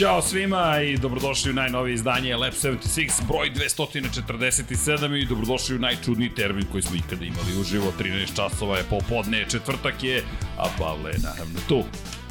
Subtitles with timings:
[0.00, 6.34] Ćao svima i dobrodošli u najnovije izdanje Lab 76, broj 247 i dobrodošli u najčudniji
[6.34, 7.92] termin koji smo ikada imali uživo.
[7.98, 10.22] 13 časova je popodne, četvrtak je,
[10.58, 11.84] a Pavle je naravno tu.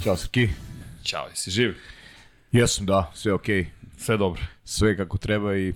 [0.04, 0.50] Ćao Srki.
[1.04, 1.76] Ćao, jesi živ?
[2.52, 3.64] Jesam, da, sve okej.
[3.64, 3.68] Okay.
[3.98, 4.42] Sve dobro.
[4.64, 5.74] Sve kako treba i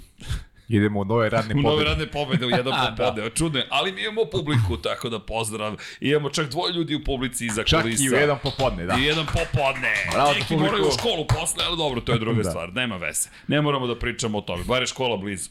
[0.74, 1.68] idemo u nove radne pobede.
[1.68, 3.30] U nove radne pobede u jedan popodne, da.
[3.30, 5.76] čudno je, ali mi imamo publiku, tako da pozdrav.
[6.00, 8.04] Imamo čak dvoje ljudi u publici iza čak kulisa.
[8.04, 8.96] Čak i u jedan popodne, da.
[9.00, 9.94] I jedan popodne.
[10.14, 12.50] Bravo, Neki moraju u školu posle, ali dobro, to je druga da.
[12.50, 13.30] stvar, nema veze.
[13.48, 15.50] Ne moramo da pričamo o tome, bar je škola blizu.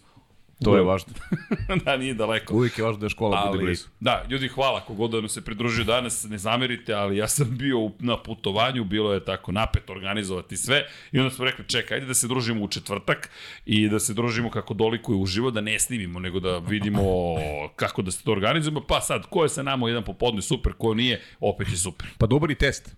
[0.64, 1.12] To je važno.
[1.84, 2.54] da, nije daleko.
[2.54, 3.86] Uvijek je važno da je škola ali, bude blizu.
[4.00, 7.90] Da, ljudi, hvala kogod da nam se pridružio danas, ne zamerite, ali ja sam bio
[7.98, 12.14] na putovanju, bilo je tako napet organizovati sve i onda smo rekli, čekaj, ajde da
[12.14, 13.30] se družimo u četvrtak
[13.66, 17.02] i da se družimo kako doliko je uživo, da ne snimimo, nego da vidimo
[17.82, 20.94] kako da se to organizujemo, pa sad, ko je sa nama jedan popodne super, ko
[20.94, 22.08] nije, opet je super.
[22.18, 22.96] Pa dobar i test.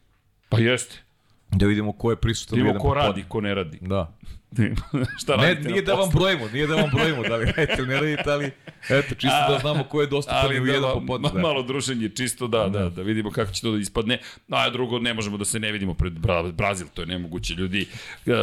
[0.49, 1.03] Pa jeste.
[1.51, 2.59] Da vidimo ko je prisutan.
[2.59, 3.79] Da vidimo ko radi, ko ne radi.
[3.81, 4.17] Da.
[5.23, 8.31] šta ne, nije da vam brojimo, nije da vam brojimo, da li radite ne radite,
[8.31, 8.51] ali
[8.89, 11.31] eto, čisto a, da znamo ko je dostupan u da, jedan popodne.
[11.35, 11.41] Da.
[11.41, 14.19] Malo druženje, čisto da, da, da vidimo kako će to da ispadne.
[14.49, 16.13] A drugo, ne možemo da se ne vidimo pred
[16.53, 17.89] Brazil, to je nemoguće ljudi,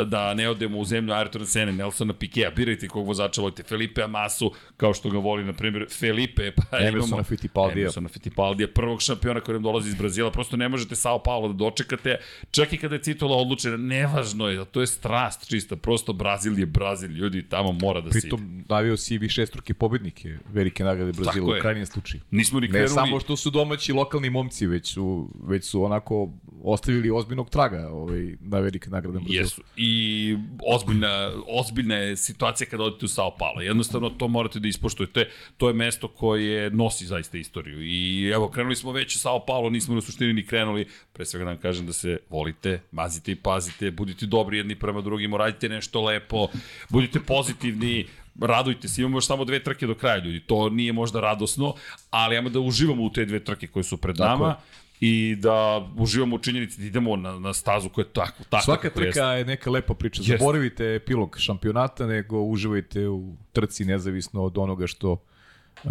[0.05, 4.53] da ne odemo u zemlju Ayrtona Sene, Nelsona Pikea, birajte kog vozača volite, Felipe Amasu,
[4.77, 7.83] kao što ga voli, na primjer, Felipe, pa Emersona Fittipaldija.
[7.83, 11.53] Emersona Fittipaldija, prvog šampiona koji nam dolazi iz Brazila, prosto ne možete Sao Paulo da
[11.53, 12.17] dočekate,
[12.51, 16.65] čak i kada je titula odlučena, nevažno je, to je strast čista, prosto Brazil je
[16.65, 21.57] Brazil, ljudi, tamo mora da se Pritom davio si više struke pobednike velike nagrade Brazila
[21.57, 22.21] u krajnjem slučaju.
[22.31, 22.89] Nismo ni krenuli.
[22.89, 26.29] Ne samo što su domaći lokalni momci, već su, već su onako
[26.63, 29.41] ostavili ozbiljnog traga ovaj, na velike nagrade Brazila.
[29.41, 29.61] Jesu.
[29.77, 30.37] I
[30.75, 33.61] ozbiljna, ozbiljna je situacija kada odete u Sao Paulo.
[33.61, 35.29] Jednostavno to morate da ispoštujete.
[35.57, 37.81] To je mesto koje nosi zaista istoriju.
[37.81, 40.87] I evo, krenuli smo već u Sao Paulo, nismo u suštini ni krenuli.
[41.13, 45.01] Pre svega da vam kažem da se volite, mazite i pazite, budite dobri jedni prema
[45.01, 46.47] drugim, radite nešto lepo,
[46.89, 48.05] budite pozitivni,
[48.41, 51.75] radujte se, imamo još samo dve trke do kraja ljudi, to nije možda radosno,
[52.09, 54.53] ali ajmo da uživamo u te dve trke koje su pred nama.
[54.53, 54.61] Tako
[55.01, 58.89] i da uživamo u činjenici da idemo na, na stazu koja je tako, tako Svaka
[58.89, 60.23] trka je neka lepa priča.
[60.23, 65.23] Zaboravite epilog šampionata, nego uživajte u trci nezavisno od onoga što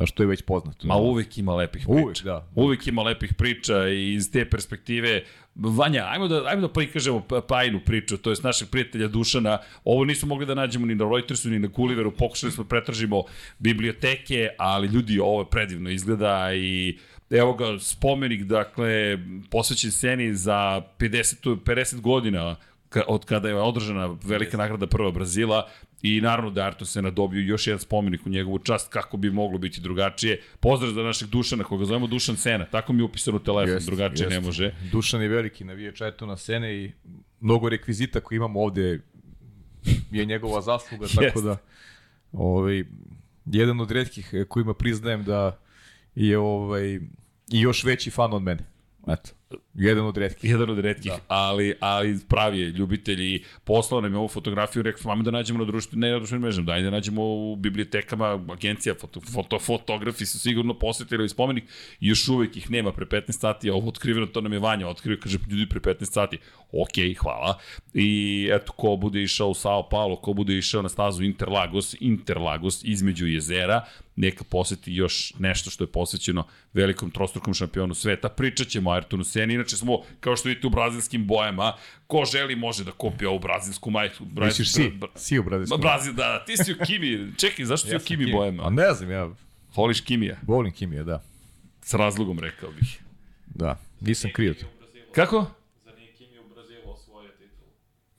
[0.04, 0.86] što je već poznato.
[0.86, 2.04] Ma uvek ima lepih priča.
[2.04, 2.46] Uvek, da.
[2.54, 5.22] Uvek ima lepih priča i iz te perspektive
[5.54, 9.58] Vanja, ajmo da, ajmo da prikažemo Pajinu priču, to je našeg prijatelja Dušana.
[9.84, 13.22] Ovo nismo mogli da nađemo ni na Reutersu, ni na Gulliveru, pokušali smo da pretražimo
[13.58, 16.98] biblioteke, ali ljudi, ovo predivno izgleda i
[17.30, 19.18] evo ga spomenik, dakle,
[19.50, 22.56] posvećen sceni za 50, 50 godina
[23.06, 25.68] od kada je održana velika nagrada prva Brazila
[26.02, 29.58] i naravno da Arto se nadobio još jedan spomenik u njegovu čast kako bi moglo
[29.58, 30.42] biti drugačije.
[30.60, 33.86] Pozdrav za našeg Dušana, koga zovemo Dušan Sena, tako mi je upisano u telefon, jest,
[33.86, 34.34] drugačije jest.
[34.34, 34.74] ne može.
[34.92, 36.92] Dušan je veliki navijač na Sene i
[37.40, 39.00] mnogo rekvizita koji imamo ovde
[40.10, 41.56] je njegova zasluga, tako da
[42.32, 42.84] ovaj,
[43.44, 45.58] jedan od redkih kojima priznajem da
[46.14, 46.94] je ovaj,
[47.52, 48.64] i još veći fan od mene.
[49.08, 49.30] Eto.
[49.74, 50.50] Jedan od redkih.
[50.50, 51.18] Jedan od redkih, da.
[51.28, 55.64] ali, ali pravi je ljubitelji poslao nam je ovu fotografiju, rekao smo, da nađemo na
[55.64, 60.40] društvenim, ne na društvenim mrežama, daj da nađemo u bibliotekama, agencija, foto, foto, fotografi su
[60.40, 61.64] sigurno posetili spomenik,
[62.00, 64.88] i još uvek ih nema pre 15 sati, a ovo otkriveno, to nam je Vanja
[64.88, 66.38] otkrio, kaže, ljudi pre 15 sati,
[66.72, 67.58] ok, hvala.
[67.94, 72.84] I eto, ko bude išao u Sao Paulo, ko bude išao na stazu Interlagos, Interlagos
[72.84, 73.84] između jezera,
[74.16, 78.28] neka poseti još nešto što je posvećeno velikom trostrukom šampionu sveta.
[78.28, 81.72] Pričat ćemo o Ayrtonu Seni, inače smo, kao što vidite, u brazilskim bojama.
[82.06, 84.24] Ko želi može da kupi ovu brazilsku majicu.
[84.24, 85.80] Brazil, si, si u brazilskom.
[85.80, 87.32] Brazil, da, da, ti si u Kimi.
[87.38, 88.66] Čekaj, zašto ja si u Kimi, Kimi bojama?
[88.66, 89.30] A ne znam, ja...
[89.76, 90.36] Voliš Kimija?
[90.42, 91.22] Volim Kimija, da.
[91.82, 93.00] S razlogom, rekao bih.
[93.46, 94.66] Da, nisam krio to.
[95.12, 95.46] Kako?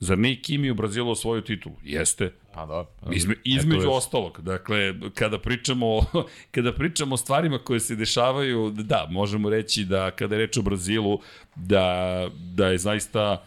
[0.02, 1.74] Zar nije Kimi u Brazilu osvojio titulu?
[1.84, 2.32] Jeste.
[2.54, 2.84] Pa da.
[3.12, 6.00] Izme, između ostalog, dakle, kada pričamo,
[6.54, 10.62] kada pričamo o stvarima koje se dešavaju, da, možemo reći da kada je reč o
[10.62, 11.20] Brazilu,
[11.56, 13.46] da, da je zaista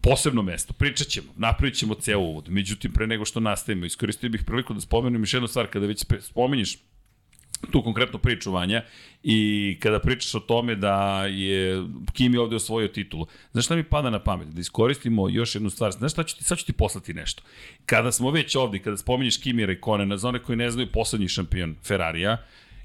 [0.00, 0.72] posebno mesto.
[0.72, 2.48] Pričat ćemo, napravit ćemo ceo uvod.
[2.48, 6.04] Međutim, pre nego što nastavimo, iskoristio bih priliku da spomenem još jednu stvar, kada već
[6.20, 6.78] spomenješ
[7.72, 8.82] tu konkretnu priču Vanja
[9.22, 14.10] i kada pričaš o tome da je Kimi ovde osvojio titulu, znaš šta mi pada
[14.10, 14.48] na pamet?
[14.48, 15.92] Da iskoristimo još jednu stvar.
[15.92, 17.42] Znaš šta ću ti, sad ću ti poslati nešto.
[17.86, 21.76] Kada smo već ovde, kada spominješ Kimi Rekonena, za one koji ne znaju, poslednji šampion
[21.84, 22.36] Ferrarija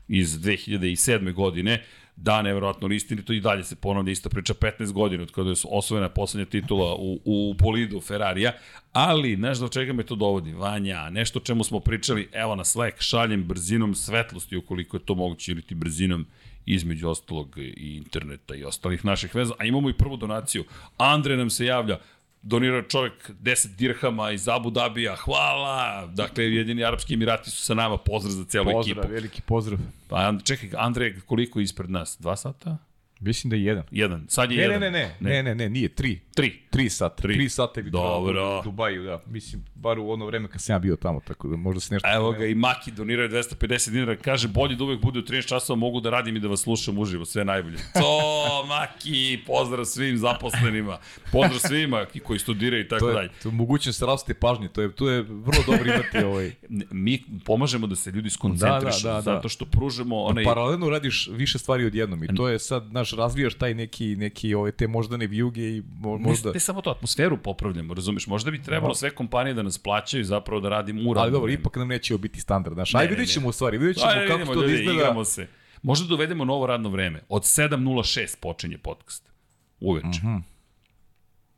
[0.07, 1.33] iz 2007.
[1.33, 1.83] godine,
[2.15, 2.89] da, nevjerojatno
[3.25, 6.95] to i dalje se ponavlja ista priča 15 godina od kada je osvojena poslednja titula
[6.95, 8.51] u, u polidu Ferrarija,
[8.91, 10.53] ali znaš do čega me to dovodi?
[10.53, 15.15] Vanja, nešto o čemu smo pričali, evo na Slack, šaljem brzinom svetlosti ukoliko je to
[15.15, 16.25] moguće ili ti brzinom
[16.65, 20.63] između ostalog i interneta i ostalih naših veza, a imamo i prvu donaciju.
[20.97, 21.97] Andre nam se javlja,
[22.41, 26.07] donirao čovjek 10 dirhama iz Abu Dabija, hvala!
[26.07, 29.13] Dakle, jedini Arabski Emirati su sa nama, pozdrav za celu pozdrav, ekipu.
[29.13, 29.79] veliki pozdrav.
[30.07, 32.17] Pa čekaj, Andrej, koliko je ispred nas?
[32.19, 32.77] Dva sata?
[33.21, 33.83] Mislim da je jedan.
[33.91, 34.25] Jedan.
[34.27, 34.79] Sad je Ne, jedan.
[34.79, 36.19] ne, ne, ne, ne, ne, ne, nije, tri.
[36.35, 36.59] Tri.
[36.69, 37.15] Tri sata.
[37.15, 37.33] Tri.
[37.33, 38.59] Tri, sata je Dobro.
[38.59, 39.21] u Dubaju, da.
[39.25, 42.09] Mislim, bar u ono vreme kad sam ja bio tamo, tako da možda se nešto...
[42.13, 45.77] Evo ga i Maki doniraju 250 dinara, kaže bolje da uvek bude u 13 časova,
[45.77, 47.77] mogu da radim i da vas slušam uživo, sve najbolje.
[47.77, 48.21] To,
[48.67, 50.97] Maki, pozdrav svim zaposlenima,
[51.31, 53.25] pozdrav svima koji studiraju i tako To dalje.
[53.25, 56.51] je, to je mogućnost raste pažnje, to je, to je vrlo dobro imati ovaj...
[56.91, 59.21] Mi pomažemo da se ljudi skoncentrišu, Da, da, da, da.
[59.21, 60.43] zato što pružamo onaj...
[60.43, 64.71] Paralelno radiš više stvari odjednom i to je sad, znaš, razvijaš taj neki, neki ove,
[64.71, 66.49] te moždane vijuge i mo, možda...
[66.49, 68.27] Ne, ne samo to, atmosferu popravljamo, razumeš?
[68.27, 71.75] Možda bi trebalo sve kompanije da nas plaćaju zapravo da radimo u Ali dobro, ipak
[71.75, 72.95] nam neće biti standard, znaš.
[72.95, 74.99] Ajde, vidjet ćemo u stvari, vidjet ćemo Ajde, kako vidimo, to da ljudi, izgleda.
[74.99, 75.47] igramo se.
[75.81, 77.21] Možda dovedemo novo radno vreme.
[77.29, 79.31] Od 7.06 počinje podcast.
[79.79, 80.07] Uveče.
[80.23, 80.41] Mm -hmm.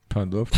[0.07, 0.53] Pa dobro.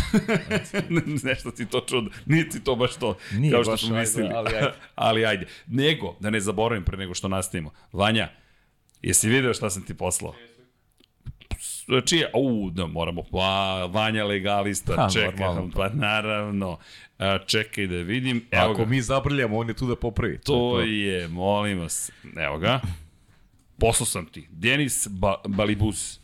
[1.30, 2.10] Nešto ti to čudo.
[2.26, 4.28] Nije ti to baš to, Nije kao što baš, smo ajde, mislili.
[4.34, 4.72] ali ajde.
[4.94, 5.46] ali ajde.
[5.66, 7.70] Nego, da ne zaboravim pre nego što nastavimo.
[7.92, 8.28] Vanja,
[9.02, 10.34] jesi video šta sam ti poslao?
[12.04, 12.30] Čije?
[12.34, 13.22] U, da, moramo.
[13.22, 13.38] Pa,
[13.84, 15.46] Vanja legalista, Ha, čekaj.
[15.46, 15.70] normalno.
[15.70, 16.78] Pa, naravno.
[17.18, 18.44] A, čekaj da vidim.
[18.50, 18.84] Evo Ako ga.
[18.84, 20.38] mi zabrljamo, on je tu da popravi.
[20.38, 22.10] To je, molim vas.
[22.36, 22.80] Evo ga.
[23.78, 24.46] Poslao sam ti.
[24.50, 26.20] Denis ba Balibus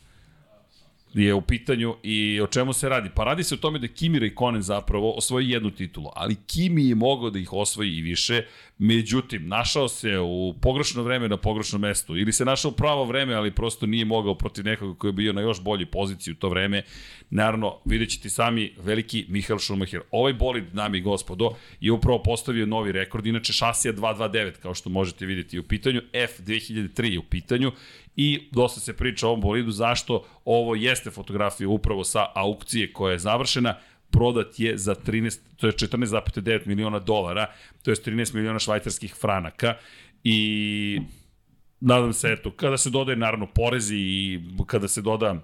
[1.13, 3.09] je u pitanju i o čemu se radi?
[3.09, 6.95] Pa radi se o tome da Kimi Raikkonen zapravo osvoji jednu titulu, ali Kimi je
[6.95, 8.45] mogao da ih osvoji i više,
[8.77, 13.33] međutim, našao se u pogrešno vreme na pogrešnom mestu, ili se našao u pravo vreme,
[13.33, 16.49] ali prosto nije mogao protiv nekoga koji je bio na još bolji poziciji u to
[16.49, 16.83] vreme.
[17.29, 20.01] Naravno, vidjet ćete sami veliki Mihael Schumacher.
[20.11, 24.89] Ovaj bolid, dame i gospodo, je upravo postavio novi rekord, inače šasija 229, kao što
[24.89, 27.71] možete vidjeti u pitanju, F2003 je u pitanju.
[28.15, 33.11] I dosta se priča o ovom bolidu, zašto ovo jeste fotografija upravo sa aukcije koja
[33.11, 33.75] je završena,
[34.13, 37.47] prodat je za 13, to je 14,9 miliona dolara,
[37.83, 39.75] to je 13 miliona švajcarskih franaka
[40.23, 40.99] i
[41.79, 45.35] nadam se, eto, kada se dodaje naravno porezi i kada se doda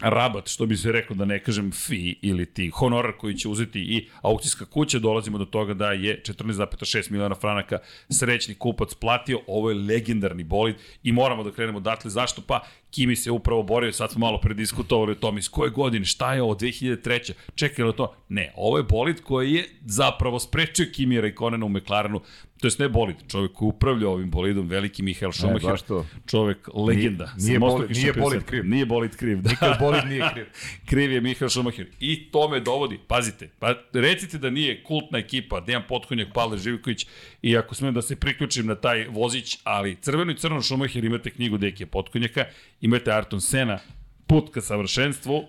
[0.00, 3.80] rabat, što bi se reklo da ne kažem fi ili ti honorar koji će uzeti
[3.80, 7.78] i aukcijska kuća, dolazimo do toga da je 14,6 miliona franaka
[8.10, 12.42] srećni kupac platio, ovo je legendarni bolid i moramo da krenemo datle, zašto?
[12.46, 16.34] Pa Kimi se upravo borio, sad smo malo prediskutovali o tom iz koje godine, šta
[16.34, 17.32] je ovo, 2003.
[17.54, 18.14] Čekaj li to?
[18.28, 22.20] Ne, ovo je bolid koji je zapravo sprečio Kimi Raikkonena u McLarenu,
[22.58, 26.06] to jest ne bolid, čovjek koji upravlja ovim bolidom, veliki Mihael Schumacher, to.
[26.26, 27.32] čovjek legenda.
[27.36, 28.64] Nije- nije bolid- nije bolid kriv.
[28.66, 29.50] Nije bolid kriv, da.
[29.50, 30.46] Nikad bolid nije kriv.
[30.86, 31.86] kriv je Mihael Schumacher.
[32.00, 37.06] I to me dovodi, pazite, pa recite da nije kultna ekipa, Dejan Potkonjak, Pavle Živković
[37.42, 41.30] i ako smem da se priključim na taj vozić, ali crveno i crno Schumacher imate
[41.30, 42.44] knjigu Dekija Potkonjaka,
[42.80, 43.78] imate Arton Sena,
[44.26, 45.44] put ka savršenstvu,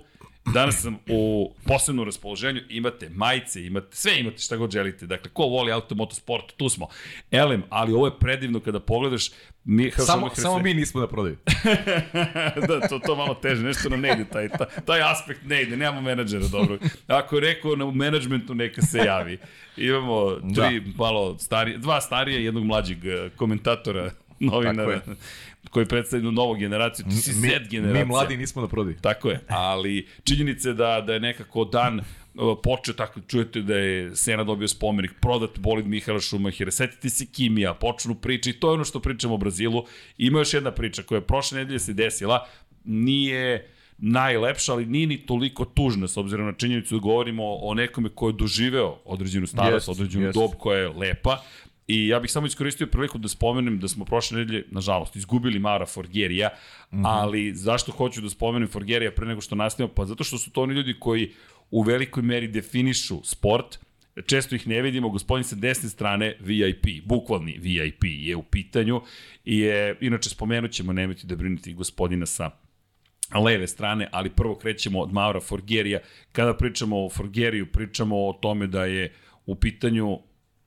[0.53, 5.05] Danas sam u posebnom raspoloženju, imate majice, imate, sve imate šta god želite.
[5.05, 6.87] Dakle, ko voli auto, motosport, tu smo.
[7.31, 9.29] Elem, ali ovo je predivno kada pogledaš
[9.63, 11.37] Mihael Samo, samo mi nismo na prodaju.
[12.67, 15.77] da, to, to malo teže, nešto nam ne ide, taj, taj, taj aspekt ne ide,
[15.77, 16.77] nemamo menadžera dobro.
[17.07, 19.38] Ako je rekao na menadžmentu, neka se javi.
[19.77, 20.91] Imamo tri da.
[20.98, 25.01] malo starije, dva starije, jednog mlađeg eh, komentatora, novinara, je.
[25.69, 28.03] Koji predstavljaju novu generaciju, ti si Mi, set generacija.
[28.03, 28.95] mi mladi nismo na prodaju.
[29.01, 32.01] Tako je, ali činjenica je da, da je nekako dan
[32.63, 37.73] počeo tako, čujete da je Sena dobio spomenik, prodat bolid Mihaela Šumahira, setite se Kimija,
[37.73, 39.85] počnu priče i to je ono što pričamo o Brazilu.
[40.17, 42.47] Ima još jedna priča koja je prošle nedelje se desila,
[42.83, 48.09] nije najlepša, ali nije ni toliko tužna, s obzirom na činjenicu da govorimo o nekome
[48.09, 50.35] ko je doživeo određenu starost, Jest, određenu jest.
[50.39, 51.41] dob koja je lepa.
[51.89, 55.86] I ja bih samo iskoristio priliku da spomenem da smo prošle nedelje, nažalost, izgubili Mara
[55.86, 56.50] Forgerija,
[56.91, 56.98] mm.
[56.98, 57.03] -hmm.
[57.05, 59.93] ali zašto hoću da spomenem Forgerija pre nego što nastavimo?
[59.93, 61.31] Pa zato što su to oni ljudi koji
[61.72, 63.79] u velikoj meri definišu sport,
[64.25, 69.01] često ih ne vidimo, gospodin sa desne strane VIP, bukvalni VIP je u pitanju
[69.46, 72.51] i je, inače spomenut ćemo, nemojte da brinete i gospodina sa
[73.46, 76.00] leve strane, ali prvo krećemo od Maura Forgerija.
[76.31, 79.13] Kada pričamo o Forgeriju, pričamo o tome da je
[79.46, 80.19] u pitanju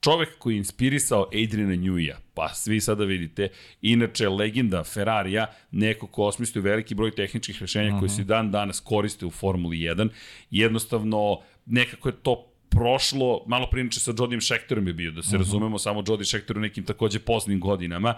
[0.04, 3.48] čovek koji je inspirisao Adriana Newija, pa svi sada vidite,
[3.82, 7.98] inače legenda Ferrarija, neko ko osmislio veliki broj tehničkih rešenja uh -huh.
[7.98, 10.08] koji se dan danas koriste u Formuli 1,
[10.50, 15.32] jednostavno nekako je to prošlo, malo prinače sa Jodijom Schechterom je bio, da se uh
[15.32, 15.38] -huh.
[15.38, 18.14] razumemo, samo Jody Schechter u nekim takođe poznim godinama,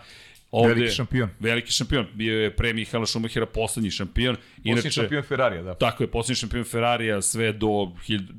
[0.55, 1.29] Ovde, Veliki šampion.
[1.41, 2.07] Veliki šampion.
[2.15, 4.37] Bio je pre Mihaela Šumahira poslednji šampion.
[4.65, 5.75] Inače, šampion Ferrarija, da.
[5.75, 7.93] Tako je, poslednji šampion Ferrarija sve do,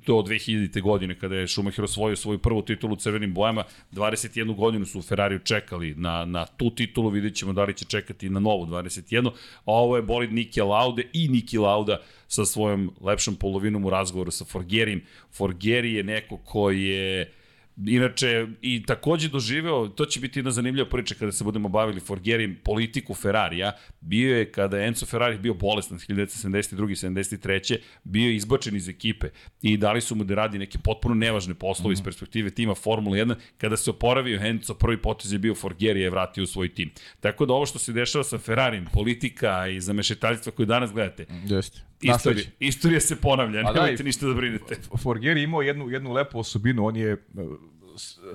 [0.06, 0.82] do 2000.
[0.82, 3.64] godine kada je Schumacher osvojio svoju prvu titulu u crvenim bojama.
[3.92, 7.86] 21 godinu su u Ferrariju čekali na, na tu titulu, vidjet ćemo da li će
[7.86, 9.28] čekati na novu 21.
[9.30, 9.32] A
[9.66, 14.46] ovo je bolid Niki Laude i Niki Lauda sa svojom lepšom polovinom u razgovoru sa
[14.46, 15.02] Forgerim.
[15.32, 17.32] Forgeri je neko koji je
[17.78, 22.58] Inače, i takođe doživeo, to će biti jedna zanimljiva priča kada se budemo bavili Forgerim,
[22.64, 23.72] politiku Ferrarija.
[24.02, 27.10] Bio je, kada je Enzo Ferrari bio bolestan 1972.
[27.10, 27.78] 73.
[28.04, 29.28] bio je izbačen iz ekipe
[29.62, 32.00] i dali su mu da radi neke potpuno nevažne poslove mm -hmm.
[32.00, 33.36] iz perspektive tima Formula 1.
[33.58, 36.92] Kada se oporavio Enzo, prvi potez je bio Forgeri je vratio u svoj tim.
[37.20, 41.80] Tako da ovo što se dešava sa Ferrarim, politika i zamešetaljstva koju danas gledate, Jeste.
[42.02, 44.76] Istorija, istorija se ponavlja, A da, nemojte i- ništa da brinete.
[44.98, 47.18] Forgeri imao jednu, jednu lepu osobinu, on je,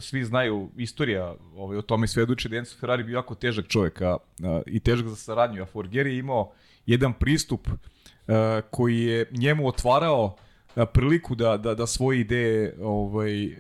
[0.01, 4.17] svi znaju, istorija ovaj, o tome svedoči da Enzo Ferrari bio jako težak čovjek a,
[4.43, 6.53] a, i težak za saradnju, a Forgeri je imao
[6.87, 7.69] jedan pristup
[8.29, 10.37] a, koji je njemu otvarao
[10.75, 13.57] a, priliku da, da, da svoje ideje ovaj,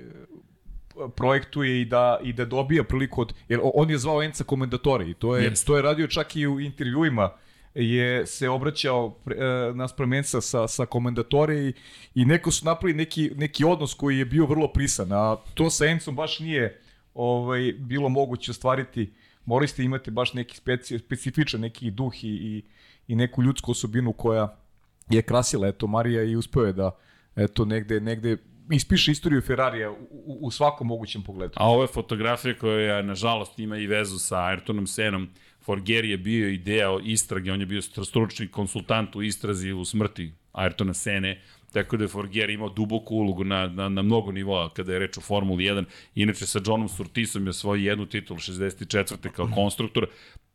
[1.16, 5.14] projektuje i da i da dobija priliku od jer on je zvao Enca komendatore i
[5.14, 5.66] to je Jeste.
[5.66, 7.30] to je radio čak i u intervjuima
[7.74, 11.72] je se obraćao pre- e, naspram Enca sa, sa komendatore i,
[12.14, 15.86] i neko su napravili neki, neki odnos koji je bio vrlo prisan, a to sa
[15.86, 16.80] Encom baš nije
[17.14, 19.12] ovaj, bilo moguće ostvariti.
[19.44, 22.62] Morali ste imati baš neki speci, specifičan neki duh i, i,
[23.08, 24.56] i neku ljudsku osobinu koja
[25.10, 26.90] je krasila eto Marija i uspeo je da
[27.36, 28.36] eto negde negde
[28.70, 31.52] ispiše istoriju Ferrarija u, u, u svakom mogućem pogledu.
[31.56, 35.28] A ovo je fotografija koja, nažalost, ima i vezu sa Ayrtonom Senom.
[35.70, 40.32] Forgeri je bio i deo istrage, on je bio stručni konsultant u istrazi u smrti
[40.52, 41.40] Ayrtona Sene,
[41.72, 45.18] tako da je Forgeri imao duboku ulogu na, na, na mnogo nivoa kada je reč
[45.18, 45.84] o Formuli 1.
[46.14, 49.30] Inače, sa Johnom Surtisom je osvojio jednu titulu 64.
[49.30, 50.06] kao konstruktor,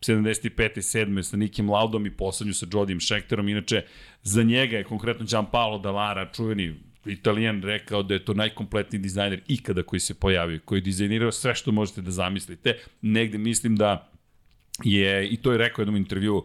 [0.01, 0.77] 75.
[0.77, 1.21] i 7.
[1.21, 3.49] sa Nikim Laudom i poslednju sa Jodijem Schechterom.
[3.49, 3.83] Inače,
[4.23, 9.83] za njega je konkretno Gianpaolo Dallara, čuveni Italijan rekao da je to najkompletniji dizajner ikada
[9.83, 12.77] koji se pojavio, koji je dizajnirao sve što možete da zamislite.
[13.01, 14.11] Negde mislim da
[14.83, 16.43] je, i to je rekao jednom intervju,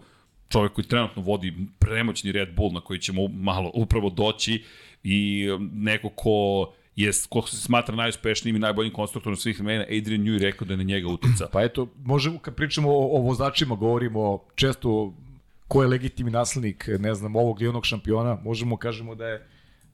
[0.48, 4.64] čovjek koji trenutno vodi premoćni Red Bull na koji ćemo malo upravo doći
[5.04, 10.42] i neko ko je, ko se smatra najuspešnijim i najboljim konstruktorom svih vremena, Adrian Newey
[10.42, 11.48] rekao da je na njega utica.
[11.52, 15.14] Pa eto, možemo, kad pričamo o, o vozačima, govorimo često
[15.68, 19.36] ko je legitimni naslednik, ne znam, ovog ili onog šampiona, možemo kažemo da je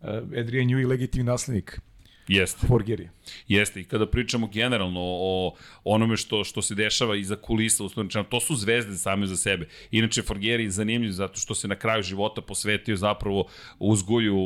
[0.01, 1.81] uh, Adrian Newey legitimni naslednik
[2.29, 2.67] Jeste.
[2.67, 3.09] Forgeri.
[3.49, 5.55] Jeste, i kada pričamo generalno o
[5.85, 9.69] onome što, što se dešava iza kulisa, rečeno, to su zvezde same za sebe.
[9.91, 13.47] Inače, Forgeri je zanimljiv zato što se na kraju života posvetio zapravo
[13.79, 14.37] uzgoju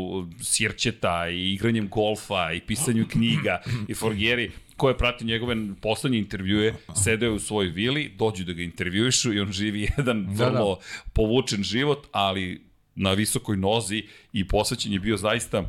[0.43, 3.63] sirćeta i igranjem golfa i pisanju knjiga.
[3.89, 8.63] I Forgeri, ko je pratio njegove poslednje intervjue, sedeo u svojoj vili, dođu da ga
[8.63, 10.51] intervjuišu i on živi jedan Da, da.
[10.51, 10.79] vrlo
[11.13, 12.61] povučen život, ali
[12.95, 15.65] na visokoj nozi i posvećen je bio zaista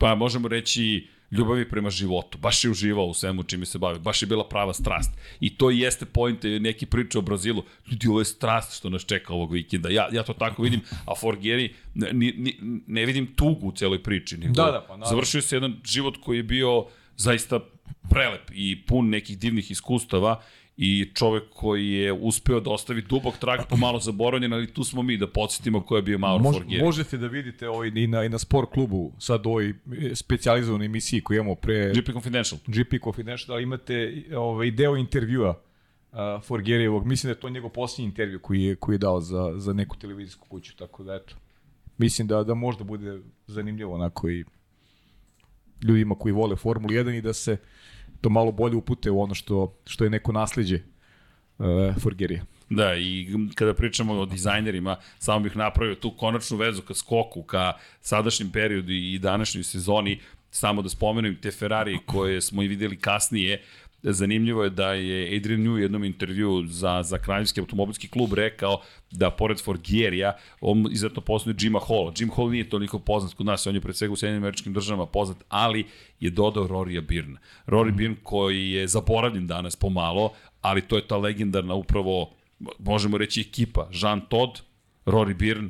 [0.00, 2.38] pa možemo reći ljubavi prema životu.
[2.38, 3.98] Baš je uživao u svemu čime se bavi.
[3.98, 5.10] Baš je bila prava strast.
[5.40, 7.64] I to jeste point neki priča o Brazilu.
[7.90, 9.88] Ljudi, ovo je strast što nas čeka ovog vikenda.
[9.88, 12.52] Ja, ja to tako vidim, a Forgeri ne, ne,
[12.86, 14.36] ne vidim tugu u celoj priči.
[14.36, 15.06] Nego Da, da, pa naravno.
[15.06, 17.60] Završio se jedan život koji je bio zaista
[18.10, 20.42] prelep i pun nekih divnih iskustava
[20.82, 25.16] i čovek koji je uspeo da ostavi dubog trag pomalo zaboravljen, ali tu smo mi
[25.16, 26.84] da podsjetimo ko je bio Mauro Mož, Forgeri.
[26.84, 29.74] možete da vidite ovaj, i, na, i na sport klubu, sad ovoj
[30.14, 32.60] specializovanoj emisiji koju imamo pre GP Confidential.
[32.66, 35.50] GP Confidential, da imate ovaj, deo intervjua
[36.12, 39.52] uh, Forgerijevog, mislim da je to njegov posljednji intervju koji je, koji je dao za,
[39.56, 41.34] za neku televizijsku kuću, tako da eto.
[41.98, 44.44] Mislim da, da možda bude zanimljivo onako i
[45.82, 47.56] ljudima koji vole Formulu 1 i da se
[48.20, 50.80] to malo bolje upute u ono što, što je neko nasledđe
[51.58, 51.66] uh,
[52.02, 52.44] Forgerija.
[52.70, 57.72] Da, i kada pričamo o dizajnerima, samo bih napravio tu konačnu vezu ka skoku, ka
[58.00, 63.62] sadašnjem periodu i današnjoj sezoni, samo da spomenem te Ferrari koje smo i videli kasnije,
[64.02, 68.80] zanimljivo je da je Adrian Newey u jednom intervju za, za kraljevski automobilski klub rekao
[69.10, 72.12] da pored Forgierija, on izuzetno poznuje Jima Hall.
[72.18, 75.06] Jim Hall nije toliko poznat kod nas, on je pred svega u Sjedinim američkim državama
[75.06, 75.86] poznat, ali
[76.20, 77.36] je dodao Rorija Byrne.
[77.66, 82.30] Rory Byrne koji je zaboravljen danas pomalo, ali to je ta legendarna upravo
[82.78, 84.62] možemo reći ekipa, Jean Todt,
[85.06, 85.68] Rory Byrne,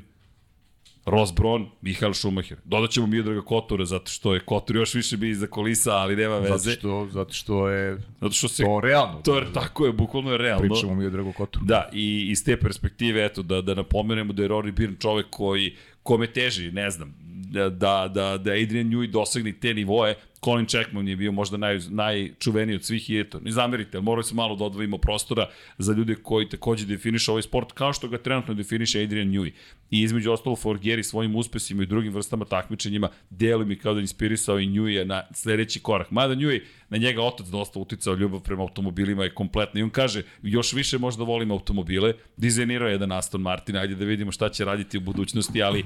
[1.07, 2.59] Ross Braun, Michael Schumacher.
[2.65, 6.39] Dodat ćemo Miodraga Kotura, zato što je Kotur još više bio iza kulisa, ali nema
[6.39, 6.59] veze.
[6.59, 9.21] Zato što, zato što je zato što se, to realno.
[9.25, 10.69] to je, tako je, bukvalno je realno.
[10.69, 11.61] Pričamo mi o Drago Kotu.
[11.63, 15.77] Da, i iz te perspektive, eto, da, da napomenemo da je Rory Byrne čovek koji,
[16.03, 17.15] kome teži, ne znam,
[17.51, 17.69] da,
[18.09, 22.85] da, da Adrian Newey dosegne te nivoe, Colin Checkman je bio možda naj, najčuveniji od
[22.85, 26.49] svih i eto, ne zamerite, ali morali smo malo da odvojimo prostora za ljude koji
[26.49, 29.53] takođe definiše ovaj sport kao što ga trenutno definiše Adrian Newey.
[29.91, 34.61] I između ostalo Forgeri svojim uspesima i drugim vrstama takmičenjima deli mi kao da inspirisao
[34.61, 36.11] i Newey na sledeći korak.
[36.11, 40.23] Mada Newey, na njega otac dosta uticao ljubav prema automobilima je kompletna i on kaže
[40.43, 44.65] još više možda volim automobile, dizajnirao je jedan Aston Martin, ajde da vidimo šta će
[44.65, 45.85] raditi u budućnosti, ali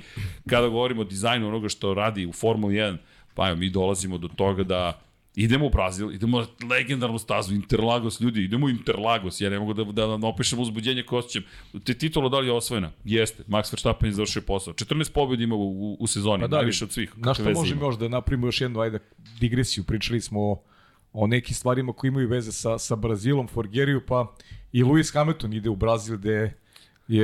[0.50, 2.96] kada govorimo o dizajnu onoga što radi u Formuli 1,
[3.34, 5.00] Pa evo, mi dolazimo do toga da
[5.34, 9.74] idemo u Brazil, idemo na legendarnu stazu, Interlagos, ljudi, idemo u Interlagos, ja ne mogu
[9.74, 11.42] da, da, da opišem uzbuđenje koje osjećam.
[11.84, 12.90] Te titula da li je osvojena?
[13.04, 14.74] Jeste, Max Verstappen je završio posao.
[14.74, 17.12] 14 pobjeda ima u, u, u sezoni, pa da, najviše od svih.
[17.16, 18.98] Na što možemo još da napravimo još jednu ajde,
[19.40, 20.62] digresiju, pričali smo o,
[21.12, 24.34] o nekim stvarima koji imaju veze sa, sa Brazilom, Forgeriju, pa
[24.72, 26.63] i Lewis Hamilton ide u Brazil gde je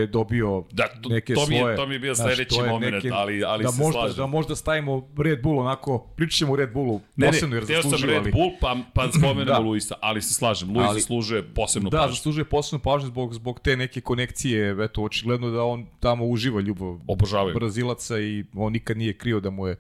[0.07, 1.77] dobio da, to, neke to mi je, svoje...
[1.77, 4.17] To mi je bio sledeći moment, neke, ali, ali da se možda, slažem.
[4.17, 8.13] Da možda stavimo Red Bull onako, pričat ćemo Red Bullu posebno jer zaslužuje.
[8.13, 9.59] Ne, sam Red Bull, pa, pa spomenemo da.
[9.59, 12.11] Luisa, ali se slažem, Luis ali, zaslužuje posebno da, pažnju.
[12.11, 16.61] Da, zaslužuje posebno pažnju zbog, zbog te neke konekcije, eto, očigledno da on tamo uživa
[16.61, 17.55] ljubav Obožavaju.
[17.55, 19.77] Brazilaca i on nikad nije krio da mu je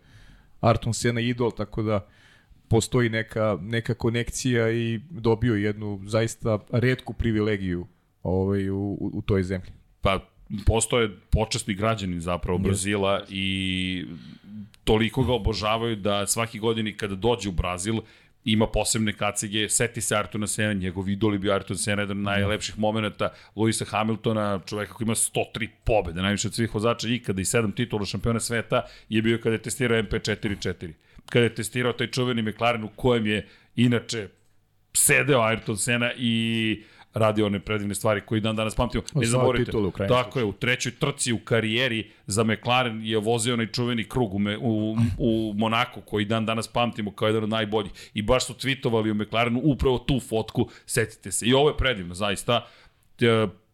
[0.61, 2.07] Arton Sena idol, tako da
[2.69, 7.87] postoji neka, neka konekcija i dobio jednu zaista redku privilegiju
[8.23, 9.80] ovaj, u, u, u toj zemlji.
[10.01, 10.27] Pa
[10.67, 12.63] postoje počasni građani zapravo yes.
[12.63, 14.05] Brazila i
[14.85, 18.01] toliko ga obožavaju da svaki godini kada dođe u Brazil
[18.45, 22.25] ima posebne kacige, seti se Artuna Sena, njegov idol je bio Artur Sena, jedan od
[22.25, 27.45] najlepših momenta, Luisa Hamiltona, čoveka koji ima 103 pobede, najviše od svih vozača ikada i
[27.45, 30.93] 7 titula šampiona sveta, je bio kada je testirao MP44.
[31.27, 34.29] Kada je testirao taj čuveni McLaren u kojem je inače
[34.93, 36.83] sedeo Ayrton Sena i
[37.15, 39.03] radi one predivne stvari koje dan danas pamtimo.
[39.15, 39.73] Ne zaboravite.
[40.09, 44.39] Tako je, u trećoj trci u karijeri za McLaren je vozio onaj čuveni krug u,
[44.39, 47.93] me, u, u Monaku koji dan danas pamtimo kao jedan od najboljih.
[48.15, 51.47] I baš su tweetovali u McLarenu upravo tu fotku, setite se.
[51.47, 52.67] I ovo je predivno, zaista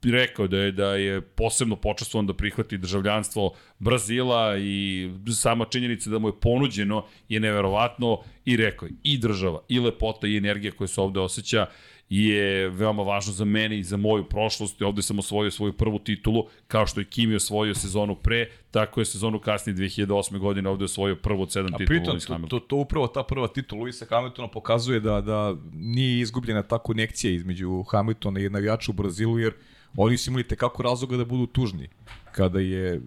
[0.02, 6.18] rekao da je da je posebno počastvovan da prihvati državljanstvo Brazila i sama činjenica da
[6.18, 10.88] mu je ponuđeno je neverovatno i rekao je i država i lepota i energija koja
[10.88, 11.66] se ovde osjeća
[12.08, 14.82] je veoma važno za mene i za moju prošlost.
[14.82, 19.04] Ovde sam osvojio svoju prvu titulu, kao što je Kimi osvojio sezonu pre, tako je
[19.04, 20.38] sezonu kasnije 2008.
[20.38, 23.80] godine ovde osvojio prvu od sedam titula pritom, to, to, to upravo ta prva titula
[23.80, 29.38] Luisa Hamiltona pokazuje da, da nije izgubljena ta konekcija između Hamiltona i navijača u Brazilu,
[29.38, 29.52] jer
[29.96, 31.88] oni su imali tekako razloga da budu tužni.
[32.32, 33.00] Kada je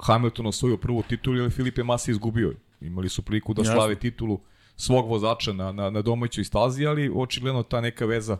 [0.00, 2.54] Hamilton osvojio prvu titulu, ili Filipe Massa izgubio.
[2.80, 4.40] Imali su priliku da slave titulu
[4.80, 8.38] svog vozača na, na, na domaćoj stazi, ali očigledno ta neka veza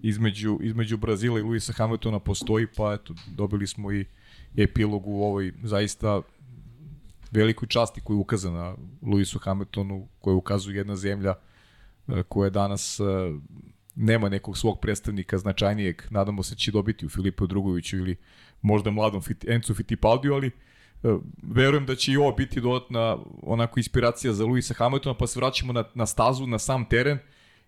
[0.00, 4.04] između, između Brazila i Luisa Hamiltona postoji, pa eto, dobili smo i
[4.56, 6.20] epilog u ovoj zaista
[7.30, 11.34] velikoj časti koju ukaza na Luisu Hamiltonu, koju ukazuje jedna zemlja
[12.08, 13.04] e, koja danas e,
[13.94, 18.16] nema nekog svog predstavnika značajnijeg, nadamo se da će dobiti u Filipu Drugoviću ili
[18.62, 20.50] možda mladom Encu Fittipaldiju, ali E,
[21.42, 25.72] verujem da će i ovo biti dodatna onako inspiracija za Luisa Hamiltona, pa se vraćamo
[25.72, 27.18] na, na stazu, na sam teren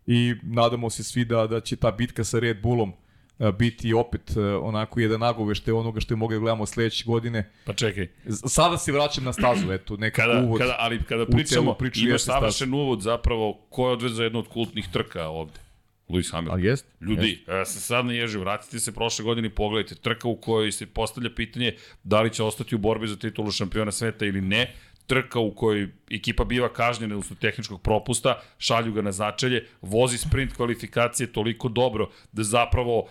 [0.07, 2.93] i nadamo se svi da, da će ta bitka sa Red Bullom
[3.38, 7.51] e, biti opet e, onako jedan nagovešte onoga što je mogli da gledamo sledeće godine.
[7.64, 8.09] Pa čekaj.
[8.47, 10.61] Sada se vraćam na stazu, eto, neka kada, uvod.
[10.61, 15.29] Kada, ali kada pričamo, imaš savršen uvod zapravo ko je odvezao jednu od kultnih trka
[15.29, 15.70] ovde.
[16.11, 16.59] Lewis Hamilton.
[16.59, 16.87] Ali jest?
[17.01, 17.49] Ljudi, jest.
[17.49, 20.87] ja se sad ne ježim, vratite se prošle godine i pogledajte trka u kojoj se
[20.87, 24.75] postavlja pitanje da li će ostati u borbi za titulu šampiona sveta ili ne,
[25.07, 30.53] trka u kojoj ekipa biva kažnjena usled tehničkog propusta, šalju ga na začelje, vozi sprint
[30.57, 33.09] kvalifikacije toliko dobro da zapravo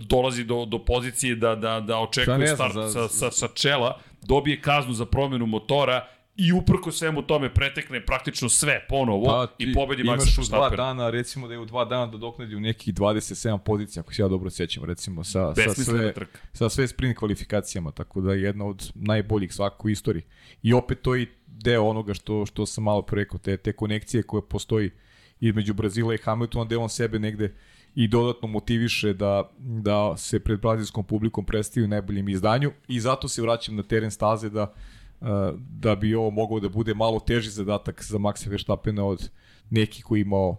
[0.00, 4.60] dolazi do, do pozicije da, da, da očekuje start za, sa, sa, sa čela, dobije
[4.60, 10.02] kaznu za promenu motora i uprko svemu tome pretekne praktično sve ponovo pa, i pobedi
[10.02, 10.36] Max Verstappen.
[10.36, 14.00] Imaš dva dana, recimo da je u dva dana da doknadi u nekih 27 pozicija,
[14.00, 16.12] ako se ja dobro sećam, recimo, sa, sa, sve,
[16.52, 20.22] sa sve sprint kvalifikacijama, tako da je jedna od najboljih svako u istoriji.
[20.62, 24.42] I opet to i deo onoga što, što sam malo preko, te, te konekcije koje
[24.48, 24.90] postoji
[25.40, 27.54] između Brazila i Hamiltona, gde on sebe negde
[27.94, 33.28] i dodatno motiviše da, da se pred brazilskom publikom predstavi u najboljem izdanju i zato
[33.28, 34.74] se vraćam na teren staze da
[35.58, 39.30] da bi ovo mogao da bude malo teži zadatak za Maxa Verstappena od
[39.70, 40.56] nekih koji imao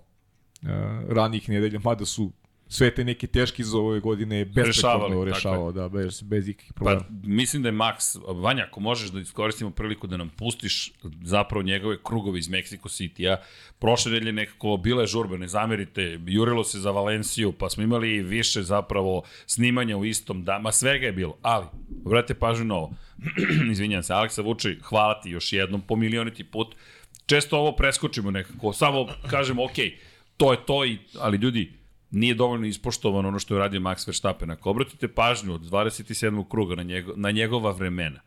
[1.07, 2.31] ranijih nedelja, mada su
[2.73, 6.99] sve te neke teške iz ove godine besprekorno rešavao, da, bez, bez ikakvih problema.
[6.99, 11.63] Pa, mislim da je Max, Vanja, ako možeš da iskoristimo priliku da nam pustiš zapravo
[11.63, 13.37] njegove krugove iz Mexico City-a,
[13.79, 18.63] prošle nedelje nekako bile žurbe, ne zamerite, jurilo se za Valenciju, pa smo imali više
[18.63, 21.65] zapravo snimanja u istom dama, svega je bilo, ali,
[22.05, 22.93] vrate pažnju na ovo,
[23.71, 26.75] izvinjam se, Aleksa Vuči, hvala ti još jednom po milioniti put,
[27.25, 29.77] često ovo preskočimo nekako, samo kažemo, ok,
[30.37, 31.82] to je to, i, ali ljudi,
[32.13, 34.51] nije dovoljno ispoštovano ono što je radio Max Verstappen.
[34.51, 36.49] Ako obratite pažnju od 27.
[36.49, 38.19] kruga na, njego, na njegova vremena,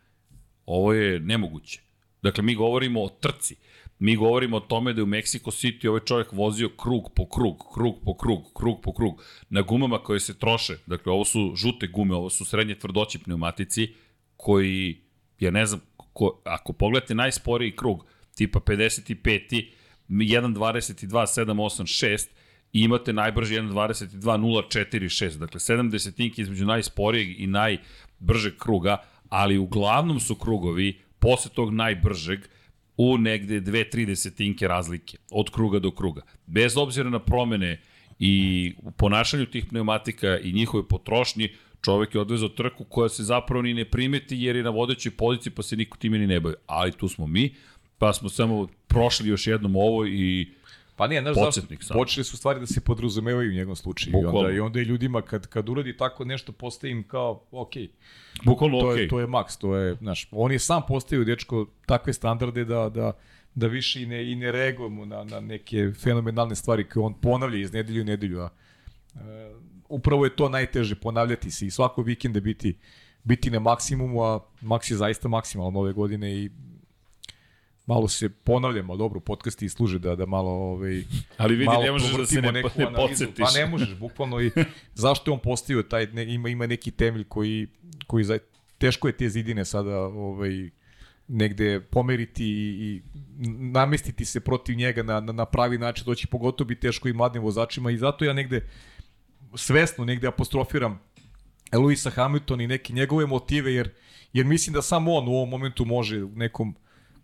[0.66, 1.80] ovo je nemoguće.
[2.22, 3.56] Dakle, mi govorimo o trci.
[3.98, 7.64] Mi govorimo o tome da je u Mexico City ovaj čovjek vozio krug po krug,
[7.74, 10.78] krug po krug, krug po krug, na gumama koje se troše.
[10.86, 13.94] Dakle, ovo su žute gume, ovo su srednje tvrdoći pneumatici,
[14.36, 15.00] koji,
[15.40, 15.80] ja ne znam,
[16.12, 19.66] ko, ako pogledate najsporiji krug, tipa 55.
[20.08, 22.28] 1.22, 7, 8, 6,
[22.72, 28.96] i imate najbrži 1.22.046, dakle 7 desetinki između najsporijeg i najbržeg kruga,
[29.28, 32.40] ali uglavnom su krugovi posle tog najbržeg
[32.96, 36.22] u negde 2-3 desetinke razlike od kruga do kruga.
[36.46, 37.80] Bez obzira na promene
[38.18, 41.48] i u ponašanju tih pneumatika i njihove potrošnji,
[41.84, 45.52] čovek je odvezao trku koja se zapravo ni ne primeti jer je na vodećoj poziciji
[45.52, 46.54] pa se niko time ni ne bavi.
[46.66, 47.54] Ali tu smo mi,
[47.98, 50.52] pa smo samo prošli još jednom ovo i
[50.96, 54.12] Pa nije, znaš zašto, počeli su stvari da se podrazumevaju u njegovom slučaju.
[54.12, 54.40] Bukvalno.
[54.40, 57.72] I onda, I onda je ljudima kad, kad uradi tako nešto, postaje im kao, ok.
[58.44, 58.98] Bukvalno to ok.
[58.98, 62.88] Je, to je maks, to je, znaš, on je sam postavio, dečko, takve standarde da,
[62.88, 63.12] da,
[63.54, 67.58] da više i ne, i ne reagujemo na, na neke fenomenalne stvari koje on ponavlja
[67.58, 68.40] iz nedelju u nedelju.
[68.40, 68.48] A,
[69.14, 69.54] e,
[69.88, 72.78] upravo je to najteže, ponavljati se i svako vikende biti
[73.26, 76.50] biti na maksimumu, a maks je zaista maksimalno ove godine i
[77.86, 80.50] malo se ponavljamo, dobro, podcasti i služe da, da malo...
[80.50, 81.04] Ovaj,
[81.36, 82.62] Ali vidi, ne možeš da se ne, ne
[82.96, 83.44] podsjetiš.
[83.44, 84.40] Pa ne možeš, bukvalno.
[84.40, 84.50] I
[84.94, 87.66] zašto je on postavio taj, ne, ima, ima neki temelj koji,
[88.06, 88.38] koji za,
[88.78, 90.70] teško je te zidine sada ovaj,
[91.28, 93.02] negde pomeriti i, i
[93.58, 97.12] namestiti se protiv njega na, na, na pravi način, to će pogotovo biti teško i
[97.12, 98.68] mladim vozačima i zato ja negde
[99.54, 101.00] svesno negde apostrofiram
[101.72, 103.90] Luisa Hamilton i neke njegove motive, jer,
[104.32, 106.74] jer mislim da samo on u ovom momentu može u nekom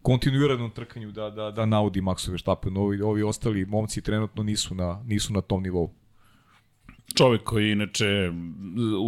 [0.03, 2.77] kontinuiranom trkanju da, da, da naudi Maxu Verstappen.
[2.77, 5.91] Ovi, ovi ostali momci trenutno nisu na, nisu na tom nivou.
[7.15, 8.31] Čovek koji inače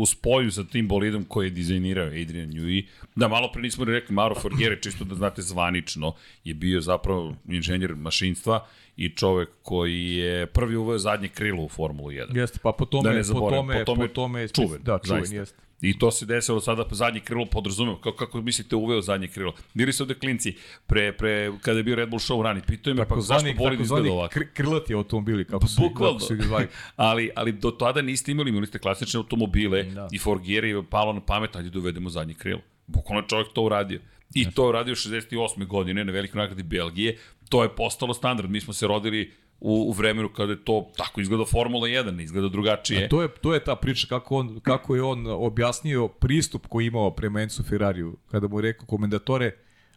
[0.01, 4.15] u spoju sa tim bolidom koji je dizajnirao Adrian Newey, da malo pre nismo rekli
[4.15, 10.47] Mauro Forgere, čisto da znate zvanično, je bio zapravo inženjer mašinstva i čovek koji je
[10.47, 12.37] prvi uveo zadnje krilo u Formulu 1.
[12.37, 14.83] Jeste, pa po tome, da ne zaboravim, po tome, po tome, po tome je čuven,
[14.83, 15.37] da, čuven, zaista.
[15.37, 15.64] jeste.
[15.81, 17.97] I to se desilo sada zadnje krilo podrazumeo.
[17.97, 19.55] Kako, kako mislite uveo zadnje krilo?
[19.75, 20.55] Bili su ovde klinci
[20.87, 22.61] pre, pre, kada je bio Red Bull show rani.
[22.67, 24.33] Pitaju me pa zašto bolid izgleda ovako?
[24.33, 26.19] Kr krlati automobili, kako su, Bukvalno.
[26.19, 26.35] kako su
[26.97, 30.09] ali, ali do tada niste imali, imali ste klasične automobile da.
[30.13, 32.61] i Forgieri je palo na pamet, ajde dovedemo zadnje krilo.
[32.87, 34.01] Bukvalno čovjek to uradio.
[34.35, 35.67] I to je uradio 68.
[35.67, 37.19] godine na velikoj nagradi Belgije.
[37.49, 38.51] To je postalo standard.
[38.51, 39.33] Mi smo se rodili
[39.65, 43.05] u, u vremenu kada je to tako izgleda Formula 1, izgleda drugačije.
[43.05, 46.87] A to je to je ta priča kako on kako je on objasnio pristup koji
[46.87, 49.51] imao prema Enzo Ferrariju kada mu je rekao komendatore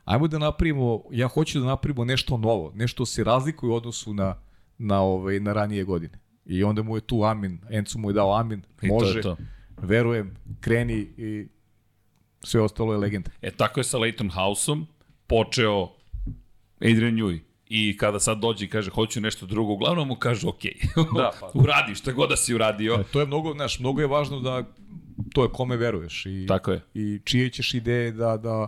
[0.06, 4.36] ajmo da napravimo ja hoću da napravimo nešto novo, nešto se razlikuje u odnosu na
[4.78, 6.20] na ovaj na ranije godine.
[6.46, 9.44] I onda mu je tu amin, Enzo mu je dao amin, može, to to.
[9.82, 11.48] verujem, kreni i
[12.44, 13.30] sve ostalo je legenda.
[13.42, 14.88] E tako je sa Leighton Houseom
[15.28, 15.90] počeo
[16.80, 20.62] Adrian Newey i kada sad dođe i kaže hoću nešto drugo, uglavnom mu kaže ok,
[21.16, 21.52] da, pa.
[21.54, 22.94] uradi šta god da si uradio.
[22.94, 24.64] E, to je mnogo, znaš, mnogo je važno da
[25.34, 26.82] to je kome veruješ i, Tako je.
[26.94, 28.68] i čije ćeš ideje da, da,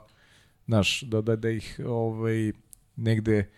[0.66, 2.52] znaš, da, da, da ih ovaj,
[2.96, 3.50] negde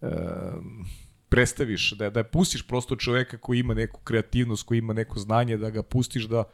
[0.00, 0.86] um,
[1.28, 5.70] predstaviš, da, da pustiš prosto čoveka koji ima neku kreativnost, koji ima neko znanje, da
[5.70, 6.44] ga pustiš da,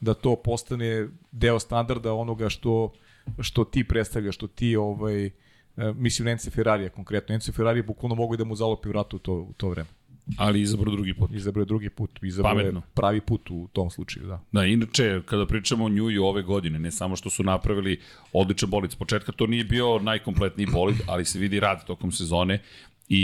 [0.00, 2.92] da to postane deo standarda onoga što,
[3.40, 5.30] što ti predstavljaš, što ti ovaj, E,
[5.76, 7.34] mislim Ence Ferrarija konkretno.
[7.34, 9.88] Ence Ferrari bukvalno mogu da mu zalopi vratu u to, u to vreme.
[10.36, 11.30] Ali izabrao drugi put.
[11.32, 14.40] Izabrao drugi put, izabrao je pravi put u tom slučaju, da.
[14.52, 18.00] Da, inače, kada pričamo o Njuju ove godine, ne samo što su napravili
[18.32, 22.60] odličan bolid s početka, to nije bio najkompletniji bolid, ali se vidi rad tokom sezone
[23.08, 23.16] I,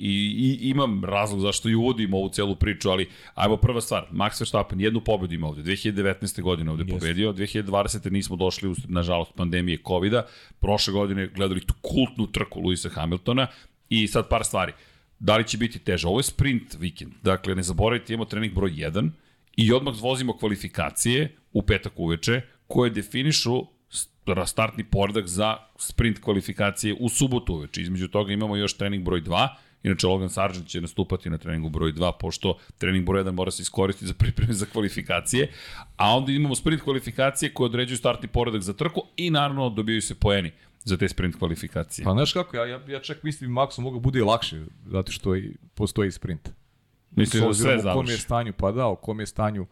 [0.00, 4.40] i, i imam razlog zašto i uvodim ovu celu priču, ali ajmo prva stvar, Max
[4.40, 6.42] Verstappen jednu pobedu ima ovde, 2019.
[6.42, 6.90] godine ovde yes.
[6.90, 8.10] pobedio, 2020.
[8.10, 10.22] nismo došli, nažalost, pandemije COVID-a,
[10.60, 13.46] prošle godine gledali tu kultnu trku Luisa Hamiltona
[13.88, 14.72] i sad par stvari.
[15.18, 16.08] Da li će biti teže?
[16.08, 19.10] Ovo je sprint vikend, dakle ne zaboravite, imamo trening broj 1
[19.56, 23.66] i odmah vozimo kvalifikacije u petak uveče koje definišu
[24.46, 27.82] startni poredak za sprint kvalifikacije u subotu uveče.
[27.82, 29.48] Između toga imamo još trening broj 2,
[29.82, 33.62] Inače, Logan Sargent će nastupati na treningu broj 2, pošto trening broj 1 mora se
[33.62, 35.48] iskoristiti za pripreme za kvalifikacije,
[35.96, 40.14] a onda imamo sprint kvalifikacije koje određuju startni poredak za trku i naravno dobijaju se
[40.14, 40.50] poeni
[40.84, 42.04] za te sprint kvalifikacije.
[42.04, 45.36] Pa znaš kako, ja, ja, ja čak mislim Maxu mogu bude i lakše, zato što
[45.36, 46.50] i, postoji sprint.
[47.10, 47.98] Mislim da sve završi.
[47.98, 49.66] U kom je stanju, pa da, u kom je stanju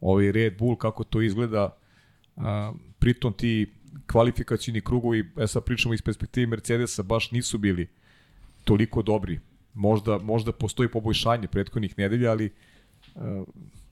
[0.00, 1.76] ovaj Red Bull, kako to izgleda,
[2.36, 3.72] a, pritom ti
[4.06, 7.88] kvalifikacijni krugovi, e sad pričamo iz perspektive Mercedesa, baš nisu bili
[8.64, 9.40] toliko dobri.
[9.74, 12.50] Možda, možda postoji poboljšanje prethodnih nedelja, ali
[13.14, 13.22] uh,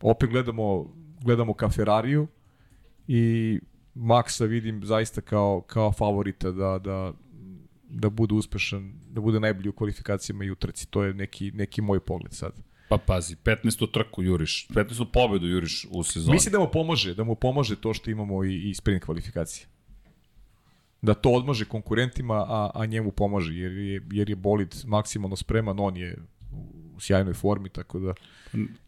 [0.00, 2.26] opet gledamo, gledamo ka Ferrariju
[3.08, 3.60] i
[3.94, 7.12] Maxa vidim zaista kao, kao favorita da, da,
[7.88, 10.86] da bude uspešan, da bude najbolji u kvalifikacijama i u trci.
[10.86, 12.52] To je neki, neki moj pogled sad.
[12.88, 13.92] Pa pazi, 15.
[13.92, 15.04] trku juriš, 15.
[15.12, 16.34] pobedu juriš u sezoni.
[16.34, 19.66] Mislim da mu pomože, da mu pomože to što imamo i, i sprint kvalifikacije.
[21.02, 25.80] Da to odmaže konkurentima, a, a njemu pomože, jer je, jer je bolid maksimalno spreman,
[25.80, 26.16] on je
[26.96, 28.14] u sjajnoj formi, tako da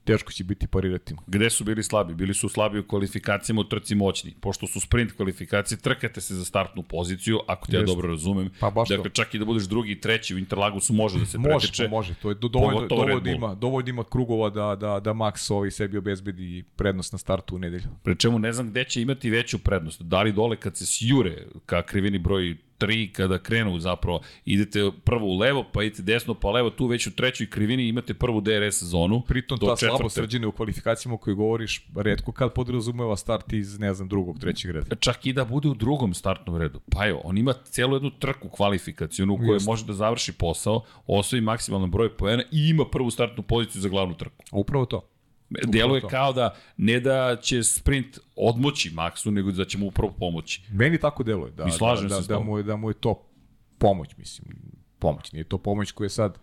[0.05, 1.15] teško će biti parirati.
[1.27, 2.15] Gde su bili slabi?
[2.15, 4.35] Bili su slabi u kvalifikacijama u trci moćni.
[4.41, 8.51] Pošto su sprint kvalifikacije, trkate se za startnu poziciju, ako te ja dobro razumem.
[8.61, 9.11] Pa baš dakle, to.
[9.11, 11.89] čak i da budeš drugi i treći u Interlagusu može da se može, pretiče.
[11.89, 15.71] Može, to je do, dovoljno, dovoljno, ima, dovoljno ima krugova da, da, da Max ovaj
[15.71, 17.89] sebi obezbedi prednost na startu u nedelju.
[18.03, 20.03] Pre čemu ne znam gde će imati veću prednost.
[20.03, 25.27] Da li dole kad se sjure ka krivini broj 3 kada krenu zapravo idete prvo
[25.27, 28.83] u levo pa idete desno pa levo tu već u trećoj krivini imate prvu DRS
[28.83, 33.95] zonu pritom ta slabo srđene u kvalifikacijama koje govoriš redko kad podrazumeva start iz ne
[33.95, 34.97] znam drugog trećeg reda.
[34.97, 36.81] Čak i da bude u drugom startnom redu.
[36.91, 41.41] Pa jo on ima celu jednu trku kvalifikacijonu u kojoj može da završi posao osvoji
[41.41, 44.45] maksimalan broj poena i ima prvu startnu poziciju za glavnu trku.
[44.53, 45.14] Upravo to
[45.63, 50.13] Delo je kao da ne da će sprint odmoći Maxu, nego da će mu upravo
[50.19, 50.63] pomoći.
[50.73, 53.23] Meni tako deluje, da, da, da, da, mu je, da mu je to
[53.79, 54.57] pomoć, mislim.
[54.99, 56.39] Pomoć, nije to pomoć koja je sad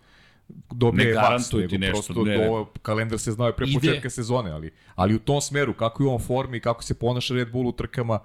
[0.70, 2.46] dobije ne Max, nego ti nešto, prosto ne, ne.
[2.46, 6.18] Do, kalendar se znao pre početka sezone, ali, ali u tom smeru, kako je on
[6.18, 8.18] formi, kako se ponaša Red Bull u trkama,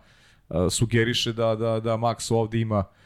[0.49, 2.96] uh, sugeriše da, da, da Max ovde ima uh,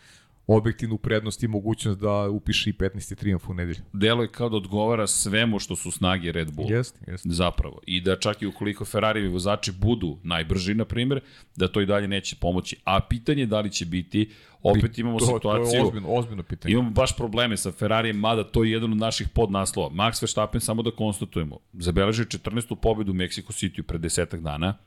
[0.56, 3.16] objektivnu prednost i mogućnost da upiše i 15.
[3.16, 3.80] triumf u nedelju.
[3.94, 6.72] Delo je kao da odgovara svemu što su snage Red Bull.
[6.72, 7.30] Jeste, jeste.
[7.32, 7.80] Zapravo.
[7.86, 11.22] I da čak i ukoliko Ferrarijevi vozači budu najbrži, na primjer,
[11.56, 12.76] da to i dalje neće pomoći.
[12.84, 14.30] A pitanje je da li će biti,
[14.64, 15.72] opet imamo to, situaciju...
[15.72, 16.72] To je ozbiljno, ozbiljno pitanje.
[16.72, 19.90] Imamo baš probleme sa Ferrarijem, mada to je jedan od naših podnaslova.
[19.90, 22.76] Max Verstappen, samo da konstatujemo, zabeležio 14.
[22.76, 24.78] pobedu u Mexico City pred desetak dana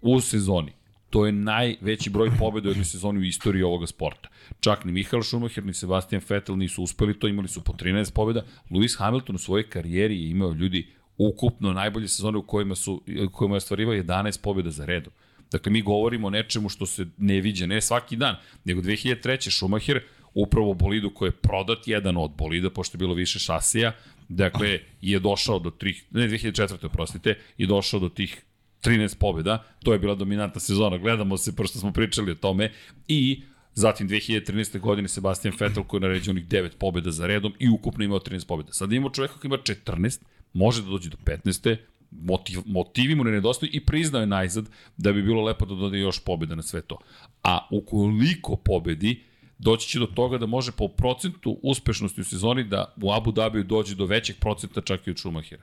[0.00, 0.79] u sezoni.
[1.10, 4.28] To je najveći broj pobjeda u jednoj sezoni u istoriji ovoga sporta.
[4.60, 8.44] Čak ni Michael Schumacher ni Sebastian Vettel nisu uspeli to, imali su po 13 pobjeda.
[8.70, 10.86] Lewis Hamilton u svojoj karijeri je imao ljudi
[11.18, 15.12] ukupno najbolje sezone u kojima, su, u kojima je ostvarivao 11 pobjeda za redom.
[15.52, 19.56] Dakle, mi govorimo o nečemu što se ne viđa, ne svaki dan, nego 2003.
[19.56, 20.00] Schumacher
[20.34, 23.92] upravo bolidu koji je prodat, jedan od bolida, pošto je bilo više šasija,
[24.28, 26.86] dakle, je došao do tih, ne, 2004.
[26.86, 28.42] oprostite, je došao do tih
[28.82, 32.72] 13 pobjeda, to je bila dominantna sezona, gledamo se, pošto smo pričali o tome,
[33.08, 33.42] i
[33.74, 34.80] Zatim 2013.
[34.80, 38.46] godine Sebastian Vettel koji je naređio onih 9 pobjeda za redom i ukupno imao 13
[38.46, 38.72] pobjeda.
[38.72, 40.20] Sad imamo čoveka koji ima 14,
[40.52, 41.76] može da dođe do 15.
[42.10, 45.98] Motiv, motivi mu ne nedostaju i priznao je najzad da bi bilo lepo da dode
[45.98, 46.98] još pobjeda na sve to.
[47.42, 49.22] A ukoliko pobedi,
[49.58, 53.64] doći će do toga da može po procentu uspešnosti u sezoni da u Abu Dhabiju
[53.64, 55.62] dođe do većeg procenta čak i od Schumachera.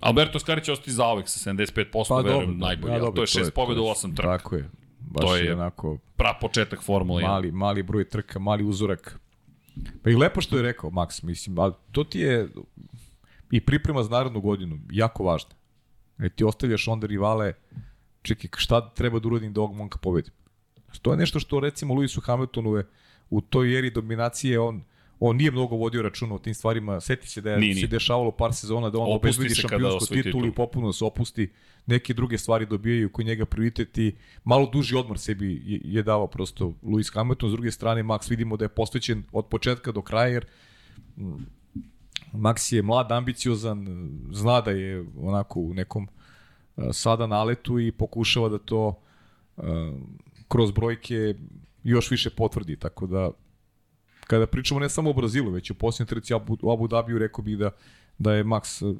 [0.00, 2.92] Alberto Skari će ostati zaovek sa 75%, pa, verujem, najbolji.
[2.92, 4.38] Ja, dobro, to je 6 pobjeda u 8 trka.
[4.38, 4.70] Tako je.
[5.00, 5.98] Baš to je, je onako...
[6.16, 7.26] Pra početak Formule 1.
[7.26, 9.20] Mali, mali broj trka, mali uzorak.
[10.02, 12.48] Pa i lepo što je rekao Max, mislim, ali to ti je
[13.50, 15.50] i priprema za narodnu godinu jako važno.
[16.18, 17.52] Jer ti ostavljaš onda rivale,
[18.22, 20.32] čekaj, šta treba da uradim da ovog momka pobedim?
[21.02, 22.88] To je nešto što recimo Lewisu Hamiltonu je
[23.30, 24.82] u toj eri dominacije on
[25.20, 27.00] on nije mnogo vodio računa o tim stvarima.
[27.00, 30.54] Seti se da je nije, se dešavalo par sezona da on obezbedi šampionsku titulu i
[30.54, 31.50] popuno se opusti.
[31.86, 36.26] Neke druge stvari dobijaju koji njega prioritet i malo duži odmor sebi je, je davao
[36.26, 37.50] prosto Lewis Hamilton.
[37.50, 40.46] S druge strane, Max vidimo da je posvećen od početka do kraja, jer
[41.16, 41.32] mm,
[42.32, 43.86] Max je mlad, ambiciozan,
[44.32, 46.08] zna da je onako u nekom
[46.92, 49.00] sada naletu i pokušava da to
[50.48, 51.34] kroz brojke
[51.84, 53.30] još više potvrdi, tako da
[54.30, 57.44] kada pričamo ne samo o Brazilu, već o posljednje trci Abu, u Abu Dhabiju, rekao
[57.44, 57.70] bih da,
[58.18, 58.94] da je Max eh,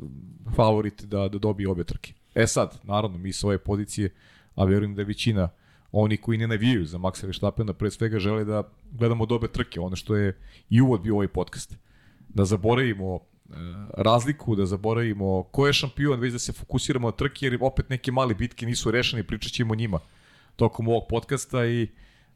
[0.57, 2.13] favorit da, da dobije obe trke.
[2.35, 4.11] E sad, naravno, mi sa ove pozicije,
[4.55, 5.49] a verujem da je većina
[5.93, 8.63] oni koji ne navijaju za Maxa Verstappena pre svega žele da
[8.93, 10.37] gledamo dobe trke, ono što je
[10.71, 11.77] i uvod bio ovaj podcast.
[12.29, 13.21] Da zaboravimo e,
[13.97, 18.13] razliku, da zaboravimo ko je šampion, već da se fokusiramo na trke, jer opet neke
[18.13, 19.99] male bitke nisu rešene, pričat ćemo njima
[20.57, 21.89] tokom ovog podcasta i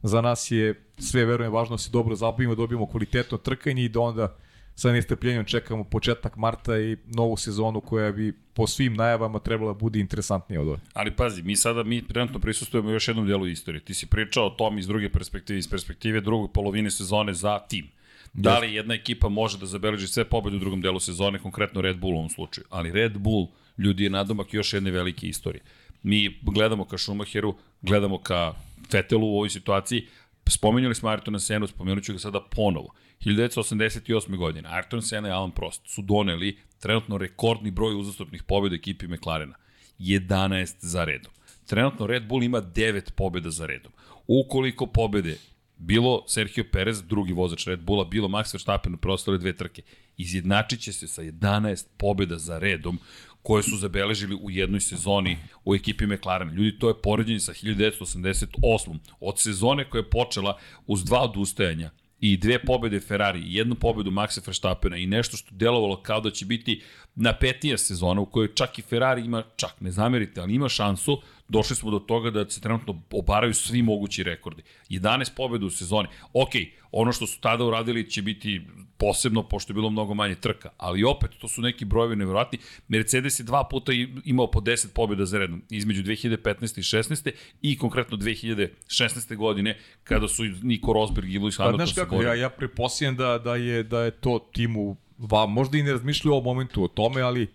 [0.05, 3.89] za nas je sve verujem važno da se dobro zabavimo, da dobijemo kvalitetno trkanje i
[3.89, 4.37] da onda
[4.75, 9.79] sa nestrpljenjem čekamo početak marta i novu sezonu koja bi po svim najavama trebala da
[9.79, 10.79] bude interesantnija od ove.
[10.93, 13.85] Ali pazi, mi sada mi trenutno prisustujemo još jednom delu istorije.
[13.85, 17.89] Ti si pričao o tom iz druge perspektive, iz perspektive drugog polovine sezone za tim.
[18.33, 21.99] Da li jedna ekipa može da zabeleži sve pobede u drugom delu sezone, konkretno Red
[21.99, 22.67] Bull u ovom slučaju.
[22.71, 25.63] Ali Red Bull, ljudi, je nadomak još jedne velike istorije.
[26.05, 28.55] Mi gledamo ka Schumacheru, gledamo ka
[28.91, 30.07] Fetelu u ovoj situaciji,
[30.49, 32.89] Spominjali smo Ayrtona Senu, spomenut ću ga sada ponovo.
[33.21, 34.37] 1988.
[34.37, 39.55] godine Ayrton Senna i Alan Prost su doneli trenutno rekordni broj uzastopnih pobjeda ekipi McLarena.
[39.99, 41.33] 11 za redom.
[41.67, 43.93] Trenutno Red Bull ima 9 pobjeda za redom.
[44.27, 45.39] Ukoliko pobede
[45.77, 49.83] bilo Sergio Perez, drugi vozač Red Bulla, bilo Max Verstappen u preostale dve trke,
[50.17, 52.99] izjednačit će se sa 11 pobjeda za redom
[53.45, 56.51] koje su zabeležili u jednoj sezoni u ekipi McLaren.
[56.55, 58.99] Ljudi, to je poređenje sa 1988.
[59.21, 64.11] Od sezone koja je počela uz dva odustajanja i dve pobede Ferrari i jednu pobedu
[64.11, 66.83] Maxa Verstappena i nešto što delovalo kao da će biti
[67.15, 71.77] napetija sezona u kojoj čak i Ferrari ima, čak ne zamerite, ali ima šansu, došli
[71.77, 74.63] smo do toga da se trenutno obaraju svi mogući rekordi.
[74.91, 76.09] 11 pobeda u sezoni.
[76.33, 76.51] Ok,
[76.93, 78.61] ono što su tada uradili će biti
[78.99, 82.59] posebno, pošto je bilo mnogo manje trka, ali opet, to su neki brojevi nevjerojatni.
[82.89, 83.93] Mercedes je dva puta
[84.25, 86.79] imao po 10 pobjeda za redom, između 2015.
[86.79, 87.31] i 16.
[87.63, 89.37] i konkretno 2016.
[89.37, 93.17] godine, kada su Niko Rosberg i Lewis pa, Hamilton pa, znaš kako, ja, ja preposljedam
[93.17, 96.89] da, da, je, da je to timu, va, možda i ne razmišljaju o momentu o
[96.89, 97.47] tome, ali,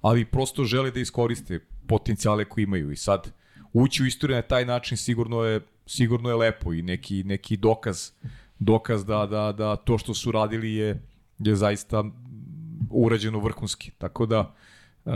[0.00, 3.32] ali prosto žele da iskoriste potencijale koje imaju i sad
[3.72, 8.10] ući u istoriju na taj način sigurno je sigurno je lepo i neki neki dokaz
[8.58, 11.02] dokaz da, da, da to što su radili je,
[11.38, 12.04] je zaista
[12.90, 13.90] urađeno vrhunski.
[13.90, 14.54] Tako da
[15.04, 15.12] uh,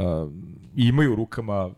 [0.77, 1.70] imaju u rukama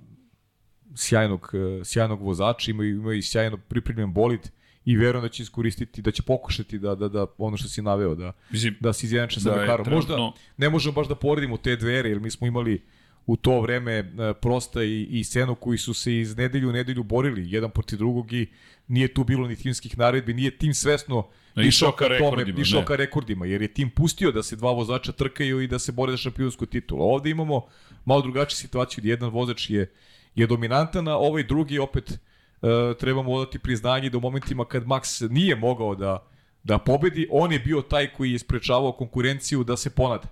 [0.95, 1.53] sjajnog,
[1.85, 4.51] sjajnog vozača, imaju, imaju i sjajno pripremljen bolid
[4.85, 8.15] i verujem da će iskoristiti, da će pokušati da, da, da ono što si naveo,
[8.15, 9.87] da, Mislim, da se izjednače sa da Mekarom.
[9.91, 12.83] Možda ne možemo baš da poredimo te dve ere, jer mi smo imali
[13.27, 17.51] u to vreme Prosta i, i Seno koji su se iz nedelju u nedelju borili
[17.53, 18.47] jedan protiv drugog i
[18.89, 22.61] nije tu bilo ni timskih naredbi, nije tim svesno Ne, išao ka rekordima.
[22.61, 25.93] Išao ka rekordima, jer je tim pustio da se dva vozača trkaju i da se
[25.93, 27.03] bore za šampionsku titulu.
[27.03, 27.67] Ovde imamo
[28.05, 29.93] malo drugačiju situaciju, gdje jedan vozač je,
[30.35, 35.31] je dominantan, a ovaj drugi opet uh, trebamo odati priznanje da u momentima kad Max
[35.31, 36.27] nije mogao da,
[36.65, 40.29] da pobedi, on je bio taj koji je sprečavao konkurenciju da se ponade.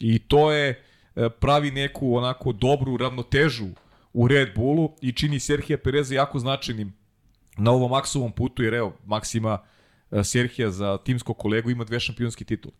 [0.00, 0.82] I to je
[1.40, 3.66] pravi neku onako dobru ravnotežu
[4.12, 6.92] u Red Bullu i čini Serhija Pereza jako značajnim
[7.56, 9.58] na ovom Maxovom putu, jer evo, Max ima
[10.12, 12.74] E, Serhija za timskog kolegu ima dve šampionske titule.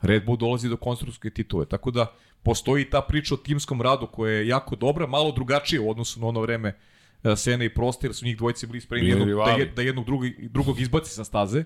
[0.00, 4.32] Red Bull dolazi do konstruktorske titule, tako da postoji ta priča o timskom radu koja
[4.32, 6.78] je jako dobra, malo drugačija u odnosu na ono vreme
[7.24, 10.04] e, Sena i Prosta, jer su njih dvojice bili spremni jednog, da, je, da jednog
[10.04, 11.64] drugog, drugog izbaci sa staze e,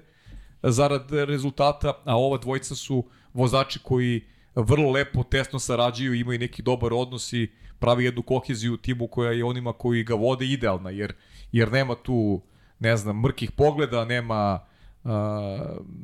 [0.63, 3.05] zarad rezultata, a ova dvojica su
[3.35, 4.25] vozači koji
[4.63, 9.33] vrlo lepo, tesno sarađuju, imaju neki dobar odnos i pravi jednu koheziju u timu koja
[9.33, 11.13] je onima koji ga vode idealna, jer,
[11.53, 12.43] jer nema tu,
[12.79, 14.61] ne znam, mrkih pogleda, nema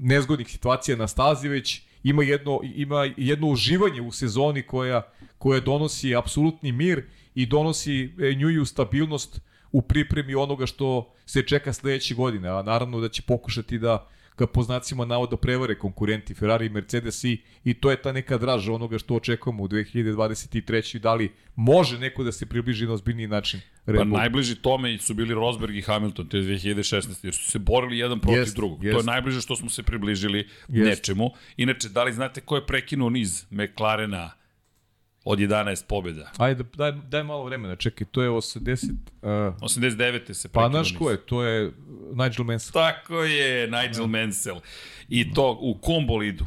[0.01, 5.03] nezgodnih situacija na stazi, već ima jedno, ima jedno uživanje u sezoni koja,
[5.39, 9.41] koja donosi apsolutni mir i donosi e, njuju stabilnost
[9.73, 14.09] u pripremi onoga što se čeka sledeće godine, a naravno da će pokušati da
[14.39, 18.39] ga po znacima navoda prevare konkurenti Ferrari i Mercedes i, i to je ta neka
[18.39, 20.99] draža onoga što očekujemo u 2023.
[20.99, 25.15] Da li može neko da se približi na ozbiljniji način Red Pa najbliži tome su
[25.15, 27.25] bili Rosberg i Hamilton te 2016.
[27.25, 28.85] jer su se borili jedan protiv jest, drugog.
[28.85, 28.95] Jest.
[28.95, 30.89] To je najbliže što smo se približili jest.
[30.91, 31.31] nečemu.
[31.57, 34.31] Inače, da li znate ko je prekinuo niz McLarena
[35.25, 36.31] od 11 pobjeda.
[36.39, 38.91] Ajde, daj, daj malo vremena, čekaj, to je 80...
[39.23, 39.29] Uh,
[39.61, 40.33] 89.
[40.33, 41.73] se Pa naš ko je, to je
[42.13, 42.73] Nigel Mansell.
[42.73, 44.61] Tako je, Nigel Mansell.
[45.09, 46.47] I to u kom bolidu?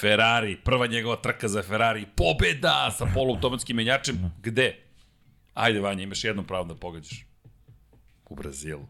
[0.00, 4.32] Ferrari, prva njegova trka za Ferrari, pobeda sa poluautomatskim menjačem.
[4.42, 4.76] Gde?
[5.54, 7.26] Ajde, Vanja, imaš jedno pravo da pogađaš.
[8.28, 8.86] U Brazilu.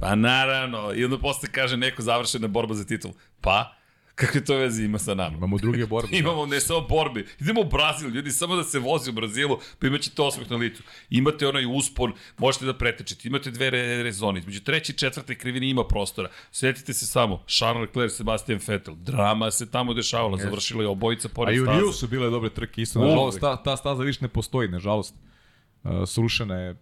[0.00, 3.12] Pa naravno, i onda posle kaže neko završena borba za titul.
[3.40, 3.74] Pa,
[4.14, 5.36] Kakve to veze ima sa nama?
[5.36, 6.16] Imamo druge borbe.
[6.18, 7.24] Imamo ne samo borbe.
[7.40, 10.82] Idemo u Brazil, ljudi, samo da se vozi u Brazilu, pa imaćete osmeh na licu.
[11.10, 13.28] Imate onaj uspon, možete da pretečete.
[13.28, 14.40] Imate dve re rezone.
[14.40, 16.30] Između treće i četvrte krivine ima prostora.
[16.52, 18.94] Sjetite se samo, Charles Leclerc, Sebastian Vettel.
[18.94, 20.42] Drama se tamo dešavala, yes.
[20.42, 21.70] završila je obojica pored staza.
[21.70, 23.00] A i u Rio su bile dobre trke, isto.
[23.00, 25.14] Nažalost, ta, ta staza više ne postoji, nažalost.
[25.84, 26.76] Uh, srušena je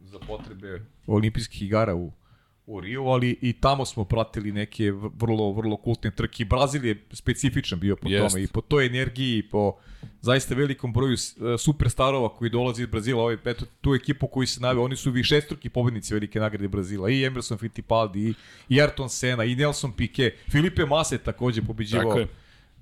[0.00, 2.12] za potrebe olimpijskih igara u
[2.66, 6.44] u Rio, ali i tamo smo pratili neke vrlo, vrlo kultne trke.
[6.44, 8.34] Brazil je specifičan bio po Jest.
[8.34, 9.76] tome i po toj energiji i po
[10.20, 13.22] zaista velikom broju e, superstarova koji dolazi iz Brazila.
[13.22, 17.10] Ovaj, eto, tu ekipu koji se nave, oni su višestruki pobednici velike nagrade Brazila.
[17.10, 18.34] I Emerson Fittipaldi, i,
[18.68, 20.32] i Ayrton Senna, i Nelson Piquet.
[20.50, 22.04] Filipe Massa je takođe pobeđivao.
[22.04, 22.28] Tako je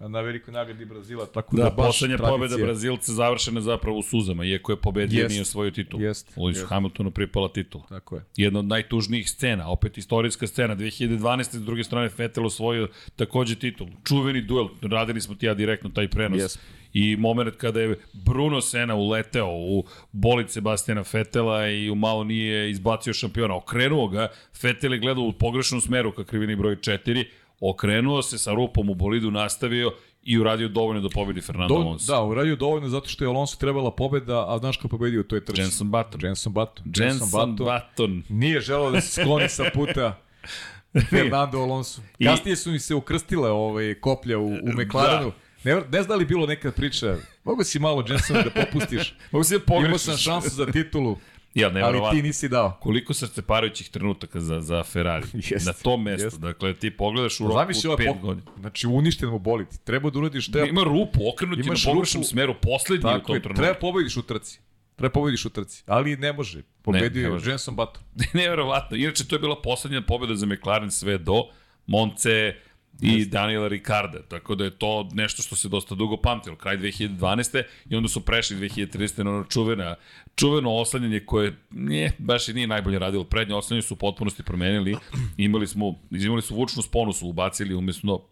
[0.09, 4.45] na velikoj nagradi Brazila, tako da, da baš poslednja pobeda Brazilca završena zapravo u suzama,
[4.45, 6.03] iako je pobedio jest, nije svoju titulu.
[6.03, 6.69] Jest, Lewis jest.
[6.69, 7.85] Hamiltonu pripala titula.
[7.89, 8.23] Tako je.
[8.37, 11.43] Jedna od najtužnijih scena, opet istorijska scena, 2012.
[11.43, 13.87] s druge strane Vettel osvojio takođe titul.
[14.05, 16.41] Čuveni duel, radili smo ti ja direktno taj prenos.
[16.41, 16.61] Jest.
[16.93, 22.71] I moment kada je Bruno Sena uleteo u bolid Sebastijana Fetela i u malo nije
[22.71, 24.29] izbacio šampiona, okrenuo ga,
[24.61, 27.25] Fetel je gledao u pogrešnom smeru ka krivini broj 4,
[27.61, 29.93] okrenuo se sa rupom u bolidu, nastavio
[30.23, 32.13] i uradio dovoljno da pobedi Fernando Do, Alonso.
[32.13, 35.25] da, uradio dovoljno zato što je Alonso trebala pobeda, a znaš ko je pobedio u
[35.25, 35.61] toj trci?
[35.61, 36.21] Jenson Button.
[36.25, 36.85] Jenson Button.
[36.97, 38.23] Jenson Button.
[38.29, 40.19] Nije želeo da se skloni sa puta
[41.11, 42.03] Fernando Alonso.
[42.25, 45.33] Kasnije su mi se ukrstile ovaj, koplja u, u McLarenu.
[45.65, 49.15] Ne, ne zna li bilo neka priča, mogu si malo Jensona da popustiš.
[49.31, 50.05] Mogu se da Imao pogrešiš.
[50.05, 51.17] sam šansu za titulu,
[51.55, 52.17] Ja, ali nevjerovatno.
[52.17, 52.77] ti nisi dao.
[52.81, 55.27] Koliko srceparajućih trenutaka za, za Ferrari.
[55.51, 56.27] Jest, na tom mestu.
[56.27, 56.41] jest.
[56.41, 58.19] Dakle, ti pogledaš u roku Zamisli od 5 pok...
[58.21, 58.51] godina.
[58.61, 59.69] Znači uništen mu boli.
[59.69, 63.13] Ti Treba da uradiš šta Ima rupu, okrenut je na Imaš pogrešnom smeru, poslednji u
[63.13, 63.63] Tako tom je, trenutku.
[63.63, 64.61] treba pobediš u trci.
[64.97, 66.63] Treba pobediš u trci, ali ne može.
[66.83, 67.51] Pobedio ne je.
[67.51, 68.03] Jenson Button.
[68.41, 68.97] Neverovatno.
[68.97, 71.43] Inače, to je bila poslednja pobjeda za McLaren sve do
[71.87, 72.55] Monce
[73.03, 74.23] i Daniela Ricarda.
[74.23, 76.57] Tako da je to nešto što se dosta dugo pamtilo.
[76.57, 77.63] Kraj 2012.
[77.91, 79.23] i onda su prešli 2013.
[79.23, 79.95] na ono čuvena,
[80.37, 83.25] čuveno oslanjanje koje nije, baš i nije najbolje radilo.
[83.25, 84.97] Prednje oslanjanje su u potpunosti promenili.
[85.37, 88.31] Imali smo, imali su vučnu sponu su ubacili umjesto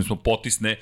[0.00, 0.76] smo potisne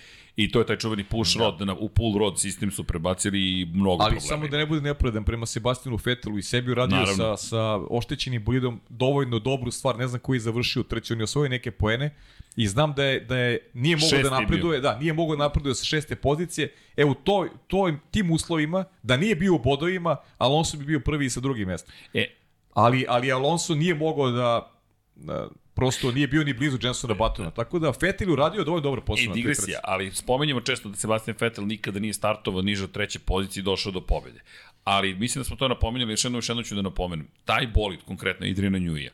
[0.45, 3.67] i to je taj čuveni push rod, na, u pull rod sistem su prebacili i
[3.73, 4.21] mnogo Ali problema.
[4.21, 7.37] samo da ne bude nepravedan prema Sebastinu Fetelu i sebi uradio Naravno.
[7.37, 11.25] sa, sa oštećenim bolidom dovoljno dobru stvar, ne znam koji je završio trci, on je
[11.25, 12.15] osvojio neke poene
[12.57, 15.37] i znam da je, da je nije mogao Šesti da je napreduje, da, nije mogao
[15.37, 16.73] da napreduje sa šeste pozicije.
[16.97, 21.27] E u toj, toj, tim uslovima, da nije bio u bodovima, Alonso bi bio prvi
[21.27, 21.95] i sa drugim mestom.
[22.15, 22.27] E,
[22.75, 24.73] Ali, ali Alonso nije mogao da,
[25.15, 25.49] da
[25.81, 27.51] prosto nije bio ni blizu Jensona Buttona.
[27.51, 29.35] Tako da Vettel je uradio dovoljno dobro posao trci.
[29.35, 33.65] digresija, ali spomenjamo često da Sebastian Vettel nikada nije startovao niže od treće pozicije i
[33.65, 34.41] došao do pobjede.
[34.85, 37.29] Ali mislim da smo to napomenuli, još jednom, još jednom ću da napomenem.
[37.45, 39.11] Taj bolid, konkretno Adriana Njuija,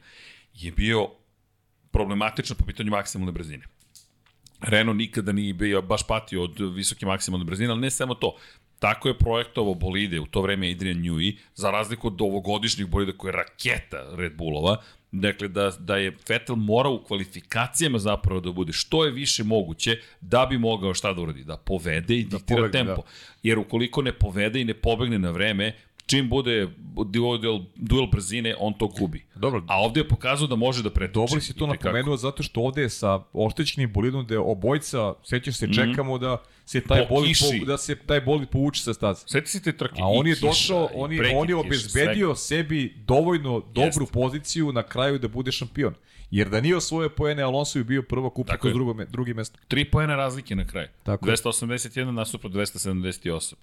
[0.55, 1.09] je bio
[1.91, 3.65] problematičan po pitanju maksimalne brzine.
[4.61, 8.37] Renault nikada nije bio, baš patio od visoke maksimalne brzine, ali ne samo to.
[8.79, 13.31] Tako je projektovao bolide u to vreme Adrian Newey, za razliku od ovogodišnjih bolida koja
[13.31, 14.77] je raketa Red Bullova,
[15.13, 19.99] dakle da, da je Vettel morao u kvalifikacijama zapravo da bude što je više moguće
[20.21, 23.03] da bi mogao šta da uradi, da povede i da diktira pobegne, tempo.
[23.43, 25.73] Jer ukoliko ne povede i ne pobegne na vreme,
[26.07, 26.69] čim bude
[27.07, 29.25] duel, duel brzine, on to gubi.
[29.35, 29.63] Dobro.
[29.69, 31.15] A ovde je pokazao da može da pretrči.
[31.15, 35.73] Dobro si to napomenuo zato što ovde je sa oštećenim bolidom da obojca, sećaš se,
[35.73, 37.09] čekamo da se taj.
[37.09, 37.59] Po bolid kiši.
[37.61, 39.23] po, da se taj bolid povuče sa staze.
[39.27, 40.03] Sjeti se te trke.
[40.03, 44.83] A on je kiša, došao, on je, on je obezbedio sebi dovoljno dobru poziciju na
[44.83, 45.95] kraju da bude šampion.
[46.31, 48.75] Jer da nije osvojio poene, Alonso bi bio prvo Tako kroz je.
[48.75, 49.59] drugo, me- drugi mesto.
[49.69, 50.89] Tri pojena razlike na kraju.
[51.03, 51.33] Tako je.
[51.35, 53.55] 281 nasuprot 278.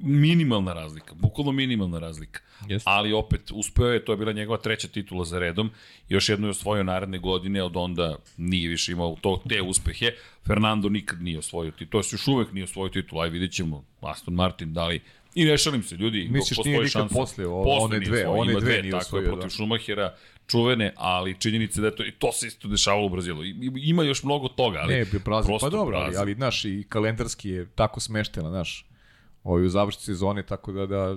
[0.00, 2.40] Minimalna razlika, bukvalno minimalna razlika.
[2.68, 2.90] Jeste.
[2.90, 5.70] Ali opet, uspeo je, to je bila njegova treća titula za redom,
[6.08, 10.10] još jednu je osvojio naredne godine, od onda nije više imao to, te uspehe.
[10.46, 13.84] Fernando nikad nije osvojio titulu, to je još uvek nije osvojio titulu, aj vidjet ćemo
[14.00, 15.00] Aston Martin, da li
[15.34, 17.14] I ne šalim se, ljudi, Misliš, postoji nije nikad šansa.
[17.14, 19.50] posle, o- Posle one dve, osvojio, one ima dve nije tako je, osvojio, protiv da.
[19.50, 20.14] Schumachera,
[20.46, 23.44] čuvene, ali činjenica da je to, i to se isto dešavalo u Brazilu.
[23.44, 26.84] I- Ima još mnogo toga, ali Ne, bio prosto Pa dobro, ali, ali znaš, i
[26.88, 28.86] kalendarski je tako smeštena, znaš,
[29.44, 31.16] ovaj, u završci sezone, tako da, da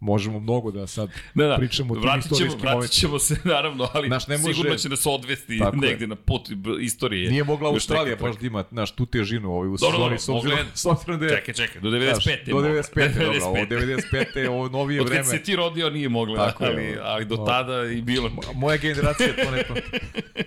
[0.00, 3.36] možemo mnogo da sad Da, da, pričamo o tim vratit ćemo, istorijskim vratit ćemo se
[3.44, 5.80] naravno, ali Znaš, ne može- sigurno će nas odvesti Tako je.
[5.82, 6.42] negde na put
[6.80, 7.30] istorije.
[7.30, 10.28] Nije mogla Australija baš da ima, znaš, tu težinu ovaj, u Dobro, sezoni, dobro, s
[10.28, 11.30] obzirom, je- s obzirom da je...
[11.30, 12.44] Čekaj, čekaj, do znaš, 95.
[12.46, 13.14] do 95.
[13.14, 14.36] dobro, ovo 95.
[14.36, 15.24] je ovo novije Od kad vreme.
[15.28, 17.02] se ti rodio nije mogla, Tako je, ali, ovo.
[17.04, 18.30] ali do tada i bilo.
[18.54, 19.82] Moja generacija to ne pamti.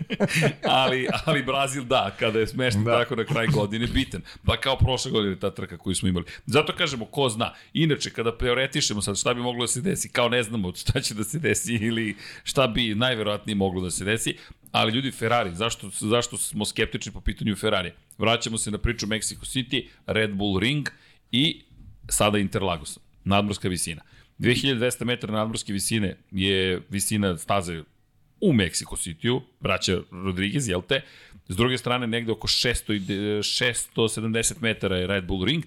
[0.63, 2.91] ali, ali Brazil da, kada je smešten Da.
[2.91, 2.97] da.
[2.97, 4.21] tako na kraj godine, bitan.
[4.45, 6.25] Pa kao prošle godine ta trka koju smo imali.
[6.45, 7.53] Zato kažemo, ko zna.
[7.73, 11.13] Inače, kada teoretišemo sad šta bi moglo da se desi, kao ne znamo šta će
[11.13, 14.35] da se desi ili šta bi najverovatnije moglo da se desi,
[14.71, 17.91] ali ljudi Ferrari, zašto, zašto smo skeptični po pitanju Ferrari?
[18.17, 20.89] Vraćamo se na priču Mexico City, Red Bull Ring
[21.31, 21.61] i
[22.09, 24.01] sada Interlagos, nadmorska visina.
[24.39, 27.83] 2200 metara nadmorske visine je visina staze
[28.43, 31.01] u Mexico City-u, braća Rodriguez, jel te?
[31.47, 35.63] S druge strane, negde oko 600 i de- 670 metara je Red Bull Ring,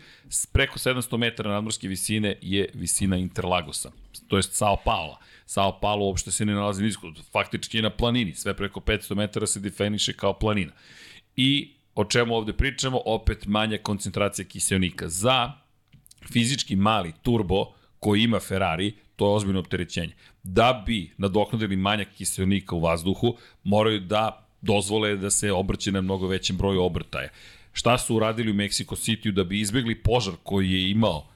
[0.52, 3.90] preko 700 metara nadmorske visine je visina Interlagosa,
[4.28, 5.18] to jest Sao Paulo.
[5.46, 9.46] Sao Paulo uopšte se ne nalazi nisko, faktički je na planini, sve preko 500 metara
[9.46, 10.72] se definiše kao planina.
[11.36, 13.00] I o čemu ovde pričamo?
[13.04, 15.08] Opet manja koncentracija kiselnika.
[15.08, 15.52] Za
[16.32, 20.12] fizički mali turbo koji ima Ferrari, to je ozbiljno opterećenje.
[20.42, 26.28] Da bi nadoknadili manjak kiselnika u vazduhu, moraju da dozvole da se obrće na mnogo
[26.28, 27.28] većem broju obrtaja.
[27.72, 31.26] Šta su uradili u Mexico City da bi izbegli požar koji je imao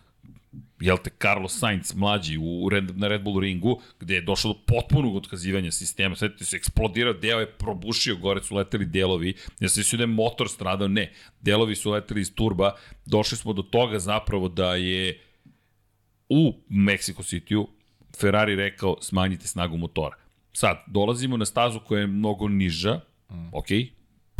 [0.80, 5.16] jel te, Carlos Sainz mlađi u na Red Bull ringu, gde je došlo do potpunog
[5.16, 6.16] otkazivanja sistema.
[6.16, 9.34] Svetite se, eksplodirao, deo je probušio, gore su leteli delovi.
[9.60, 11.12] Ja se mislio da je motor stradao, ne.
[11.40, 12.74] Delovi su leteli iz turba.
[13.06, 15.20] Došli smo do toga zapravo da je
[16.30, 17.68] u Mexico City-u
[18.20, 20.16] Ferrari rekao smanjite snagu motora.
[20.52, 23.00] Sad, dolazimo na stazu koja je mnogo niža,
[23.30, 23.48] mm.
[23.52, 23.66] ok,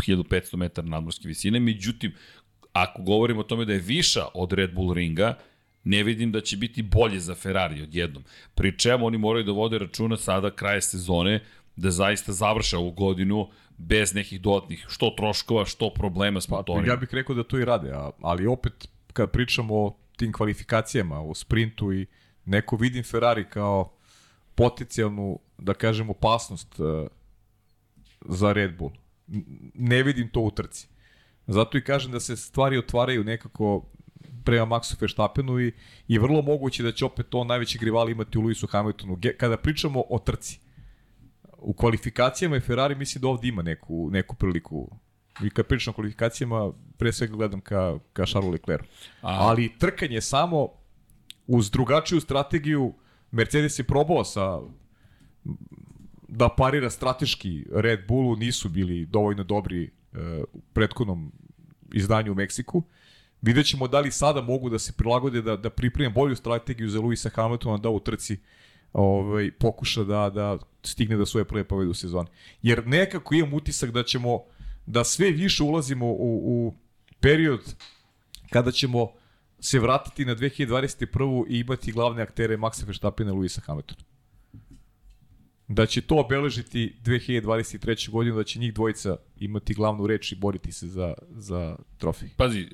[0.09, 2.13] 1500 metara nadmorske visine, međutim,
[2.73, 5.39] ako govorimo o tome da je viša od Red Bull ringa,
[5.85, 8.25] ne vidim da će biti bolje za Ferrari odjednom.
[8.55, 11.41] Pri čemu oni moraju da vode računa sada kraje sezone
[11.77, 16.93] da zaista završa ovu godinu bez nekih dodatnih što troškova, što problema s pa, motorima.
[16.93, 21.35] Ja bih rekao da to i rade, ali opet kad pričamo o tim kvalifikacijama, o
[21.35, 22.07] sprintu i
[22.45, 23.93] neko vidim Ferrari kao
[24.55, 27.09] potencijalnu, da kažem, opasnost uh,
[28.29, 28.93] za Red Bull.
[29.75, 30.89] Ne vidim to u trci.
[31.47, 33.87] Zato i kažem da se stvari otvaraju nekako
[34.45, 35.73] prema Maxu Verstappenu i,
[36.09, 39.19] i vrlo moguće da će opet to najveći rival imati u Lewisu Hamiltonu.
[39.39, 40.61] Kada pričamo o trci,
[41.59, 44.91] u kvalifikacijama i Ferrari misli da ovde ima neku, neku priliku.
[45.45, 48.85] I kad pričam o kvalifikacijama, pre svega gledam ka, ka Charles Leclerc.
[49.21, 49.43] Aha.
[49.43, 50.69] Ali trkanje samo
[51.47, 52.95] uz drugačiju strategiju,
[53.31, 54.61] Mercedes je probao sa
[56.29, 60.19] da parira strateški Red Bullu, nisu bili dovoljno dobri uh,
[60.53, 61.33] u prethodnom
[61.93, 62.83] izdanju u Meksiku.
[63.43, 67.01] Vidjet ćemo da li sada mogu da se prilagode, da, da pripremim bolju strategiju za
[67.01, 68.39] Luisa Hamiltona da u trci
[68.93, 72.29] ovaj, pokuša da, da stigne da svoje prve pobede u sezoni.
[72.63, 74.43] Jer nekako imam utisak da ćemo
[74.87, 76.75] da sve više ulazimo u, u
[77.21, 77.75] period
[78.51, 79.13] kada ćemo
[79.61, 81.45] se vratiti na 2021.
[81.49, 84.01] i imati glavne aktere Maxa Verstappena i Luisa Hamiltona.
[85.69, 88.11] Da će to obeležiti 2023.
[88.11, 92.29] godinu, da će njih dvojica imati glavnu reč i boriti se za, za trofej.
[92.37, 92.69] Pazi,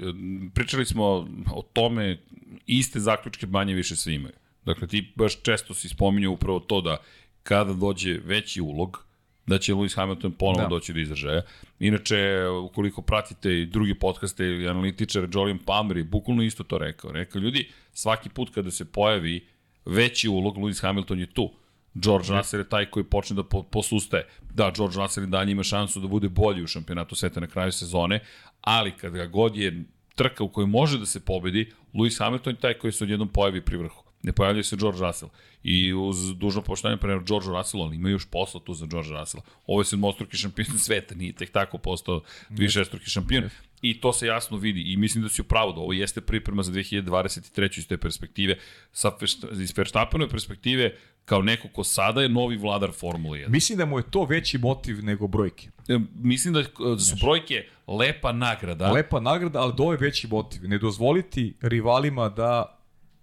[0.54, 1.04] pričali smo
[1.52, 2.18] o tome,
[2.66, 4.34] iste zaključke manje više sve imaju.
[4.64, 6.96] Dakle, ti baš često si spominjao upravo to da
[7.42, 9.05] kada dođe veći ulog,
[9.47, 10.68] da će Lewis Hamilton ponovo da.
[10.68, 11.42] doći do izražaja.
[11.78, 17.12] Inače, ukoliko pratite i drugi podcaste ili analitičar Jolion Palmer je bukvalno isto to rekao.
[17.12, 19.47] Rekao, ljudi, svaki put kada se pojavi
[19.84, 21.51] veći ulog, Lewis Hamilton je tu.
[21.94, 24.26] George Russell je taj koji počne da posustaje.
[24.55, 27.72] Da, George Russell i dalje ima šansu da bude bolji u šampionatu sveta na kraju
[27.72, 28.20] sezone,
[28.61, 29.84] ali kada god je
[30.14, 33.61] trka u kojoj može da se pobedi, Lewis Hamilton je taj koji se odjednom pojavi
[33.61, 34.05] pri vrhu.
[34.27, 35.31] Ne pojavljuje se George Russell.
[35.62, 39.43] I uz dužno poštovanje prema George Russell, on ima još posla tu za George Russell.
[39.66, 43.45] Ovo je sedmostruki šampion sveta, nije tek tako postao višestruki šampion.
[43.83, 46.72] I to se jasno vidi i mislim da si upravo da ovo jeste priprema za
[46.72, 47.79] 2023.
[47.79, 48.59] iz te perspektive.
[48.93, 49.12] Sa,
[49.53, 53.49] iz Verstappenove perspektive kao neko ko sada je novi vladar Formule 1.
[53.49, 55.70] Mislim da mu je to veći motiv nego brojke.
[55.89, 58.93] E, mislim da, da su brojke lepa nagrada.
[58.93, 60.68] Lepa nagrada, ali do je veći motiv.
[60.68, 62.79] Ne dozvoliti rivalima da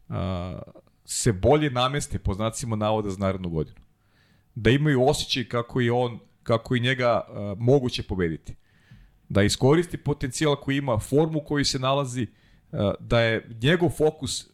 [0.09, 0.61] a,
[1.05, 3.77] se bolje nameste, po znacima navoda, za narednu godinu.
[4.55, 8.55] Da imaju osjećaj kako je on, kako i njega a, moguće pobediti.
[9.29, 12.27] Da iskoristi potencijal koji ima, formu koji se nalazi,
[12.71, 14.47] a, da je njegov fokus,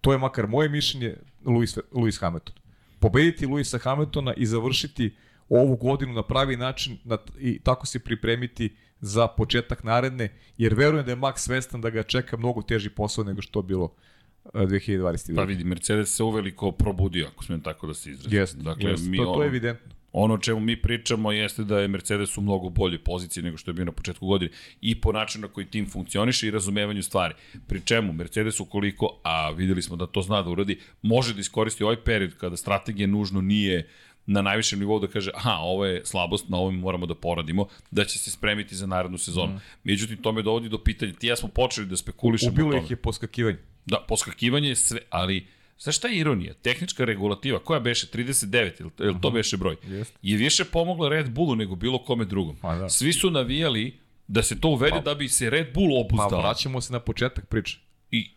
[0.00, 2.54] to je makar moje mišljenje, Lewis, Lewis Hamilton.
[2.98, 5.16] Pobediti Lewisa Hamiltona i završiti
[5.48, 10.28] ovu godinu na pravi način na, i tako se pripremiti za početak naredne,
[10.58, 13.94] jer verujem da je Max svestan da ga čeka mnogo teži posao nego što bilo
[14.54, 15.34] 2022.
[15.34, 18.38] Pa vidi, Mercedes se uveliko probudio, ako smijem tako da se izrazim.
[18.38, 19.98] Jeste, dakle, jest, mi to, to je evidentno.
[20.12, 23.70] Ono o čemu mi pričamo jeste da je Mercedes u mnogo boljoj poziciji nego što
[23.70, 27.34] je bio na početku godine i po načinu na koji tim funkcioniše i razumevanju stvari.
[27.66, 31.84] Pri čemu Mercedes ukoliko, a videli smo da to zna da uradi, može da iskoristi
[31.84, 33.88] ovaj period kada strategija nužno nije
[34.26, 38.04] na najvišem nivou da kaže aha, ovo je slabost, na ovom moramo da poradimo, da
[38.04, 39.52] će se spremiti za narednu sezonu.
[39.52, 39.60] Mm.
[39.84, 41.12] Međutim, to me dovodi do pitanja.
[41.12, 43.58] Ti ja smo počeli da spekulišemo Ubilo ih je poskakivanje.
[43.88, 45.46] Da, poskakivanje je sve, ali
[45.78, 46.54] Znaš šta je ironija?
[46.54, 50.18] Tehnička regulativa, koja beše 39, ili, ili to beše broj, Jest.
[50.22, 52.56] je više pomogla Red Bullu nego bilo kome drugom.
[52.56, 52.88] Pa da.
[52.88, 56.30] Svi su navijali da se to uvede pa, da bi se Red Bull obuzdao.
[56.30, 57.78] Pa vraćamo se na početak priče.
[58.10, 58.30] I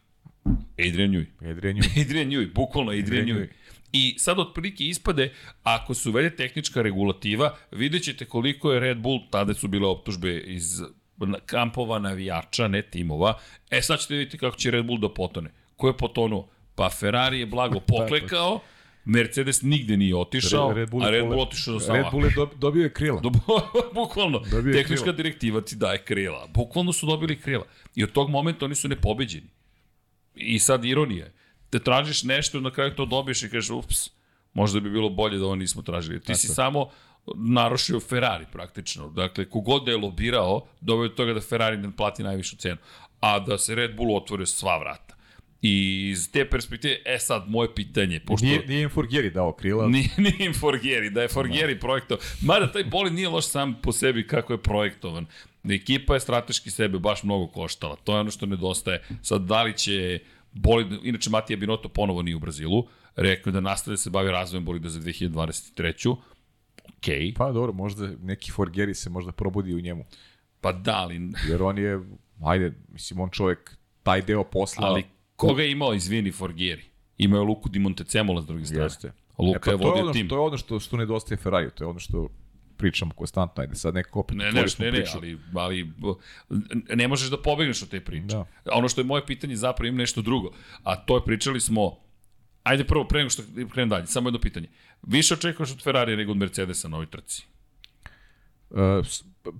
[0.87, 1.51] Adrian Newey.
[1.51, 2.01] Adrian Newey.
[2.01, 3.47] Adrian Newey, bukvalno Adrian, Adrian Newey.
[3.93, 5.33] I sad otprilike ispade,
[5.63, 10.39] ako se uvede tehnička regulativa, vidjet ćete koliko je Red Bull, tada su bile optužbe
[10.39, 10.81] iz
[11.45, 13.33] kampova navijača, ne timova.
[13.69, 15.51] E sad ćete vidjeti kako će Red Bull da potone.
[15.75, 16.47] Ko je potonuo?
[16.75, 18.59] Pa Ferrari je blago poklekao,
[19.05, 22.49] Mercedes nigde nije otišao, Red Bull a Red Bull otišao samo Red Bull je do,
[22.55, 23.21] dobio je krila.
[23.23, 23.33] Dob,
[23.93, 25.15] bukvalno, dobio tehnička krila.
[25.15, 26.47] direktiva ti daje krila.
[26.53, 27.65] Bukvalno su dobili krila.
[27.95, 29.47] I od tog momenta oni su nepobeđeni.
[30.35, 31.27] I sad ironija.
[31.69, 34.09] Te tražiš nešto na kraju to dobiješ i kažeš ups,
[34.53, 36.19] možda bi bilo bolje da ovo nismo tražili.
[36.19, 36.39] Ti Tako.
[36.39, 36.89] si samo
[37.35, 39.09] narošio Ferrari praktično.
[39.09, 42.77] Dakle, kogod da je lobirao, doveo do toga da Ferrari ne plati najvišu cenu.
[43.19, 45.15] A da se Red Bull otvorio sva vrata.
[45.61, 48.45] I iz te perspektive, e sad, moje pitanje, pošto...
[48.45, 49.87] Nije, nije im Forgieri dao krila.
[49.95, 52.17] Nije, nije im Forgieri, da je Forgieri projektov.
[52.41, 55.25] Mada taj bolid nije loš sam po sebi kako je projektovan.
[55.69, 57.95] Ekipa je strateški sebe baš mnogo koštala.
[57.95, 59.03] To je ono što nedostaje.
[59.21, 60.19] Sad, da li će
[60.51, 60.87] bolid...
[61.03, 62.87] Inače, Matija Binotto ponovo nije u Brazilu.
[63.15, 66.15] Rekao je da nastaje da se bavi razvojem bolida za 2023.
[67.01, 67.33] Okej.
[67.37, 70.05] Pa dobro, možda neki Forgieri se možda probudi u njemu.
[70.61, 71.31] Pa da, ali...
[71.49, 71.99] Jer on je,
[72.43, 74.87] ajde, mislim, on čovjek taj deo posla...
[74.87, 75.03] Ali
[75.35, 76.83] koga je imao, izvini, Forgieri?
[77.17, 78.83] Imao je Luku Di Montecemola s druge strane.
[78.83, 79.11] Jeste.
[79.37, 80.29] Luka E, pa je to je vodio ono, tim.
[80.29, 82.29] To je ono što, što nedostaje Ferrari, to je ono što
[82.77, 85.91] pričamo konstantno, ajde sad nekako opet Ne, ne, ne, ne, ali, ali
[86.95, 88.35] ne možeš da pobegneš od te priče.
[88.35, 88.45] Da.
[88.71, 90.51] Ono što je moje pitanje zapravo ima nešto drugo,
[90.83, 91.97] a to je pričali smo,
[92.63, 94.67] ajde prvo, pre nego što krenem dalje, samo jedno pitanje.
[95.01, 97.43] Više očekuješ od Ferrari nego od Mercedesa na ovoj trci?
[98.69, 98.79] Uh,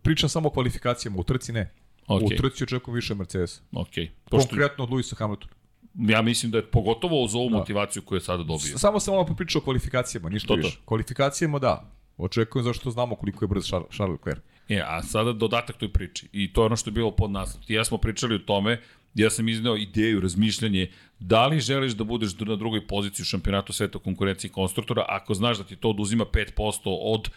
[0.04, 1.74] pričam samo o kvalifikacijama, u trci ne.
[2.08, 3.62] Ok, U trci očekujem više Mercedes.
[3.72, 3.88] ok.
[4.30, 5.54] Pošto Konkretno od Luisa Hamiltona.
[5.96, 8.78] ja mislim da je pogotovo uz ovu motivaciju koju je sada dobio.
[8.78, 10.58] Samo sam malo popričao o kvalifikacijama, ništa To, to.
[10.58, 10.78] više.
[10.86, 11.92] Kvalifikacijama da.
[12.18, 14.42] Očekujem zašto znamo koliko je brz Charles, Charles Leclerc.
[14.70, 16.30] E, a sada dodatak toj priči.
[16.32, 17.58] I to je ono što je bilo pod nas.
[17.68, 18.82] I ja smo pričali o tome,
[19.14, 23.74] ja sam izneo ideju, razmišljanje, da li želiš da budeš na drugoj poziciji u šampionatu
[23.74, 27.30] sveta konkurenciji konstruktora, ako znaš da ti to oduzima 5% od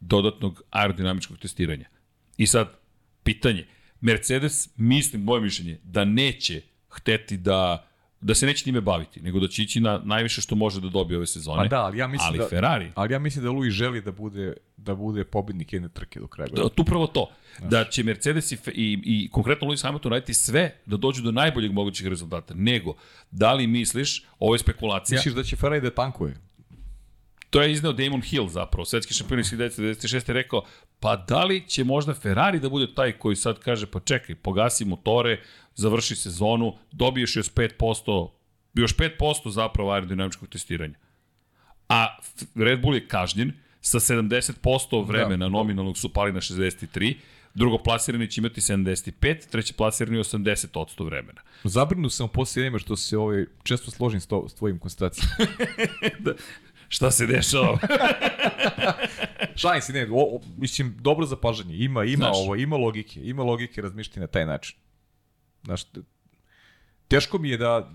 [0.00, 1.88] dodatnog aerodinamičkog testiranja.
[2.36, 2.78] I sad,
[3.22, 3.66] pitanje.
[4.00, 7.89] Mercedes, mislim, moje mišljenje, da neće hteti da
[8.20, 11.16] da se neće time baviti, nego da će ići na najviše što može da dobije
[11.16, 11.56] ove sezone.
[11.56, 14.12] Pa da, ali ja mislim ali da- Ferrari, Ali ja mislim da Louis želi da
[14.12, 16.48] bude, da bude pobednik jedne trke do kraja.
[16.48, 17.30] Da, upravo to.
[17.68, 21.72] Da će Mercedes i, i, i konkretno Lewis Hamilton raditi sve da dođu do najboljeg
[21.72, 22.54] mogućih rezultata.
[22.54, 22.94] Nego,
[23.30, 26.36] da li misliš, ovo je spekulacija, Misliš da će Ferrari da tankuje?
[27.50, 30.28] To je izneo Damon Hill zapravo, svetski šampion iz 1996.
[30.28, 30.62] je rekao,
[31.00, 34.84] pa da li će možda Ferrari da bude taj koji sad kaže, pa čekaj, pogasi
[34.84, 35.40] motore,
[35.74, 38.30] završi sezonu, dobiješ još 5%,
[38.74, 40.94] još 5% zapravo aerodinamičkog testiranja.
[41.88, 42.16] A
[42.54, 45.48] Red Bull je kažnjen sa 70% vremena da.
[45.48, 47.14] nominalnog su pali na 63,
[47.54, 51.40] drugo plasirani će imati 75, treći plasirani 80% vremena.
[51.64, 55.34] Zabrinut sam posle vreme što se ovaj, često složim s, to, s tvojim konstatacijama.
[56.90, 57.78] Šta se dešava?
[59.60, 61.76] Šalim se, ne, o, o, mislim, dobro zapažanje.
[61.76, 62.36] Ima, ima Znaš.
[62.36, 63.20] ovo, ima logike.
[63.20, 64.78] Ima logike razmišljati na taj način.
[65.64, 65.82] Znaš,
[67.08, 67.90] teško mi je da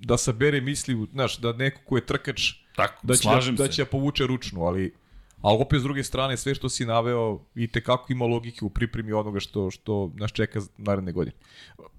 [0.00, 3.68] da sabere misli, znaš, da neko ko je trkač, Tako, da će, slažem da, da
[3.68, 4.94] će da povuče ručnu, ali
[5.42, 8.70] a opet s druge strane sve što si naveo i te kako ima logike u
[8.70, 11.36] pripremi onoga što što nas čeka naredne godine.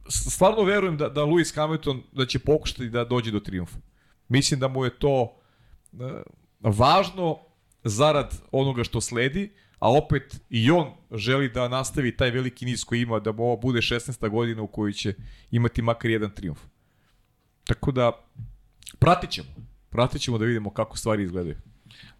[0.09, 3.77] Stvarno verujem da da Lewis Hamilton da će pokušati da dođe do trijumfa.
[4.27, 5.40] Mislim da mu je to
[6.59, 7.39] važno
[7.83, 13.01] zarad onoga što sledi, a opet i on želi da nastavi taj veliki niz koji
[13.01, 14.29] ima, da mu ovo bude 16.
[14.29, 15.13] godina u kojoj će
[15.51, 16.59] imati makar jedan trijumf.
[17.63, 18.11] Tako da,
[18.99, 19.47] pratit ćemo.
[19.89, 21.55] Pratit ćemo da vidimo kako stvari izgledaju.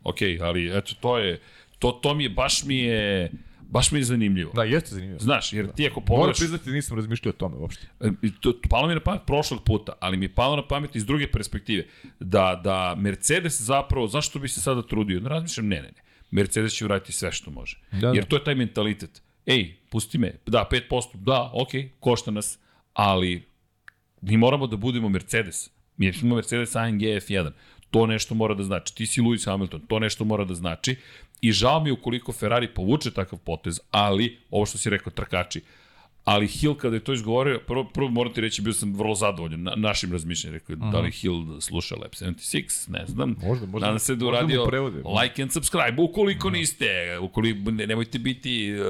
[0.04, 1.42] Ok, ali eto, to je,
[1.80, 3.32] to, to mi je, baš mi je,
[3.72, 4.52] baš mi je zanimljivo.
[4.56, 5.20] Da, jeste zanimljivo.
[5.20, 6.38] Znaš, jer ti ako Moram pogledaš...
[6.38, 7.88] priznati da nisam razmišljao o tome uopšte.
[8.22, 10.96] I to, to palo mi na pamet prošlog puta, ali mi je palo na pamet
[10.96, 11.86] iz druge perspektive.
[12.20, 15.20] Da, da Mercedes zapravo, zašto bi se sada trudio?
[15.20, 16.02] Ne razmišljam, ne, ne, ne.
[16.32, 17.78] Mercedes će uraditi sve što može.
[17.92, 18.12] Da, da.
[18.14, 19.22] Jer to je taj mentalitet.
[19.46, 21.70] Ej, pusti me, da, 5%, da, ok,
[22.00, 22.60] košta nas,
[22.94, 23.44] ali
[24.22, 25.70] mi moramo da budemo Mercedes.
[25.98, 27.52] Mi smo Mercedes AMG F1.
[27.92, 28.96] To nešto mora da znači.
[28.96, 30.96] Ti si Lewis Hamilton, to nešto mora da znači.
[31.42, 35.62] I žao mi ukoliko Ferrari povuče takav potez, ali, ovo što si rekao, trkači,
[36.24, 39.64] ali Hill kada je to izgovorio, prvo, prvo moram ti reći, bio sam vrlo zadovoljan
[39.64, 40.60] na, našim razmišljanjem.
[40.60, 43.36] Rekao, je, da li Hill sluša Lab 76, ne znam.
[43.44, 44.64] Možda, možda- Nadam se da uradio
[45.22, 46.86] like and subscribe, ukoliko niste,
[47.20, 48.86] ukoliko, ne, nemojte biti uh,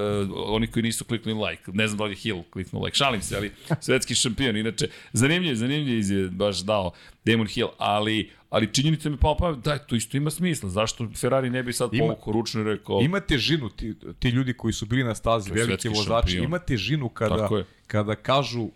[0.46, 3.36] oni koji nisu kliknuli like, ne znam da li je Hill kliknuo like, šalim se,
[3.38, 6.92] ali svetski šampion, inače, zanimljiv, zanimljiv je baš dao
[7.26, 11.50] Damon Hill, ali, ali činjenica mi pao pamet, daj, to isto ima smisla, zašto Ferrari
[11.50, 15.04] ne bi sad povukao ručno i rekao, Ima težinu, ti, ti ljudi koji su bili
[15.04, 16.44] na stazi, veliki vozači, šampion.
[16.44, 17.50] ima težinu kada,
[17.88, 18.72] kada kažu, uh,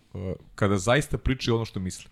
[0.56, 2.12] kada zaista pričaju ono što misle.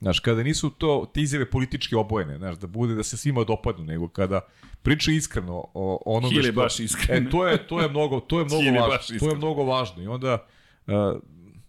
[0.00, 3.84] Znaš, kada nisu to te izjave politički obojene, znaš, da bude da se svima dopadnu,
[3.84, 4.40] nego kada
[4.82, 6.60] pričaju iskreno o onome Hill je što...
[6.60, 7.26] baš iskren.
[7.26, 9.18] E, to je, to je mnogo, to je mnogo važno.
[9.18, 10.02] To je mnogo važno.
[10.02, 10.46] I onda
[10.86, 10.94] uh,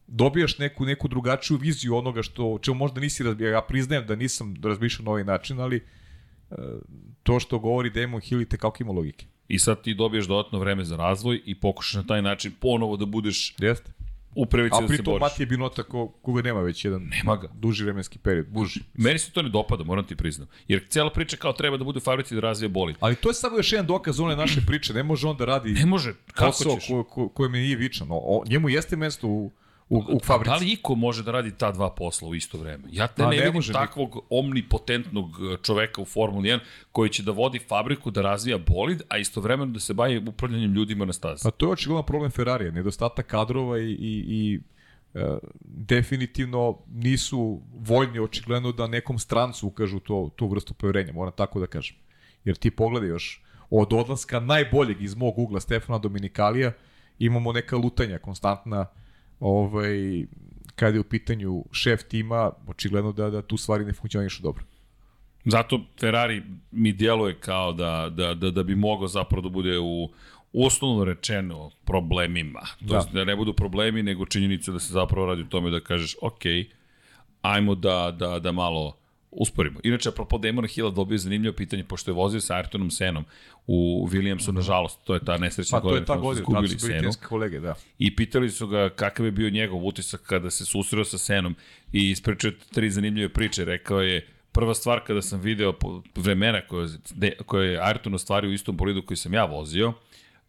[0.07, 3.51] dobijaš neku, neku drugačiju viziju onoga što, čemu možda nisi razbijao.
[3.51, 5.81] Ja priznajem da nisam razmišljao na ovaj način, ali
[6.49, 6.57] uh,
[7.23, 9.25] to što govori Damon Hill i tekako ima logike.
[9.47, 13.05] i sad ti dobiješ dodatno vreme za razvoj i pokušaš na taj način ponovo da
[13.05, 13.91] budeš Jeste.
[14.35, 15.21] u prilici A da se pritom boriš.
[15.21, 17.47] Matije Binota ko, koga nema već jedan Nema ga.
[17.53, 18.79] duži vremenski period, buži.
[18.93, 20.47] Meni se to ne dopada, moram ti priznam.
[20.67, 22.95] Jer cijela priča kao treba da bude u fabrici da razvija bolid.
[22.99, 24.93] Ali to je samo još jedan dokaz one naše priče.
[24.93, 26.87] Ne može on da radi Ne može, kako posao ćeš?
[26.87, 28.07] ko, ko, koje mi nije vičan.
[28.11, 29.51] O, o, njemu jeste mesto u,
[29.89, 30.49] u, u fabrici.
[30.49, 32.83] Da li iko može da radi ta dva posla u isto vreme?
[32.91, 36.59] Ja te Pa, ne, ne vidim takvog omnipotentnog e, čoveka u Formuli 1
[36.91, 41.05] koji će da vodi fabriku, da razvija bolid, a istovremeno da se bavi upravljanjem ljudima
[41.05, 41.43] na stazi.
[41.43, 44.59] Pa to je očigledno problem Ferrarija, nedostatak kadrova i, i, i
[45.13, 51.59] e, definitivno nisu voljni očigledno da nekom strancu ukažu to, tu vrstu poverenja, moram tako
[51.59, 51.95] da kažem.
[52.43, 56.71] Jer ti pogledaj još, od odlaska najboljeg iz mog ugla Stefana Dominikalija
[57.19, 58.85] imamo neka lutanja konstantna
[59.39, 60.25] ovaj,
[60.75, 64.63] kada je u pitanju šef tima, očigledno da, da tu stvari ne funkcionišu dobro.
[65.45, 70.09] Zato Ferrari mi djeluje kao da, da, da, da bi mogao zapravo da bude u
[70.53, 72.61] uslovno rečeno problemima.
[72.79, 72.97] To Da.
[72.97, 73.09] da.
[73.13, 76.41] da ne budu problemi, nego činjenica da se zapravo radi o tome da kažeš, ok,
[77.41, 78.97] ajmo da, da, da malo
[79.37, 79.79] usporimo.
[79.83, 83.25] Inače, apropo Damona Hilla dobio zanimljivo pitanje, pošto je vozio sa Ayrtonom Senom
[83.67, 86.79] u Williamsu, nažalost, to je ta nesrećna Pa to je godina ta godina, izgubili tad
[86.79, 86.93] su Senu.
[86.97, 87.75] britanski kolege, da.
[87.99, 91.55] I pitali su ga kakav je bio njegov utisak kada se susreo sa Senom
[91.93, 93.65] i ispričao tri zanimljive priče.
[93.65, 95.73] Rekao je, prva stvar kada sam video
[96.15, 99.93] vremena koje, de- koje je Ayrton ostvario u istom bolidu koji sam ja vozio,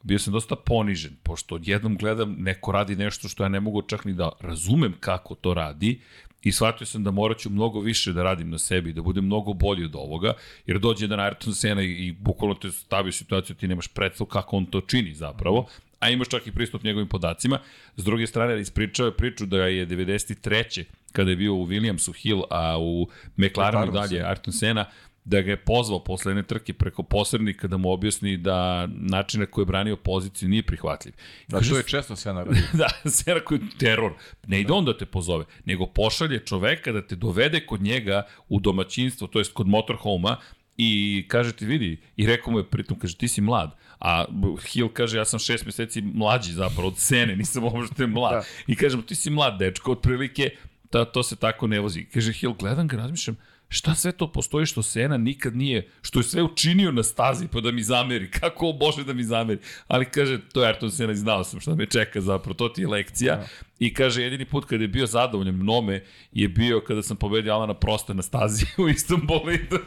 [0.03, 4.05] bio sam dosta ponižen, pošto odjednom gledam neko radi nešto što ja ne mogu čak
[4.05, 6.01] ni da razumem kako to radi
[6.47, 9.53] i shvatio sam da morat ću mnogo više da radim na sebi, da budem mnogo
[9.53, 10.33] bolji od ovoga,
[10.67, 14.27] jer dođe jedan Ayrton Sena i, i bukvalno te stavi u situaciju ti nemaš predstav
[14.27, 15.67] kako on to čini zapravo,
[16.01, 17.59] a imaš čak i pristup njegovim podacima.
[17.97, 20.85] S druge strane, ispričao je priču da je 93.
[21.13, 24.85] kada je bio u Williamsu Hill, a u McLarenu McLarenu dalje Ayrton Sena,
[25.27, 29.47] da ga je pozvao posle jedne trke preko posrednika da mu objasni da način na
[29.47, 31.15] koji je branio poziciju nije prihvatljiv.
[31.49, 32.61] Da, to je često se naradi.
[32.81, 34.13] da, Sena koji je teror.
[34.47, 38.61] Ne ide on da te pozove, nego pošalje čoveka da te dovede kod njega u
[38.61, 40.37] domaćinstvo, to jest kod motorhoma,
[40.77, 44.25] i kaže ti vidi, i rekao mu je pritom, kaže ti si mlad, a
[44.73, 48.33] Hill kaže ja sam šest meseci mlađi zapravo od Sene, nisam uopšte mlad.
[48.33, 48.39] Da.
[48.39, 48.45] Da.
[48.67, 50.51] I kažem ti si mlad dečko, otprilike
[50.91, 52.05] ta, to se tako ne vozi.
[52.05, 53.37] Kaže Hill, gledam ga, razmišljam,
[53.69, 57.61] šta sve to postoji što Sena nikad nije, što je sve učinio na stazi pa
[57.61, 59.61] da mi zameri, kako on može da mi zameri.
[59.89, 62.81] Ali kaže, to je Ayrton Sena i znao sam šta me čeka zapravo, to ti
[62.81, 63.37] je lekcija.
[63.37, 63.47] Da.
[63.79, 67.75] I kaže, jedini put kada je bio zadovoljan mnome je bio kada sam pobedio Alana
[67.75, 69.79] Prosta na stazi u istom bolidu.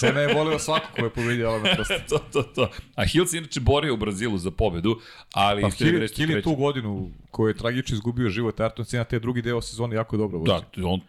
[0.00, 1.98] Sena je volio svako ko je pobedio Alana Prosta.
[2.08, 2.70] to, to, to.
[2.94, 5.00] A Hill se inače borio u Brazilu za pobedu,
[5.32, 6.16] ali Pa iz Hill, 93.
[6.16, 9.96] Hill je tu godinu koju je tragično izgubio život Ayrton Senna, te drugi deo sezone
[9.96, 10.48] jako dobro vozi.
[10.48, 11.00] Da, je on,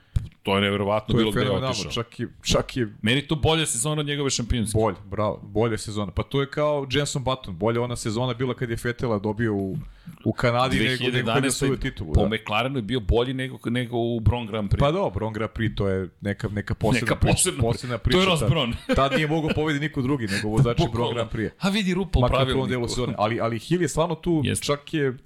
[0.44, 0.72] to je je
[1.08, 1.92] bilo gde je otišao.
[1.92, 4.78] čak i, čak i Meni to bolje sezona od njegove šampionske.
[4.78, 6.12] bolje, bravo, bolje sezona.
[6.12, 9.78] Pa to je kao Jenson Button, bolje ona sezona bila kad je Fetela dobio u,
[10.26, 12.14] u Kanadi nego, nego kad je osvojio titulu.
[12.14, 12.30] po Da.
[12.30, 14.80] McLarenu je bio bolji nego, nego u Bron Grand Prix.
[14.80, 17.34] Pa dobro, on Grand Prix, to je neka, neka posebna Neka priča.
[17.34, 18.18] posebna, posebna priča.
[18.18, 18.74] to je Ross tad- Brown.
[18.96, 21.14] Tad nije mogao pobedi niko drugi, nego vozači Bron.
[21.14, 21.50] Grand Prix.
[21.60, 22.88] A vidi rupa u pravilniku.
[23.18, 24.66] Ali, ali Hill je stvarno tu, Jeste.
[24.66, 25.18] čak je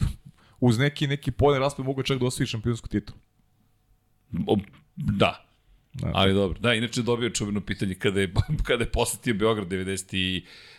[0.59, 3.17] uz neki, neki polen raspad mogao čak da osvoji šampionsku titulu.
[4.95, 5.45] Da.
[5.93, 6.11] Da.
[6.13, 6.59] Ali dobro.
[6.59, 8.33] Da, inače dobio čuveno pitanje kada je,
[8.67, 9.67] kada je posetio Beograd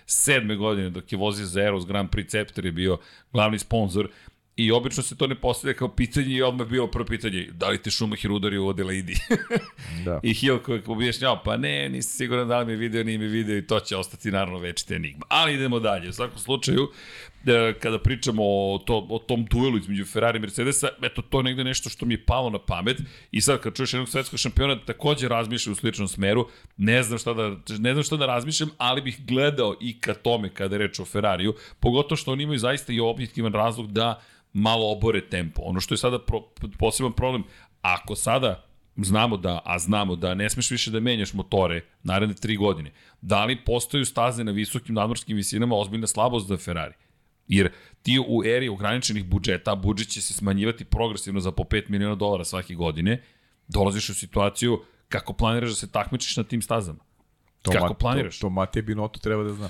[0.06, 0.56] 97.
[0.56, 2.98] godine dok je vozio za Eros Grand Prix Cepter je bio
[3.32, 4.08] glavni sponsor
[4.56, 7.68] I obično se to ne postavlja kao pitanje i odmah je bilo prvo pitanje, da
[7.68, 9.14] li te Schumacher udario u Adelaide?
[10.04, 10.20] Da.
[10.22, 13.26] I Hill koji je objašnjao, pa ne, nisam siguran da li mi video, nije mi
[13.26, 15.26] video i to će ostati naravno večita enigma.
[15.28, 16.08] Ali idemo dalje.
[16.08, 16.90] U svakom slučaju,
[17.80, 21.64] kada pričamo o, to, o tom duelu između Ferrari i Mercedesa, eto, to je negde
[21.64, 22.96] nešto što mi je palo na pamet
[23.30, 27.34] i sad kad čuješ jednog svetskog šampiona takođe razmišlja u sličnom smeru, ne znam šta
[27.34, 31.00] da, ne znam šta da razmišljam, ali bih gledao i ka tome kada je reč
[31.00, 34.20] o Ferrariju, pogotovo što oni imaju zaista i objektivan razlog da
[34.52, 35.62] malo obore tempo.
[35.62, 36.40] Ono što je sada pro,
[36.78, 37.44] poseban problem,
[37.82, 38.64] ako sada
[38.96, 42.90] znamo da, a znamo da ne smeš više da menjaš motore naredne tri godine,
[43.20, 46.94] da li postaju staze na visokim nadmorskim visinama ozbiljna slabost za Ferrari?
[47.48, 47.72] Jer
[48.02, 52.44] ti u eri ograničenih budžeta, budžet će se smanjivati progresivno za po 5 miliona dolara
[52.44, 53.22] svake godine,
[53.68, 56.98] dolaziš u situaciju kako planiraš da se takmičiš na tim stazama.
[57.62, 58.38] To kako Ma- planiraš?
[58.38, 59.68] To, to Matej Binotto treba da zna.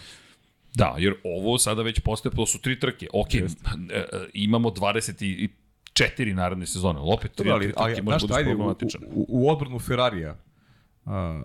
[0.75, 3.07] Da, jer ovo sada već postaje, to su tri trke.
[3.13, 3.47] Ok, e,
[3.91, 8.35] e, imamo 24 naredne sezone, ali opet tri, ali, tri ali trke znaš može šta,
[8.35, 9.03] da ajde, u, problematičan.
[9.05, 10.37] u, u odbranu Ferrarija,
[11.05, 11.45] a,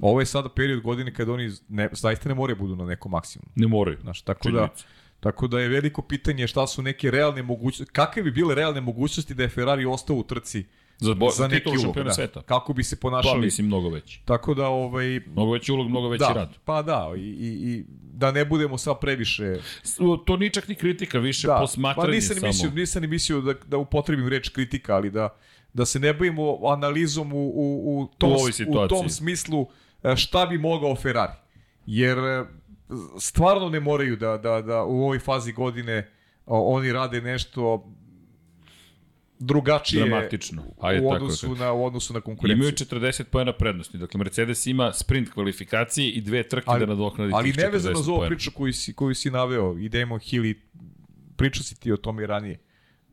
[0.00, 3.52] ovo je sada period godine kada oni ne, zaista ne moraju budu na nekom maksimumu.
[3.56, 3.98] Ne moraju.
[4.00, 4.84] Znaš, tako da, Činjenica.
[5.20, 9.34] Tako da je veliko pitanje šta su neke realne mogućnosti, kakve bi bile realne mogućnosti
[9.34, 10.64] da je Ferrari ostao u trci
[10.98, 12.12] Za, bo, za neki ulog, da.
[12.12, 12.42] sveta.
[12.42, 13.40] Kako bi se Pa ponašali.
[13.40, 14.20] mislim mnogo veći.
[14.24, 16.50] Tako da, ovaj, Mnogo veći ulog, mnogo veći da, rad.
[16.64, 19.56] pa da, i, i, i da ne budemo sad previše
[20.26, 22.48] To nije čak ni kritika, više da, posmatranje pa nisam ni samo.
[22.48, 25.28] mislio, nisam ni mislio da, da upotrebim reč kritika, ali da,
[25.72, 28.32] da se ne bavimo analizom u, u, u, tom,
[28.68, 29.66] U u tom smislu
[30.02, 31.32] e, šta bi mogao Ferrari.
[31.86, 32.44] Jer e,
[33.18, 36.10] stvarno ne moraju da, da, da u ovoj fazi godine
[36.46, 37.92] o, oni rade nešto
[39.38, 40.62] drugačije Dramatično.
[40.80, 42.62] Ajde, u tako odnosu, da na, u odnosu na konkurenciju.
[42.62, 43.98] Imaju 40 pojena prednosti.
[43.98, 47.98] Dakle, Mercedes ima sprint kvalifikacije i dve trke Ali- da nadoknadi Ali tih 40 nevezano
[48.02, 48.28] za ovu poena.
[48.28, 50.60] priču koju si, koju si naveo i Damon Hill i
[51.36, 52.58] pričao si ti o tome i ranije.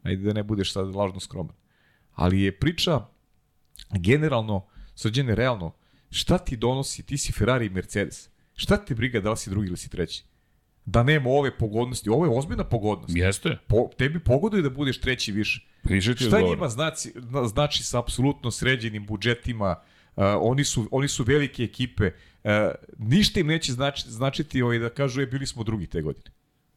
[0.04, 1.56] Ajde da ne budeš sad lažno skroman.
[2.14, 3.06] Ali je priča
[3.92, 4.66] generalno,
[4.96, 5.76] srđene realno,
[6.12, 8.30] šta ti donosi, ti si Ferrari i Mercedes.
[8.56, 10.24] Šta ti briga da li si drugi ili si treći?
[10.86, 12.10] Da nema ove pogodnosti.
[12.10, 13.16] Ovo je ozbiljna pogodnost.
[13.16, 13.58] Jeste.
[13.68, 15.68] Po, tebi pogoduje da budeš treći više.
[15.88, 16.58] Piše ti Šta odgovor.
[16.58, 19.76] njima znači, na- znači sa apsolutno sređenim budžetima,
[20.16, 22.12] uh, oni, su, oni su velike ekipe,
[22.44, 22.52] uh,
[22.98, 26.32] ništa im neće znači, značiti ovaj, da kažu, je, bili smo drugi te godine.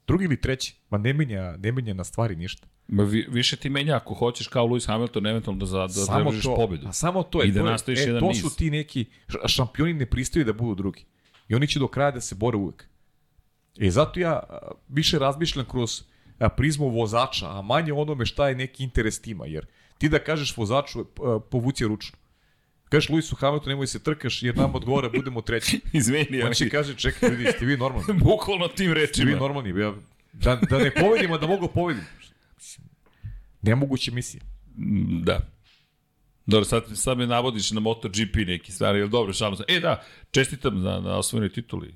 [0.06, 2.66] Drugi ili treći, ma ne menja, ne menja na stvari ništa.
[2.88, 6.44] Ma vi, više ti menja ako hoćeš kao Lewis Hamilton eventualno da, za, da zadržiš
[6.44, 6.88] pobedu.
[6.88, 7.48] A samo to je.
[7.48, 8.40] I da to nastaviš e, jedan to niz.
[8.40, 9.04] su ti neki,
[9.46, 11.04] šampioni ne pristaju da budu drugi.
[11.48, 12.88] I oni će do kraja da se bore uvek.
[13.80, 14.40] E, zato ja
[14.88, 16.02] više razmišljam kroz
[16.56, 19.46] prizmu vozača, a manje onome šta je neki interes tima.
[19.46, 19.66] Jer
[19.98, 22.18] ti da kažeš vozaču, a, povuci ručno.
[22.88, 25.80] Kažeš Luisu Hamiltonu, nemoj se trkaš jer nam odgovara budemo treći.
[25.92, 28.12] Izmeni, On će kaže, čekaj ljudi, ste vi normalni?
[28.24, 29.36] bukvalno tim Ste vi rečima.
[29.36, 29.80] normalni?
[29.80, 29.94] Ja,
[30.32, 32.04] da, da ne povedim, a da mogu povedim.
[33.62, 34.42] Nemoguće misija.
[34.76, 35.57] Mm, Da.
[36.48, 39.64] Dobro, sad, sad me navodiš na MotoGP neki stvari, ali dobro, šalim se.
[39.68, 41.94] E da, čestitam na, na osvojenoj tituli.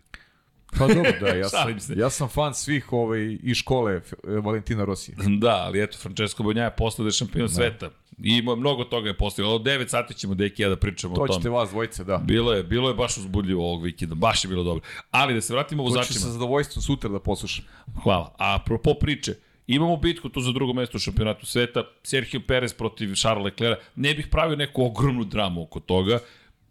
[0.79, 1.49] Pa dobro, da, ja
[1.79, 5.17] sam, ja sam fan svih ovaj, iz škole F- Valentina Rosija.
[5.41, 7.91] Da, ali eto, Francesco Bonja je postao da je šampion sveta.
[8.25, 9.55] I mnogo toga je postao.
[9.55, 11.51] Od 9 sati ćemo deki ja da pričamo To o ćete tome.
[11.51, 12.17] vas dvojice, da.
[12.19, 14.83] Bilo je, bilo je baš uzbudljivo ovog vikenda, baš je bilo dobro.
[15.11, 17.65] Ali da se vratimo To ću sa zadovoljstvom sutra da poslušam.
[18.03, 18.35] Hvala.
[18.39, 19.35] A apropo priče,
[19.75, 23.79] imamo bitku tu za drugo mesto u šampionatu sveta, Sergio Perez protiv Charles Leclerc.
[23.97, 26.19] Ne bih pravio neku ogromnu dramu oko toga,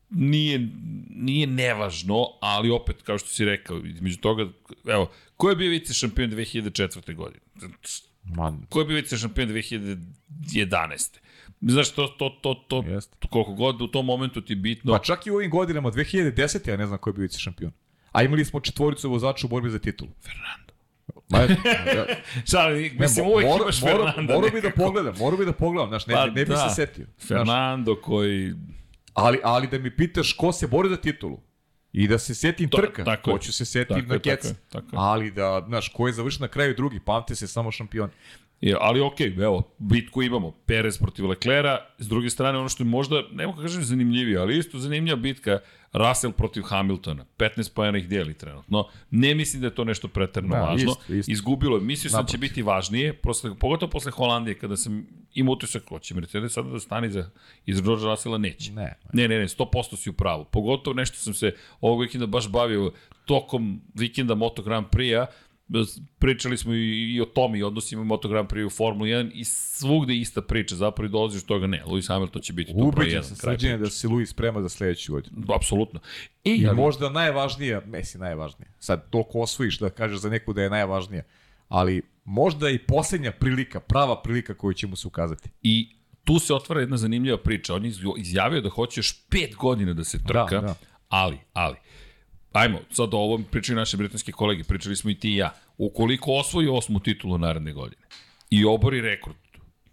[0.09, 0.69] nije,
[1.09, 4.47] nije nevažno, ali opet, kao što si rekao, između toga,
[4.87, 7.15] evo, ko je bio vice šampion 2004.
[7.15, 7.41] godine?
[8.23, 11.17] Man, Ko je bio vice šampion 2011.
[11.61, 12.83] Znaš, to, to, to, to,
[13.19, 14.93] to, koliko god u tom momentu ti bitno.
[14.93, 16.69] Pa čak i u ovim godinama, 2010.
[16.69, 17.71] ja ne znam ko je bio vice šampion.
[18.11, 20.11] A imali smo četvoricu vozača u borbi za titulu.
[20.23, 20.73] Fernando.
[21.31, 21.39] Ma,
[21.95, 22.05] ja,
[22.45, 24.33] Šali, ne, mislim, mo- uvek mora- imaš mora- Fernanda.
[24.33, 26.69] Morao bi da pogledam, morao bi da pogledam, znaš, ne, Pa ne, ne bi da.
[26.69, 27.05] se setio.
[27.17, 28.53] Znaš, Fernando koji
[29.13, 31.39] ali, ali da mi pitaš ko se bori za titulu
[31.93, 34.45] i da se setim To- trka, tako hoću se setim Tako na tako kec.
[34.45, 34.91] je, tako je.
[34.93, 38.09] Ali da, znaš, ko je završio na kraju drugi, pamte se samo šampion.
[38.61, 40.51] Je, ali okej, evo, bitku imamo.
[40.51, 44.57] Perez protiv Leclera, s druge strane ono što je možda, ne mogu kažem zanimljivije, ali
[44.57, 45.59] isto zanimljiva bitka,
[45.93, 47.25] Russell protiv Hamiltona.
[47.37, 48.87] 15 pojena ih deli trenutno.
[49.11, 50.91] Ne mislim da je to nešto preterno Da, važno.
[50.91, 51.31] isto, isto.
[51.31, 51.81] Izgubilo je.
[51.83, 55.99] Mislio sam da će biti važnije, posle, pogotovo posle Holandije, kada sam imao utisak, ko
[55.99, 57.29] će Mercedes sada da stani za,
[57.65, 58.71] iz George Russella, neće.
[58.71, 58.97] Ne.
[59.13, 60.45] Ne, ne, ne, 100% si u pravu.
[60.45, 62.91] Pogotovo nešto sam se ovog vikenda baš bavio
[63.25, 65.25] tokom vikenda Moto Grand Prix-a,
[66.19, 69.43] pričali smo i, i o tome i odnosima Moto Grand Prix u Formula 1 i
[69.43, 72.87] svugde ista priča, zapravo i dolaziš do toga, ne, Lewis Hamilton će biti tu broj
[72.87, 73.23] Ubeđen jedan.
[73.23, 75.37] sam da se Luis sprema za sledeću godinu.
[75.55, 75.99] Apsolutno.
[76.43, 78.69] I, I ali, možda najvažnija, Messi najvažnija.
[78.79, 81.23] Sad toliko osvojiš da kažeš za neku da je najvažnija,
[81.67, 85.49] ali možda i poslednja prilika, prava prilika koju će mu se ukazati.
[85.63, 87.75] I tu se otvara jedna zanimljiva priča.
[87.75, 90.75] On je izjavio da hoće još pet godina da se trka, Da, da.
[91.09, 91.75] ali, ali,
[92.51, 95.53] ajmo, sad o ovom pričaju naše britanske kolege, pričali smo i ti i ja.
[95.77, 98.01] Ukoliko osvoji osmu titulu naredne godine
[98.49, 99.35] i obori rekord,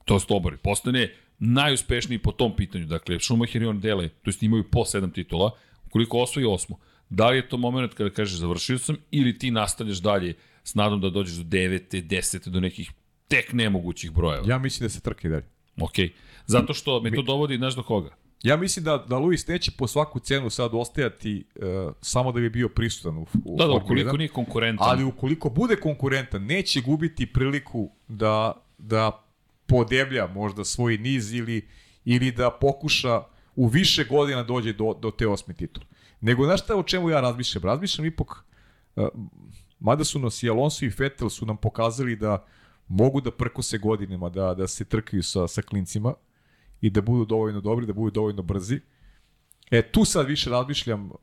[0.05, 4.43] to jest obori, postane najuspešniji po tom pitanju, dakle, Schumacher i on dele, to jest
[4.43, 5.51] imaju po sedam titula,
[5.87, 6.79] ukoliko osvoji osmu,
[7.11, 10.35] da li je to moment kada kažeš završio sam ili ti nastavljaš dalje
[10.65, 12.93] s nadom da dođeš do devete, desete, do nekih
[13.29, 14.45] tek nemogućih brojeva.
[14.49, 15.47] Ja mislim da se trka i dalje.
[15.81, 15.95] Ok.
[16.47, 18.17] Zato što me to dovodi, znaš do koga?
[18.43, 22.51] Ja mislim da, da Luis neće po svaku cenu sad ostajati uh, samo da bi
[22.51, 24.19] bio prisutan u, u Da, da, ukoliko 1.
[24.19, 24.87] nije konkurentan.
[24.91, 29.25] Ali ukoliko bude konkurentan, neće gubiti priliku da, da
[29.67, 31.69] podeblja možda svoj niz ili,
[32.05, 33.23] ili da pokuša
[33.57, 35.87] u više godina dođe do, do te osme titule.
[36.21, 37.65] Nego, znaš šta o čemu ja razmišljam?
[37.65, 38.29] Razmišljam ipak,
[38.97, 39.09] uh,
[39.81, 42.45] mada su nas i Alonso i Vettel su nam pokazali da
[42.89, 46.15] mogu da prkose godinama, da, da se trkaju sa, sa klincima
[46.81, 48.81] i da budu dovoljno dobri, da budu dovoljno brzi.
[49.71, 51.17] E, tu sad više razmišljam uh,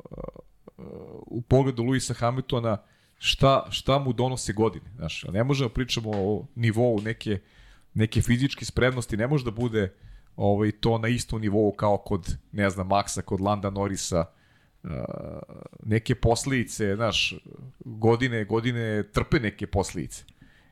[0.77, 0.85] uh,
[1.25, 2.77] u pogledu Luisa Hamiltona
[3.17, 4.85] šta, šta mu donose godine.
[4.95, 7.39] Znaš, ne možemo da pričamo o nivou neke,
[7.93, 9.93] neke fizičke spremnosti, ne može da bude
[10.35, 14.25] ovaj, to na istom nivou kao kod, ne znam, Maxa, kod Landa Norisa,
[14.83, 14.89] uh,
[15.83, 17.35] neke posljedice, znaš,
[17.79, 20.23] godine, godine trpe neke posljedice.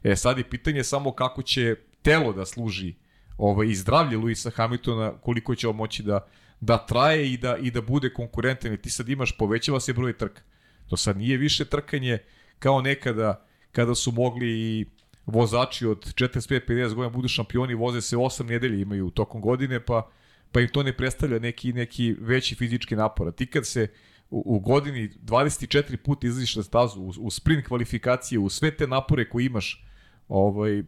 [0.03, 2.95] E, sad je pitanje samo kako će telo da služi
[3.37, 6.27] ovaj, i zdravlje Luisa Hamiltona, koliko će on moći da,
[6.61, 8.71] da traje i da, i da bude konkurentan.
[8.71, 10.41] Jer ti sad imaš, povećava se broj trka.
[10.89, 12.17] To sad nije više trkanje
[12.59, 14.85] kao nekada kada su mogli i
[15.25, 20.09] vozači od 45-50 godina budu šampioni, voze se 8 nedelje imaju tokom godine, pa
[20.53, 23.27] pa im to ne predstavlja neki neki veći fizički napor.
[23.27, 23.87] A ti kad se
[24.29, 28.87] u, u godini 24 puta izlaziš na stazu, u, u sprint kvalifikacije, u sve te
[28.87, 29.85] napore koje imaš,
[30.27, 30.83] ovaj,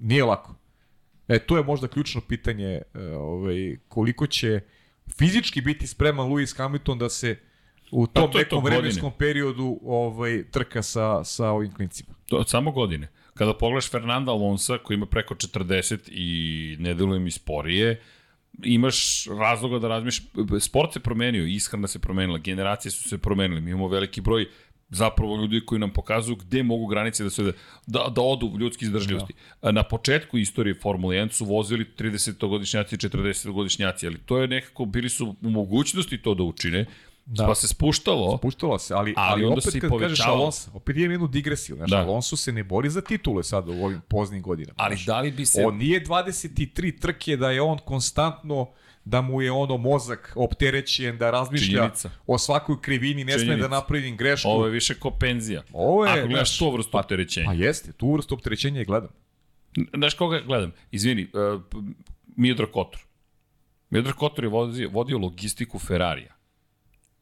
[0.00, 0.54] nije lako.
[1.28, 2.82] E, to je možda ključno pitanje e,
[3.16, 4.60] ovaj, koliko će
[5.18, 7.36] fizički biti spreman Lewis Hamilton da se
[7.90, 12.14] u tom pa to nekom to vremenskom periodu ovaj, trka sa, sa ovim klincima.
[12.26, 13.08] To, samo godine.
[13.34, 18.00] Kada pogledaš Fernanda Alonso koji ima preko 40 i ne deluje mi sporije,
[18.64, 20.28] imaš razloga da razmišljaš,
[20.60, 24.46] sport se promenio, ishrana se promenila, generacije su se promenile, mi imamo veliki broj
[24.88, 27.52] zapravo ljudi koji nam pokazuju gde mogu granice da se da,
[27.86, 29.34] da, da odu ljudski izdržljivosti.
[29.62, 29.72] Da.
[29.72, 35.36] Na početku istorije Formule 1 su vozili 30-godišnjaci, 40-godišnjaci, ali to je nekako, bili su
[35.42, 36.86] u mogućnosti to da učine,
[37.26, 37.46] Da.
[37.46, 38.38] Pa se spuštalo.
[38.38, 40.08] Spuštalo se, ali, ali, ali onda opet kad povećalo.
[40.08, 41.76] kažeš Alonso, opet imam jednu digresiju.
[41.76, 41.96] Znaš, da.
[41.96, 44.74] Alonso se ne bori za titule sad u ovim poznim godinama.
[44.76, 45.06] Ali znaš.
[45.06, 45.64] da li bi se...
[45.66, 48.68] On nije 23 trke da je on konstantno
[49.06, 52.10] da mu je ono mozak opterećen, da razmišlja Činjenica.
[52.26, 54.48] o svakoj krivini, ne sme da napravim grešku.
[54.48, 55.62] Ovo je više ko penzija.
[55.72, 57.46] Ovo je, Ako gledaš to vrstu pa, opterećenja.
[57.46, 59.10] Pa jeste, tu vrstu opterećenja je gledam.
[59.94, 60.72] Znaš koga gledam?
[60.90, 61.62] Izvini, uh,
[62.36, 63.00] Miodro Kotor.
[63.90, 66.34] Miodro Kotor je vodio, vodio logistiku Ferrarija.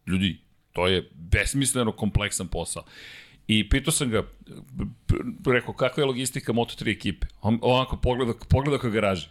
[0.07, 0.41] Ljudi,
[0.73, 2.85] to je besmisleno kompleksan posao.
[3.47, 4.23] I pitao sam ga,
[5.47, 7.27] rekao, kakva je logistika Moto3 ekipe?
[7.41, 9.29] On ovako pogleda, pogleda ka garaži.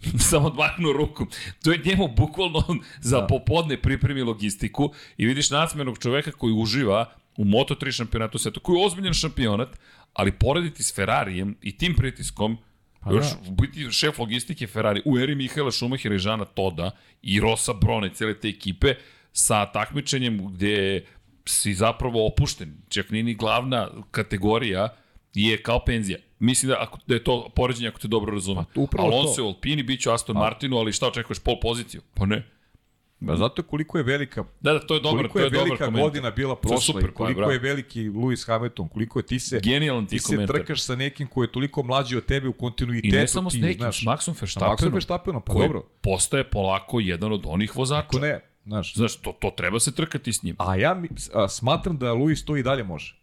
[0.30, 1.26] Samo odmahnuo ruku.
[1.62, 2.64] To je njemu bukvalno
[3.00, 3.26] za da.
[3.26, 8.86] popodne pripremi logistiku i vidiš nasmenog čoveka koji uživa u Moto3 šampionatu sveta, koji je
[8.86, 9.68] ozbiljan šampionat,
[10.12, 12.58] ali porediti s Ferrarijem i tim pritiskom,
[13.00, 13.50] Pa Još da.
[13.62, 16.90] biti šef logistike Ferrari u eri Mihaela Šumahira i Žana Toda
[17.22, 18.94] i Rosa Brone, cele te ekipe,
[19.32, 21.04] sa takmičenjem gde
[21.46, 22.74] si zapravo opušten.
[22.88, 24.88] Čak nije ni glavna kategorija
[25.46, 26.18] je kao penzija.
[26.38, 28.64] Mislim da, ako, da je to poređenje ako te dobro razume.
[28.74, 30.40] Pa, Alonso je u Alpini, bit ću Aston A.
[30.40, 32.02] Martinu, ali šta očekuješ, pol poziciju?
[32.14, 32.58] Pa ne.
[33.20, 35.84] Ba, zato koliko je velika Da, da, to je dobro, koliko to je, je velika
[35.84, 36.02] komentar.
[36.02, 40.06] godina bila prošla super, koliko je, je veliki Lewis Hamilton, koliko je ti se Genijalan
[40.06, 43.16] ti, ti se trkaš sa nekim ko je toliko mlađi od tebe u kontinuitetu.
[43.16, 44.76] I ne samo s nekim, s Maxom Verstappenom.
[44.76, 45.82] Maxom Verstappenom, pa dobro.
[46.00, 48.06] postaje polako jedan od onih vozača.
[48.06, 48.94] Ako ne, znaš.
[48.94, 50.56] Znaš, to, to treba se trkati s njim.
[50.58, 51.02] A ja
[51.34, 53.18] a, smatram da Lewis to i dalje može.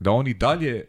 [0.00, 0.86] Da on i dalje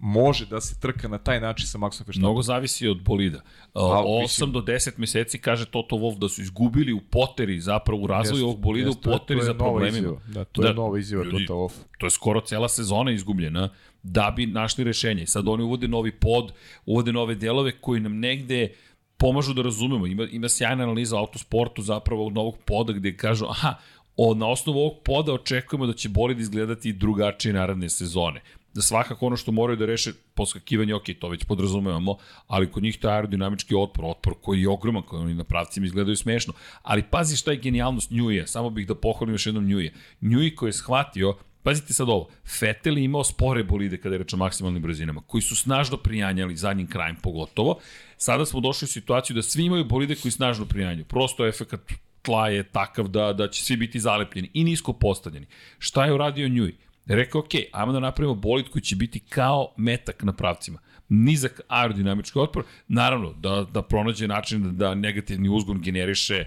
[0.00, 2.20] može da se trka na taj način sa Maxom Verstappenom.
[2.20, 3.40] Mnogo zavisi od bolida.
[3.74, 8.06] Uh, 8 do 10 meseci kaže Toto Wolff da su izgubili u poteri zapravo u
[8.06, 10.16] razvoju jest, ovog bolida jest, u poteri za problemima.
[10.26, 11.72] Da, to da, je nova izjava Toto Wolff.
[11.98, 13.68] To je skoro cela sezona izgubljena
[14.02, 15.26] da bi našli rešenje.
[15.26, 16.52] Sad oni uvode novi pod,
[16.86, 18.74] uvode nove delove koji nam negde
[19.16, 20.06] pomažu da razumemo.
[20.06, 23.74] Ima, ima sjajna analiza autosportu zapravo novog poda gde kažu aha,
[24.16, 28.40] o, na osnovu ovog poda očekujemo da će bolid izgledati drugačije naredne sezone
[28.74, 32.16] da svakako ono što moraju da reše poskakivanje, ok, to već podrazumevamo,
[32.46, 35.86] ali kod njih to je aerodinamički otpor, otpor koji je ogroman, koji oni na pravcima
[35.86, 36.52] izgledaju smešno.
[36.82, 39.94] Ali pazi šta je genijalnost Njuje, samo bih da pohvalim još jednom Njuje.
[40.20, 42.28] Njuje koji je shvatio Pazite sad ovo,
[42.60, 46.56] Vettel je imao spore bolide kada je reč o maksimalnim brzinama, koji su snažno prijanjali
[46.56, 47.78] zadnjim krajem pogotovo.
[48.16, 51.04] Sada smo došli u situaciju da svi imaju bolide koji snažno prijanjaju.
[51.04, 51.74] Prosto efekt
[52.22, 55.46] tla je takav da, da će svi biti zalepljeni i nisko postavljeni.
[55.78, 56.76] Šta je uradio Njui?
[57.06, 60.78] Rekao, ok, ajmo da napravimo bolid koji će biti kao metak na pravcima.
[61.08, 66.44] Nizak aerodinamički otpor, naravno da, da pronađe način da, da negativni uzgon generiše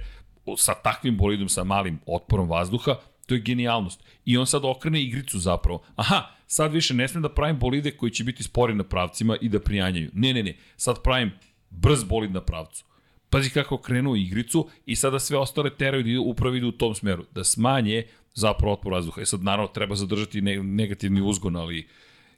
[0.57, 2.95] sa takvim bolidom sa malim otporom vazduha,
[3.25, 4.03] to je genijalnost.
[4.25, 5.83] I on sad okrene igricu zapravo.
[5.95, 9.49] Aha, sad više ne smem da pravim bolide koji će biti spori na pravcima i
[9.49, 10.09] da prijanjaju.
[10.13, 11.31] Ne, ne, ne, sad pravim
[11.69, 12.85] brz bolid na pravcu.
[13.29, 17.25] Pazi kako krenuo igricu i sada sve ostale teraju da upravo idu u tom smeru.
[17.35, 18.03] Da smanje
[18.37, 19.21] zapravo otpor vazduha.
[19.21, 21.87] E sad naravno treba zadržati negativni uzgon, ali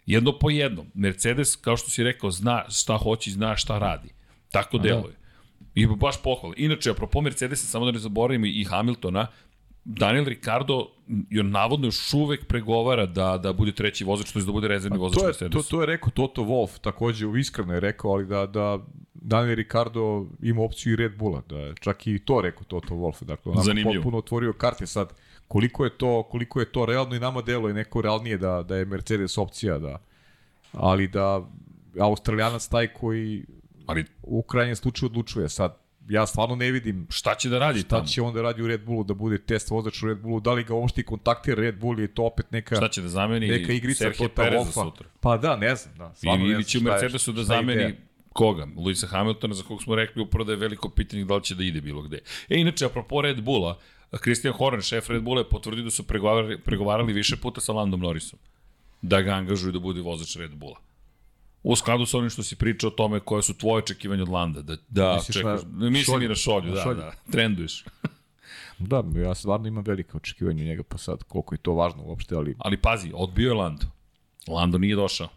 [0.06, 0.86] jedno po jedno.
[0.94, 4.10] Mercedes, kao što si rekao, zna šta hoće i zna šta radi.
[4.52, 4.84] Tako A, da.
[4.84, 5.16] deluje.
[5.76, 6.54] I baš pohvala.
[6.58, 9.28] Inače, apropo Mercedesa, samo da ne zaboravimo i Hamiltona,
[9.86, 10.88] Daniel Ricardo
[11.30, 14.98] je navodno još uvek pregovara da, da bude treći vozač, to je da bude rezervni
[14.98, 15.54] vozač Mercedes.
[15.54, 18.80] To, to je rekao Toto Wolff, takođe u iskreno je rekao, ali da, da
[19.14, 23.24] Daniel Ricardo ima opciju i Red Bulla, da je čak i to rekao Toto Wolff,
[23.24, 25.14] dakle on potpuno otvorio karte sad
[25.50, 28.76] koliko je to koliko je to realno i nama delo je neko realnije da da
[28.76, 29.98] je Mercedes opcija da
[30.72, 31.50] ali da
[32.00, 33.46] Australijanac taj koji
[33.86, 35.78] ali u krajnjem slučaju odlučuje sad
[36.10, 38.08] ja stvarno ne vidim šta će da radi šta tamo.
[38.08, 40.64] će onda radi u Red Bullu da bude test vozač u Red Bullu, da li
[40.64, 43.74] ga uopšte kontaktira Red Bull ili je to opet neka šta će da zameni neka
[43.74, 45.08] igrica Sergio Perez sutra.
[45.20, 46.14] Pa da, ne znam, da.
[46.16, 47.96] Stvarno ili, ili će u Mercedesu da zameni
[48.34, 48.68] koga?
[48.78, 51.64] Luisa Hamiltona, za kog smo rekli upravo da je veliko pitanje da li će da
[51.64, 52.20] ide bilo gde.
[52.50, 53.78] E, inače, apropo Red Bulla,
[54.18, 58.00] Christian Horner, šef Red Bulla, je potvrdio da su pregovarali, pregovarali više puta sa Landom
[58.00, 58.40] Norrisom.
[59.02, 60.80] da ga angažuju da bude vozač Red Bulla.
[61.64, 64.62] U skladu sa onim što si pričao o tome koje su tvoje očekivanje od Landa.
[64.62, 66.26] Da, da Misliš čekaš, na mislim šolju?
[66.26, 66.98] i na šolju, da, šolju.
[66.98, 67.84] da, trenduješ.
[68.80, 72.36] Da, ja stvarno imam velike očekivanje u njega, pa sad koliko je to važno uopšte,
[72.36, 73.86] ali Ali pazi, odbio je Lando.
[74.48, 75.28] Lando nije došao.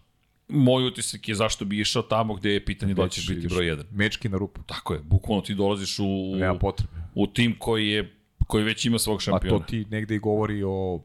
[0.49, 3.65] Moj utisak je zašto bi išao tamo gde je pitanje da li ćeš biti broj
[3.65, 3.85] 1.
[3.91, 4.63] Mečki na rupu.
[4.67, 6.05] Tako je, bukvalno ti dolaziš u,
[6.61, 6.93] potrebe.
[7.15, 9.59] u tim koji je koji već ima svog A šampiona.
[9.59, 11.01] to ti negde i govori o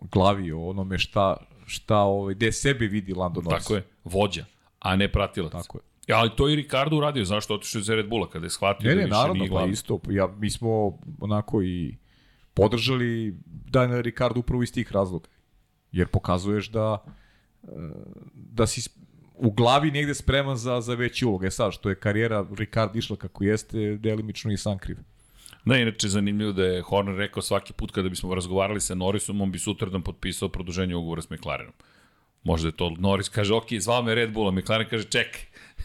[0.00, 1.36] glavi, o onome šta,
[1.66, 3.62] šta ovaj, gde sebe vidi Lando Norris.
[3.62, 4.44] Tako je, vođa,
[4.78, 5.52] a ne pratilac.
[5.52, 5.82] Tako je.
[6.06, 8.94] Ja, ali to i Ricardo uradio, zašto otišao iz Red Bulla kada je shvatio Ne,
[8.94, 9.72] da ne, više naravno, nije pa glavni.
[9.72, 10.00] isto.
[10.10, 11.96] Ja, mi smo onako i
[12.54, 15.28] podržali Daniela Ricardo upravo iz tih razloga.
[15.92, 17.04] Jer pokazuješ da
[17.62, 17.66] e,
[18.34, 18.90] da si
[19.34, 21.44] u glavi negde spreman za, za veći ulog.
[21.44, 24.96] E sad, što je karijera Ricardo išla kako jeste, delimično i sam kriv.
[25.64, 29.52] Da, inače zanimljivo da je Horner rekao svaki put kada bismo razgovarali sa Norrisom, on
[29.52, 31.72] bi sutradan potpisao produženje ugovora s McLarenom.
[32.42, 35.40] Možda je to Norris kaže, ok, zvao me Red Bull, a McLaren kaže, čekaj,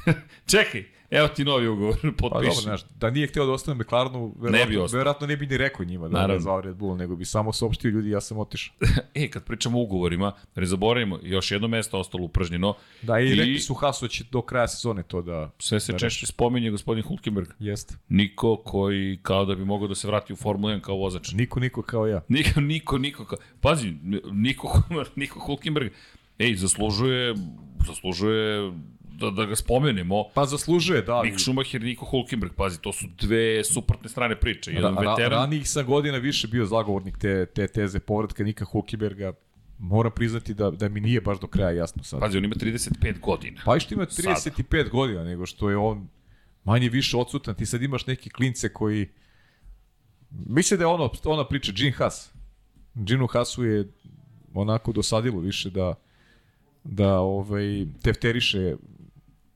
[0.51, 2.61] čekaj, evo ti novi ugovor, Pa dobro, potpiši.
[2.61, 4.97] znaš, da nije hteo da ostane McLarenu, Ne bi verovatno, ostao.
[4.97, 6.33] verovatno ne bi ni rekao njima da Naravno.
[6.33, 8.75] je zvao Red Bull, nego bi samo saopštio ljudi ja sam otišao.
[9.15, 12.73] e, kad pričamo o ugovorima, ne zaboravimo, još jedno mesto ostalo upražnjeno.
[13.01, 15.51] Da, i, I- rekli su Hasu da će do kraja sezone to da...
[15.59, 17.47] Sve se da češće spominje gospodin Hulkenberg.
[17.59, 17.95] Jeste.
[18.09, 21.31] Niko koji kao da bi mogao da se vrati u Formulu 1 kao vozač.
[21.31, 22.21] Niko, niko kao ja.
[22.29, 23.25] Niko, niko, niko.
[23.25, 23.93] kao- Pazi,
[24.31, 24.81] niko,
[25.15, 25.91] niko Hulkenberg,
[26.39, 27.35] ej, zaslužuje,
[27.87, 28.71] zaslužuje
[29.19, 30.23] da, da ga spomenemo.
[30.33, 31.21] Pa zaslužuje, da.
[31.23, 34.71] Mick Schumacher, Niko Hulkenberg, pazi, to su dve suprotne strane priče.
[34.71, 38.65] Jedan Ra, ra, veteran, ranijih sam godina više bio zagovornik te, te teze povratka Nika
[38.65, 39.33] Hulkenberga.
[39.77, 42.19] Moram priznati da, da mi nije baš do kraja jasno sad.
[42.19, 43.61] pazi, on ima 35 godina.
[43.65, 46.07] Pa i što ima 35 godina, nego što je on
[46.63, 47.55] manje više odsutan.
[47.55, 49.09] Ti sad imaš neke klince koji...
[50.31, 52.31] Mislim da je ono, ona priča, Gene Haas.
[52.93, 53.87] Ginu Haasu je
[54.53, 55.93] onako dosadilo više da
[56.83, 58.75] da ovaj, tefteriše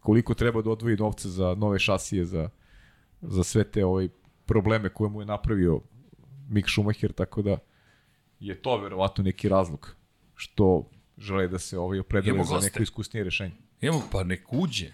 [0.03, 2.49] koliko treba da odvoji novca za nove šasije, za,
[3.21, 4.09] za sve te ovaj,
[4.45, 5.81] probleme koje mu je napravio
[6.49, 7.57] Mick Schumacher, tako da
[8.39, 9.95] je to verovatno neki razlog
[10.35, 12.69] što žele da se ovaj opredele Imamo za goste.
[12.69, 13.55] neko iskusnije rešenje.
[13.81, 14.93] Imamo, pa nek uđe.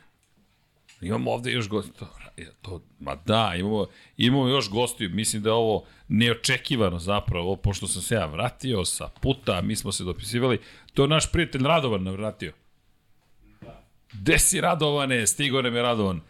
[1.02, 1.92] Imamo ovde još gosti.
[2.00, 2.08] To,
[2.38, 3.86] ja, to, ma da, imamo,
[4.18, 5.10] imamo još gostiju.
[5.10, 9.92] Mislim da je ovo neočekivano zapravo, pošto sam se ja vratio sa puta, mi smo
[9.92, 10.60] se dopisivali.
[10.94, 12.54] To je naš prijatelj Radovan nam vratio.
[14.14, 15.28] Gde si Radovane?
[15.28, 16.22] Stigo nam je Radovan.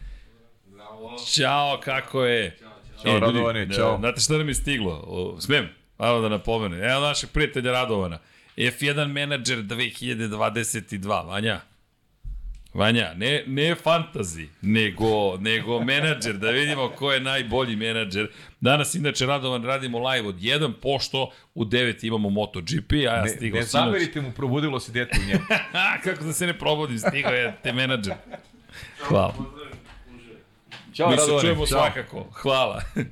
[1.33, 2.57] Ćao, kako je?
[3.03, 3.97] Ćao, ljudi, Radovane, da, ćao.
[3.97, 5.03] Znate šta nam je stiglo?
[5.07, 5.69] O, smem?
[5.97, 6.75] Malo da napomenu.
[6.75, 8.19] Evo našeg prijatelja Radovana.
[8.57, 11.27] F1 menadžer 2022.
[11.27, 11.61] Vanja,
[12.73, 18.27] Vanja, ne, ne fantasy, nego, nego menadžer, da vidimo ko je najbolji menadžer.
[18.61, 23.29] Danas, inače, Radovan, radimo live od 1, pošto u 9 imamo MotoGP, a ja Ne,
[23.29, 25.41] stigao ne zamerite mu, probudilo se dete u njemu.
[26.03, 28.13] Kako da se ne probudim, stigao je te menadžer.
[28.99, 29.33] Hvala.
[30.93, 31.79] Ćao, Mi se čujemo ćao.
[31.79, 32.27] svakako.
[32.33, 32.81] Hvala.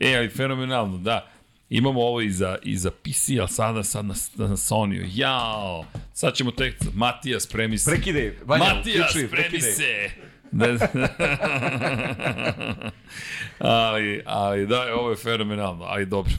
[0.00, 1.31] E, ali fenomenalno, da.
[1.74, 5.04] Imamo ovo i za, i za PC, ali sada sad na, na Sony-u.
[5.14, 5.84] Jao!
[6.12, 6.74] Sad ćemo tek...
[6.94, 7.90] Matija, spremi se.
[7.90, 10.10] Prekidaj, Vanja, Matija, uključuj, spremi se!
[10.50, 10.66] Da,
[13.88, 16.32] ali, ali da, ovo je fenomenalno, ali dobro.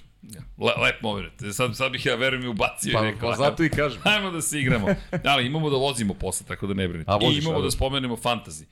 [0.57, 1.33] Le, lep moment.
[1.51, 4.01] Sad, sad bih ja, verujem, i ubacio i Pa, rekao, pa zato i kažem.
[4.03, 4.87] Ajmo da se igramo.
[5.25, 7.11] Ali imamo da vozimo posle, tako da ne brinite.
[7.11, 7.71] A, I voziš, imamo a, da dobro.
[7.71, 8.63] spomenemo fantasy.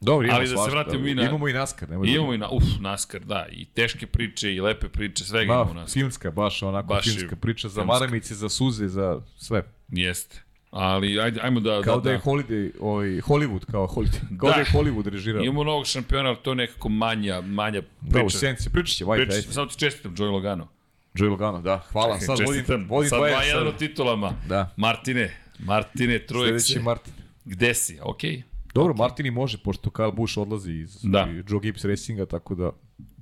[0.00, 1.08] Dobro, imamo Ali da se vratimo da.
[1.08, 3.64] i na- Imamo i NASCAR, nemoj I da- imamo i na, uf, NASCAR, da, i
[3.66, 5.92] teške priče, i lepe priče, svega imamo u Ma, NASCAR.
[5.92, 7.92] filmska, baš onako Baš je filmska priča za filmska.
[7.94, 9.62] maramice, za suze, za sve.
[9.88, 10.42] Jeste.
[10.70, 11.82] Ali, ajde, ajmo da...
[11.82, 14.20] Kao da, da, je Holiday, ovaj, Hollywood, kao Holiday.
[14.40, 14.60] Kao da, Da.
[14.60, 15.42] je Hollywood režirao.
[15.42, 18.28] Imamo novog šampiona, ali to je nekako manja, manja priča.
[18.30, 20.68] senci, pričat će, White, Priča, samo ti čestitam, Joey Logano.
[21.16, 22.20] Joey Logano, da, hvala.
[22.20, 23.78] Sad vodim, vodim Sad 2-1, 2-1 u sad.
[23.78, 24.32] titulama.
[24.48, 24.74] Da.
[24.76, 27.12] Martine, Martine, Trujek Sledeći Martin.
[27.44, 27.98] Gde si?
[28.02, 28.42] Okej.
[28.74, 31.28] Dobro, Martini može, pošto Kyle Busch odlazi iz Da.
[31.48, 32.70] Joe Gibbs Racinga, tako da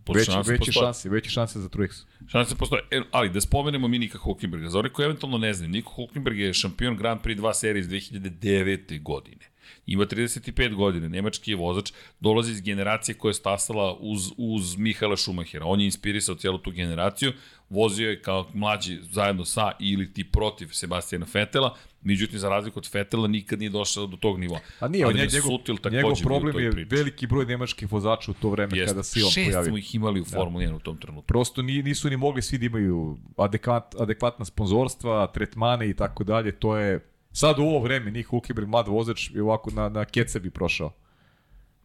[0.05, 1.23] Pošto veće, šanse veće postoje.
[1.29, 2.05] šanse, za Truex.
[2.29, 2.83] Šanse postoje.
[2.91, 4.69] E, ali da spomenemo mi Nika Hulkenberga.
[4.69, 7.89] Za one koji eventualno ne znaju, Niko Hulkenberg je šampion Grand Prix 2 serije iz
[7.89, 9.03] 2009.
[9.03, 9.51] godine.
[9.87, 15.17] Ima 35 godina, nemački je vozač, dolazi iz generacije koja je stasala uz, uz Mihaela
[15.17, 15.67] Schumachera.
[15.67, 17.33] On je inspirisao cijelu tu generaciju,
[17.71, 22.91] vozio je kao mlađi zajedno sa ili ti protiv Sebastijana Fetela, međutim za razliku od
[22.91, 24.61] Fetela nikad nije došao do tog nivoa.
[24.81, 26.97] A nije, Ali on je, na njegov, Sutil takođe njegov problem je priči.
[26.97, 28.91] veliki broj nemačkih vozača u to vreme Jeste.
[28.91, 29.69] kada se on Šest pojavio.
[29.71, 31.27] smo ih imali u Formuli 1 u tom trenutku.
[31.27, 36.53] Prosto ni, nisu ni mogli svi da imaju adekvat, adekvatna sponzorstva, tretmane i tako dalje.
[36.53, 37.01] To je
[37.33, 40.93] sad u ovo vreme Nick Hulkenberg, mlad vozač, je ovako na, na kece bi prošao.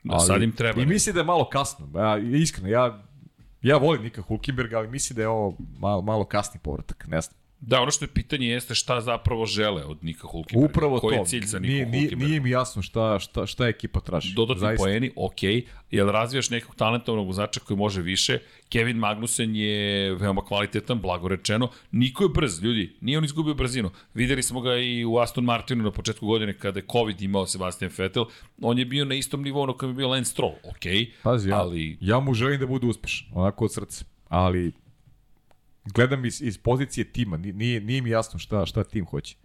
[0.03, 0.81] Da, sad im treba.
[0.81, 1.89] I mislim da je malo kasno.
[1.95, 3.03] Ja, iskreno, ja,
[3.61, 7.07] ja volim Nika Hulkenberga, ali mislim da je ovo malo, malo kasni povratak.
[7.07, 7.38] Ne znam.
[7.61, 10.71] Da, ono što je pitanje jeste šta zapravo žele od Nika Hulkenberga.
[10.71, 11.21] Upravo Koji to.
[11.21, 14.33] je cilj za Nika nije, nije, nije mi jasno šta, šta, šta ekipa traži.
[14.33, 14.83] Dodatni Zaista.
[14.83, 15.43] poeni, ok,
[15.91, 21.69] jel razvijaš nekog talentovnog vozača koji može više, Kevin Magnussen je veoma kvalitetan, blago rečeno,
[21.91, 23.91] niko je brz, ljudi, nije on izgubio brzinu.
[24.13, 27.91] Videli smo ga i u Aston Martinu na početku godine kada je COVID imao Sebastian
[27.97, 28.25] Vettel,
[28.61, 30.85] on je bio na istom nivou na kojem je bio Lance Stroll, ok,
[31.23, 34.05] Pazi, ja, ali ja mu želim da bude uspešan, onako od srca.
[34.29, 34.71] Ali
[35.85, 39.35] gledam iz, iz pozicije tima, ni- nije, nije mi jasno šta, šta tim hoće.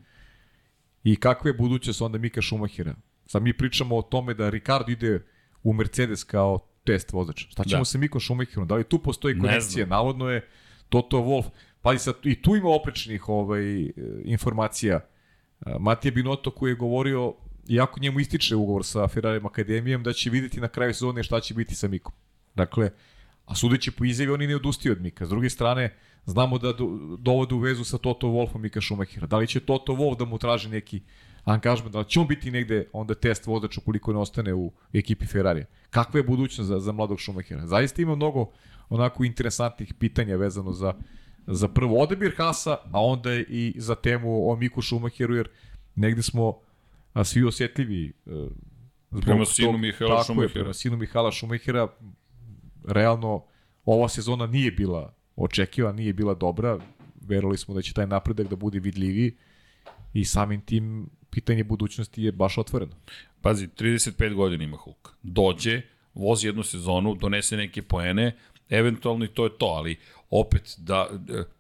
[1.05, 2.95] I kakva je budućnost onda Mika Šumahira.
[3.27, 5.23] Sad mi pričamo o tome da Ricardo ide
[5.63, 7.47] u Mercedes kao test vozač.
[7.49, 7.81] Šta ćemo Da.
[7.81, 7.85] da.
[7.85, 8.69] sa Mikom Šumahirom?
[8.69, 9.87] Da li tu postoji Ne konekcija?
[9.87, 10.49] Navodno je
[10.89, 11.45] Toto Wolf.
[11.83, 13.91] Pazi sad, i tu ima oprečnih ovaj,
[14.25, 15.01] informacija.
[15.81, 17.35] Matija Binotto koji je govorio,
[17.69, 21.55] iako njemu ističe ugovor sa Ferrari Akademijom, da će videti na kraju sezone šta će
[21.55, 22.13] biti sa Mikom.
[22.55, 22.91] Dakle,
[23.45, 25.27] a sudeći po izjavi, oni ne odustaju od Mika.
[25.27, 25.95] S druge strane,
[26.27, 26.87] znamo da do,
[27.19, 29.27] dovode u vezu sa Toto Wolfom Mika Schumachera.
[29.27, 31.01] Da li će Toto Wolf da mu traži neki
[31.45, 35.27] angažman, da li će on biti negde onda test vozač ukoliko ne ostane u ekipi
[35.27, 35.65] Ferrari.
[35.91, 37.67] Kakva je budućnost za, za mladog Schumachera?
[37.67, 38.51] Zaista ima mnogo
[38.89, 40.95] onako interesantnih pitanja vezano za,
[41.47, 45.49] za prvo odabir Hasa, a onda i za temu o Miku Schumacheru, jer
[45.95, 46.59] negde smo
[47.13, 48.31] a, svi osjetljivi e,
[49.11, 51.89] zbog Prema sinu tog- Mihaela tako je, prema sinu Mihala Schumachera
[52.85, 53.45] realno
[53.85, 56.79] ova sezona nije bila očekiva, nije bila dobra.
[57.21, 59.35] Verovali smo da će taj napredak da bude vidljiviji
[60.13, 62.93] i samim tim pitanje budućnosti je baš otvoreno.
[63.41, 65.09] Pazi, 35 godina ima Hulk.
[65.23, 65.83] Dođe,
[66.15, 68.37] vozi jednu sezonu, donese neke poene,
[68.71, 69.97] eventualno i to je to, ali
[70.31, 71.09] opet, da,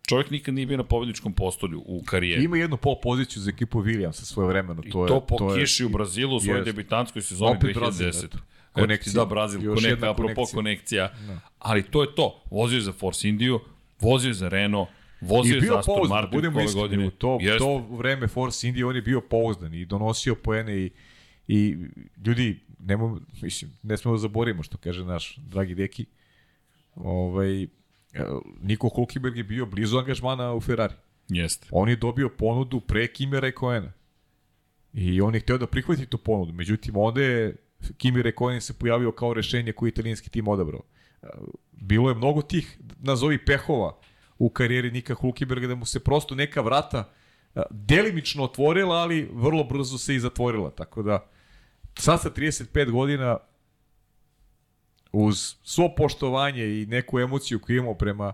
[0.06, 2.44] čovjek nikad nije bio na pobedničkom postolju u karijeri.
[2.44, 4.82] Ima jednu pol poziciju za ekipu Williamsa svoje vremeno.
[4.84, 6.66] I To, to, je, po to je, kiši u Brazilu u svojoj jest.
[6.66, 8.24] debitanskoj sezoni Opet Brazil, 2010.
[8.24, 8.38] eto.
[8.82, 9.12] Konekcija.
[9.12, 11.08] Da, Brazil, Još konekcija, jedna apropo konekcija.
[11.08, 11.40] konekcija.
[11.58, 12.42] Ali to je to.
[12.50, 13.60] Vozio je za Force Indiju,
[14.00, 14.88] vozio je za Renault,
[15.20, 17.06] vozio I je za Aston pouzdan, Martin budemo ove godine.
[17.06, 17.58] u to, Jeste.
[17.58, 20.90] to vreme Force India on je bio pouzdan i donosio poene i,
[21.48, 21.76] i
[22.26, 26.06] ljudi, nemo, mislim, ne smemo da zaborimo što kaže naš dragi deki,
[26.94, 27.66] ovaj,
[28.62, 30.94] Niko Hulkenberg je bio blizu angažmana u Ferrari.
[31.28, 31.66] Jeste.
[31.70, 33.92] On je dobio ponudu pre Kimi Rekoena.
[34.92, 36.52] I on je hteo da prihvati tu ponudu.
[36.52, 37.56] Međutim, onda je
[37.96, 40.82] Kimi Rekoen se pojavio kao rešenje koje je italijanski tim odabrao.
[41.22, 41.26] E,
[41.72, 43.98] Bilo je mnogo tih, nazovi pehova,
[44.38, 47.10] u karijeri Nika Hulkenberga, da mu se prosto neka vrata
[47.54, 50.70] e, delimično otvorila, ali vrlo brzo se i zatvorila.
[50.70, 51.30] Tako da,
[51.98, 53.36] sad sa 35 godina,
[55.12, 58.32] uz svo poštovanje i neku emociju koju imamo prema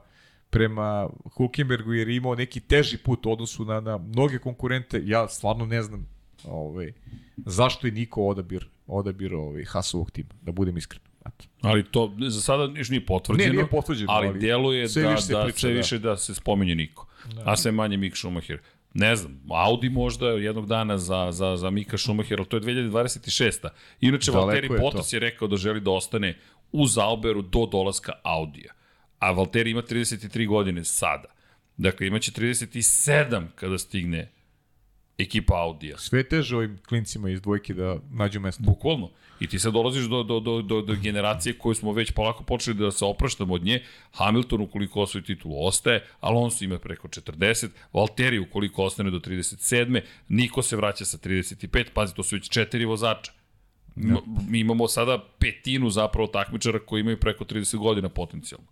[0.51, 5.29] prema Hulkenbergu jer je imao neki teži put u odnosu na, na mnoge konkurente, ja
[5.29, 6.07] stvarno ne znam
[6.45, 6.93] ovaj,
[7.37, 11.03] zašto je Niko odabir, odabir ovaj, Hasovog tima, da budem iskren.
[11.27, 11.45] Eto.
[11.61, 13.49] Ali to za sada niš nije potvrđeno.
[13.49, 15.77] Ne, nije potvrđeno, ali, ali deluje sve da, više se da, priča, sve da.
[15.77, 17.07] više da se spominje Niko.
[17.45, 18.59] A sve manje Mik Schumacher.
[18.95, 23.69] Ne znam, Audi možda jednog dana za, za, za Mika Schumachera, ali to je 2026.
[24.01, 24.83] Inače, Daleko Valtteri je to.
[24.83, 26.39] Bottas je rekao da želi da ostane
[26.73, 28.73] u Zauberu do dolaska Audija.
[29.19, 31.29] A Valtteri ima 33 godine sada.
[31.77, 34.33] Dakle, imaće 37 kada stigne
[35.23, 35.99] ekipa Audija.
[35.99, 38.63] Sve teže ovim klincima iz dvojke da nađu mesto.
[38.63, 39.11] Bukvalno.
[39.41, 42.77] I ti sad dolaziš do, do, do, do, do generacije koju smo već polako počeli
[42.77, 43.83] da se opraštamo od nje.
[44.13, 50.01] Hamilton ukoliko osvoji titulu ostaje, Alonso ima preko 40, Valtteri ukoliko ostane do 37.
[50.29, 53.33] Niko se vraća sa 35, pazi, to su već četiri vozača.
[54.49, 58.67] Mi imamo sada petinu zapravo takmičara koji imaju preko 30 godina potencijalno.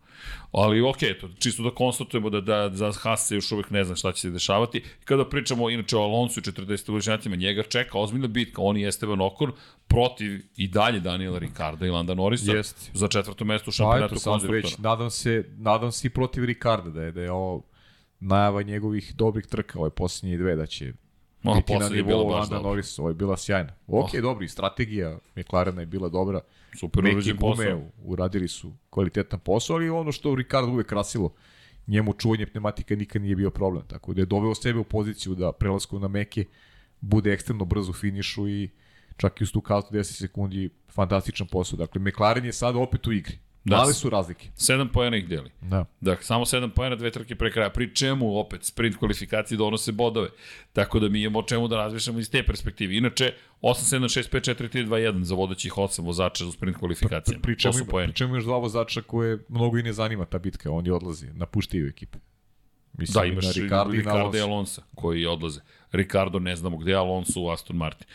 [0.52, 3.96] Ali ok, to, čisto da konstatujemo da, da za Haas se još uvek ne zna
[3.96, 4.82] šta će se dešavati.
[5.04, 9.20] Kada pričamo inače o Alonsu i 40 godišnjacima, njega čeka ozbiljna bitka, on i Esteban
[9.20, 9.52] Okon
[9.86, 12.90] protiv i dalje Daniela Ricarda i Landa Norrisa Jeste.
[12.94, 14.60] za četvrto mesto u Pa šampionatu sad konstruktora.
[14.62, 17.62] već, nadam se, nadam se i protiv Ricarda da je, da je ovo
[18.20, 20.92] najava njegovih dobrih trka, ove posljednje dve, da će
[21.42, 22.60] Ma, biti na nivou Landa.
[22.60, 23.72] Norris, ovo je bila sjajna.
[23.86, 24.20] Ok, oh.
[24.20, 26.40] dobro, i strategija McLarena je bila dobra.
[26.80, 27.82] Super Neki gume posao.
[28.04, 31.32] uradili su kvalitetan posao, ali ono što Ricardo uvek krasilo,
[31.86, 35.52] njemu čuvanje pneumatika nikad nije bio problem, tako da je doveo sebe u poziciju da
[35.52, 36.44] prelaskom na meke
[37.00, 38.70] bude ekstremno brzo u finišu i
[39.16, 41.76] čak i uz tu kastu 10 sekundi fantastičan posao.
[41.76, 43.38] Dakle, McLaren je sada opet u igri.
[43.68, 43.76] Da.
[43.76, 44.48] Male su razlike.
[44.54, 45.50] Sedam pojena ih deli.
[45.60, 45.84] Da.
[46.00, 47.70] Dakle, samo 7 pojena, dve trke pre kraja.
[47.70, 50.28] Pri čemu opet sprint kvalifikacije donose bodove.
[50.72, 52.96] Tako da mi imamo o čemu da razmišljamo iz te perspektive.
[52.96, 56.76] Inače, 8, 7, 6, 5, 4, 3, 2, 1 za vodećih 8 vozača za sprint
[56.76, 57.38] kvalifikacije.
[57.42, 60.38] Pri to čemu, ima, pri čemu još dva vozača koje mnogo i ne zanima ta
[60.38, 62.18] bitka, oni odlaze, napuštaju ekipe.
[62.92, 64.40] Mislim, Da, imaš Ricardo, i.
[64.40, 65.60] Alonso koji odlaze.
[65.92, 68.06] Ricardo ne znamo gde Alonso u Aston Martin.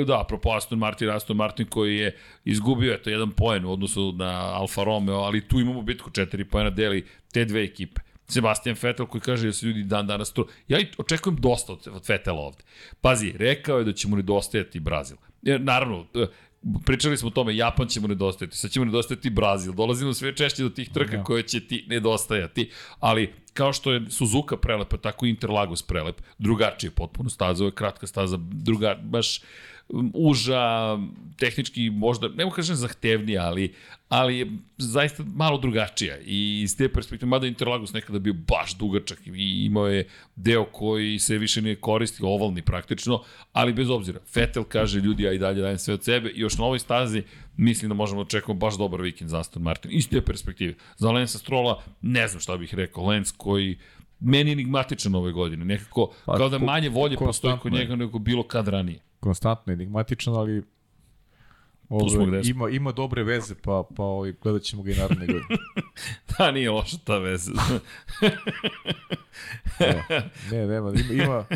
[0.00, 4.12] E, Da, apropo Aston Martin, Aston Martin koji je izgubio eto jedan poen u odnosu
[4.12, 8.00] na Alfa Romeo, ali tu imamo bitku četiri poena deli te dve ekipe.
[8.30, 10.46] Sebastian Vettel koji kaže da su ljudi dan danas to...
[10.68, 12.62] Ja očekujem dosta od, Vettela ovde.
[13.00, 15.16] Pazi, rekao je da će mu nedostajati Brazil.
[15.42, 16.26] Jer, naravno, e,
[16.86, 20.36] pričali smo o tome, Japan će mu nedostajati, sad će mu nedostajati Brazil, dolazimo sve
[20.36, 21.24] češće do tih trka ja.
[21.24, 26.90] koje će ti nedostajati, ali kao što je Suzuka prelepa, tako i Interlagos prelep, drugačije
[26.90, 29.40] potpuno staza, ovo je kratka staza, druga, baš
[30.14, 30.98] uža,
[31.36, 33.74] tehnički možda, ne mogu kažem zahtevnija, ali,
[34.08, 34.46] ali je
[34.78, 39.88] zaista malo drugačija i iz te perspektive, mada Interlagos nekada bio baš dugačak i imao
[39.88, 43.22] je deo koji se više nije koristi, ovalni praktično,
[43.52, 46.58] ali bez obzira, Vettel kaže ljudi, ja i dalje dajem sve od sebe i još
[46.58, 47.22] na ovoj stazi
[47.56, 49.90] mislim da možemo da očekati baš dobar vikend za Aston Martin.
[49.94, 50.74] Iz te perspektive.
[50.96, 53.06] Za Lensa Strola ne znam šta bih rekao.
[53.06, 53.78] Lens koji
[54.20, 55.64] meni enigmatičan ove godine.
[55.64, 60.34] Nekako, pa, kao da manje volje postoji kod njega nego bilo kad ranije konstantno enigmatičan,
[60.34, 60.62] ali
[61.88, 65.44] Ove, ima, ima dobre veze, pa, pa ovaj, gledat ćemo ga i naravno godine.
[66.38, 67.52] da, nije loša ta veza.
[69.80, 70.04] ne,
[70.52, 71.46] ne, nema, ima,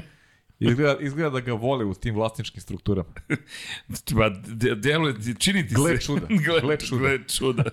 [0.59, 3.09] ima Izgleda, izgleda da ga vole u tim vlasničkim strukturama.
[4.16, 4.28] Pa,
[4.77, 6.03] deluje, čini ti gle se.
[6.03, 6.27] Čuda.
[6.28, 7.01] gle, gle čuda.
[7.01, 7.65] Gle čuda.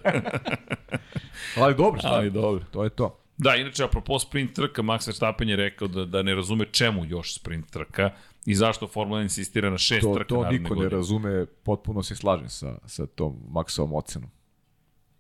[1.58, 2.10] Ali dobro, šta?
[2.10, 2.66] Ali dobro.
[2.72, 3.18] To je to.
[3.38, 7.36] Da, inače, apropo sprint trka, Max Verstappen je rekao da, da ne razume čemu još
[7.36, 8.12] sprint trka
[8.46, 10.90] i zašto Formula 1 insistira na šest to, trka To niko godine.
[10.90, 14.30] ne razume, potpuno se slažem sa, sa tom Maxovom ocenom.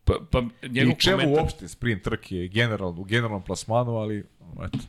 [0.03, 1.43] Pa, pa njegov I čemu komentar...
[1.43, 4.23] uopšte sprint trke generalno, u generalnom plasmanu, ali
[4.65, 4.79] eto.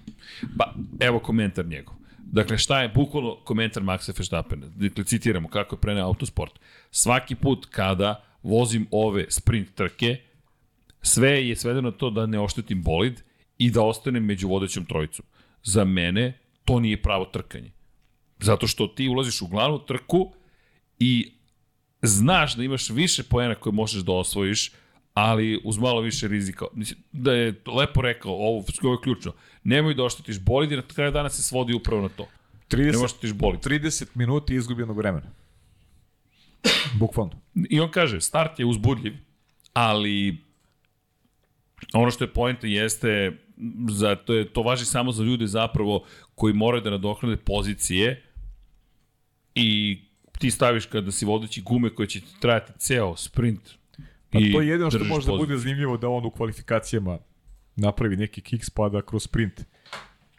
[0.58, 1.94] Pa, evo komentar njegov.
[2.18, 4.66] Dakle, šta je bukvalno komentar Maxa Verstappena?
[4.76, 6.58] Dakle, citiramo kako je preneo autosport.
[6.90, 10.16] Svaki put kada vozim ove sprint trke,
[11.02, 13.22] sve je svedeno to da ne oštetim bolid
[13.58, 15.26] i da ostanem među vodećom trojicom.
[15.62, 17.70] Za mene to nije pravo trkanje.
[18.42, 20.32] Zato što ti ulaziš u glavnu trku
[20.98, 21.32] i
[22.02, 24.72] znaš da imaš više poena koje možeš da osvojiš,
[25.14, 26.64] ali uz malo više rizika.
[26.72, 29.32] Mislim, da je lepo rekao, ovo, ovo je ključno.
[29.64, 32.26] Nemoj da oštetiš bolid, jer na kraju dana se svodi upravo na to.
[32.70, 33.60] 30, Nemoj oštetiš bolid.
[33.60, 35.26] 30 minuti izgubljenog vremena.
[37.00, 37.32] Bukvalno.
[37.70, 39.12] I on kaže, start je uzbudljiv,
[39.72, 40.38] ali
[41.92, 43.38] ono što je pojenta jeste,
[43.88, 46.04] za, to, je, to važi samo za ljude zapravo
[46.34, 48.22] koji moraju da nadoknade pozicije,
[49.54, 50.00] i
[50.38, 53.82] ti staviš kada si vodeći gume koje će trajati ceo sprint
[54.32, 57.18] Pa to je jedino što može da bude zanimljivo da on u kvalifikacijama
[57.76, 59.64] napravi neki kick pa da kroz sprint.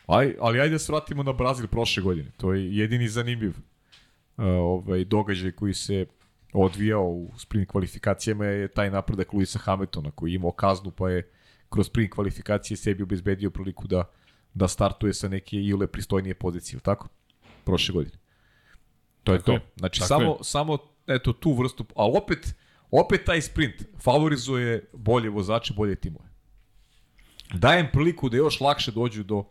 [0.07, 2.31] Aj, ali ajde da se vratimo na Brazil prošle godine.
[2.37, 6.05] To je jedini zanimljiv uh, ovaj, događaj koji se
[6.53, 11.29] odvijao u sprint kvalifikacijama je taj napredak Luisa Hamiltona koji je imao kaznu pa je
[11.69, 14.03] kroz sprint kvalifikacije sebi obezbedio priliku da,
[14.53, 17.07] da startuje sa neke ile pristojnije pozicije, tako?
[17.63, 18.22] Prošle godine.
[19.23, 19.51] To je Tako to.
[19.51, 19.61] Je.
[19.75, 20.37] Znači, Tako samo, je.
[20.41, 20.77] samo
[21.07, 22.55] eto, tu vrstu, ali opet,
[22.91, 26.29] opet taj sprint favorizuje bolje vozače, bolje timove.
[27.53, 29.43] Dajem priliku da još lakše dođu do,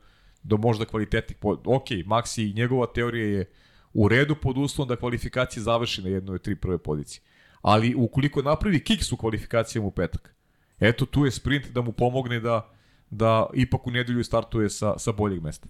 [0.42, 3.50] do možda kvalitetnih, ok, Maxi njegova teorija je
[3.92, 7.22] u redu pod uslovom da kvalifikacije završi na jednoj tri prve pozicije.
[7.62, 10.34] Ali ukoliko napravi kiks u kvalifikacijama u petak,
[10.80, 12.70] eto tu je sprint da mu pomogne da,
[13.10, 15.68] da ipak u nedelju startuje sa, sa boljeg mesta.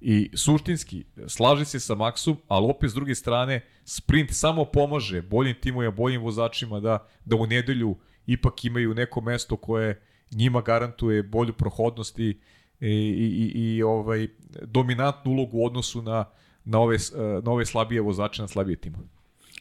[0.00, 5.56] I suštinski, slaži se sa Maxom, ali opet s druge strane, sprint samo pomaže boljim
[5.60, 7.96] timovima, boljim vozačima da, da u nedelju
[8.26, 10.00] ipak imaju neko mesto koje
[10.30, 12.38] njima garantuje bolju prohodnost i,
[12.80, 14.28] i, i, i ovaj,
[14.62, 16.24] dominantnu ulogu u odnosu na,
[16.64, 16.96] na, ove,
[17.42, 19.04] na ove slabije vozače, na slabije timove.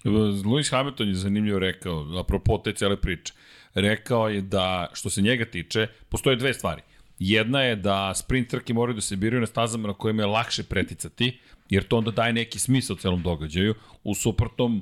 [0.03, 3.33] Lewis Hamilton je zanimljivo rekao, apropo te cele priče,
[3.73, 6.81] rekao je da, što se njega tiče, postoje dve stvari–
[7.19, 10.63] Jedna je da sprint trke moraju da se biraju na stazama na kojima je lakše
[10.63, 11.39] preticati,
[11.69, 13.75] jer to onda daje neki smisao celom događaju.
[14.03, 14.81] U suprotnom,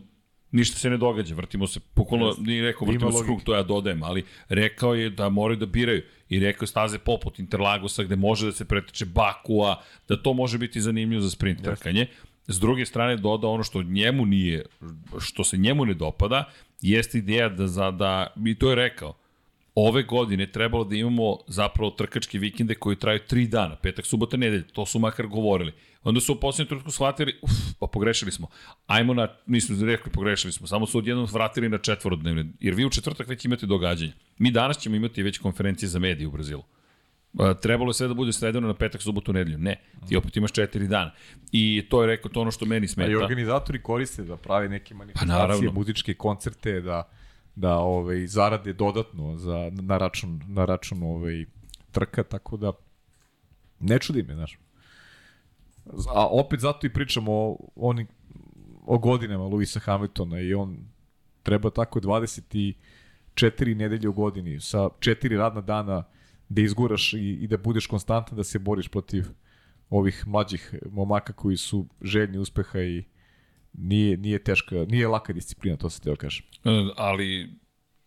[0.52, 4.04] ništa se ne događa, vrtimo se, pokolno, nije rekao vrtimo se krug, to ja dodajem,
[4.04, 8.46] ali rekao je da moraju da biraju i rekao je staze poput Interlagosa gde može
[8.46, 12.08] da se pretiče Bakua, da to može biti zanimljivo za sprint trkanje.
[12.48, 14.66] S druge strane doda ono što njemu nije,
[15.20, 16.50] što se njemu ne dopada,
[16.82, 19.14] jeste ideja da, za, da i to je rekao,
[19.76, 24.68] ove godine trebalo da imamo zapravo trkačke vikende koji traju tri dana, petak, subota, nedelj,
[24.68, 25.74] to su makar govorili.
[26.04, 28.48] Onda su u posljednjem trenutku shvatili, uf, pa pogrešili smo.
[28.88, 32.90] Ajmo na, nismo rekli pogrešili smo, samo su odjednom vratili na četvorodnevne, jer vi u
[32.90, 34.14] četvrtak već imate događanje.
[34.38, 36.64] Mi danas ćemo imati već konferencije za medije u Brazilu.
[37.62, 39.58] trebalo je sve da bude sredeno na petak, subotu, nedelju.
[39.58, 41.12] Ne, ti opet imaš četiri dana.
[41.52, 43.10] I to je rekao to ono što meni smeta.
[43.10, 47.10] A i organizatori koriste da prave neke pa manifestacije, pa, muzičke koncerte, da
[47.56, 51.46] da ovaj zarade dodatno za na račun na račun ovaj
[51.92, 52.72] trka tako da
[53.80, 54.60] ne čudi me, znaš.
[56.16, 58.06] A opet zato i pričamo o oni
[58.86, 60.78] o godinama Luisa Hamiltona i on
[61.44, 66.04] treba tako 24 nedelje u godini sa četiri radna dana
[66.50, 69.26] da izguraš i, i da budeš konstantan da se boriš protiv
[69.90, 73.04] ovih mlađih momaka koji su željni uspeha i
[73.78, 76.46] nije, nije teška, nije laka disciplina, to se teo kažem.
[76.64, 77.50] E, ali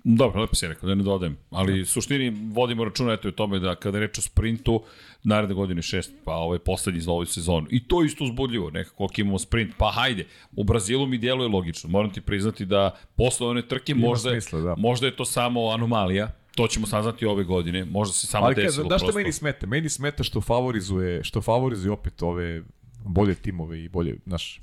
[0.05, 1.37] Dobro, lepo si rekao, da ne dodajem.
[1.51, 4.83] Ali u suštini vodimo računa eto o tome da kada je reč o sprintu,
[5.25, 7.67] naredne godine šest, pa ovo je poslednji za ovu sezonu.
[7.71, 10.27] I to isto uzbudljivo, nekako koliko imamo sprint, pa hajde.
[10.57, 11.91] U Brazilu mi djeluje logično.
[11.91, 14.75] Moram ti priznati da posle one trke Ima možda, smisla, da.
[14.79, 18.87] možda je to samo anomalija, to ćemo saznati ove godine, možda se samo Ali desilo
[18.87, 19.19] znaš što prosto.
[19.19, 19.67] meni smeta?
[19.67, 22.63] Meni smeta što favorizuje, što favorizuje opet ove
[23.05, 24.61] bolje timove i bolje, znaš,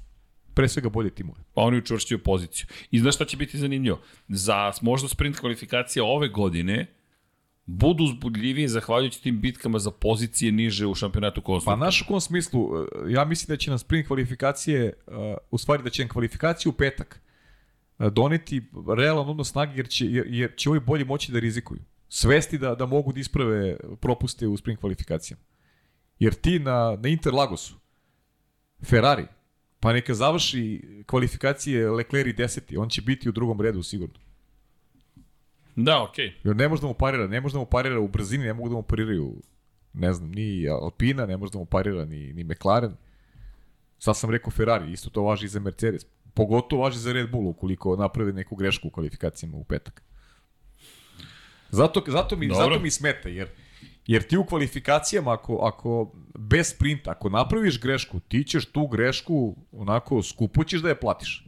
[0.56, 1.40] pre svega bolje timove.
[1.53, 2.68] pa oni učvršćuju poziciju.
[2.91, 4.02] I znaš šta će biti zanimljivo?
[4.27, 6.88] Za možda sprint kvalifikacija ove godine
[7.65, 11.86] budu uzbudljivije zahvaljujući tim bitkama za pozicije niže u šampionatu Pa konstruktora.
[11.86, 15.14] naš u kom smislu, e, ja mislim da će nam sprint kvalifikacije, uh,
[15.52, 17.22] u stvari da će nam kvalifikaciju u petak
[17.98, 18.64] uh, doneti
[18.98, 21.82] realan odnos snage jer će, jer, jer će ovi bolji moći da rizikuju.
[22.10, 25.44] Svesti da, da mogu da isprave propuste u sprint kvalifikacijama.
[26.19, 27.76] Jer ti na, na Interlagosu,
[28.84, 29.27] Ferrari,
[29.86, 34.16] pa neka završi kvalifikacije Leclerc i deseti, on će biti u drugom redu sigurno.
[35.76, 36.26] Da, okej.
[36.26, 36.48] Okay.
[36.48, 38.70] Jer ne može da mu parira, ne može da mu parira u brzini, ne mogu
[38.70, 39.41] da mu pariraju,
[39.94, 42.95] ne znam, ni Alpina, ne može da mu parira ni, ni McLaren.
[43.99, 46.06] Sad sam rekao Ferrari, isto to važi i za Mercedes.
[46.34, 50.02] Pogotovo važi za Red Bull ukoliko napravi neku grešku u kvalifikacijama u petak.
[51.70, 52.64] Zato, zato, mi, Dobro.
[52.64, 53.48] zato mi smeta, jer,
[54.07, 59.56] jer ti u kvalifikacijama, ako, ako bez sprinta, ako napraviš grešku, ti ćeš tu grešku,
[59.72, 61.45] onako, skupo ćeš da je platiš.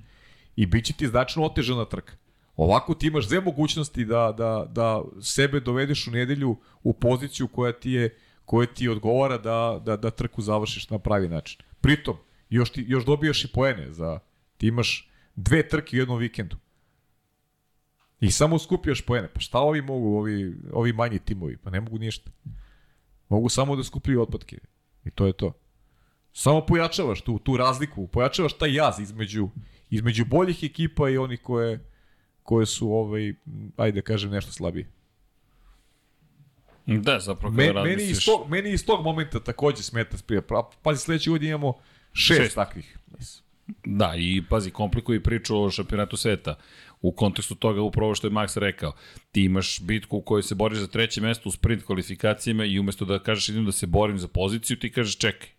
[0.55, 2.13] I bit će ti značno otežana trka.
[2.55, 7.71] Ovako ti imaš dve mogućnosti da, da, da sebe dovedeš u nedelju u poziciju koja
[7.71, 11.59] ti je koja ti odgovara da, da, da trku završiš na pravi način.
[11.81, 12.15] Pritom,
[12.49, 14.19] još, ti, još dobijaš i poene za,
[14.57, 16.55] ti imaš dve trke u jednom vikendu.
[18.19, 19.27] I samo skupljaš poene.
[19.33, 21.57] Pa šta ovi mogu, ovi, ovi manji timovi?
[21.57, 22.31] Pa ne mogu ništa.
[23.29, 24.57] Mogu samo da skupljaju otpadke.
[25.05, 25.53] I to je to.
[26.33, 29.49] Samo pojačavaš tu, tu razliku, pojačavaš taj jaz između,
[29.89, 31.89] između boljih ekipa i onih koje,
[32.43, 33.33] koje su, ovaj,
[33.77, 34.91] ajde da kažem, nešto slabije.
[36.85, 37.97] Da, zapravo kada Me, razmisliš...
[37.97, 40.41] meni, iz tog, meni iz tog momenta takođe smeta sprija.
[40.41, 41.73] Pa, pazi, sledeće godine imamo
[42.13, 42.55] šest, Šest.
[42.55, 42.97] takvih.
[43.85, 46.55] Da, i pazi, komplikuje priču o šampionatu sveta.
[47.01, 48.91] U kontekstu toga upravo što je Max rekao.
[49.31, 53.05] Ti imaš bitku u kojoj se boriš za treće mesto u sprint kvalifikacijama i umesto
[53.05, 55.49] da kažeš idem da se borim za poziciju, ti kažeš čekaj.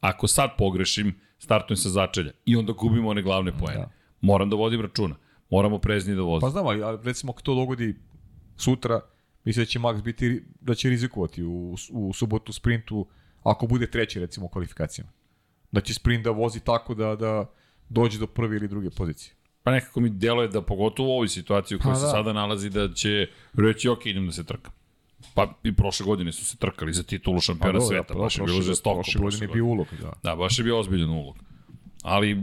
[0.00, 2.32] Ako sad pogrešim, startujem sa začelja.
[2.44, 3.80] I onda gubimo one glavne poene.
[3.80, 3.90] Da.
[4.20, 5.16] Moram da vodim računa.
[5.50, 6.40] Moramo prezni da vozim.
[6.40, 7.94] Pa znam, ali ali recimo ako to dogodi
[8.56, 9.00] sutra,
[9.44, 13.06] mislim da će Max biti, da će rizikovati u, u subotu sprintu
[13.42, 15.10] ako bude treći recimo u kvalifikacijama.
[15.72, 17.50] Da će sprint da vozi tako da, da
[17.88, 19.34] dođe do prve ili druge pozicije.
[19.64, 22.10] Pa nekako mi deluje da pogotovo u ovoj situaciji u kojoj Pa se da.
[22.10, 24.72] sada nalazi da će reći ok, idem da se trkam.
[25.34, 28.44] Pa i prošle godine su se trkali za titulu šampiona dobro, sveta, da, baš je
[28.44, 28.94] bilo žestoko.
[28.94, 30.12] Prošle godine je bio ulog, da.
[30.22, 31.36] Da, baš je bio ozbiljan ulog.
[32.02, 32.36] Ali,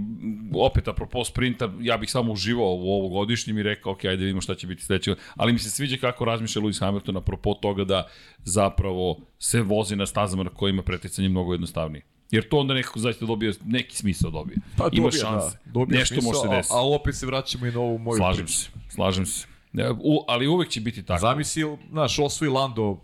[0.56, 4.42] opet, apropo sprinta, ja bih samo uživao u ovogodišnjem i rekao, ok, ajde da vidimo
[4.42, 5.16] šta će biti sledeće.
[5.36, 8.08] Ali mi se sviđa kako razmišlja Lewis Hamilton apropo toga da
[8.44, 12.04] zapravo se vozi na stazama na kojima preticanje je mnogo jednostavnije.
[12.32, 14.58] Jer to onda nekako zaista dobije, neki smisao dobije.
[14.78, 15.58] Pa, Ima dobija, šanse.
[15.66, 16.74] Da, dobija Nešto smisao, može se desiti.
[16.74, 18.60] A, a opet se vraćamo i na ovu moju Slažem priču.
[18.60, 19.48] se, slažem se.
[19.74, 21.22] Ne, U, ali uvek će biti tako.
[21.22, 23.02] Zamisli, znaš, osvoji Lando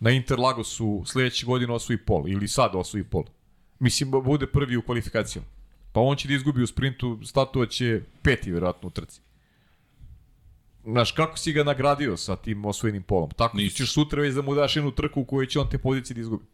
[0.00, 3.24] na Interlagosu sledeće godine osvoji pol, ili sad osvoji pol.
[3.78, 5.48] Mislim, bude prvi u kvalifikacijama.
[5.92, 9.20] Pa on će da izgubi u sprintu, statova će peti vjerojatno u trci.
[10.84, 13.30] Znaš, kako si ga nagradio sa tim osvojenim polom?
[13.30, 13.76] Tako Nisi.
[13.76, 16.20] ćeš sutra već da mu daš jednu trku u kojoj će on te pozicije da
[16.20, 16.44] izgubi.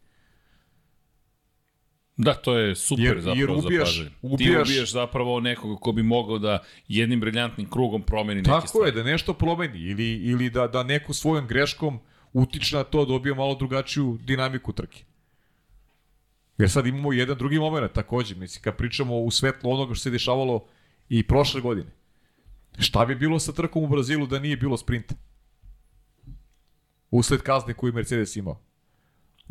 [2.21, 4.09] Da, to je super Jer- zapravo jer ubijaš- za pažnje.
[4.09, 8.67] Ti ubijaš- ubijaš zapravo nekoga ko bi mogao da jednim briljantnim krugom promeni neke Tako
[8.67, 8.87] stvari.
[8.87, 11.99] je, da nešto promeni ili, ili da, da neko svojom greškom
[12.33, 15.03] utiče na to, dobije malo drugačiju dinamiku trke.
[16.57, 20.09] Jer sad imamo jedan drugi moment takođe, mislim, kad pričamo u svetlu onoga što se
[20.09, 20.65] dešavalo
[21.09, 21.91] i prošle godine.
[22.79, 25.15] Šta bi bilo sa trkom u Brazilu da nije bilo sprinta?
[27.11, 28.61] Usled kazne koju Mercedes imao.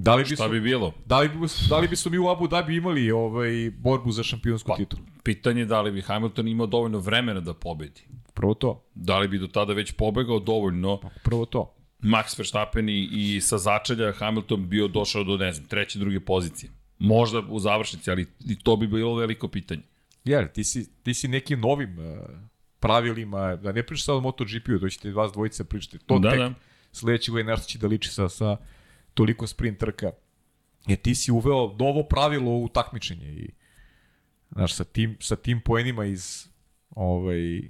[0.02, 0.92] Da li bi, Šta su, bi bilo?
[1.06, 1.34] da li bi,
[1.68, 5.02] da li bi su mi u Abu Dhabi imali ovaj, borbu za šampionsku Pa, titulu?
[5.22, 8.02] Pitanje je da li bi Hamilton imao dovoljno vremena da pobedi.
[8.34, 8.84] Prvo to.
[8.94, 11.74] Da li bi do tada već pobegao dovoljno Prvo to.
[12.02, 16.70] Max Verstappen i, i sa začelja Hamilton bio došao do, ne znam, treće, druge pozicije.
[16.98, 19.82] Možda u završnici, ali i to bi bilo veliko pitanje.
[20.24, 22.04] Jer ti si, ti si nekim novim uh,
[22.80, 25.98] pravilima, da ne pričaš sad o MotoGP-u, to ćete vas dvojica pričati.
[25.98, 26.52] To Da, tek da.
[26.92, 28.56] sledeće godine nešto će da liči sa, sa
[29.14, 30.10] toliko sprint trka.
[30.86, 33.50] Jer ti si uveo novo pravilo u takmičenje i
[34.50, 36.48] znaš, sa tim, sa tim poenima iz
[36.90, 37.60] ovaj,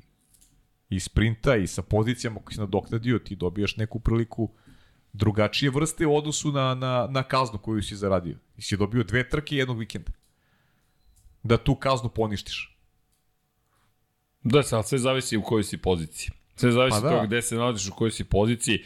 [0.90, 4.50] iz sprinta i sa pozicijama koji si nadoknadio, ti dobijaš neku priliku
[5.12, 8.36] drugačije vrste u odnosu na, na, na kaznu koju si zaradio.
[8.56, 10.12] I si dobio dve trke jednog vikenda.
[11.42, 12.76] Da tu kaznu poništiš.
[14.42, 16.30] Da, sad sve zavisi u kojoj si poziciji.
[16.56, 17.10] Sve zavisi Pa da.
[17.10, 18.84] toga gde se nalaziš, u kojoj si poziciji.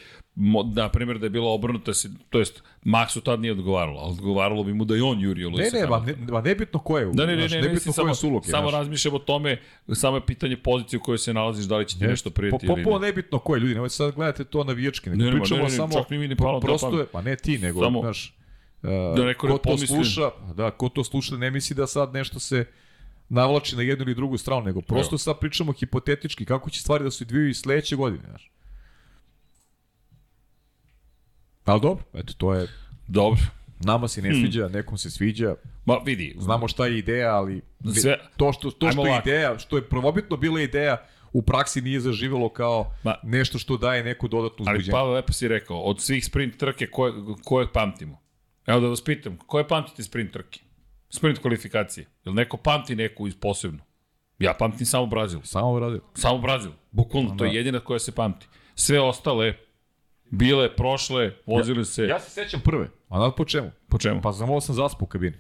[0.75, 4.65] Na primjer da je bilo obrnuto, se, to jest Maxu tad nije odgovaralo, ali odgovaralo
[4.65, 6.27] bi mu da i on jurio Ne, Luisa ne, ma, Hamiltona.
[6.27, 7.07] ne, ma nebitno ko je.
[7.13, 9.61] Da, ne, ne, znaš, ne, ne, nebitno ko samo, je samo razmišljam o tome,
[9.93, 12.67] samo je pitanje pozicije u kojoj se nalaziš, da li će ti nešto po, prijeti
[12.67, 13.07] ili Potpuno ne.
[13.07, 15.71] nebitno ko je, ljudi, nemojte sad gledate to navijački, nego Ne, ne, pričamo ne, ne,
[15.71, 18.01] ne, samo, čak ni mi ne palo na prosto je, pa ne ti, nego, Samo-
[18.01, 18.35] znaš,
[18.83, 22.13] uh, Da neko ne ko to sluša, da, ko to sluša ne misli da sad
[22.13, 22.65] nešto se
[23.29, 27.11] navlači na jednu ili drugu stranu, nego prosto sad pričamo hipotetički kako će stvari da
[27.11, 28.51] se odvijaju i sledeće godine, znaš.
[31.65, 32.67] Ali dobro, eto, to je,
[33.09, 33.41] Dobro.
[33.81, 34.41] nama se ne Hmm.
[34.41, 35.55] sviđa, nekom se sviđa,
[35.87, 37.63] Ma vidi, znamo šta je ideja, ali
[37.95, 40.97] Sve- to što, to što je ideja, što je prvobitno bila ideja,
[41.33, 44.93] u praksi nije zaživelo kao Ma- nešto što daje neku dodatnu ali uzbuđenje.
[44.93, 47.13] Pavel lepo si rekao, od svih sprint trke koje,
[47.45, 48.21] koje pamtimo?
[48.67, 50.61] Evo da vas pitam, koje pamtite sprint trke?
[51.11, 52.07] Sprint kvalifikacije.
[52.25, 53.79] Jel neko pamti neku iz posebno?
[54.39, 55.41] Ja pamtim samo Brazil.
[55.43, 56.01] Samo radio.
[56.15, 56.71] Samo Brazil.
[56.91, 57.57] Bukvalno, to je Da.
[57.57, 58.47] jedina koja se pamti.
[58.75, 59.55] Sve ostale,
[60.35, 62.03] bile, prošle, vozili se...
[62.05, 63.71] Ja se sećam prve, a nad po čemu?
[63.89, 64.21] Po čemu?
[64.23, 65.37] Pa znam ovo sam zaspao u kabini.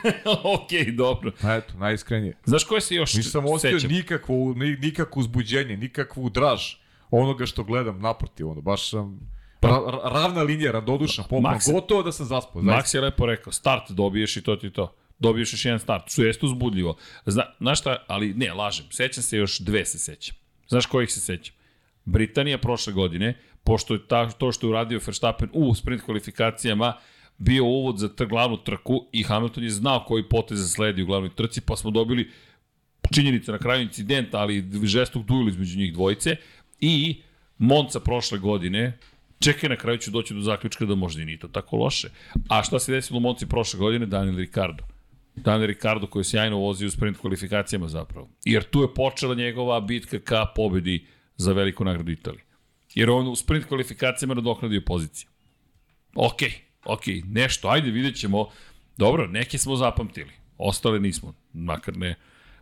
[0.56, 1.32] ok, dobro.
[1.42, 2.36] Pa eto, najiskrenije.
[2.44, 3.90] Znaš koje se još Nisam ostio sećam?
[3.90, 6.74] nikakvo, ni, nikakvo uzbuđenje, nikakvu draž
[7.10, 9.20] onoga što gledam naprotiv, ono, baš sam
[9.60, 12.82] ra, ra- ravna linija, radodušan, pomno, Max- gotovo da sam zaspao, zaista.
[12.82, 14.94] Max je lepo rekao, start dobiješ i to ti to.
[15.18, 16.96] Dobiješ još jedan start, što jeste uzbudljivo.
[17.26, 20.36] Zna, znaš šta, ali ne, lažem, sećam se još dve se sećam.
[20.68, 21.54] Znaš kojih se sećam?
[22.04, 23.34] Britanija prošle godine,
[23.68, 26.94] pošto je ta, to što je uradio Verstappen u sprint kvalifikacijama,
[27.38, 31.30] bio uvod za tr glavnu trku i Hamilton je znao koji potez sledi u glavnoj
[31.34, 32.30] trci, pa smo dobili
[33.14, 36.36] činjenica na kraju incidenta, ali žestok duel između njih dvojice
[36.80, 37.22] i
[37.58, 38.98] Monca prošle godine,
[39.38, 42.08] čekaj na kraju ću doći do zaključka da možda i nije to tako loše.
[42.48, 44.06] A šta se desilo u Monci prošle godine?
[44.06, 44.84] Daniel Ricardo.
[45.36, 48.28] Daniel Ricardo koji sjajno vozio u sprint kvalifikacijama zapravo.
[48.44, 52.47] Jer tu je počela njegova bitka ka pobedi za veliku nagradu Italije.
[52.98, 55.28] Jer on u sprint kvalifikacijama nadoknadio pozicije.
[56.14, 56.42] Ok,
[56.84, 58.48] ok, nešto, ajde vidjet ćemo.
[58.96, 62.14] Dobro, neke smo zapamtili, ostale nismo, makar ne,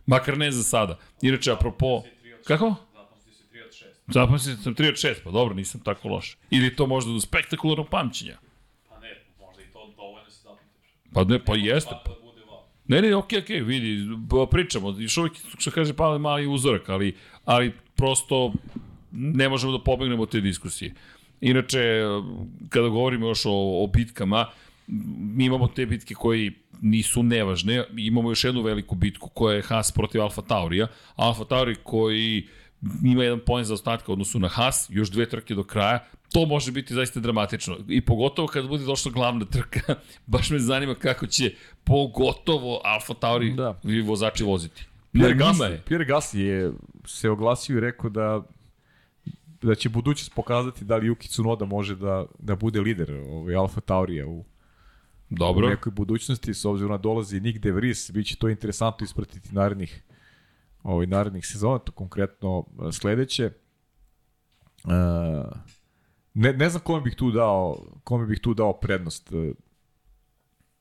[0.05, 0.99] makar ne za sada.
[1.21, 2.03] Inače, apropo,
[2.43, 2.75] kako?
[4.07, 6.37] Zapamtio sam 3 od 6, pa dobro, nisam tako loš.
[6.49, 8.37] Ili to možda do spektakularnog pamćenja.
[8.89, 9.09] Pa ne,
[9.39, 10.93] možda i to dovoljno se zapamtiš.
[11.13, 11.89] Pa ne, pa jeste.
[11.89, 12.17] Tako da.
[12.87, 17.17] Ne, ne, okej, okej, vidi, b- pričamo, još uvijek, što kaže Pavel, mali uzorak, ali,
[17.45, 18.53] ali prosto
[19.17, 20.93] ne možemo da pobegnemo od te diskusije.
[21.41, 21.79] Inače,
[22.69, 24.45] kada govorimo još o, o bitkama,
[25.17, 29.91] mi imamo te bitke koji nisu nevažne, imamo još jednu veliku bitku koja je Haas
[29.91, 32.47] protiv Alfa Taurija, Alfa Tauri koji
[33.03, 36.71] ima jedan poen za ostatka odnosu na Haas, još dve trke do kraja, to može
[36.71, 37.77] biti zaista dramatično.
[37.89, 39.95] I pogotovo kad bude došla glavna trka,
[40.25, 41.53] baš me zanima kako će
[41.83, 43.79] pogotovo Alfa Tauri Da.
[44.05, 44.85] vozači voziti.
[45.11, 45.77] Pierre Gasly.
[45.85, 46.71] Pierre Gasly je
[47.05, 48.43] se oglasio i rekao da
[49.61, 53.81] da će budućnost pokazati da li Yuki Tsunoda može da, da bude lider ovaj, Alfa
[53.81, 54.45] Taurija u, u
[55.29, 55.69] Dobro.
[55.69, 60.03] nekoj budućnosti, s obzirom na dolazi Nick De Vries, bit će to interesantno ispratiti narednih,
[60.83, 63.51] ovaj, narednih sezona, to konkretno eh, sledeće.
[64.83, 64.91] Uh,
[66.33, 69.55] ne, ne znam kome bih tu dao, kome bih tu dao prednost uh,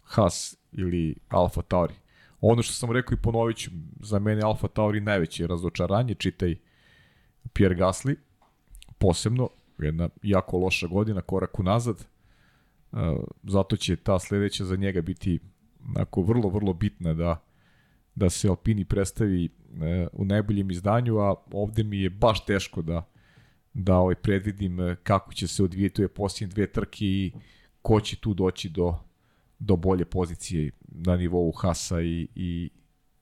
[0.03, 1.95] Haas ili Alfa Tauri.
[2.41, 3.71] Ono što sam rekao i ponovit ću,
[4.01, 6.57] za mene Alfa Tauri najveće razočaranje, čitaj
[7.53, 8.17] Pierre Gasly,
[8.99, 9.49] posebno,
[9.79, 12.07] jedna jako loša godina, korak unazad,
[12.93, 13.01] Uh,
[13.43, 15.41] zato će ta sledeća za njega biti
[15.89, 17.43] onako vrlo, vrlo bitna da,
[18.15, 19.81] da se Alpini predstavi uh,
[20.13, 23.09] u najboljem izdanju, a ovde mi je baš teško da,
[23.75, 27.33] da ovaj predvidim uh, kako će se odvijeti ove posljednje dve trke i
[27.83, 28.95] ko će tu doći do,
[29.59, 32.71] do bolje pozicije na nivou Hasa i, i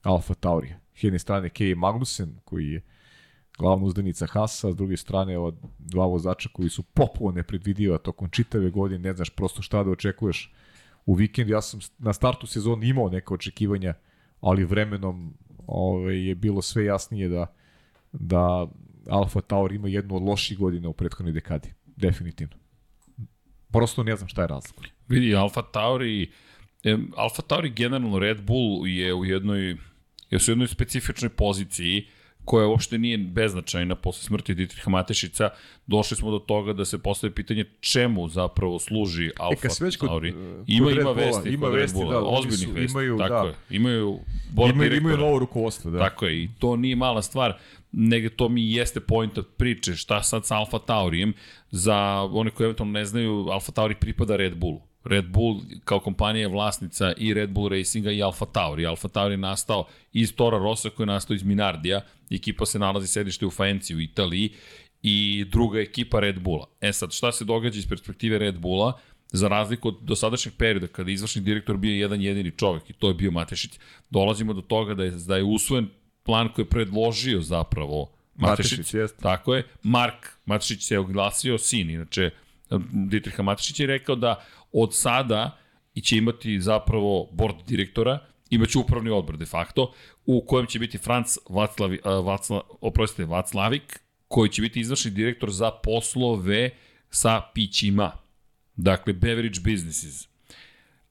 [0.02, 0.80] Alfa Taurija.
[0.94, 2.82] S jedne strane Kevin Magnussen, koji je
[3.58, 8.70] glavna uzdanica Hasa, s druge strane od dva vozača koji su popuno nepredvidiva tokom čitave
[8.70, 10.52] godine, ne znaš prosto šta da očekuješ
[11.06, 11.52] u vikendu.
[11.52, 13.94] Ja sam na startu sezone imao neke očekivanja,
[14.40, 15.34] ali vremenom
[15.66, 17.54] ovaj, je bilo sve jasnije da,
[18.12, 18.66] da
[19.08, 21.72] Alfa Tauri ima jednu od loših godina u prethodnoj dekadi.
[21.96, 22.56] Definitivno.
[23.72, 24.84] Prosto ne znam šta je razlog.
[25.08, 26.30] Vidi, Alfa Tauri,
[27.16, 29.68] Alfa Tauri generalno Red Bull je u jednoj,
[30.30, 32.06] je u jednoj specifičnoj poziciji
[32.44, 35.50] koja uopšte nije beznačajna posle smrti Dietricha Matešica,
[35.86, 39.96] došli smo do toga da se postavi pitanje čemu zapravo služi Alfa E, si već
[39.96, 40.28] kod- Tauri.
[40.28, 43.48] ima, ima Bulla, vesti ima kod vesti, Bulla, da, ozbiljnih su- vesti, imaju, tako da.
[43.48, 43.54] je.
[43.70, 44.18] Imaju
[44.64, 45.98] Imaju, imaju novo rukovodstvo, da.
[45.98, 47.58] Tako je, i to nije mala stvar.
[47.92, 51.32] negde to mi jeste pojenta priče, šta sad sa Alfa Taurijem,
[51.70, 54.80] za one koji eventualno ne znaju, Alfa Tauri pripada Red Bullu.
[55.04, 58.86] Red Bull kao kompanija je vlasnica i Red Bull Racinga i Alfa Tauri.
[58.86, 62.00] Alfa Tauri je nastao iz Tora Rossa koji je nastao iz Minardija.
[62.30, 64.50] Ekipa se nalazi sedište u Faenci u Italiji
[65.02, 66.66] i druga ekipa Red Bulla.
[66.80, 68.92] E sad, šta se događa iz perspektive Red Bulla?
[69.32, 73.08] Za razliku od dosadašnjeg perioda kada je izvršni direktor bio jedan jedini čovek i to
[73.08, 73.78] je bio Matešić,
[74.10, 75.88] dolazimo do toga da je, da je usvojen
[76.22, 78.78] plan koji je predložio zapravo Matešić.
[78.78, 79.22] Matešić, jeste.
[79.22, 79.66] Tako je.
[79.82, 82.30] Mark Matešić se oglasio, sin, inače
[82.92, 84.44] Dietricha Matešić je rekao da
[84.74, 85.58] od sada
[85.94, 88.18] i će imati zapravo board direktora,
[88.50, 89.92] imaće upravni odbor de facto,
[90.26, 95.70] u kojem će biti Franz Vaclavi, Vacla, oprostite, Vaclavik, koji će biti izvršni direktor za
[95.70, 96.70] poslove
[97.10, 98.12] sa pićima.
[98.76, 100.28] Dakle, beverage businesses.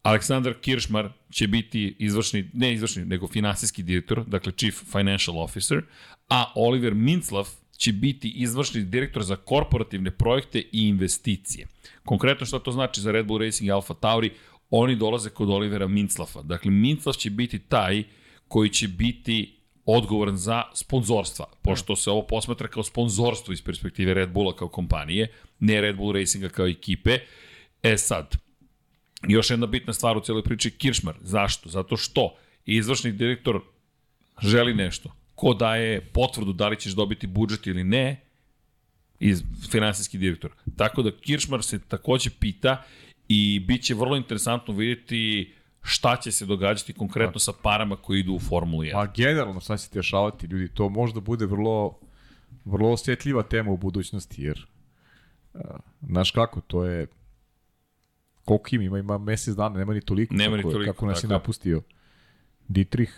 [0.02, 5.82] Aleksandar Kiršmar će biti izvršni, ne izvršni, nego finansijski direktor, dakle Chief Financial Officer,
[6.30, 11.68] a Oliver Minclav će biti izvršni direktor za korporativne projekte i investicije.
[12.06, 14.32] Konkretno šta to znači za Red Bull Racing i Alfa Tauri,
[14.70, 16.42] oni dolaze kod Olivera Minclafa.
[16.42, 18.04] Dakle, Minclaf će biti taj
[18.48, 19.56] koji će biti
[19.86, 25.28] odgovoran za sponzorstva, pošto se ovo posmatra kao sponzorstvo iz perspektive Red Bulla kao kompanije,
[25.60, 27.20] ne Red Bull Racinga kao ekipe.
[27.84, 28.36] E sad,
[29.28, 31.16] još jedna bitna stvar u cijeloj priči Kiršmar.
[31.22, 31.70] Zašto?
[31.70, 32.36] Zato što
[32.66, 33.62] izvršni direktor
[34.42, 35.14] želi nešto.
[35.44, 38.22] Ko daje potvrdu da li ćeš dobiti budžet ili ne,
[39.20, 40.52] iz finansijski direktor.
[40.78, 42.84] Tako da Kiršmar se takođe pita
[43.28, 48.34] i bit će vrlo interesantno vidjeti šta će se događati konkretno sa parama koji idu
[48.34, 48.92] u Formulu 1.
[48.96, 52.00] A generalno šta će se dešavati, ljudi, to možda bude vrlo,
[52.66, 54.68] vrlo osjetljiva tema u budućnosti, jer
[56.02, 57.08] znaš kako, to je
[58.46, 61.18] koliko ima, ima, ima mesec dana, nema ni toliko, Nema ni kako, toliko, kako nas
[61.18, 61.38] je tako je.
[61.38, 61.82] napustio
[62.68, 63.12] Dietrich.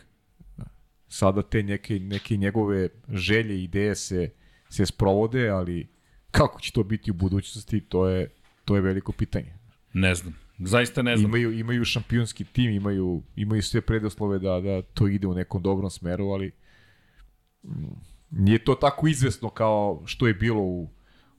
[1.16, 4.30] Sada te neke, neke njegove želje, ideje se,
[4.70, 5.88] se sprovode, ali
[6.32, 8.30] kako će to biti u budućnosti, to je,
[8.66, 9.54] to je veliko pitanje.
[9.94, 10.36] Ne znam.
[10.60, 11.30] Zaista ne znam.
[11.30, 15.90] Imaju, imaju šampionski tim, imaju, imaju sve predoslove da, da to ide u nekom dobrom
[15.90, 16.52] smeru, ali
[17.64, 17.70] mm,
[18.32, 20.90] nije to tako izvesno kao što je bilo u,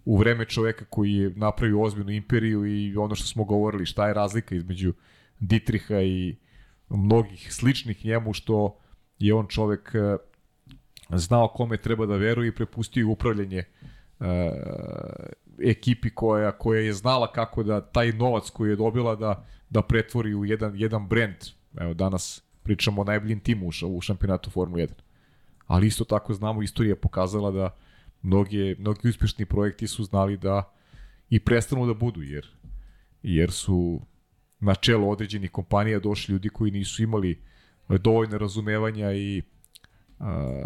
[0.05, 4.15] u vreme čoveka koji je napravio ozbiljnu imperiju i ono što smo govorili, šta je
[4.15, 4.95] razlika između
[5.41, 6.37] Dietricha i
[6.89, 8.79] mnogih sličnih njemu, što
[9.19, 10.17] je on čovek eh,
[11.11, 13.65] znao kome treba da veruje i prepustio upravljanje
[14.21, 14.27] uh,
[15.59, 20.35] ekipi koja, koja je znala kako da taj novac koji je dobila da, da pretvori
[20.35, 21.37] u jedan, jedan brand.
[21.81, 24.89] Evo, danas pričamo o najboljim timu u, ša- u šampionatu Formu 1.
[25.67, 27.77] Ali isto tako znamo, istorija je pokazala da
[28.23, 30.73] mnoge, mnogi uspešni projekti su znali da
[31.31, 32.47] i prestanu da budu, jer,
[33.23, 34.01] jer su
[34.61, 37.43] na čelo određenih kompanija došli ljudi koji nisu imali
[37.89, 39.43] dovoljno razumevanja i
[40.19, 40.63] a,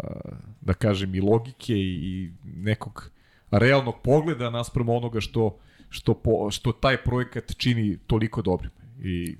[0.61, 3.11] da kažem i logike i, i nekog
[3.51, 5.57] realnog pogleda naspram onoga što
[5.89, 8.71] što po, što taj projekat čini toliko dobrim.
[9.03, 9.35] I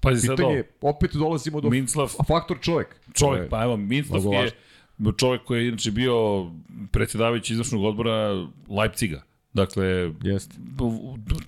[0.00, 0.48] Pazi sad ovo.
[0.48, 2.86] pitanje, opet dolazimo do Minclav, faktor čovek.
[3.42, 4.50] Je- pa evo, Minclav je
[5.16, 6.46] čovjek koji je inače bio
[6.90, 9.22] predsjedavajući izvršnog odbora Leipziga.
[9.52, 9.84] Dakle,
[10.22, 10.54] Jeste.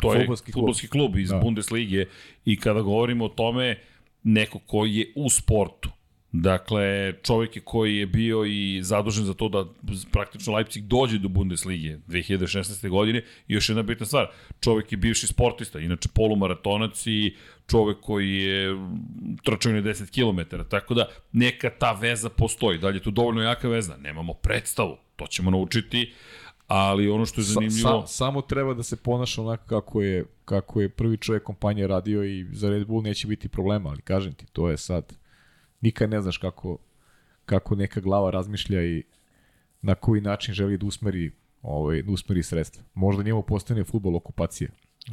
[0.01, 0.63] to je Fudbalski klub.
[0.63, 1.39] futbolski klub iz Da.
[1.39, 2.07] Bundeslige
[2.45, 3.79] i kada govorimo o tome,
[4.27, 5.91] neko koji je u sportu,
[6.43, 9.65] Dakle, čovjek je koji je bio i zadužen za to da
[10.13, 12.89] praktično Leipzig dođe do Bundeslige 2016.
[12.89, 13.23] godine.
[13.49, 14.27] I još jedna bitna stvar,
[14.61, 17.37] čovjek je bivši sportista, inače polumaratonac i
[17.67, 18.77] čovjek koji je
[19.45, 20.57] trčao na 10 km.
[20.71, 22.79] Tako da neka ta veza postoji.
[22.79, 23.97] Da li je tu dovoljno jaka veza?
[23.97, 24.97] Nemamo predstavu.
[25.17, 26.13] To ćemo naučiti.
[26.67, 28.01] Ali ono što je Sa, zanimljivo...
[28.07, 32.25] sa, samo treba da se ponaša onako kako je, kako je prvi čovjek kompanije radio
[32.25, 35.13] i za Red Bull neće biti problema, ali kažem ti, to je sad,
[35.81, 36.79] nikad ne znaš kako,
[37.45, 39.03] kako neka glava razmišlja i
[39.83, 41.31] na koji način želi da usmeri,
[41.63, 42.83] ovaj, da usmeri sredstva.
[42.95, 44.71] Možda njemu postane futbol okupacija,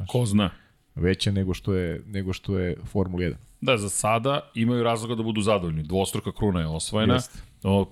[0.08, 0.50] Ko zna?
[0.94, 3.34] veća nego što je, nego što je Formula 1.
[3.64, 5.82] Da, za sada imaju razloga da budu zadovoljni.
[5.82, 7.14] Dvostruka kruna je osvojena.
[7.14, 7.38] Jeste.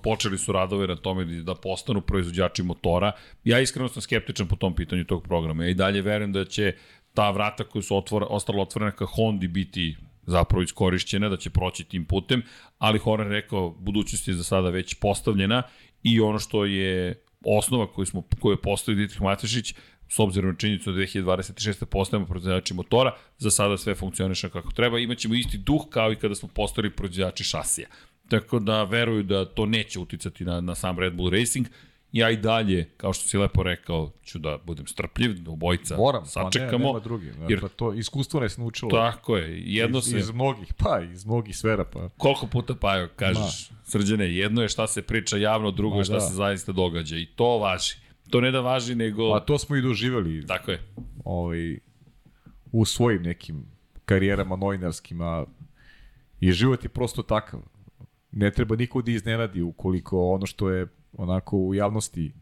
[0.03, 3.11] Počeli su radove na tome da postanu proizvođači motora.
[3.43, 5.63] Ja iskreno sam skeptičan po tom pitanju tog programa.
[5.63, 6.75] Ja i dalje verujem da će
[7.13, 9.95] ta vrata koja su otvora, ostala otvorena ka Hondi biti
[10.25, 12.43] zapravo iskorišćena, da će proći tim putem,
[12.77, 15.63] ali Horner rekao, budućnost je za sada već postavljena
[16.03, 19.75] i ono što je osnova koju, smo, koju je postavio Dietrich Matešić,
[20.09, 21.85] s obzirom na činjenicu da 2026.
[21.85, 26.35] postajemo proizvođači motora, za sada sve funkcioniše kako treba, imaćemo isti duh kao i kada
[26.35, 27.87] smo postali proizvođači šasija.
[28.29, 31.67] Tako da veruju da to neće uticati na, na sam Red Bull Racing
[32.13, 36.25] Ja i dalje, kao što si lepo rekao, ću da budem strpljiv, da obojica Moram,
[36.25, 36.71] sačekamo.
[36.71, 37.31] pa ne, nema drugi.
[37.49, 38.91] Jer, pa to iskustvo nas naučilo.
[38.91, 40.17] Tako je, jedno iz, se...
[40.19, 44.87] iz mnogih, pa iz mnogih sfera, pa Koliko puta pa kažeš, srđane, jedno je šta
[44.87, 46.19] se priča javno, drugo Ma je šta da.
[46.19, 47.95] se zaista događa i to važi.
[48.33, 49.31] To ne da važi, nego...
[49.31, 50.79] Pa to smo i doživjeli Tako je.
[51.25, 51.77] ovaj,
[52.71, 53.65] u svojim nekim
[54.05, 55.45] karijerama novinarskima
[56.39, 57.59] i život je prosto takav.
[58.31, 60.87] Ne treba niko da iznenadi ukoliko ono što je
[61.17, 62.33] onako u javnosti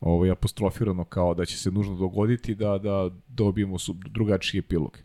[0.00, 4.98] ovaj, apostrofirano kao da će se nužno dogoditi da, da dobijemo su, drugačiji epilog.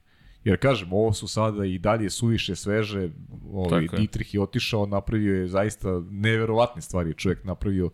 [0.43, 3.09] Jer kažem, ovo su sada i dalje suviše sveže,
[3.53, 3.87] ovaj.
[3.97, 7.91] Dietrich je otišao, napravio je zaista neverovatne stvari čovjek napravio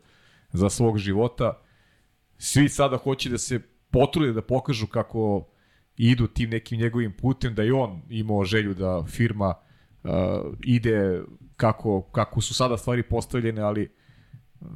[0.53, 1.62] za svog života.
[2.43, 3.59] Svi sada hoće da se
[3.91, 5.47] potrude da pokažu kako
[5.97, 9.53] idu tim nekim njegovim putem, da je on imao želju da firma
[10.03, 10.11] uh,
[10.63, 11.21] ide
[11.55, 13.89] kako, kako su sada stvari postavljene, ali
[14.61, 14.67] uh,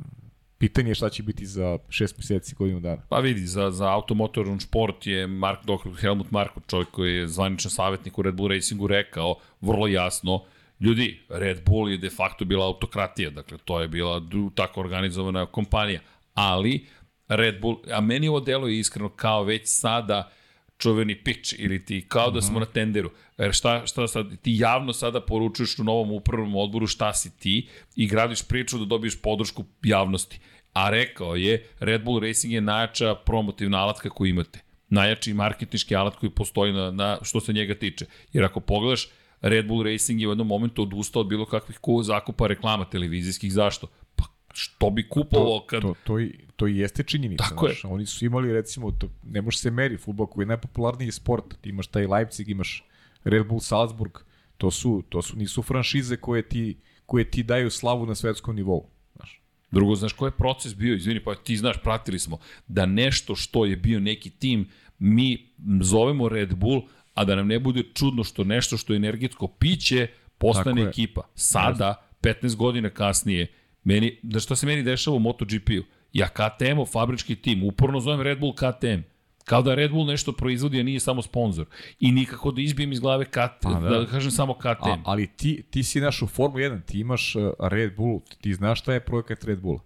[0.58, 3.02] pitanje je šta će biti za šest meseci, godinu dana.
[3.10, 6.00] Pa vidi, za, za automotorun sport je Mark Dr.
[6.02, 10.44] Helmut Marko, čovjek koji je zvaničan savjetnik u Red Bull Racingu, rekao vrlo jasno,
[10.80, 14.22] ljudi, Red Bull je de facto bila autokratija, dakle to je bila
[14.56, 16.00] tako organizovana kompanija,
[16.34, 16.86] ali
[17.28, 20.32] Red Bull, a meni ovo delo je iskreno kao već sada
[20.78, 23.12] čuveni pitch ili ti kao da smo na tenderu.
[23.38, 27.68] Jer šta, šta sad, ti javno sada poručuješ u novom upravnom odboru šta si ti
[27.96, 30.40] i gradiš priču da dobiješ podršku javnosti.
[30.74, 34.60] A rekao je, Red Bull Racing je najjača promotivna alatka koju imate.
[34.90, 38.06] Najjači marketnički alat koji postoji na, na što se njega tiče.
[38.34, 39.08] Jer ako pogledaš,
[39.42, 43.54] Red Bull Racing je u jednom momentu odustao od bilo kakvih ku zakupa reklama televizijskih.
[43.54, 43.88] Zašto?
[44.16, 44.24] Pa
[44.54, 45.82] što bi kupovao kad...
[45.82, 47.44] To, to, i, to i jeste činjenica.
[47.44, 47.74] Tako je.
[47.74, 47.86] znaš.
[47.86, 51.46] Oni su imali, recimo, to, ne može se meri futbol koji je najpopularniji sport.
[51.62, 52.84] Ti imaš taj Leipzig, imaš
[53.24, 54.12] Red Bull Salzburg.
[54.58, 58.90] To su, to su nisu franšize koje ti, koje ti daju slavu na svetskom nivou.
[59.16, 59.42] Znaš.
[59.72, 63.66] Drugo, znaš koji je proces bio, izvini, pa ti znaš, pratili smo, da nešto što
[63.66, 64.68] je bio neki tim,
[65.00, 65.50] mi
[65.82, 66.82] zovemo Red Bull,
[67.14, 70.08] a da nam ne bude čudno što nešto što je energetsko piće
[70.38, 70.90] postane Tako je.
[70.90, 71.22] ekipa.
[71.36, 73.48] Sada, 15 godina kasnije,
[73.84, 75.84] meni, da što se meni dešava u MotoGP-u,
[76.20, 79.02] ja KTM-ov fabrički tim, uporno zovem Red Bull KTM,
[79.46, 81.66] kao da Red Bull nešto proizvodi, a nije samo sponsor.
[82.00, 83.90] I nikako da izbijem iz glave KTM, Pa da.
[83.90, 84.06] da.
[84.06, 84.90] kažem samo KTM.
[84.90, 88.54] A, ali ti, ti si naš u Formu 1, ti imaš uh, Red Bull, ti
[88.54, 89.80] znaš šta je projekat Red Bulla.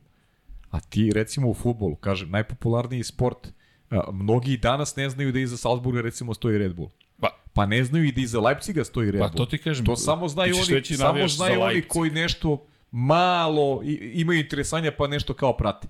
[0.71, 3.47] A ti recimo u futbolu, kažem, najpopularniji sport,
[3.91, 6.89] uh, mnogi danas ne znaju da iza Salzburga recimo stoji Red Bull.
[7.19, 9.37] Pa, Pa ne znaju i da iza Leipziga stoji Red Pa Bull.
[9.37, 14.39] to ti kažem, To samo znaju oni, samo znaju oni koji nešto malo i, imaju
[14.39, 15.87] interesanja pa nešto kao prate.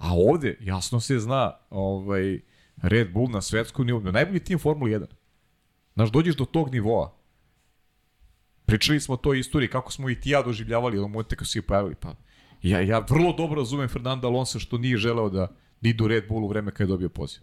[0.00, 2.40] A ovde jasno se zna ovaj,
[2.82, 5.06] Red Bull na svetskom nivou, najbolji tim Formula 1.
[5.94, 7.12] Znaš, dođeš do tog nivoa.
[8.66, 11.52] Pričali smo o toj istoriji, kako smo i ti ja doživljavali od momenta kad su
[11.52, 11.94] se pojavili.
[11.94, 12.14] Pa,
[12.62, 15.48] ja, ja vrlo dobro razumem Fernanda Alonso što nije želeo da
[15.82, 17.40] idu u Red Bull u vreme kada je dobio poziv.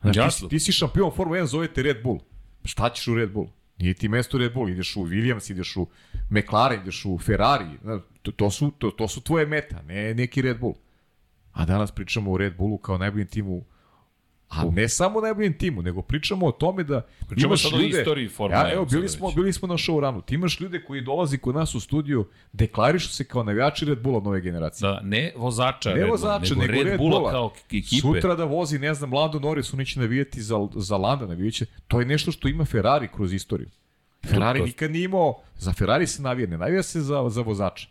[0.00, 0.48] Znaš, ti, Jasno.
[0.48, 2.20] ti si šampion Formula 1, zovete Red Bull.
[2.64, 3.48] Šta ćeš u Red Bull?
[3.78, 5.86] Nije ti mesto u Red Bull, ideš u Williams, ideš u
[6.30, 7.78] McLaren, ideš u Ferrari.
[7.82, 10.74] Znaš, To, to, su, to, to su tvoje meta, ne neki Red Bull.
[11.54, 13.64] A danas pričamo o Red Bullu kao najboljem timu
[14.48, 17.98] A ne samo najboljem timu, nego pričamo o tome da Pričamo imaš ljude...
[17.98, 20.20] istoriji Formule ja, evo, 1 bili smo, bili smo na show ranu.
[20.22, 24.20] Ti imaš ljude koji dolazi kod nas u studiju, deklarišu se kao navijači Red Bulla
[24.20, 24.88] nove generacije.
[24.88, 27.30] Da, ne vozača Ne Red Bulla, vozača, nego, nego Red, Red Bulla Bulla.
[27.30, 28.00] kao ekipe.
[28.00, 31.66] Sutra da vozi, ne znam, Lando Norris, oni će navijati za, za Landa, navijaće.
[31.88, 33.68] To je nešto što ima Ferrari kroz istoriju.
[34.26, 37.88] Ferrari to- nikad nije imao, za Ferrari se navija, ne navija se za, za vozača.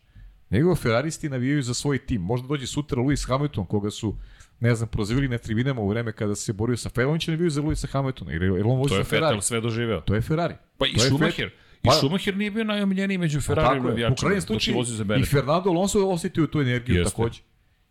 [0.53, 2.21] Nego Ferraristi navijaju za svoj tim.
[2.21, 4.15] Možda dođe sutra Lewis Hamilton, koga su,
[4.59, 7.49] ne znam, prozivili na tribinama u vreme kada se borio sa Ferrari, on će navijaju
[7.49, 9.35] za Lewisa Hamiltona, jer, jer on vozi To je za Ferrari.
[9.35, 10.01] Vettel sve doživeo.
[10.01, 10.55] To je Ferrari.
[10.77, 11.47] Pa i To je Schumacher.
[11.83, 14.31] I Pa- Schumacher nije bio najomiljeniji među Ferrari je, u navijačima.
[14.31, 14.77] je slučaju
[15.19, 15.25] i.
[15.25, 17.11] Fernando Alonso osetio tu energiju Jeste.
[17.11, 17.41] takođe.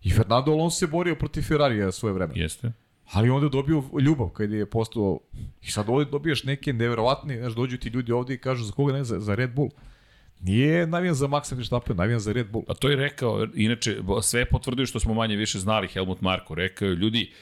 [0.03, 2.33] I Fernando Alonso se borio protiv Ferrarija svoje vreme.
[2.37, 2.73] Jeste.
[3.13, 5.19] Ali onda je dobio ljubav kada je postao
[5.63, 8.93] i sad ovde dobijaš neke neverovatne, znaš, dođu ti ljudi ovde i kažu za koga
[8.93, 9.71] ne, za, za Red Bull.
[10.43, 12.65] Nije navijan za Maxa Verstappen, navijan za Red Bull.
[12.69, 16.55] A to je rekao, inače, sve potvrdio što smo manje više znali, Helmut Marko.
[16.55, 17.33] Rekao je, ljudi,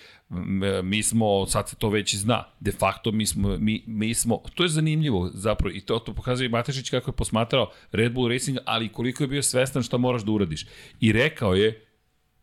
[0.82, 4.42] mi smo, sad se to već i zna, de facto mi smo, mi, mi smo,
[4.54, 8.28] to je zanimljivo zapravo i to, to pokazuje i Matešić kako je posmatrao Red Bull
[8.28, 10.66] Racing, ali koliko je bio svestan šta moraš da uradiš.
[11.00, 11.86] I rekao je,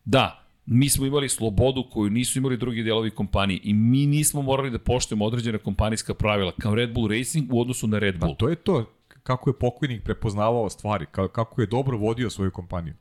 [0.04, 4.70] da, mi smo imali slobodu koju nisu imali drugi delovi kompanije i mi nismo morali
[4.70, 8.34] da poštujemo određene kompanijska pravila kao Red Bull Racing u odnosu na Red Bull.
[8.34, 8.97] Pa to je to
[9.28, 12.94] kako je pokojnik prepoznavao stvari, ka- kako je dobro vodio svoju kompaniju.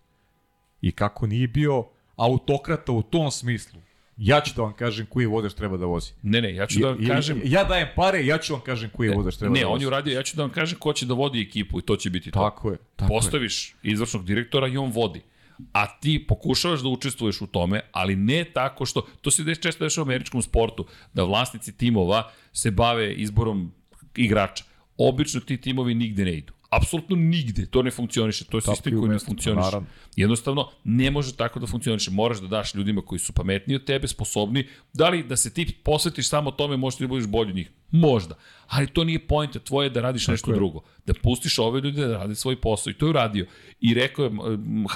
[0.81, 1.85] I kako nije bio
[2.17, 3.79] autokrata u tom smislu.
[4.17, 6.11] Ja ću da vam kažem koji vozač treba da vozi.
[6.23, 7.41] Ne, ne, ja ću da vam I- kažem...
[7.45, 9.75] Ja dajem pare, ja ću vam kažem koji vozač treba Ne, da vozi.
[9.75, 11.95] on je uradio, ja ću da vam kažem ko će da vodi ekipu i to
[11.95, 12.39] će biti to.
[12.41, 12.77] Tako je.
[12.95, 13.15] Tako je.
[13.15, 15.21] Postaviš izvršnog direktora i on vodi.
[15.73, 20.03] A ti pokušavaš da učestvuješ u tome, ali ne tako što, to se često dešava
[20.03, 23.71] u američkom sportu, da vlasnici timova se bave izborom
[24.15, 24.63] igrača.
[24.97, 26.53] Obično ti timovi nigde ne idu.
[26.69, 27.65] Apsolutno nigde.
[27.65, 28.45] To ne funkcioniše.
[28.45, 29.65] To je Tapiju sistem koji ne funkcioniše.
[29.65, 29.87] naravno.
[30.15, 32.11] Jednostavno, ne može tako da funkcioniše.
[32.11, 34.67] Moraš da daš ljudima koji su pametniji od tebe, sposobni.
[34.93, 37.71] Da li da se ti posvetiš samo tome, možeš da budeš bolji od njih?
[37.91, 38.35] Možda.
[38.67, 39.59] Ali to nije pojenta.
[39.59, 40.55] Tvoje je da radiš tako nešto je.
[40.55, 40.81] drugo.
[41.05, 42.91] Da pustiš ove ljude da rade svoj posao.
[42.91, 43.45] I to je uradio.
[43.81, 44.31] I rekao je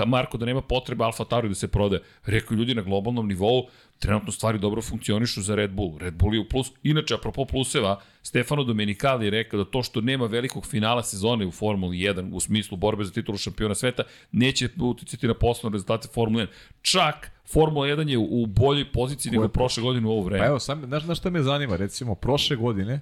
[0.06, 2.00] Marko da nema potrebe Alfa Tauri da se prode.
[2.26, 3.68] Rekao je ljudi na globalnom nivou,
[4.02, 5.98] trenutno stvari dobro funkcionišu za Red Bull.
[5.98, 6.72] Red Bull je u plus.
[6.84, 11.52] Inače, apropo pluseva, Stefano Domenicali je rekao da to što nema velikog finala sezone u
[11.52, 16.46] Formuli 1 u smislu borbe za titulu šampiona sveta neće uticati na poslovne rezultate Formule
[16.46, 16.50] 1.
[16.82, 20.40] Čak Formula 1 je u boljoj poziciji nego prošle godine u ovo vreme.
[20.40, 21.76] Pa evo, sam, znaš, znaš šta me zanima?
[21.76, 23.02] Recimo, prošle godine,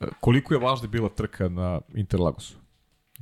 [0.00, 2.56] e, koliko je važna bila trka na Interlagosu?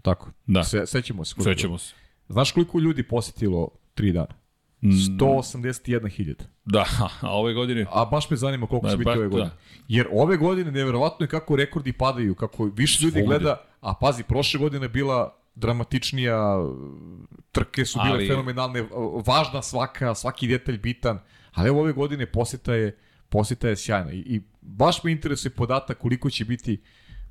[0.02, 0.30] Tako?
[0.46, 0.64] Da.
[0.64, 1.34] Se, sećamo se.
[1.42, 1.94] Sećamo se.
[2.28, 4.41] Znaš koliko ljudi posetilo tri dana?
[4.82, 4.90] Mm.
[4.90, 6.34] 181.000.
[6.64, 6.84] Da,
[7.20, 7.86] a ove godine...
[7.92, 9.48] A baš me zanima koliko Da, će biti ove godine.
[9.50, 9.56] da.
[9.88, 13.26] Jer ove godine nevjerovatno je kako rekordi padaju, kako više ljudi Svugde.
[13.26, 16.56] gleda, a pazi, prošle godine bila dramatičnija,
[17.52, 18.84] trke su bile Ali- fenomenalne,
[19.26, 21.18] važna svaka, svaki detalj bitan,
[21.52, 22.96] ali evo ove godine poseta je,
[23.28, 24.12] poseta je sjajna.
[24.12, 26.82] I, I baš me interesuje podatak koliko će biti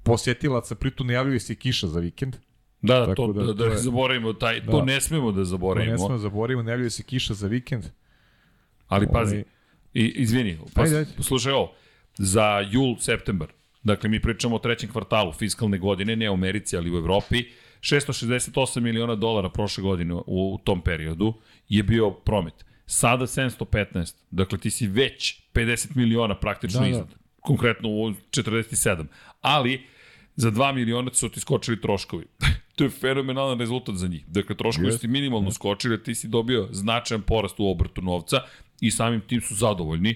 [0.03, 2.35] posetilaca, pritom najavljuje se kiša za vikend.
[2.81, 4.85] Da, da, Tako to, da, da, da, to ne je- zaboravimo, taj, to Da.
[4.85, 5.97] ne smemo da To ne zaboravimo.
[5.97, 7.83] smemo da zaboravimo, najavljuje se kiša za vikend.
[8.87, 9.43] Ali pazi, Ovaj-
[9.93, 11.11] i, izvini, pa, Ajde, ajde.
[11.19, 11.73] slušaj ovo,
[12.15, 13.47] za jul, septembar,
[13.83, 17.43] dakle mi pričamo o trećem kvartalu fiskalne godine, ne u Americi, ali u Evropi,
[17.81, 21.33] 668 miliona dolara prošle godine u, u tom periodu
[21.69, 22.53] je bio promet.
[22.85, 26.91] Sada 715, dakle ti si već 50 miliona praktično Da, da, da.
[26.91, 27.07] iznad.
[27.39, 29.05] Konkretno u 47.
[29.41, 29.81] Ali
[30.35, 32.25] za 2 miliona su ti skočili troškovi.
[32.81, 34.25] to je fenomenalan rezultat za njih.
[34.27, 38.01] Dakle, troškovi Jest, su ti minimalno skočili, a ti si dobio značajan porast u obrtu
[38.01, 38.41] novca
[38.81, 40.15] i samim tim su zadovoljni.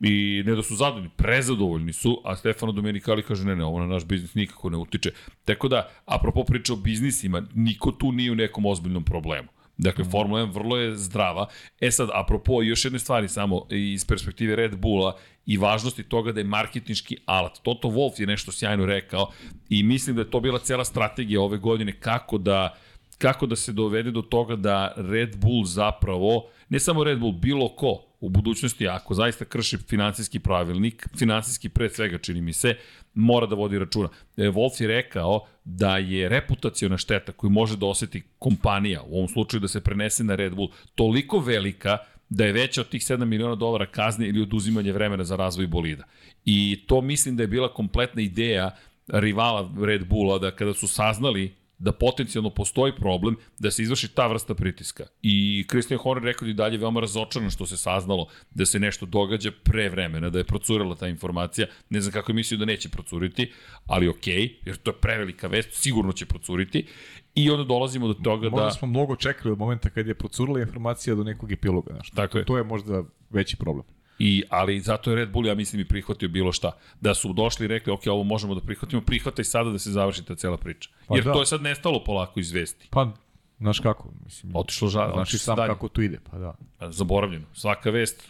[0.00, 3.86] I ne da su zadovoljni, prezadovoljni su, a Stefano Domenicali kaže ne, ne, ovo na
[3.86, 5.10] naš biznis nikako ne utiče.
[5.44, 9.48] Tako da, apropo priče o biznisima, niko tu nije u nekom ozbiljnom problemu.
[9.78, 11.48] Dakle, Formula 1 vrlo je zdrava.
[11.80, 15.16] E sad, apropo još jedne stvari samo iz perspektive Red Bulla
[15.46, 17.58] i važnosti toga da je marketinški alat.
[17.62, 19.30] Toto Wolff je nešto sjajno rekao
[19.68, 22.76] i mislim da je to bila cela strategija ove godine kako da
[23.18, 27.68] kako da se dovede do toga da Red Bull zapravo, ne samo Red Bull, bilo
[27.68, 32.74] ko u budućnosti, ako zaista krši finansijski pravilnik, finansijski pre svega čini mi se,
[33.14, 34.08] mora da vodi računa.
[34.36, 39.28] E, Wolf je rekao da je reputaciona šteta koju može da oseti kompanija, u ovom
[39.28, 41.98] slučaju da se prenese na Red Bull, toliko velika
[42.28, 46.04] da je veća od tih 7 miliona dolara kazne ili oduzimanje vremena za razvoj bolida.
[46.44, 48.76] I to mislim da je bila kompletna ideja
[49.08, 54.26] rivala Red Bulla da kada su saznali da potencijalno postoji problem da se izvrši ta
[54.26, 55.04] vrsta pritiska.
[55.22, 59.06] I Christian Horner rekao da i dalje veoma razočaran što se saznalo da se nešto
[59.06, 61.66] događa pre vremena, da je procurela ta informacija.
[61.90, 63.52] Ne znam kako je mislio da neće procuriti,
[63.86, 66.86] ali okej, okay, jer to je prevelika vest, sigurno će procuriti.
[67.34, 68.70] I onda dolazimo do toga Možda da...
[68.70, 71.92] smo mnogo čekali od momenta kad je procurila informacija do nekog epiloga.
[71.92, 72.10] Znaš.
[72.10, 72.44] Tako je.
[72.44, 73.95] To je možda veći problem.
[74.18, 76.72] I, ali zato je Red Bull, ja mislim, i prihvatio bilo šta.
[77.00, 80.24] Da su došli i rekli, ok, ovo možemo da prihvatimo, prihvataj sada da se završi
[80.24, 80.90] ta cela priča.
[81.06, 81.32] Pa Jer da.
[81.32, 82.88] to je sad nestalo polako iz vesti.
[82.90, 83.12] Pa,
[83.58, 85.68] znaš kako, mislim, Otišlo žal, znaš i otišlo sam dalje.
[85.68, 86.54] kako to ide, pa da,
[86.90, 87.46] Zaboravljeno.
[87.54, 88.28] Svaka vest.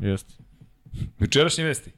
[0.00, 0.34] jeste.
[1.20, 1.90] Jučerašnje vesti.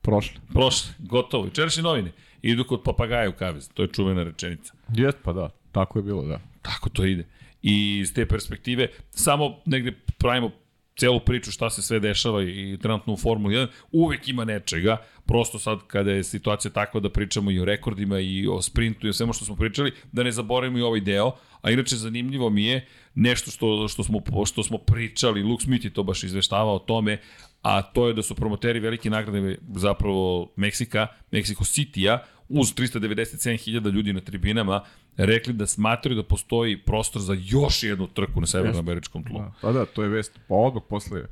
[0.00, 0.40] Prošle.
[0.52, 0.90] Prošle.
[0.98, 1.44] Gotovo.
[1.44, 2.12] Jučerašnje novine.
[2.42, 3.68] Idu kod papagaja u kavez.
[3.74, 4.74] To je čuvena rečenica.
[4.88, 6.40] Jeste, pa da, tako je bilo, da.
[6.62, 7.26] Tako to ide.
[7.62, 10.50] I iz te perspektive, samo negde pravimo
[10.96, 14.96] celu priču šta se sve dešava i trenutno u Formuli 1, uvek ima nečega,
[15.26, 19.10] prosto sad kada je situacija takva da pričamo i o rekordima i o sprintu i
[19.10, 21.32] o svemu što smo pričali, da ne zaboravimo i ovaj deo,
[21.62, 25.92] a inače zanimljivo mi je nešto što, što, smo, što smo pričali, Luke Smith je
[25.92, 27.20] to baš izveštavao o tome,
[27.62, 34.12] a to je da su promoteri velike nagrade zapravo Meksika, Mexico City-a, uz 397.000 ljudi
[34.12, 34.84] na tribinama,
[35.16, 39.38] rekli da smatraju da postoji prostor za još jednu trku na severnoameričkom tlu.
[39.38, 39.52] da.
[39.60, 41.22] Pa da, to je vest, pa odmah posle.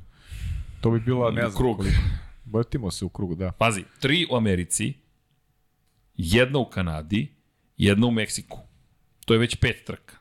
[0.81, 1.77] To bi bila, ne znam, Krug.
[1.77, 1.95] koliko.
[2.45, 3.51] Vrtimo se u krugu, da.
[3.51, 4.93] Pazi, tri u Americi,
[6.17, 7.27] jedna u Kanadi,
[7.77, 8.59] jedna u Meksiku.
[9.25, 10.15] To je već pet trka.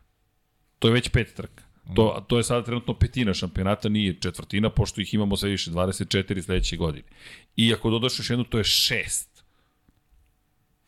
[0.78, 1.64] To je već pet trka.
[1.94, 6.42] To, to je sada trenutno petina šampionata, nije četvrtina, pošto ih imamo sve više 24
[6.42, 7.08] sledeće godine.
[7.56, 9.29] I ako dodaš još jednu, to je šest.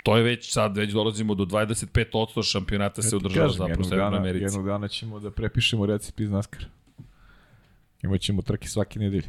[0.03, 4.19] To je već, sad već dolazimo do 25% šampionata se održava kažem, zapravo u Severnoj
[4.19, 4.45] Americi.
[4.45, 6.65] jednog dana ćemo da prepišemo recept iz NASCAR.
[8.03, 9.29] Imaćemo trke svake nedelje.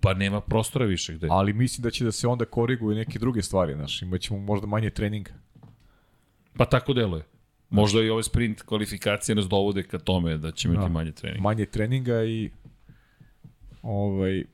[0.00, 1.28] Pa nema prostora više gde.
[1.30, 4.02] Ali mislim da će da se onda koriguju neke druge stvari, znaš.
[4.02, 5.30] Imaćemo možda manje treninga.
[6.56, 7.22] Pa tako deluje.
[7.70, 10.88] Možda i ove sprint kvalifikacije nas dovode ka tome da će imati Da.
[10.88, 11.42] manje treninga.
[11.42, 12.50] Manje treninga i
[13.82, 14.44] ovaj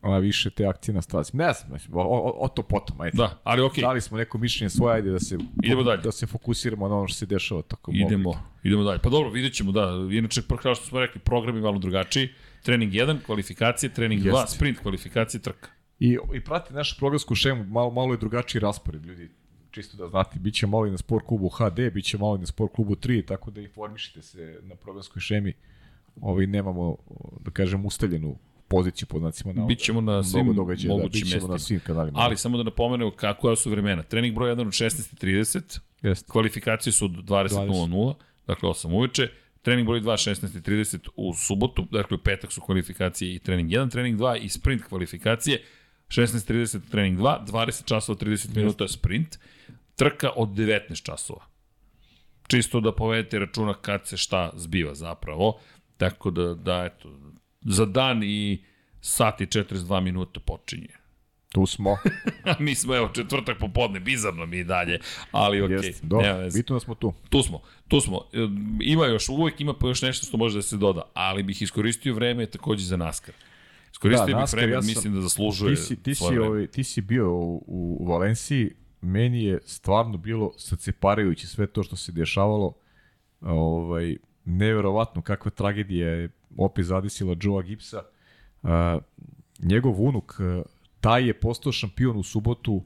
[0.00, 1.36] a više te akcije na stazi.
[1.36, 3.16] Ne znam, mislim, o, o, o to potom, ajde.
[3.16, 6.02] Da, ali okej, Dali smo neko mišljenje svoje, ajde da se, Idemo dalje.
[6.02, 8.98] da se fokusiramo na ono što se dešava tako idemo, idemo dalje.
[8.98, 9.90] Pa dobro, vidjet ćemo, da.
[10.12, 12.28] Inače, kao što smo rekli, program je malo drugačiji.
[12.62, 14.56] Trening 1, kvalifikacije, trening 2, Jeste.
[14.56, 15.68] sprint, kvalifikacije, trka.
[16.00, 19.30] I, i prati našu programsku šemu, malo, malo je drugačiji raspored, ljudi.
[19.70, 22.38] Čisto da znate, bit će malo i na sport klubu HD, bit će malo i
[22.38, 25.52] na sport klubu 3, tako da informišite se na programskoj šemi.
[26.20, 26.96] Ovaj, nemamo,
[27.40, 28.38] da kažem, ustaljenu
[28.68, 31.66] poziciju pod znacima na Bićemo na svim događaja, da, mogućim bit ćemo na mestima.
[31.66, 32.18] svim kanalima.
[32.18, 34.02] Ali samo da napomenemo kako su vremena.
[34.02, 36.32] Trening broj 1 od 16.30, Jeste.
[36.32, 38.14] kvalifikacije su od 20.00,
[38.46, 39.28] dakle 8 uveče.
[39.62, 44.20] Trening broj 2 16.30 u subotu, dakle u petak su kvalifikacije i trening 1, trening
[44.20, 45.62] 2 i sprint kvalifikacije.
[46.08, 49.38] 16.30 trening 2, 20 časova 30 minuta je sprint.
[49.96, 51.44] Trka od 19 časova.
[52.46, 55.58] Čisto da povedete računa kad se šta zbiva zapravo.
[55.96, 57.08] Tako da, da eto,
[57.60, 58.64] za dan i
[59.00, 60.88] sat i 42 minuta počinje.
[61.52, 61.96] Tu smo.
[62.58, 64.98] Mi smo, evo, četvrtak popodne, bizarno mi i dalje,
[65.30, 65.74] ali okej.
[65.76, 65.92] Jeste.
[65.92, 66.08] Okay.
[66.08, 66.58] Dobro, Nema veze.
[66.58, 67.12] bitno da smo tu.
[67.28, 68.20] Tu smo, tu smo.
[68.32, 68.38] E,
[68.82, 72.14] Ima još, uvek ima pa još nešto što može da se doda, ali bih iskoristio
[72.14, 73.34] vreme takođe za NASCAR.
[73.92, 76.66] Iskoristio Da, bih NASCAR, vreme, ja sam- mislim da zaslužuje Ti si, ti, si, ovaj,
[76.66, 77.64] ti si bio u,
[78.00, 78.70] u Valenciji,
[79.00, 82.74] meni je stvarno bilo srceparajuće sve to što se dešavalo.
[83.40, 88.02] Ovaj, neverovatno kakva tragedija je opet zadesila Joea Gibsa.
[88.62, 88.98] A,
[89.58, 90.62] njegov unuk, a,
[91.00, 92.84] taj je postao šampion u subotu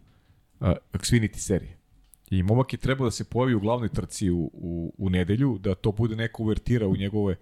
[0.61, 1.83] a, Xfinity serije.
[2.33, 5.75] I momak je trebao da se pojavi u glavnoj trci u, u, u nedelju, da
[5.75, 7.37] to bude neka uvertira u njegove,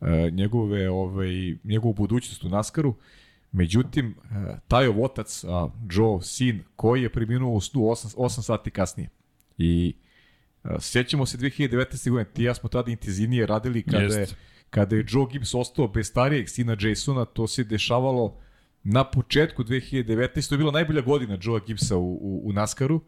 [0.00, 1.28] e, njegove, ovaj,
[1.64, 2.94] njegovu budućnost u Naskaru.
[3.52, 8.70] Međutim, e, Tajov otac, a, Joe, sin, koji je preminuo u snu 8, 8 sati
[8.70, 9.08] kasnije.
[9.58, 9.94] I
[10.64, 12.10] e, sjećamo se 2019.
[12.10, 14.36] godine, ti ja smo tada intenzivnije radili kada je, Jeste.
[14.70, 18.38] Kada je Joe Gibbs ostao bez starijeg sina Jasona, to se dešavalo
[18.84, 20.48] na početku 2019.
[20.48, 23.00] To je bila najbolja godina Joea Gibbsa u, u, u Naskaru.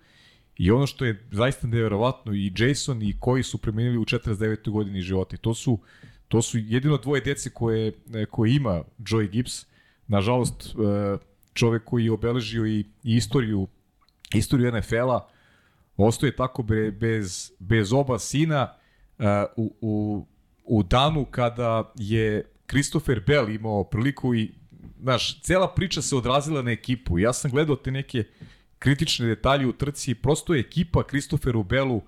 [0.57, 4.71] I ono što je zaista neverovatno i Jason i koji su premenili u 49.
[4.71, 5.37] godini života.
[5.37, 5.79] To su,
[6.29, 9.67] to su jedino dvoje dece koje, e, koje ima Joey Gibbs.
[10.07, 11.19] Nažalost, e,
[11.53, 13.69] čovek koji je obeležio i, istoriju,
[14.35, 15.29] istoriju NFL-a,
[15.97, 18.75] ostaje tako be, bez, bez oba sina
[19.19, 19.25] uh,
[19.57, 20.27] u, u,
[20.69, 24.51] u danu kada je Christopher Bell imao priliku i
[25.01, 27.19] znaš, cela priča se odrazila na ekipu.
[27.19, 28.24] Ja sam gledao te neke
[28.78, 32.03] kritične detalje u trci, prosto je ekipa Christopheru Bellu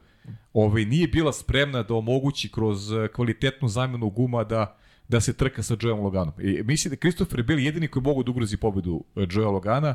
[0.52, 4.76] ovaj, nije bila spremna da omogući kroz eh, kvalitetnu zamenu guma da
[5.10, 6.34] da se trka sa Joeom Loganom.
[6.38, 9.94] I mislim da je Christopher Bell jedini koji mogu da ugrozi pobedu eh, Joea Logana.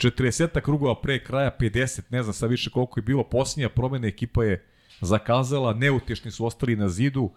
[0.00, 4.44] 40 krugova pre kraja, 50, ne znam sad više koliko je bilo, posljednja promena ekipa
[4.44, 4.64] je
[5.00, 7.30] zakazala, neutešni su ostali na zidu,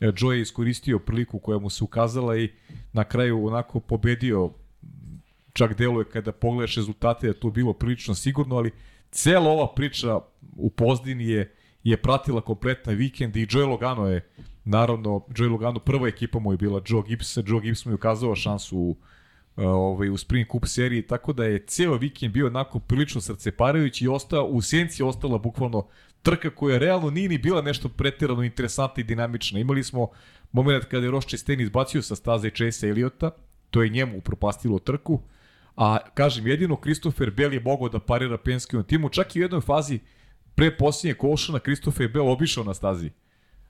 [0.00, 2.50] Joe je iskoristio priliku koja mu se ukazala i
[2.92, 4.50] na kraju onako pobedio
[5.52, 8.70] čak deluje kada pogledaš rezultate da to bilo prilično sigurno, ali
[9.10, 10.20] cela ova priča
[10.56, 11.54] u Pozdini je,
[11.84, 14.28] je pratila kompletna vikend i Joe Logano je
[14.64, 18.34] naravno, Joe Logano prva ekipa mu je bila Joe Gibbs, Joe Gibbs mu je ukazao
[18.34, 18.96] šansu u,
[19.56, 24.08] ovaj, u Sprint Cup seriji, tako da je ceo vikend bio onako prilično srceparajući i
[24.08, 25.86] ostao, u senci ostala bukvalno
[26.26, 29.60] trka koja realno nije ni bila nešto pretirano interesantna i dinamična.
[29.60, 30.08] Imali smo
[30.52, 33.30] moment kada je Ross Chastain izbacio sa staze Chase Elliota,
[33.70, 35.20] to je njemu upropastilo trku,
[35.76, 39.60] a kažem, jedino Christopher Bell je mogao da parira Penskevom timu, čak i u jednoj
[39.60, 39.98] fazi
[40.54, 43.10] pre posljednje košana Christopher Bell obišao na stazi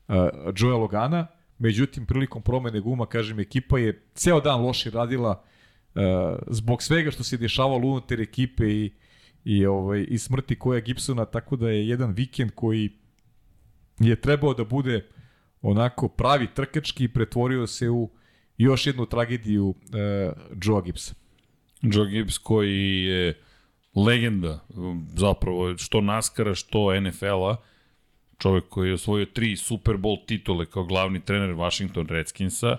[0.09, 0.15] uh,
[0.57, 1.27] Joea Logana,
[1.59, 5.43] međutim prilikom promene guma, kažem, ekipa je ceo dan loše radila
[5.95, 6.03] uh,
[6.47, 8.93] zbog svega što se dešavalo unutar ekipe i,
[9.47, 12.91] i, ovaj, i smrti koja Gibsona, tako da je jedan vikend koji
[13.99, 15.07] je trebao da bude
[15.63, 18.11] onako pravi trkački i pretvorio se u
[18.59, 19.75] još jednu tragediju uh,
[20.63, 21.15] Joea Gibsa.
[21.83, 23.41] Joe Gibbs koji je
[23.95, 24.67] legenda
[25.15, 27.57] zapravo što NASCAR-a, što NFL-a,
[28.39, 32.77] čovek koji je osvojio tri Super Bowl titule kao glavni trener Washington Redskinsa,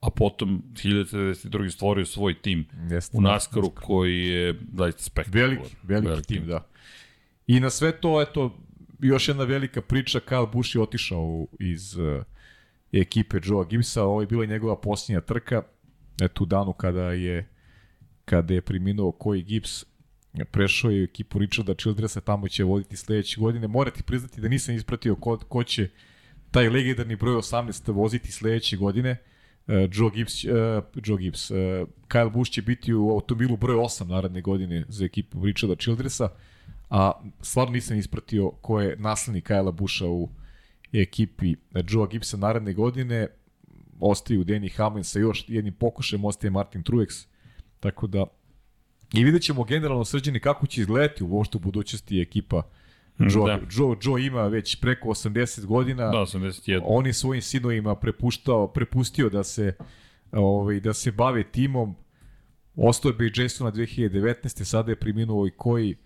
[0.00, 1.70] a potom 1992.
[1.70, 5.50] stvorio svoj tim Jeste, u NASCAR-u koji je zaista spektakularan.
[5.50, 6.66] Veliki, veliki, veliki tim, da.
[7.46, 8.58] I na sve to, eto,
[8.98, 12.22] još jedna velika priča, Kyle Busch je otišao iz uh,
[12.92, 15.62] ekipe Joea Gibbsa, ovo je bila njegova posljednja trka,
[16.20, 17.48] eto u danu kada je
[18.24, 19.84] kada je preminuo koji Gibbs,
[20.50, 23.68] prešao je u ekipu Richarda Childressa, tamo će voditi sledeće godine.
[23.68, 25.88] Morate priznati da nisam ispratio ko, ko će
[26.50, 29.16] taj legendarni broj 18 voziti sledeće godine.
[29.66, 30.50] Uh, Joe Gibbs, uh,
[31.04, 31.56] Joe Gibbs, uh,
[32.08, 36.28] Kyle Busch će biti u automobilu broj 8 naredne godine za ekipu Richarda Childressa,
[36.90, 40.28] a stvarno nisam ispratio ko je naslednik Kyle Busha u
[40.92, 41.54] ekipi
[41.88, 43.28] Joe Gibsa naredne godine.
[44.00, 47.26] Ostaju Danny Hamlin sa još jednim pokušajem, ostaje Martin Truex.
[47.80, 48.26] Tako da
[49.12, 52.62] i vidjet ćemo generalno srđeni kako će izgledati u uopšte u budućnosti ekipa
[53.20, 53.60] Joe, Da.
[53.70, 56.10] Joe, Joe ima već preko 80 godina.
[56.10, 56.80] Da, 81.
[56.84, 59.76] On je svojim sinovima prepuštao, prepustio da se
[60.32, 61.96] ovaj, da se bave timom.
[62.76, 64.64] Ostao je Bay Jasona 2019.
[64.64, 65.96] Sada je preminuo i koji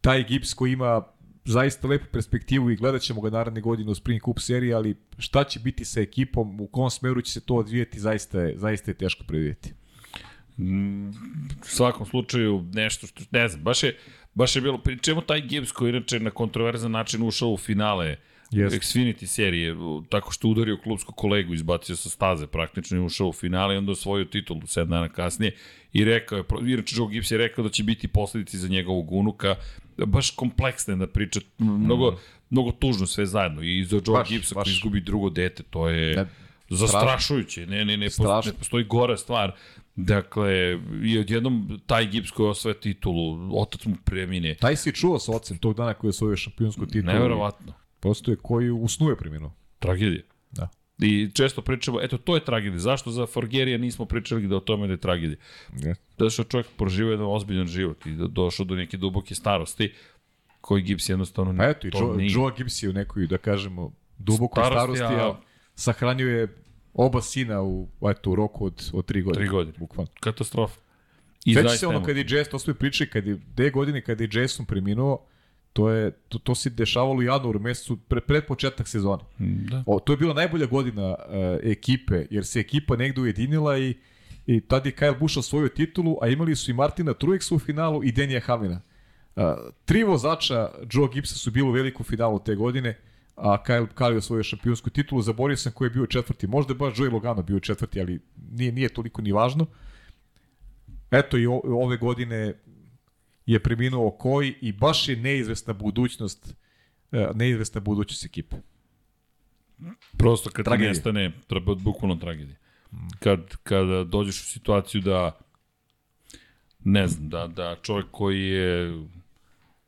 [0.00, 1.02] taj Gibbs koji ima
[1.44, 5.44] zaista lepu perspektivu i gledat ćemo ga naredne godine u Spring Cup seriji, ali šta
[5.44, 8.94] će biti sa ekipom, u kom smeru će se to odvijeti, zaista je, zaista je
[8.94, 9.74] teško predvidjeti.
[10.58, 13.98] U svakom slučaju nešto što, ne znam, baš je,
[14.34, 18.16] baš je bilo, pri čemu taj Gibbs koji inače na kontroverzan način ušao u finale
[18.50, 18.78] Jeste.
[18.78, 19.76] Xfinity serije,
[20.08, 23.92] tako što udario klubskog kolegu, izbacio sa staze praktično i ušao u finale i onda
[23.92, 25.54] osvojio titulu 7 dana kasnije
[25.92, 29.56] i rekao je, inače Joe Gibbs je rekao da će biti posledici za njegovog unuka,
[29.96, 32.18] baš kompleksna jedna priča, mnogo,
[32.50, 34.18] mnogo tužno sve zajedno i za Joe.
[34.18, 34.64] Baš, Gibbsa baš.
[34.64, 36.16] koji izgubi drugo dete, to je...
[36.16, 36.26] Ne,
[36.70, 38.52] zastrašujuće, ne, ne, ne, Strašno.
[38.52, 39.52] ne postoji gora stvar.
[39.96, 44.54] Dakle, i odjednom taj Gibbs koji osvaja titulu, otac mu premine.
[44.54, 47.12] Taj si čuo sa ocem tog dana koji je osvojio šampionsku titulu.
[47.12, 47.72] Neverovatno.
[48.00, 49.52] Prosto je koji usnuje preminuo.
[49.78, 50.22] Tragedija.
[50.52, 50.68] Da.
[50.98, 52.78] I često pričamo, eto, to je tragedija.
[52.78, 55.38] Zašto za Forgerija nismo pričali da o tome da je tragedija?
[56.18, 59.92] Da što čovjek proživao jedan ozbiljan život i došao do neke duboke starosti
[60.60, 62.26] koji Gibbs jednostavno Pa eto, i Joe.
[62.26, 65.40] Joe Gibbs je u nekoj, da kažemo, dubokoj Starosti, starosti, a- a
[65.74, 66.48] sahranio je
[66.94, 69.46] oba sina u, eto, u roku od, od tri godine.
[69.46, 69.78] Tri godine.
[69.78, 70.10] Bukvalno.
[70.20, 70.80] Katastrofa.
[71.44, 74.20] I zaista se ono kad je Jason, to smo pričali, kad je te godine kad
[74.20, 75.26] je Jason preminuo,
[75.72, 79.22] to je to, to se dešavalo u januaru mesecu pre, pred početak sezone.
[79.38, 79.84] Da.
[79.86, 81.16] O, to je bila najbolja godina uh,
[81.62, 83.94] ekipe, jer se ekipa negde ujedinila i,
[84.46, 88.04] i tad je Kyle Busch osvojio titulu, a imali su i Martina Truexa u finalu
[88.04, 88.80] i Denija Hamlina.
[89.36, 89.42] Uh,
[89.84, 92.98] tri vozača Joe Gibbsa su bili u velikom finalu te godine,
[93.40, 96.94] a Kyle, Kyle osvojio šampionsku titulu, zaborio sam ko je bio četvrti, možda je baš
[96.94, 99.66] Joey Logano bio četvrti, ali nije, nije toliko ni važno.
[101.10, 102.54] Eto i o, ove godine
[103.46, 106.54] je preminuo koji i baš je neizvesna budućnost
[107.12, 108.56] uh, neizvesna budućnost ekipe.
[110.16, 110.88] Prosto kad Tragedija.
[110.88, 112.56] nestane, treba bukvalno tragedija.
[113.18, 115.38] Kad, kada dođeš u situaciju da
[116.84, 119.04] ne znam, da, da čovjek koji je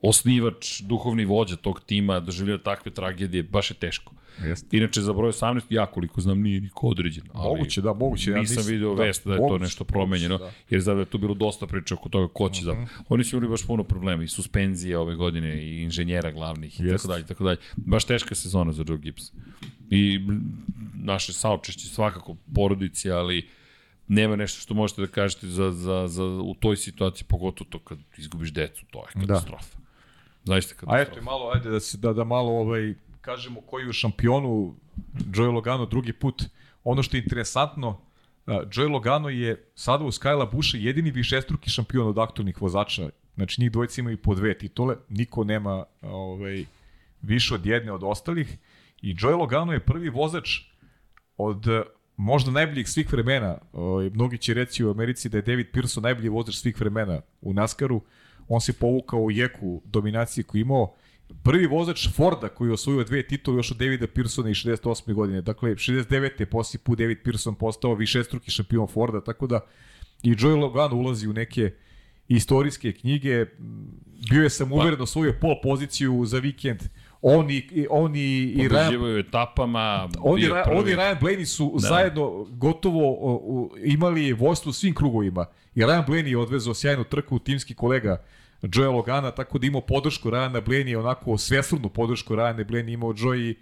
[0.02, 4.12] osnivač, duhovni vođa tog tima doživlja takve tragedije, baš je teško.
[4.44, 4.76] Jeste.
[4.76, 7.24] Inače, za broj 18, ja koliko znam, nije niko određen.
[7.32, 8.30] Ali Moguće, da, moguće.
[8.30, 10.98] Ja nisam nisam- video da, vest da je to moguće, nešto promenjeno, moguće, jer zato
[11.00, 12.76] je tu bilo dosta priča oko toga ko će uh
[13.08, 16.96] Oni su imali baš puno problema i suspenzije ove godine i inženjera glavnih i Jeste.
[16.96, 17.58] tako dalje, tako dalje.
[17.76, 19.32] Baš teška sezona za Joe Gibbs.
[19.90, 20.20] I
[20.94, 23.48] naše saočešće svakako porodici, ali
[24.08, 27.98] nema nešto što možete da kažete za, za, za, u toj situaciji, pogotovo to kad
[28.16, 29.81] izgubiš decu, to je katastrofa.
[30.44, 31.10] Zaista A katastrofa.
[31.10, 34.74] eto i malo, ajde da se da, da malo ovaj kažemo koji u šampionu
[35.14, 36.42] Joey Logano drugi put.
[36.84, 42.08] Ono što je interesantno, uh, Joey Logano je sada uz Kajla Busha jedini višestruki šampion
[42.08, 43.10] od aktualnih vozača.
[43.34, 46.64] Znači njih dvojica imaju po dve titule, niko nema ovaj
[47.22, 48.58] više od jedne od ostalih
[49.02, 50.60] i Joey Logano je prvi vozač
[51.36, 51.82] od eh,
[52.16, 53.58] možda najboljih svih vremena.
[53.72, 57.52] Ovaj, mnogi će reći u Americi da je David Pearson najbolji vozač svih vremena u
[57.52, 58.00] NASCAR-u.
[58.48, 60.94] On se povukao u jeku dominacije koju imao.
[61.42, 65.12] Prvi vozač Forda koji je osvojio dve titule još od Davida Pearsona i 68.
[65.12, 65.40] godine.
[65.42, 66.40] Dakle, 69.
[66.40, 69.60] je poslije put David Pearson postao višestruki šampion Forda, tako da
[70.22, 71.70] i Joey Logano ulazi u neke
[72.28, 73.46] istorijske knjige.
[74.30, 76.80] Bio je sam uveren osvojio pol poziciju za vikend.
[77.22, 80.78] On i, i- Ryan etapama, on i, bio Ra- prvi.
[80.78, 81.88] on i Ryan Blaney su da.
[81.88, 85.46] zajedno gotovo o, o, imali vojstvo u svim krugovima.
[85.74, 88.22] I Ryan Blaney je odvezao sjajnu trku timski kolega
[88.62, 93.38] Joe Logana, tako da imao podršku Ryana Blaney, onako svesvrnu podršku Ryana Blaney imao Joe
[93.40, 93.54] i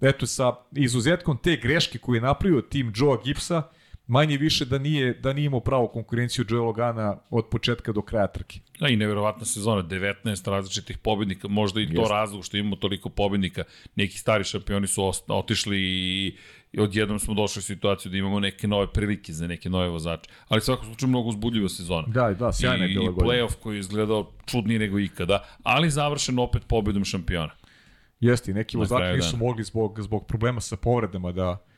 [0.00, 3.62] eto sa izuzetkom te greške koju je napravio tim Joe Gibsa,
[4.10, 8.26] manje više da nije, da nije imao pravu konkurenciju Joe Logana od početka do kraja
[8.26, 8.60] trke.
[8.80, 12.14] Da, i neverovatna sezona, 19 različitih pobednika, možda i to Jeste.
[12.14, 13.64] razlog što imamo toliko pobednika.
[13.94, 16.36] Neki stari šampioni su otišli i,
[16.72, 20.30] i odjednom smo došli u situaciju da imamo neke nove prilike za neke nove vozače.
[20.48, 22.06] Ali svako slučaju mnogo uzbudljiva sezona.
[22.06, 23.32] Da, da, sjajna je I, bila i godina.
[23.32, 27.50] playoff koji je izgledao čudniji nego ikada, ali završen opet pobedom šampiona.
[28.20, 29.44] Jeste, i neki vozači nisu dana.
[29.44, 31.69] mogli zbog, zbog problema sa povredama da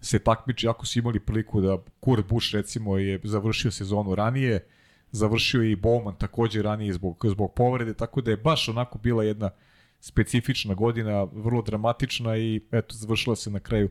[0.00, 4.66] se takmiči, ako su imali priliku da Kurt Busch recimo je završio sezonu ranije,
[5.12, 9.24] završio je i Bowman takođe ranije zbog, zbog povrede, tako da je baš onako bila
[9.24, 9.50] jedna
[10.00, 13.90] specifična godina, vrlo dramatična i eto, završila se na kraju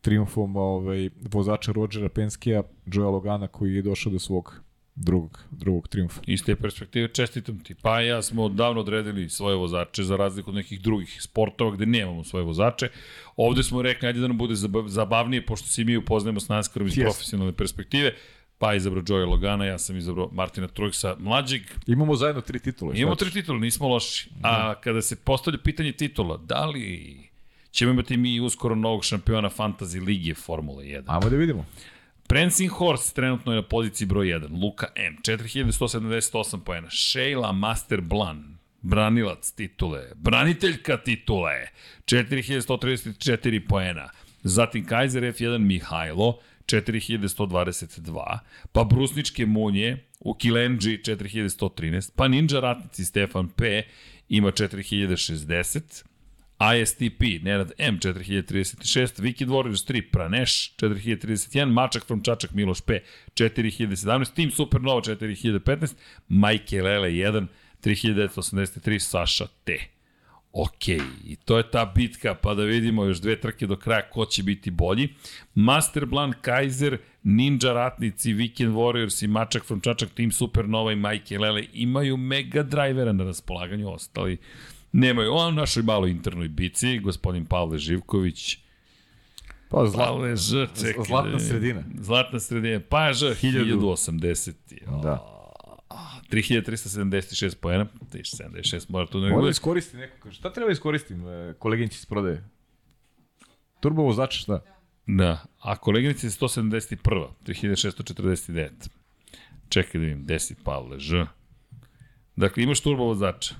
[0.00, 4.62] triumfom ovaj, vozača Rodgera Penskija, Joea Logana koji je došao do svog
[4.94, 6.20] drugog, drugog triumfa.
[6.26, 7.74] Iz te perspektive čestitam ti.
[7.74, 12.24] Pa ja smo davno odredili svoje vozače za razliku od nekih drugih sportova gde nemamo
[12.24, 12.88] svoje vozače.
[13.36, 16.88] Ovde smo rekli, ajde da nam bude zaba- zabavnije, pošto se mi upoznajemo s NASCARom
[16.88, 17.02] iz Yes.
[17.02, 18.14] profesionalne perspektive.
[18.58, 21.62] Pa je izabrao Joey Logana, ja sam izabrao Martina Trujksa, mlađeg.
[21.86, 22.92] Imamo zajedno tri titule.
[22.96, 24.28] Imamo šta tri titula, nismo loši.
[24.42, 27.18] A kada se postavlja pitanje titula, da li
[27.70, 31.02] ćemo imati mi uskoro novog šampiona Fantasy Lige Formule 1?
[31.06, 31.66] Ajmo da vidimo.
[32.30, 34.62] Prancing Horse trenutno je na poziciji broj 1.
[34.62, 36.88] Luka M, 4178 poena.
[36.90, 40.12] Sheila Master Blan, branilac titule.
[40.14, 41.68] Braniteljka titule,
[42.04, 44.10] 4134 poena.
[44.42, 48.38] Zatim Kaiser F1 Mihajlo, 4122.
[48.72, 52.10] Pa Brusničke munje u Kilenđi 4113.
[52.16, 53.82] Pa Ninja Ratnici Stefan P
[54.28, 56.04] ima 4060.
[56.60, 63.00] ISTP, Nenad M, 4036, Wiki Warriors 3, Praneš, 4031, Mačak from Čačak, Miloš P,
[63.34, 65.94] 4017, Team Supernova, 4015,
[66.28, 67.46] Majke Lele 1,
[67.80, 69.78] 3983, Saša T.
[70.52, 70.88] Ok,
[71.24, 74.42] i to je ta bitka, pa da vidimo još dve trke do kraja ko će
[74.42, 75.08] biti bolji.
[75.54, 81.38] Master Blanc, Kaiser, Ninja Ratnici, Weekend Warriors i Mačak from Čačak, Team Supernova i Majke
[81.38, 84.38] Lele imaju mega drivera na raspolaganju, ostali
[84.92, 85.32] nemaju.
[85.32, 88.58] O našoj maloj internoj bici, gospodin Pavle Živković,
[89.68, 91.04] Pa zla, Pavle Ž, čekaj.
[91.04, 91.82] zlatna da- sredina.
[91.96, 94.52] Zlatna sredina, pa Ž, 1080.
[95.02, 95.36] Da.
[96.28, 99.50] 3376 poena, 1076 mora tu da ne Moram da bude.
[99.50, 100.16] iskoristim neko.
[100.18, 102.44] Kaže, šta treba da iskoristim, e, koleginici iz prodaje?
[103.80, 104.60] Turbo vozač, šta?
[105.08, 106.96] Da, a koleginica je 171.
[107.42, 108.70] 3649.
[109.68, 111.26] Čekaj da vidim, 10 Pavle Ž.
[112.36, 113.54] Dakle, imaš turbo vozača.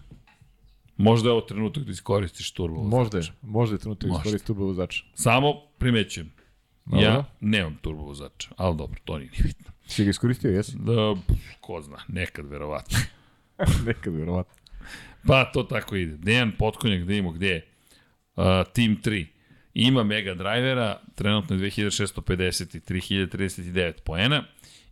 [1.03, 2.97] Možda je ovo trenutak da iskoristiš turbo vozača.
[2.97, 4.29] Možda je, možda je trenutak da Možda.
[4.29, 5.05] iskoristim turbo vozača.
[5.15, 6.33] Samo primećujem.
[6.85, 7.07] Dobro.
[7.07, 9.73] Ja nemam turbo vozača, ali dobro, to nije ni bitno.
[9.87, 10.77] Si ga iskoristio, jesi?
[10.79, 11.15] Da,
[11.61, 12.99] ko zna, nekad verovatno.
[13.87, 14.55] Nekad, vjerovatno.
[15.27, 16.17] Pa to tako ide.
[16.17, 17.67] Dejan Potkonjak, da imamo gde je.
[18.37, 18.45] Uh,
[18.75, 19.27] Team 3.
[19.75, 24.45] Ima mega drivera, trenutno je 2650 i 3039 poena.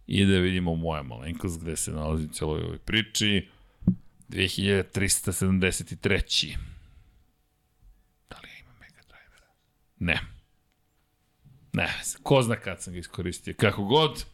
[0.07, 3.49] I da vidimo moja malenkost gde se nalazi u celoj ovoj priči.
[4.29, 6.57] 2373.
[8.31, 9.47] Da li ja imam mega drivera?
[9.99, 10.21] Ne.
[11.73, 11.89] Ne,
[12.23, 13.55] ko zna kad sam ga iskoristio.
[13.57, 14.25] Kako god,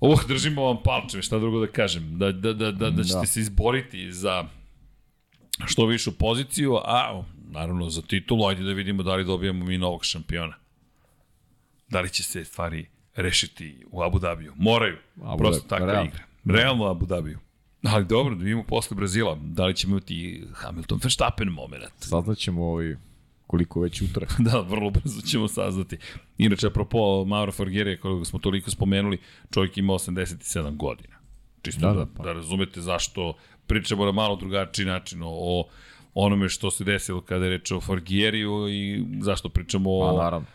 [0.00, 2.18] Uh, držimo vam palčeve, šta drugo da kažem.
[2.18, 3.26] Da, da, da, da, da ćete Da.
[3.26, 4.44] se izboriti za
[5.66, 10.04] što višu poziciju, a naravno za titulu, ajde da vidimo da li dobijamo mi novog
[10.04, 10.54] šampiona.
[11.88, 14.52] Da li će se stvari rešiti u Abu Dhabiju?
[14.56, 14.96] Moraju.
[15.22, 16.04] Abu Prosto Dhabi, takva realno.
[16.06, 16.24] igra.
[16.46, 17.38] Realno Abu Dhabiju.
[17.82, 19.38] Ali dobro, da vidimo posle Brazila.
[19.42, 21.92] Da li ćemo imati Hamilton Verstappen moment.
[21.98, 22.96] Saznaćemo ovaj,
[23.46, 24.26] koliko već utra.
[24.50, 25.96] Da, vrlo brzo ćemo saznati.
[26.38, 29.18] Inače, apropo Mauro Forgerija, koga smo toliko spomenuli,
[29.50, 31.16] čovjek ima 87 godina.
[31.62, 32.22] Čisto da, Da, da, pa.
[32.22, 33.34] da razumete zašto
[33.66, 35.64] pričamo na malo drugačiji način o,
[36.14, 40.46] onome što se desilo kada je reč o Forgeriju i zašto pričamo o, Pa naravno.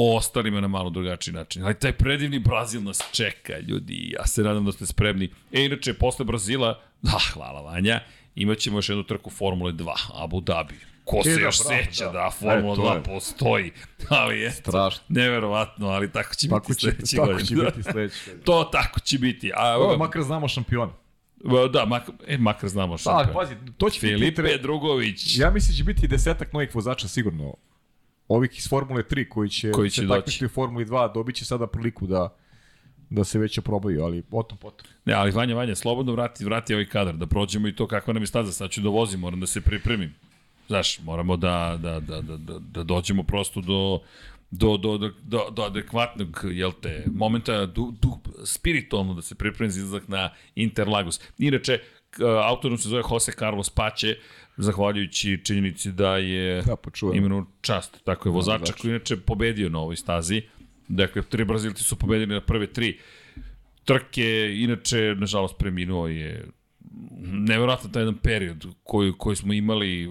[0.00, 1.64] O ostalima na malo drugačiji način.
[1.64, 4.10] Ali taj predivni Brazil nas čeka, ljudi.
[4.10, 5.30] Ja se nadam da ste spremni.
[5.52, 8.00] E, inače, posle Brazila, da, hvala Vanja,
[8.34, 10.74] imaćemo još jednu trku Formule 2, Abu Dhabi.
[11.04, 12.30] Ko se da, još bravo, seća da, da.
[12.32, 13.02] Formula E, to 2 je.
[13.04, 13.72] postoji.
[14.08, 15.02] Ali je Strašno.
[15.08, 18.16] neverovatno, ali tako će Tako biti će, sledeće tako će biti sledeće.
[18.44, 19.50] to tako će biti.
[19.54, 20.92] A, O, makar znamo šampiona.
[21.72, 23.34] da, makar, e, makar znamo Da, šampion.
[23.34, 24.14] pazi, to će biti...
[24.14, 25.38] Filipe Drugović.
[25.38, 27.54] Ja mislim da će biti desetak novih vozača sigurno.
[28.28, 31.44] Ovih iz Formule 3 koji će, Koji će se takmičiti u Formuli 2 dobit će
[31.44, 32.36] sada priliku da
[33.10, 34.86] da se već oprobaju, ali potom potom.
[35.04, 38.22] Ne, ali Vanja, Vanja, slobodno vrati, vrati ovaj kadar, da prođemo i to kakva nam
[38.22, 40.14] je staza, sad ću da vozim, moram da se pripremim.
[40.66, 44.00] Znaš, moramo da, da, da, da, da, da dođemo prosto do,
[44.50, 49.70] do, do, do, do, do adekvatnog, jel te, momenta, du, du, spiritualno da se pripremim
[49.70, 51.20] za izlazak na Interlagos.
[51.38, 51.78] Inače,
[52.44, 54.14] autorom se zove Jose Carlos Pache,
[54.58, 57.16] zahvaljujući činjenici da je Da, počujem.
[57.16, 58.80] imenu čast, tako je vozača vozač.
[58.80, 60.42] koji inače pobedio na ovoj stazi.
[60.88, 62.98] Dakle, tri Brazilci su pobedili na prve tri
[63.84, 66.48] trke, inače, nažalost, preminuo je
[67.20, 70.08] nevjerojatno taj jedan period koji, koji smo imali,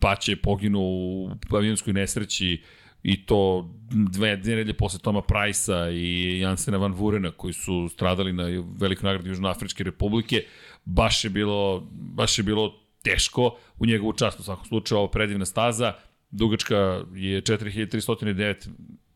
[0.00, 2.62] Paće je poginuo u avionskoj nesreći
[3.02, 8.32] i to dve, dve nedelje posle Toma Prajsa i Jansena Van Vurena koji su stradali
[8.32, 8.44] na
[8.78, 10.44] velikoj nagradi Južnoafričke republike,
[10.84, 15.46] baš je bilo, baš je bilo teško u njegovu čast u svakom slučaju, ovo predivna
[15.46, 15.92] staza,
[16.30, 16.76] dugačka
[17.14, 18.68] je 4309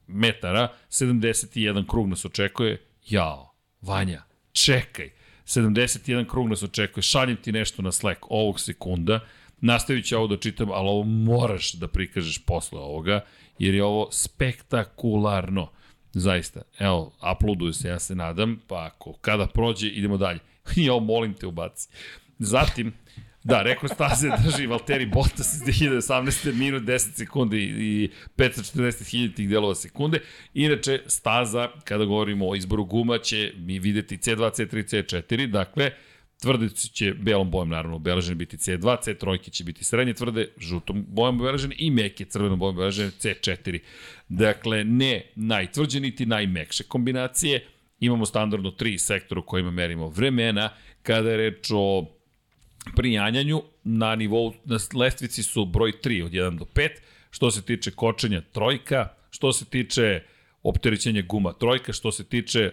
[0.07, 5.11] metara, 71 krug nas očekuje, jao, Vanja, čekaj,
[5.45, 9.21] 71 krug nas očekuje, šaljem ti nešto na Slack ovog sekunda,
[9.61, 13.25] nastavit ću ovo da čitam, ali ovo moraš da prikažeš posle ovoga,
[13.59, 15.71] jer je ovo spektakularno.
[16.13, 16.63] Zaista.
[16.79, 20.39] Evo, uploaduju se, ja se nadam, pa ako kada prođe, idemo dalje.
[20.77, 21.89] Jo, molim te, ubaci.
[22.39, 22.93] Zatim,
[23.45, 26.55] Da, rekao staze drži Valtteri Bottas iz 2018.
[26.55, 30.21] minut 10 sekundi i 540 hiljitih delova sekunde.
[30.55, 35.91] Inače, staza, kada govorimo o izboru guma, će mi videti C2, C3, C4, dakle,
[36.41, 41.41] tvrdice će belom bojem naravno obeležene biti C2, C3 će biti srednje tvrde, žutom bojem
[41.41, 43.79] obeležene i meke crvenom bojem obeležene C4.
[44.29, 47.67] Dakle, ne najtvrđe niti najmekše kombinacije,
[48.01, 50.71] imamo standardno tri sektora u kojima merimo vremena,
[51.03, 52.14] kada je reč o
[52.97, 56.89] prijanjanju na nivou, na lestvici su broj 3 od 1 do 5,
[57.31, 60.23] što se tiče kočenja trojka, što se tiče
[60.63, 62.71] opterećenja guma trojka, što se tiče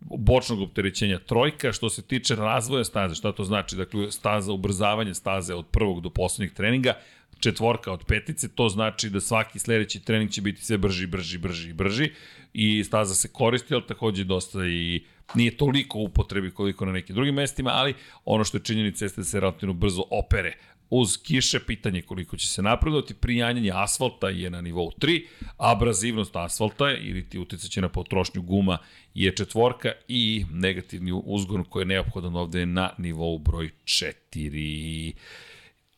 [0.00, 3.76] bočnog opterećenja trojka, što se tiče razvoja staze, šta to znači?
[3.76, 6.94] Dakle, staza, ubrzavanje staze od prvog do poslednjeg treninga,
[7.40, 11.72] četvorka od petice, to znači da svaki sledeći trening će biti sve brži, brži, brži,
[11.72, 12.10] brži.
[12.52, 15.04] I staza se koristi, ali takođe dosta i
[15.34, 17.94] nije toliko upotrebi koliko na nekim drugim mestima, ali
[18.24, 20.54] ono što je činjenica jeste da se relativno brzo opere
[20.90, 25.24] uz kiše, pitanje koliko će se napredovati, prijanjanje asfalta je na nivou 3,
[25.56, 28.78] abrazivnost asfalta ili ti uticaće na potrošnju guma
[29.14, 35.12] je četvorka i negativni uzgon koji je neophodan ovde na nivou broj 4.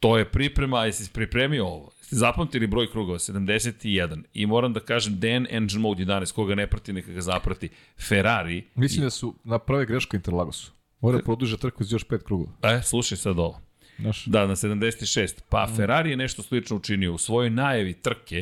[0.00, 1.90] To je priprema, jesi pripremio ovo?
[2.00, 3.18] Ste zapamtili broj krugova?
[3.18, 4.22] 71.
[4.34, 7.68] I moram da kažem, Dan Engine Mode 11, koga ne prati, neka ga zaprati.
[8.08, 8.64] Ferrari...
[8.74, 10.72] Mislim da su naprave grešku Interlagosu.
[11.00, 12.52] Mora da produže trku iz još pet krugova.
[12.62, 13.60] E, slušaj sad ovo.
[13.98, 15.40] Znaš, Da, na 76.
[15.48, 17.14] Pa Ferrari je nešto slično učinio.
[17.14, 18.36] U svojoj najavi trke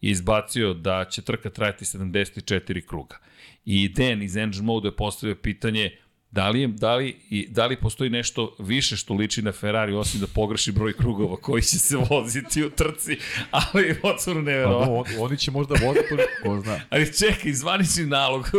[0.00, 3.16] je izbacio da će trka trajati 74 kruga.
[3.64, 5.90] I Dan iz Engine Mode je postavio pitanje
[6.32, 9.94] da li, je, da, li, i, da li postoji nešto više što liči na Ferrari
[9.94, 13.18] osim da pogreši broj krugova koji će se voziti u trci,
[13.50, 14.96] ali otvoru pa, neverovatno.
[14.96, 16.06] on, oni će možda voziti,
[16.42, 16.80] ko zna.
[16.90, 18.50] Ali čekaj, zvanični nalog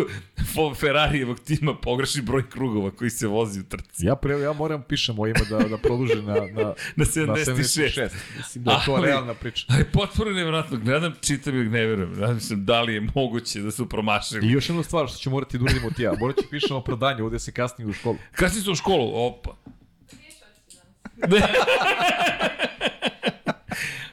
[0.80, 4.06] Ferrarijevog tima pogreši broj krugova koji se vozi u trci.
[4.06, 6.64] Ja, pre, ja moram pišem ovima da, da produže na, na,
[6.96, 8.10] Na 76.
[8.38, 9.66] Mislim da je to Ali- realna priča.
[9.70, 12.20] Ali potpuno nevjerojatno, gledam, čitam i ne verujem.
[12.20, 14.48] Razmišljam, da li je moguće da su promašili.
[14.48, 16.14] I još jednu stvar što ću morati da uradimo ti ja.
[16.20, 18.18] Morat ću pišem opravdanje, ovde se kasnije u školu.
[18.50, 19.12] Si se u školu?
[19.28, 19.56] Opa.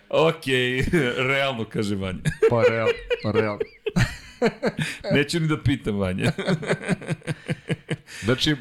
[0.08, 0.44] ok,
[1.16, 2.20] realno, kaže Vanja.
[2.50, 2.92] Pa realno,
[3.22, 3.60] pa realno.
[5.14, 6.32] Neću ni da pitam Vanja.
[8.24, 8.56] Znači,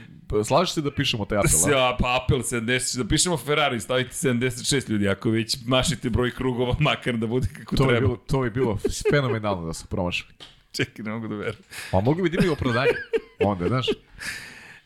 [0.46, 1.72] slažeš se da pišemo taj apel, a?
[1.72, 6.76] Ja, pa apel 70, da pišemo Ferrari, stavite 76 ljudi, ako već mašite broj krugova,
[6.80, 8.08] makar da bude kako To bi, treba.
[8.08, 8.78] bilo, to bi bilo
[9.12, 10.30] fenomenalno da su promašali.
[10.72, 11.64] Čekaj, ne mogu da verujem.
[11.92, 12.92] Pa mogu bi da imaju opravdanje.
[13.40, 13.86] Onda, znaš,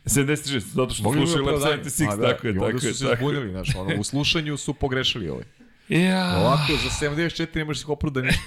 [0.06, 1.84] 76, zato što mogu bi slušaju Lab opravdanje.
[1.84, 2.94] 76, Ma da, tako je, i onda tako je.
[2.94, 3.18] su se Tako je.
[3.18, 5.44] zbunili, znaš, ono, u slušanju su pogrešili ovaj.
[5.90, 8.42] Ja, Ovako, za 74 nemaš ih opravda ništa.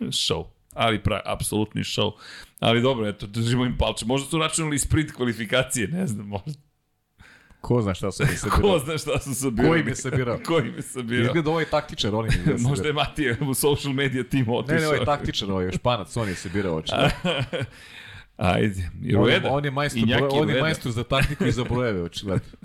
[0.22, 0.44] show.
[0.74, 2.12] Ali pravi, apsolutni show.
[2.60, 4.06] Ali dobro, eto, držimo im palče.
[4.06, 6.52] Možda su računali sprint kvalifikacije, ne znam, možda.
[7.60, 8.80] Ko zna šta su mi Ko sabirali.
[8.80, 9.68] zna šta su sabirali.
[9.70, 10.38] Ko im je sabirao?
[10.38, 11.26] Ko im je sabirao.
[11.26, 12.58] Izgleda ovaj taktičar, on im je sabirao.
[12.70, 14.74] Možda je Matija u social media tim otišao.
[14.74, 17.08] Ne, ne, ovaj taktičar, ovaj španac, on je sabirao očito.
[18.36, 19.50] Ajde, i On, Rueda.
[19.50, 22.48] on je majstor, Injaki broj, on je majstor za taktiku i za brojeve, očigledno.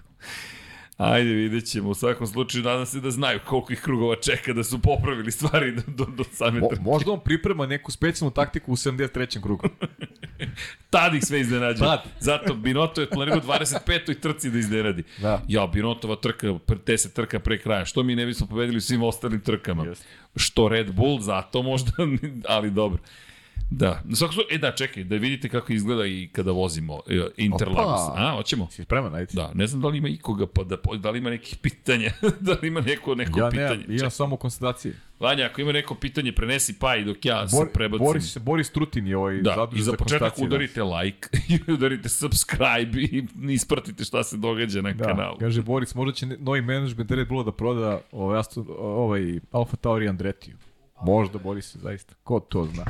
[0.98, 1.90] Ajde, vidjet ćemo.
[1.90, 5.72] U svakom slučaju, nadam se da znaju koliko ih krugova čeka da su popravili stvari
[5.72, 6.82] do, do, do same Mo, trke.
[6.82, 9.42] možda on priprema neku specijalnu taktiku u 73.
[9.44, 9.70] krugu.
[10.90, 11.88] Tad ih sve iznenađuje.
[11.88, 12.04] Tad.
[12.20, 14.20] Zato Binoto je planirao 25.
[14.20, 15.04] trci da iznenadi.
[15.22, 15.42] Da.
[15.48, 16.54] Ja, Binotova trka,
[16.86, 17.86] te se trka pre kraja.
[17.86, 19.86] Što mi ne bismo pobedili u svim ostalim trkama?
[19.86, 20.06] Jeste.
[20.36, 21.92] Što Red Bull, zato možda,
[22.56, 23.00] ali dobro.
[23.74, 28.02] Da, slučaju, e da, čekaj, da vidite kako izgleda i kada vozimo e, Interlagos.
[28.02, 28.14] Opa.
[28.18, 28.68] A, hoćemo?
[28.68, 29.32] Si spreman, ajde.
[29.34, 32.52] Da, ne znam da li ima ikoga, pa da, da li ima nekih pitanja, da
[32.54, 33.78] li ima neko, neko Ja pitanje.
[33.78, 34.94] nemam, imam samo konstatacije.
[35.20, 38.06] Vanja, ako ima neko pitanje, prenesi pa i dok ja se Bor, prebacim.
[38.06, 40.46] Boris, Boris Trutin je ovaj Da, zadužen i za početak da.
[40.46, 41.28] udarite like
[41.68, 45.38] i udarite subscribe i ispratite šta se događa na Da, kanalu.
[45.40, 50.08] kaže Boris, možda će ne- novi menadžment Red Bulla da proda ovaj, ovaj Alfa Tauri
[50.08, 50.56] Andretiju.
[51.02, 52.14] Možda, Boris, zaista.
[52.24, 52.86] Ko to zna?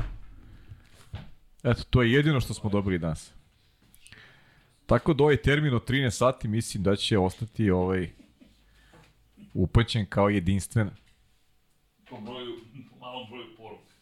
[1.64, 3.34] Eto, to je jedino što smo dobili danas.
[4.86, 8.10] Tako da ovaj termin od 13 sati mislim da će ostati ovaj
[9.54, 10.90] upaćen kao jedinstven
[12.10, 12.56] Po, broju,
[12.90, 13.94] po malom broju poruka.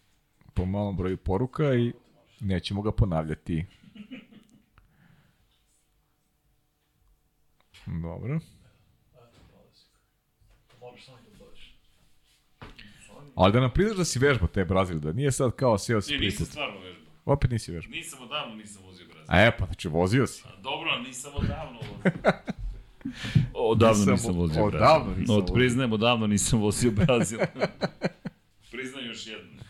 [0.53, 1.93] po malom broju poruka i
[2.39, 3.65] nećemo ga ponavljati.
[7.87, 8.39] Dobro.
[9.13, 9.29] Da.
[13.35, 16.13] Ali da nam priznaš da si vežba te Brazil, da nije sad kao seo si
[16.13, 16.51] Ne, nisam priput.
[16.51, 16.79] stvarno.
[17.25, 17.91] Opet nisi vežbao.
[17.91, 19.25] Nisam odavno nisam vozio Brazil.
[19.27, 20.43] A e, pa znači vozio si.
[20.47, 22.11] A, dobro, nisam odavno vozio.
[23.53, 24.95] odavno nisam, nisam vozio odavno Brazil.
[24.97, 25.53] Odavno nisam vozio.
[25.53, 27.39] Priznajem, odavno nisam vozio Brazil.
[28.71, 29.63] Priznam još jedno.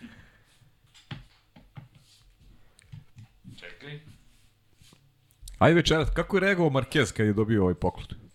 [3.59, 3.99] Čekaj.
[5.57, 8.28] Ajde večeras, kako je reagovao Marquez kad je dobio ovaj poklon?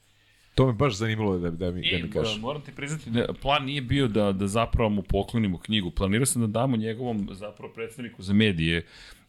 [0.54, 2.36] To me baš zanimalo da, da, mi, da I, mi kažeš.
[2.36, 5.90] e, moram ti priznati da plan nije bio da, da zapravo mu poklonimo knjigu.
[5.90, 8.86] Planirao sam da damo njegovom zapravo predstavniku za medije,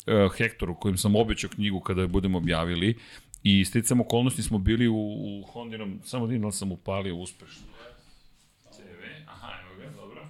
[0.07, 2.97] uh, Hektoru, kojim sam obećao knjigu kada je budemo objavili.
[3.43, 7.63] I sticam okolnosti smo bili u, u Hondinom, samo da li sam upalio uspešno.
[8.71, 8.81] CV,
[9.27, 10.27] aha, evo ga, dobro.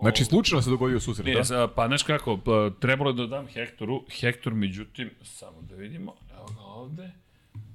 [0.00, 1.68] Znači, slučajno se dogodio susret, Ne, da?
[1.68, 6.46] pa znaš kako, pa, trebalo je da dam Hektoru, Hektor međutim, samo da vidimo, evo
[6.56, 7.10] ga ovde,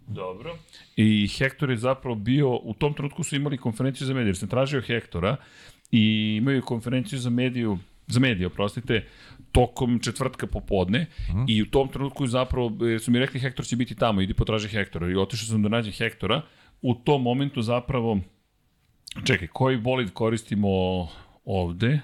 [0.07, 0.57] dobro,
[0.95, 4.49] i Hektor je zapravo bio, u tom trenutku su imali konferenciju za medije, jer sam
[4.49, 5.35] tražio Hektora
[5.91, 7.77] i imaju konferenciju za mediju,
[8.07, 9.07] za medije, oprostite,
[9.51, 10.99] tokom četvrtka popodne
[11.30, 11.45] mm.
[11.47, 14.67] i u tom trenutku zapravo, jer su mi rekli Hektor će biti tamo, idi potraži
[14.67, 16.41] Hektora i otišao sam da nađem Hektora,
[16.81, 18.19] u tom momentu zapravo,
[19.23, 20.67] čekaj, koji bolid koristimo
[21.45, 21.99] ovde?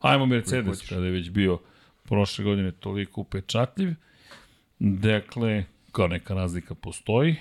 [0.00, 1.58] Ajmo Mercedes, kada je već bio
[2.04, 3.94] prošle godine toliko upečatljiv.
[4.78, 5.64] Dakle,
[5.96, 7.36] kao neka razlika postoji.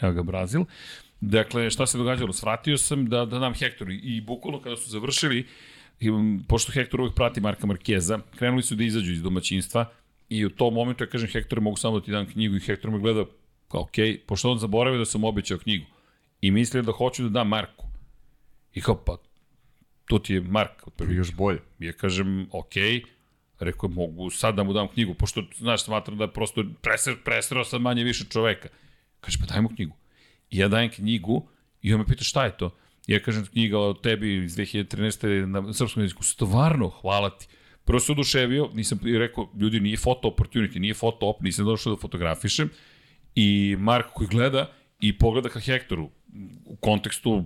[0.00, 0.64] Evo ga Brazil.
[1.20, 2.32] Dakle, šta se događalo?
[2.32, 5.46] Svratio sam da, da dam Hektoru i bukvalno kada su završili,
[6.48, 9.86] pošto Hektor uvek prati Marka Markeza, krenuli su da izađu iz domaćinstva
[10.28, 12.90] i u tom momentu ja kažem Hektore mogu samo da ti dam knjigu i Hektor
[12.90, 13.24] me gleda
[13.68, 15.86] kao ok, pošto on zaboravio da sam obećao knjigu
[16.40, 17.86] i mislio da hoću da dam Marku.
[18.74, 19.16] I kao pa,
[20.06, 21.18] to ti je Mark otprilike.
[21.18, 21.60] Još bolje.
[21.78, 22.74] Ja kažem, ok,
[23.64, 27.64] rekao, mogu sad da mu dam knjigu, pošto, znaš, smatram da je prosto preser, presrao
[27.64, 28.68] sam manje više čoveka.
[29.20, 29.96] Kaže, pa daj mu knjigu.
[30.50, 31.48] I ja dajem knjigu
[31.82, 32.70] i on me pita šta je to.
[33.06, 35.46] Ja kažem, knjiga o tebi iz 2013.
[35.46, 36.22] na srpskom jeziku.
[36.22, 37.46] Stvarno, hvala ti.
[37.84, 41.94] Prvo se oduševio, nisam i rekao, ljudi, nije photo opportunity, nije photo op, nisam došao
[41.94, 42.70] da fotografišem.
[43.34, 44.70] I Marko koji gleda
[45.00, 46.10] i pogleda ka Hektoru
[46.64, 47.44] u kontekstu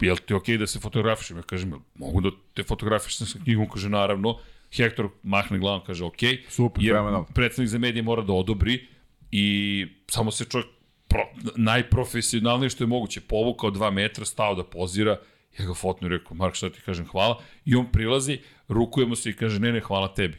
[0.00, 1.36] jel ti okej okay da se fotografišem?
[1.36, 3.68] Ja kažem, mogu da te fotografišem sa knjigom?
[3.68, 4.38] Kaže, naravno.
[4.76, 6.04] Hektor mahne glavom, kaže.
[6.04, 6.96] Okay, Super, jer
[7.34, 8.86] predsednik za medije mora da odobri
[9.30, 10.68] i samo se čovjek
[11.08, 11.22] pro,
[11.56, 15.18] najprofesionalnije što je moguće povukao dva metra, stao da pozira,
[15.58, 17.40] ja ga fotnu i rekao, Mark, šta ti kažem, hvala.
[17.64, 18.38] I on prilazi,
[18.68, 20.38] rukujemo se i kaže, ne, ne, hvala tebi.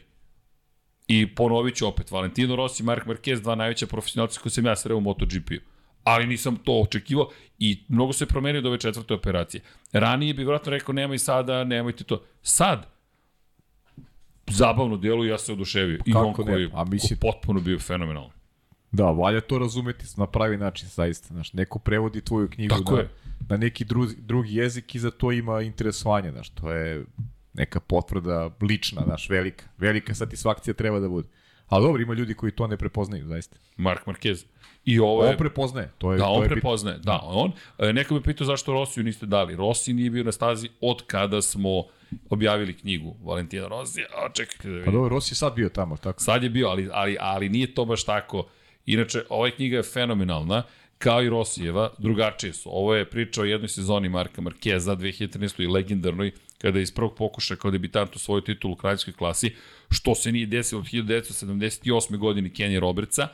[1.08, 4.96] I ponovit ću opet, Valentino Rossi, Mark Marquez, dva najveća profesionalca koji sam ja sreo
[4.96, 5.60] u MotoGP-u.
[6.04, 9.60] Ali nisam to očekivao i mnogo se promenio od ove četvrte operacije.
[9.92, 12.24] Ranije bi vjerojatno rekao, nemoj sada, nemojte to.
[12.42, 12.86] Sad,
[14.50, 15.98] zabavno djelo i ja se oduševio.
[16.06, 18.30] I Kako on koji je A mislim- potpuno bio fenomenalan.
[18.92, 21.28] Da, valja to razumeti na pravi način, zaista.
[21.28, 23.08] Znaš, neko prevodi tvoju knjigu Tako na, je.
[23.48, 27.04] na neki drugi, drugi jezik i za to ima interesovanje, znaš, to je
[27.54, 29.64] neka potvrda lična, znaš, velika.
[29.78, 31.28] Velika satisfakcija treba da bude.
[31.68, 33.56] Ali dobro, ima ljudi koji to ne prepoznaju, zaista.
[33.76, 34.44] Mark Marquez.
[34.90, 35.30] I ovo je...
[35.30, 36.98] On prepoznaje, to je, Da, to on je bit- prepoznaje.
[36.98, 37.52] Da, on.
[37.78, 39.56] E, Neko me pitao zašto Rosiju niste dali.
[39.56, 41.84] Rossi nije bio na stazi od kada smo
[42.30, 44.06] objavili knjigu Valentina Rosija.
[44.16, 44.92] A čekajte da Pa vidim.
[44.92, 46.22] dobro, Rossi sad bio tamo, tako.
[46.22, 48.46] Sad je bio, ali, ali, ali nije to baš tako.
[48.86, 50.62] Inače, ova knjiga je fenomenalna,
[50.98, 52.70] kao i Rosijeva, drugačije su.
[52.72, 55.62] Ovo je priča o jednoj sezoni Marka Markeza 2013.
[55.62, 59.54] i legendarnoj, kada je iz prvog pokušaja kao debitant u svoju titulu u kraljskoj klasi,
[59.90, 62.16] što se nije desilo od 1978.
[62.16, 63.28] godine Kenny Robertsa,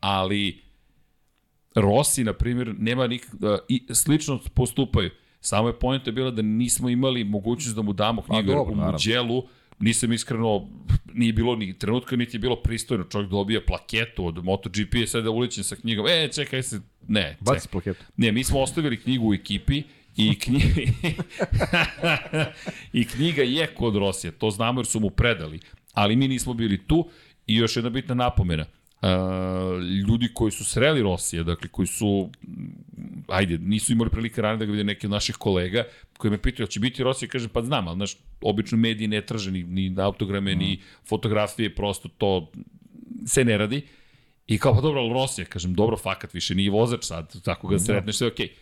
[0.00, 0.62] ali
[1.74, 5.10] Rossi, na primjer, nema nik, uh, i slično postupaju.
[5.40, 8.92] Samo je pojenta bila da nismo imali mogućnost da mu damo knjigu, jer dobro, u.
[8.92, 9.42] Muđelu
[9.82, 10.68] nisam iskreno,
[11.14, 13.04] nije bilo ni trenutka, niti je bilo pristojno.
[13.04, 17.68] Čovjek dobija plaketu od MotoGP, je sada uličen sa knjigom, e, čekaj se, ne, Baci
[17.68, 18.04] plaketu.
[18.16, 19.82] Ne, mi smo ostavili knjigu u ekipi
[20.16, 20.62] i, knji...
[23.00, 25.60] i knjiga je kod Rosija, to znamo jer su mu predali,
[25.92, 27.08] ali mi nismo bili tu
[27.46, 28.64] i još jedna bitna napomena.
[29.02, 29.08] Uh,
[30.08, 34.64] ljudi koji su sreli Rosija, dakle koji su mm, ajde, nisu imali prilike ranije da
[34.64, 35.84] ga vide neki od naših kolega
[36.18, 39.50] koji me pitaju, će biti Rosija, kažem, pa znam, ali znaš, obično mediji ne traže
[39.50, 42.52] ni, ni autograme, ni fotografije, prosto to
[43.26, 43.82] se ne radi.
[44.46, 47.78] I kao, pa dobro, ali Rosija, kažem, dobro, fakat, više nije vozač sad, tako ga
[47.78, 48.52] sretneš, sve okej.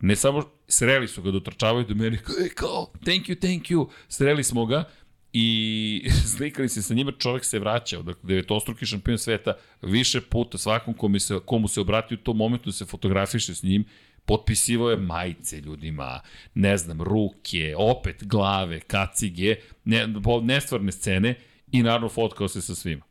[0.00, 4.44] Ne samo, sreli su ga, dotrčavaju do mene, e, kao, thank you, thank you, sreli
[4.44, 4.84] smo ga
[5.32, 10.94] i slikali se sa njima, čovek se vraćao, dakle, devetostruki šampion sveta, više puta svakom
[10.94, 13.84] komu se, komu se obratio u tom momentu da se fotografiše s njim,
[14.24, 16.20] potpisivao je majice ljudima,
[16.54, 20.06] ne znam, ruke, opet glave, kacige, ne,
[20.42, 21.34] nestvarne scene
[21.72, 23.04] i naravno fotkao se sa svima.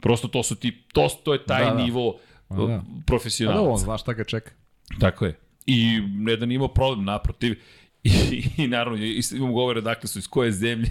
[0.00, 1.82] Prosto to su ti, to, to je taj Da, da.
[1.82, 2.18] nivo
[2.50, 2.62] da.
[2.62, 3.70] uh, Pa da, profesionalca.
[3.70, 4.50] on zna šta ga čeka.
[5.00, 5.38] Tako je.
[5.66, 7.58] I ne da nije imao problem, naprotiv.
[8.06, 10.90] I, i naravno, i imamo govore dakle su iz koje zemlje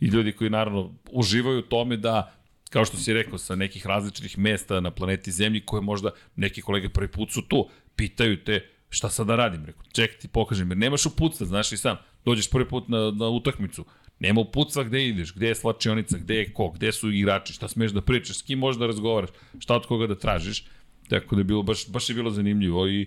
[0.00, 2.34] i, ljudi koji naravno uživaju u tome da
[2.70, 6.88] kao što si rekao, sa nekih različitih mesta na planeti Zemlji, koje možda neki kolege
[6.88, 10.78] prvi put su tu, pitaju te šta sad da radim, rekao, ček ti pokažem, jer
[10.78, 13.84] nemaš uputstva, znaš i sam, dođeš prvi put na, na utakmicu,
[14.20, 17.92] Nema upucva gde ideš, gde je slačionica, gde je ko, gde su igrači, šta smeš
[17.96, 20.64] da pričaš, s kim možeš da razgovaraš, šta od koga da tražiš.
[21.08, 23.06] Tako da je bilo, baš, baš je bilo zanimljivo i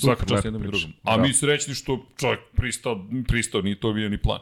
[0.00, 0.92] svaka čast jednom i drugom.
[1.02, 1.22] A Da.
[1.22, 4.40] mi srećni što čovjek pristao, pristao, nije to bio ni plan.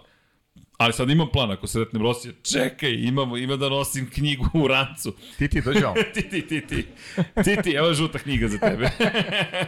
[0.77, 5.13] Ali sad imam plan, ako sretnem Rosija, čekaj, imamo, ima da nosim knjigu u rancu.
[5.39, 5.95] Ti ti dođe vam.
[6.15, 6.85] ti, ti, ti, ti.
[7.45, 8.91] Ti, ti, evo žuta knjiga za tebe.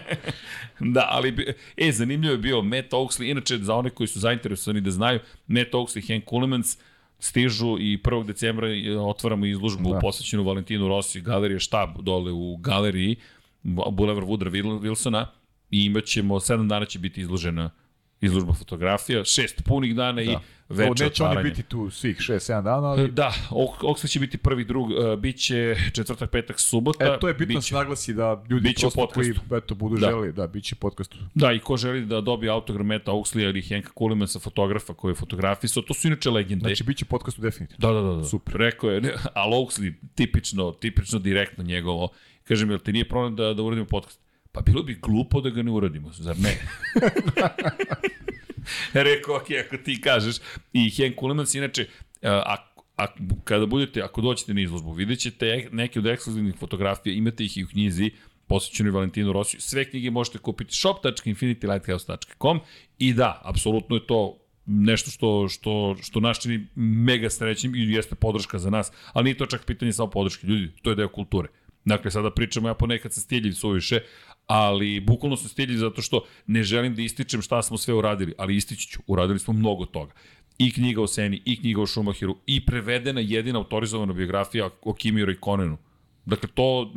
[0.94, 4.90] da, ali, e, zanimljivo je bio Matt Oaksley, inače za one koji su zainteresovani da
[4.90, 6.78] znaju, Matt Oaksley Hank Kulemans
[7.18, 8.26] stižu i 1.
[8.26, 9.98] decembra e, otvaramo izložbu da.
[9.98, 13.16] Posvećenu Valentinu Rossi, galerija štab dole u galeriji
[13.62, 14.50] Boulevard Woodra
[14.80, 15.26] Wilsona
[15.72, 17.70] i imat ćemo, 7 dana će biti izložena
[18.20, 20.22] izložba fotografija, šest punih dana da.
[20.22, 20.36] i
[20.68, 21.40] veče Neće otvaranja.
[21.40, 24.96] oni biti tu svih 6-7 dana, ali Da, Ok- Oxley će biti prvi drug, uh,
[25.18, 27.04] bit će četvrtak, petak, subota.
[27.06, 30.06] E, to je bitno biće- se naglasi da ljudi biće prosto koji eto, budu Da.
[30.06, 31.18] želi, da, bit će podcastu.
[31.34, 35.16] Da, i ko želi da dobije autogram Meta Oxley ili Henka Kulemansa, fotografa koji je
[35.16, 36.62] fotografisao, to su inače legende.
[36.62, 37.88] Znači, bit će podcastu definitivno.
[37.88, 38.24] Da, da, da, da.
[38.24, 38.54] Super.
[38.56, 42.08] Rekao je, ne, ali Oxley, tipično, tipično direktno njegovo.
[42.44, 44.20] Kažem, jel ti nije problem da, da uradimo podcast?
[44.52, 46.58] Pa bilo bi glupo da ga ne uradimo, zar ne?
[49.08, 50.36] Rekao, ok, ako ti kažeš.
[50.72, 51.86] I Henk Kulemans, inače,
[52.22, 52.56] a,
[52.96, 53.06] a,
[53.44, 57.64] kada budete, ako dođete na izložbu, vidjet ćete neke od ekskluzivnih fotografija, imate ih i
[57.64, 58.10] u knjizi,
[58.46, 59.60] posvećenoj Valentinu Rosiju.
[59.60, 62.60] Sve knjige možete kupiti shop.infinitylighthouse.com
[62.98, 68.14] i da, apsolutno je to nešto što, što, što nas čini mega srećnim i jeste
[68.14, 71.48] podrška za nas, ali nije to čak pitanje samo podrške ljudi, to je deo kulture.
[71.84, 74.00] Dakle, sada pričamo, ja ponekad sam stiljiv suviše,
[74.46, 78.56] ali bukvalno sam stiljiv zato što ne želim da ističem šta smo sve uradili, ali
[78.56, 80.12] istići ću, uradili smo mnogo toga.
[80.58, 85.24] I knjiga o Seni, i knjiga o Schumacheru, i prevedena jedina autorizovana biografija o Kimi
[85.24, 85.78] Raikkonenu.
[86.24, 86.92] Dakle, to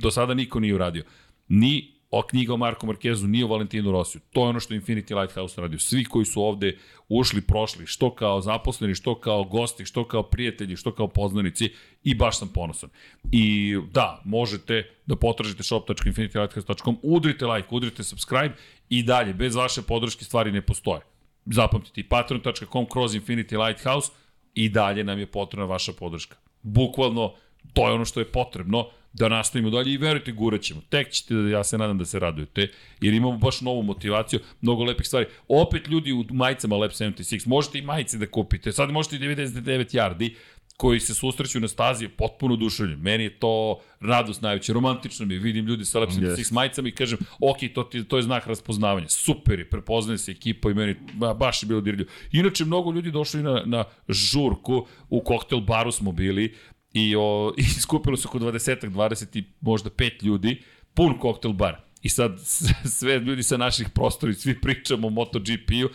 [0.00, 1.04] do sada niko nije uradio.
[1.48, 4.20] Ni o knjiga o Marku Markezu, ni o Valentinu Rosiju.
[4.32, 5.78] To je ono što Infinity Lighthouse radio.
[5.78, 6.78] Svi koji su ovde
[7.08, 11.72] ušli, prošli, što kao zaposleni, što kao gosti, što kao prijatelji, što kao poznanici
[12.04, 12.90] i baš sam ponosan.
[13.32, 18.54] I da, možete da potražite shop.infinitylighthouse.com, udrite like, udrite subscribe
[18.88, 21.00] i dalje, bez vaše podrške stvari ne postoje.
[21.46, 24.12] Zapamtite patreon.com kroz Infinity Lighthouse
[24.54, 26.36] i dalje nam je potrebna vaša podrška.
[26.62, 27.32] Bukvalno,
[27.72, 28.88] to je ono što je potrebno
[29.18, 30.80] da nastavimo dalje i verujte, gurat ćemo.
[30.88, 32.68] Tek ćete, da ja se nadam da se radujete,
[33.00, 35.26] jer imamo baš novu motivaciju, mnogo lepih stvari.
[35.48, 39.96] Opet ljudi u majicama Lab 76, možete i majice da kupite, sad možete i 99
[39.96, 40.34] yardi,
[40.76, 43.02] koji se susreću na stazi potpuno oduševljeni.
[43.02, 46.52] Meni je to radost najveća, romantično mi je, vidim ljudi sa Lab 76 Yes.
[46.52, 49.08] majicama i kažem, ok, to, ti, to je znak raspoznavanja.
[49.08, 52.10] Super je, prepoznaje se ekipa i meni ba, baš je bilo dirljivo.
[52.32, 56.54] Inače, mnogo ljudi došli na, na žurku, u koktel baru smo bili
[56.96, 60.62] i, o, i skupilo se oko 20 20 i možda 5 ljudi,
[60.94, 61.76] pun koktel bar.
[62.02, 62.32] I sad
[62.98, 65.88] sve ljudi sa naših prostora svi pričamo o MotoGP-u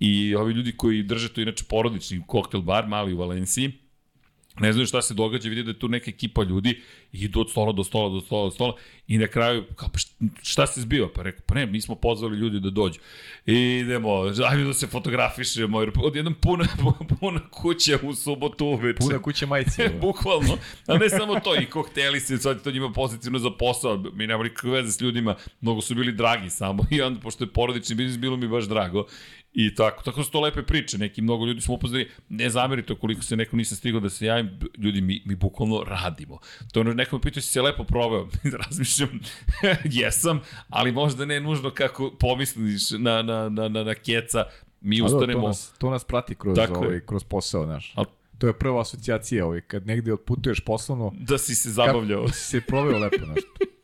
[0.00, 3.72] i ovi ljudi koji drže to inače porodični koktel bar, mali u Valenciji,
[4.60, 6.80] ne znaju šta se događa, vidi da je tu neka ekipa ljudi
[7.12, 8.74] i idu od stola do stola do stola do stola
[9.08, 9.98] i na kraju, kao, pa
[10.42, 11.08] šta- se zbiva?
[11.14, 13.00] Pa rekao, pa ne, mi smo pozvali ljudi da dođu.
[13.46, 16.64] I idemo, ajde da se fotografišemo, jer odjednom puna,
[17.20, 18.98] puna kuća u subotu uveče.
[18.98, 19.88] Puna kuća majice.
[20.00, 20.56] Bukvalno.
[20.86, 23.96] A ne samo to, i kokteli se, sad to njima pozitivno za posao.
[23.96, 26.84] Mi nemamo nikakve veze s ljudima, mnogo su bili dragi samo.
[26.90, 29.06] I onda, pošto je porodični biznis, bilo mi baš drago.
[29.52, 30.98] I tako, tako su to lepe priče.
[30.98, 34.50] Neki mnogo ljudi smo upoznali, ne zamerite koliko se neko nisam stigao da se javim,
[34.78, 36.38] ljudi, mi, mi bukvalno radimo.
[36.72, 38.28] To ono, neko me pitao si se lepo proveo.
[38.64, 39.20] Razmišljam,
[40.00, 44.44] jesam, ali možda ne nužno kako pomisliš na, na, na, na, na keca.
[44.80, 45.40] Mi A da, ustanemo...
[45.40, 46.86] to, nas, to nas prati kroz, Tako je.
[46.88, 47.92] ovaj, kroz posao, znaš.
[47.96, 48.04] Al-
[48.38, 52.20] To je prva asocijacija, ovaj, kad negde otputuješ poslovno, Da si se zabavljao.
[52.22, 53.38] kako si se proveo lepo, znaš.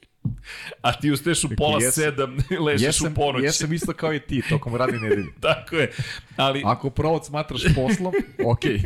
[0.82, 2.36] A ti ustaješ u pola jesam- sedam,
[2.66, 3.44] ležeš Jesam, u ponoć.
[3.44, 5.26] jesam isto kao i ti, tokom radne nedelje.
[5.40, 5.92] Tako je.
[6.36, 8.12] Ali, Ako provod smatraš poslom,
[8.46, 8.80] okej.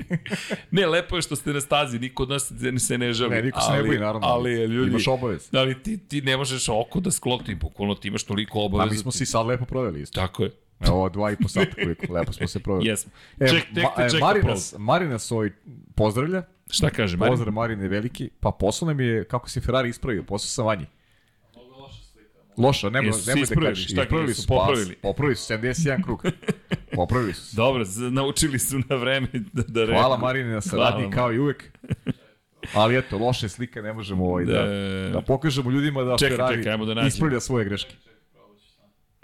[0.71, 3.31] ne, lepo je što ste na stazi, niko od nas se- ne žali.
[3.31, 4.27] Ne, niko se ali, ne boji, naravno.
[4.27, 5.49] Ali, ljudi, Imaš obavez.
[5.53, 8.91] ali ti, ti ne možeš oko da sklopti, bukvalno ti imaš toliko A obaveza.
[8.91, 10.21] mi smo se i sad lepo proveli isto.
[10.21, 10.51] Tako je.
[10.81, 12.87] Evo, dva i po sata koliko, lepo smo se proveli.
[12.87, 13.13] Jesmo.
[13.41, 15.51] E, Ček, tek ma, e, Marinas, Marinas ovaj
[15.95, 16.43] pozdravlja.
[16.71, 17.33] Šta kaže, Marin?
[17.33, 18.31] Pozdrav Marine veliki.
[18.41, 20.87] Pa poslao nam je kako se Ferrari ispravio, poslao sam vanji.
[22.59, 23.85] Loša, nema, Jesu nema da kažeš.
[23.85, 24.87] Šta Ispravili su popravili?
[24.87, 26.23] Pas, popravili su 71 krug.
[26.95, 27.57] Popravili su.
[27.57, 30.01] Dobro, naučili su na vreme da, da rekao.
[30.01, 31.79] Hvala Marine na saradnji Hvala, kao i uvek.
[32.75, 35.11] Ali eto, loše slike ne možemo ovaj da, Da.
[35.13, 37.07] da, pokažemo ljudima da Čekaj, Ferrari čekaj, da nađemo.
[37.07, 37.95] ispravlja svoje greške.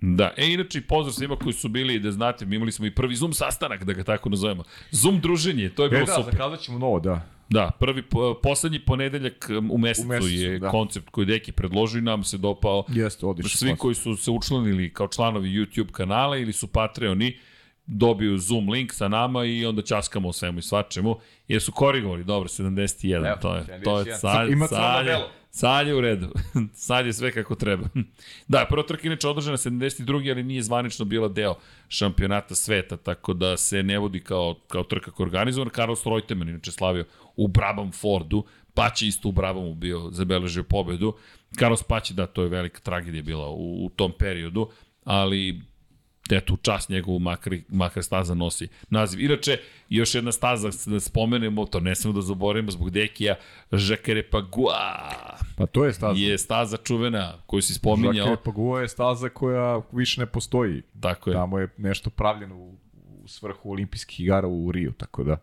[0.03, 3.17] Da, e, inače, pozdrav svima koji su bili, da znate, mi imali smo i prvi
[3.17, 4.63] Zoom sastanak, da ga tako nazovemo.
[4.91, 6.33] Zoom druženje, to je E bilo da, super.
[6.33, 7.27] zakazat ćemo novo, da.
[7.49, 10.69] Da, prvi, po- poslednji ponedeljak um, u mesecu, U mesecu, je da.
[10.69, 12.85] koncept koji Deki predložio i nam se dopao.
[12.89, 13.59] Jeste, odlično.
[13.59, 17.39] Svi koji su se učlanili kao članovi YouTube kanala ili su Patreoni,
[17.87, 21.19] dobiju Zoom link sa nama i onda ćaskamo o svemu i svačemu,
[21.49, 24.19] jer su korigovali, dobro, 71, Evo, to je, to je 71.
[24.19, 25.19] sad, Ima sad, je,
[25.51, 26.29] sad je u redu,
[26.87, 27.89] sad je sve kako treba.
[28.49, 30.31] da, prva trka inače održana 72.
[30.33, 31.55] ali nije zvanično bila deo
[31.89, 35.71] šampionata sveta, tako da se ne vodi kao, kao trka koja je organizovana.
[35.75, 37.05] Carlos Reutemann inače slavio
[37.37, 38.45] u Brabham Fordu,
[38.75, 41.15] Paće isto u Brabamu bio, zabeležio pobedu.
[41.59, 44.71] Carlos Paće, da, to je velika tragedija bila u, u tom periodu,
[45.05, 45.61] ali
[46.31, 49.21] eto, čast njegovu makar, makar staza nosi naziv.
[49.21, 49.59] Inače,
[49.89, 53.35] još jedna staza, da spomenemo, to ne smemo da zaboravimo zbog Dekija,
[53.73, 54.77] Žakare Pagua
[55.57, 56.21] Pa to je staza.
[56.21, 58.27] je staza čuvena koju si spominjao.
[58.27, 60.83] Žake Pagua je staza koja više ne postoji.
[61.01, 61.35] Tako je.
[61.35, 62.79] Tamo je nešto pravljeno u,
[63.23, 65.37] u svrhu olimpijskih igara u Riju, tako da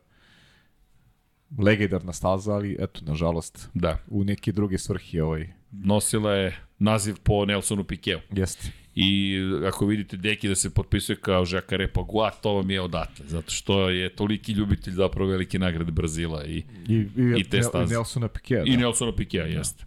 [1.60, 7.46] legendarna staza, ali eto, nažalost, Da, u neke druge svrhe ovaj, nosila je naziv po
[7.46, 8.20] Nelsonu Pikeu.
[8.32, 8.72] jeste.
[8.96, 9.36] I
[9.68, 13.90] ako vidite Deki da se potpisuje kao Žakare Pagua, to vam je odatle, zato što
[13.90, 16.58] je toliki ljubitelj zapravo velike nagrade Brazila i,
[16.88, 17.08] I, i,
[17.38, 17.94] I te staze.
[17.94, 18.64] Nelsona Piquet.
[18.68, 18.78] i Da.
[18.78, 19.86] Nelsona Pikea, jeste.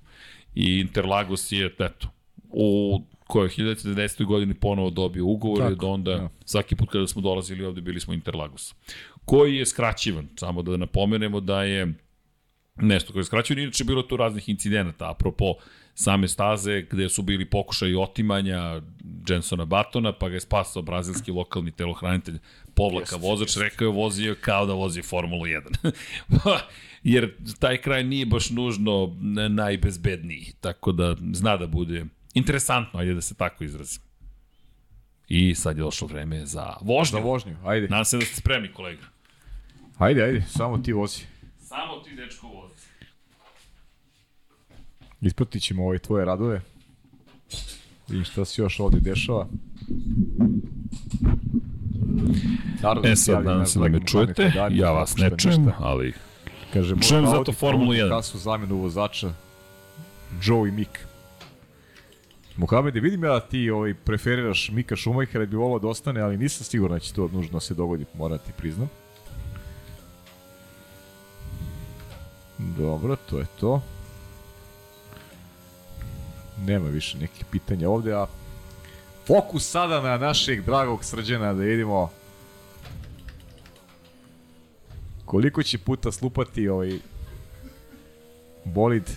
[0.55, 2.09] I Interlagos je, eto,
[2.49, 4.25] u kojoj 1910.
[4.25, 6.29] godini ponovo dobio ugovor i Tako, onda da.
[6.45, 8.75] svaki put kada smo dolazili ovde bili smo Interlagos.
[9.25, 11.95] Koji je skraćivan, samo da napomenemo da je
[12.77, 15.55] nešto koje je skraćivan, inače bilo tu raznih incidenata, apropo
[15.95, 18.83] same staze gde su bili pokušaj otimanja
[19.29, 22.39] Jensona Batona, pa ga je spasao brazilski lokalni telohranitelj
[22.75, 25.91] povlaka vozač, rekao je vozio kao da vozi Formulu 1.
[27.03, 29.17] Jer taj kraj nije baš nužno
[29.51, 34.03] najbezbedniji, tako da zna da bude interesantno, ajde da se tako izrazim.
[35.29, 37.19] I sad je došlo vreme za vožnju.
[37.19, 37.89] Za vožnju, ajde.
[37.89, 39.14] Nadam se da ste spremni, kolega.
[39.99, 41.23] Ajde, ajde, samo ti vozi.
[41.59, 42.85] Samo ti, dečko, vozi.
[45.21, 46.61] Ispratit ćemo ove tvoje radove.
[48.09, 49.47] Vidim šta se još ovde dešava.
[52.83, 55.77] Naravno, E sad, nadam se da me čujete, Hadari, ja vas ne čujem, ništa.
[55.81, 56.13] ali
[56.73, 58.09] Kaže, Čujem zato Formulu ponudi 1.
[58.09, 59.33] Kasu zamenu vozača
[60.43, 60.91] Joe i Mick.
[62.57, 66.37] Mohamede, vidim ja da ti ovaj, preferiraš Mika Šumajhera i bi volao da ostane, ali
[66.37, 68.89] nisam siguran da će to nužno da se dogodi, moram ti priznam.
[72.79, 73.83] Dobro, to je to.
[76.67, 78.27] Nema više nekih pitanja ovde, a
[79.27, 82.11] fokus sada na našeg dragog srđana da vidimo
[85.25, 86.99] koliko će puta slupati ovaj
[88.65, 89.11] bolid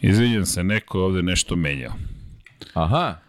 [0.00, 1.92] izvinjam se, neko ovde nešto menjao.
[2.74, 3.27] Aha.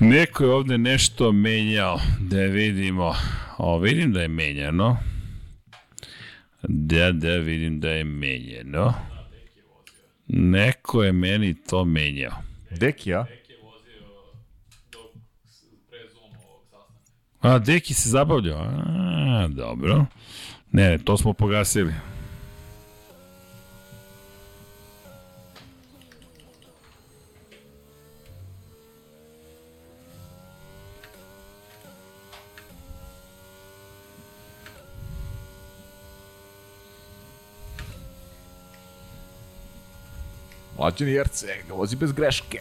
[0.00, 3.14] Neko je ovde nešto menjao, da vidimo.
[3.58, 4.98] O, vidim da je menjano.
[6.62, 8.94] Da, da, vidim da je menjano.
[10.28, 12.32] Neko je meni to menjao.
[12.70, 13.26] Dekija?
[17.40, 18.60] A, Deki se zabavljao.
[18.60, 20.06] A, dobro.
[20.72, 21.94] Ne, to smo pogasili.
[40.78, 42.60] Mlađani Jerce, ga vozi bez greške.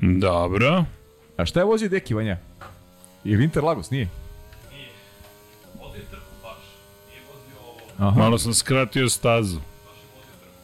[0.00, 0.84] Dobro.
[1.36, 2.38] A šta je vozio Deki, Vanja?
[3.24, 4.08] Je Winterlagos, nije?
[4.72, 4.88] Nije.
[5.82, 6.62] Vozio je trku baš.
[7.08, 7.60] Nije vozio
[7.98, 8.18] ovo, Aha.
[8.20, 9.56] Malo sam skratio stazu.
[9.56, 10.54] baš je vozio trku.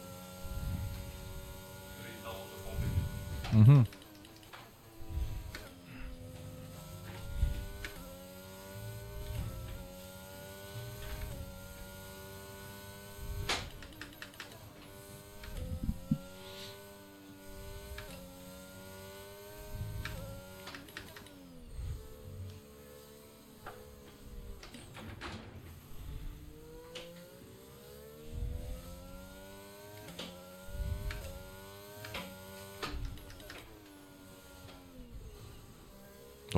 [1.97, 4.00] Ne vidim da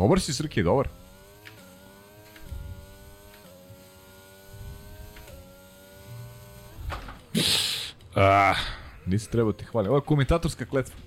[0.03, 0.89] Dobar si, Srki, dobar.
[8.15, 8.55] Ah,
[9.05, 9.91] Nisi trebao ti hvalim.
[9.91, 11.02] Ovo je komentatorska kletva.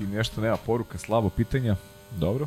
[0.00, 1.76] Imeti nešto, nema poruka, slabo pitanja.
[2.10, 2.46] Dobro.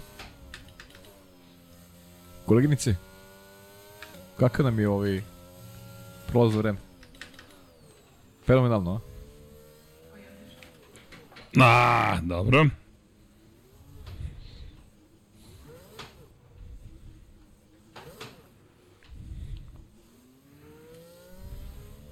[2.46, 2.96] Koleginice,
[4.40, 5.22] kakav nam je ovaj
[6.28, 6.78] prolazno vreme?
[8.46, 9.00] Fenomenalno, a?
[11.62, 12.66] A, dobro.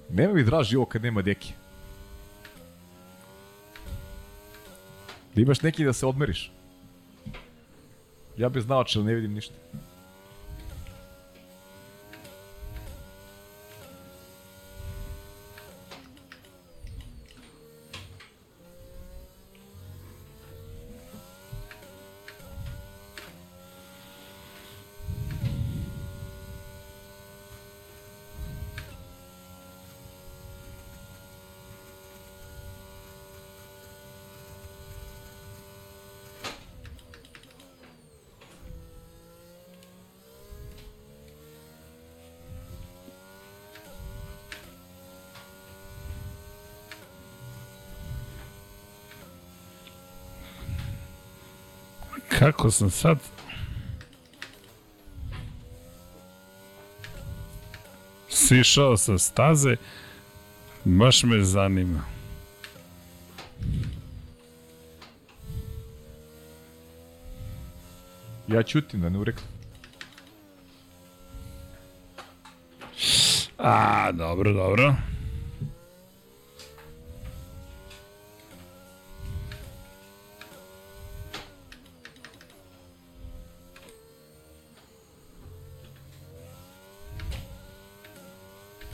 [0.09, 1.53] Nema mi draži ovo kad nema deki.
[5.35, 6.51] Da imaš neki da se odmeriš.
[8.37, 9.55] Ja bez naočara ne vidim ništa.
[52.43, 53.17] Kako sam sad...
[58.29, 59.75] Sišao sa staze,
[60.83, 62.01] baš me zanima.
[68.47, 69.43] Ja ćutim da ne urekam.
[73.57, 74.95] A, dobro, dobro.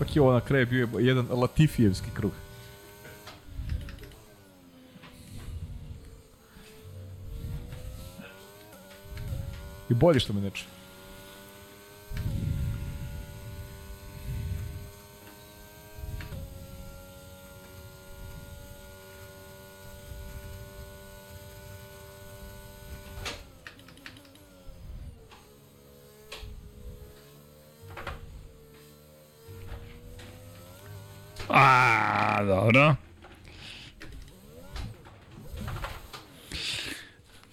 [0.09, 2.31] Ipak je ovo na kraju bio jedan Latifijevski krug.
[9.89, 10.51] I bolje što me ne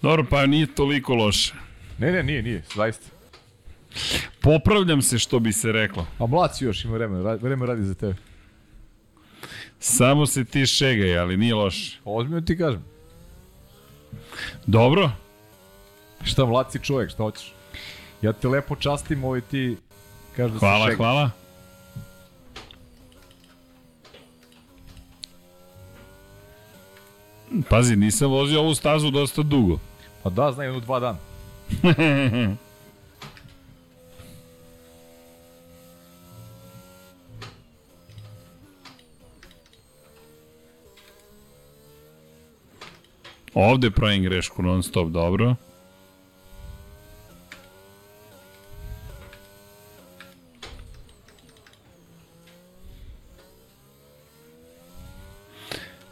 [0.07, 1.53] Dobro, pa nije toliko loše.
[1.97, 3.07] Ne, ne, nije, nije, zaista.
[4.41, 6.07] Popravljam se što bi se reklo.
[6.19, 8.15] A mlad si još, ima vremena, vreme radi za tebe.
[9.79, 11.99] Samo se ti šegaj, ali nije loše.
[12.05, 12.83] Ozbiljno ti kažem.
[14.65, 15.11] Dobro?
[16.23, 17.53] Šta mlad si čovjek, šta hoćeš?
[18.21, 19.77] Ja te lepo častim, ovaj ti
[20.35, 20.97] kažeš da Hvala, si šega.
[20.97, 21.31] hvala.
[27.69, 29.79] Pazi, nisam vozio ovu stazu dosta dugo.
[30.27, 31.17] Pa da, znaj, jedno dva dana.
[43.53, 45.55] Ovde pravim grešku non stop, dobro.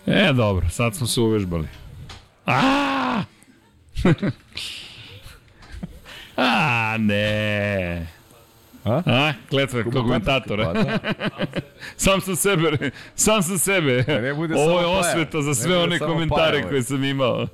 [0.06, 1.68] E, dobro, sad smo se uvežbali.
[2.46, 2.85] A!
[6.38, 8.08] A, ne.
[8.84, 9.02] A?
[9.06, 10.74] A, kletva komentatora.
[10.74, 11.00] Pa da.
[11.98, 14.06] sam sa sebe, sam sa sebe.
[14.08, 17.48] ne bude Ovo je osveta za sve one komentare Paja, koje sam imao.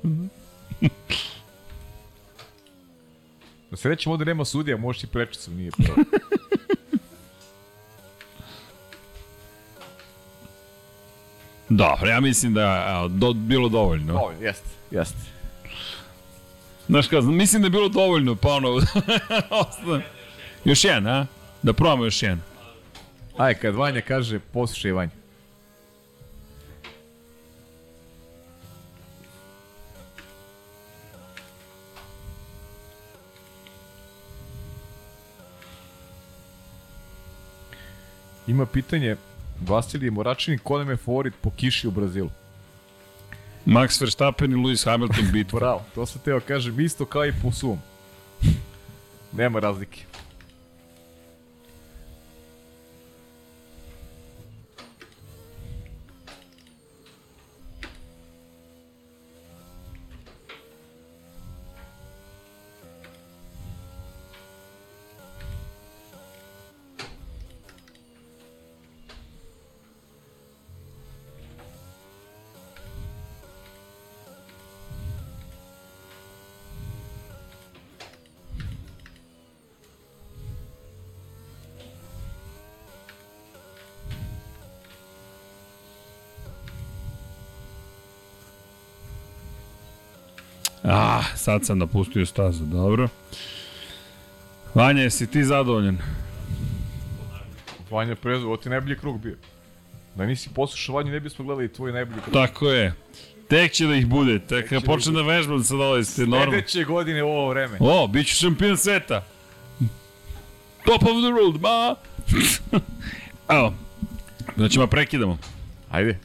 [3.74, 6.04] Se rećemo ovde nema sudija, možeš i prečicom, nije problem.
[11.68, 14.14] Dobro, ja mislim da je do, bilo dovoljno.
[14.14, 15.18] Ovo, jeste, jeste.
[16.86, 18.80] Znaš kao, mislim da je bilo dovoljno, pa ono...
[20.64, 21.26] još jedan, a?
[21.62, 22.40] Da probamo još jedan.
[23.36, 25.10] Aj, kad Vanja kaže, poslušaj Vanja.
[38.46, 39.16] Ima pitanje,
[39.60, 42.30] Vasilij Moračini, ko nam je favorit po kiši u Brazilu?
[43.64, 45.58] Max Verstappen i Lewis Hamilton bitva.
[45.58, 47.78] Bravo, to sam teo kažem isto kao i po sum.
[49.32, 49.98] Nema razlike.
[90.84, 93.08] Ah, sad sam napustio stazu, dobro.
[94.74, 95.98] Vanja, jesi ti zadovoljan?
[97.90, 99.36] Vanja Prezu, ovo ti najbolji krug bio.
[100.14, 102.34] Da nisi poslušao Vanju, ne bismo gledali tvoj najbolji krug.
[102.34, 102.94] Tako je.
[103.48, 106.52] Tek će da ih bude, tek kad će počnem da vežbam sad ovo, jeste normalno.
[106.52, 107.76] Sledeće godine u ovo vreme.
[107.80, 109.24] O, bit ću šampion sveta.
[110.84, 111.96] Top of the world, ma!
[113.58, 113.74] Evo,
[114.56, 115.38] da ćemo prekidamo.
[115.90, 116.18] Ajde.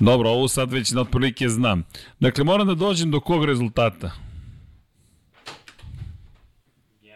[0.00, 1.84] Dobro, ovo sad već na otprilike znam.
[2.20, 4.10] Dakle, moram da dođem do kog rezultata?
[7.02, 7.14] 1-10.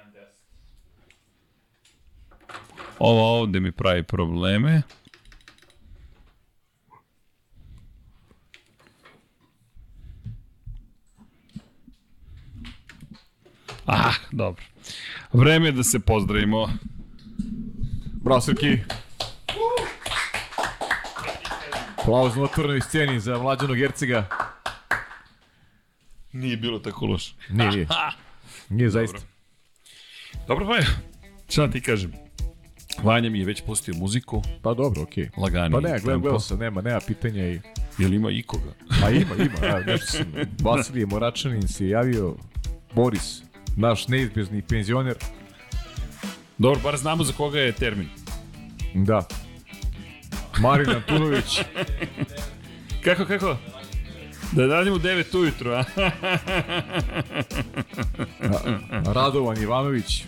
[2.98, 4.82] Ovo ovde mi pravi probleme.
[13.86, 14.64] Ah, dobro.
[15.32, 16.68] Vreme je da se pozdravimo.
[18.22, 18.78] Bravo, Srki.
[22.02, 24.26] Aplauz na otvorenoj sceni za mlađanog Hercega.
[26.32, 27.34] Nije bilo tako loše.
[27.50, 27.86] Nije, nije.
[28.68, 29.18] Nije zaista.
[30.48, 30.86] Dobro, pa je.
[31.48, 32.12] Šta ti kažem?
[33.02, 35.28] Vanja mi je već pustio muziku, Pa dobro, okej.
[35.36, 37.60] lagani Pa ne, gledam, gledam sam, nema, nema pitanja i...
[37.98, 38.72] Jel ima ikoga?
[39.00, 40.32] Pa ima, ima, evo, nešto sam,
[40.62, 42.34] Vasilije Moračanin se javio,
[42.94, 43.42] Boris,
[43.76, 45.16] naš neizbježni penzioner,
[46.58, 48.08] Dobro, bar znamo za koga je termin.
[48.94, 49.26] da.
[50.60, 51.60] Marin Antunović,
[53.04, 53.56] Kako, kako?
[54.52, 55.84] Da radimo u 9 ujutru, a?
[59.14, 60.24] Radovan Ivanović,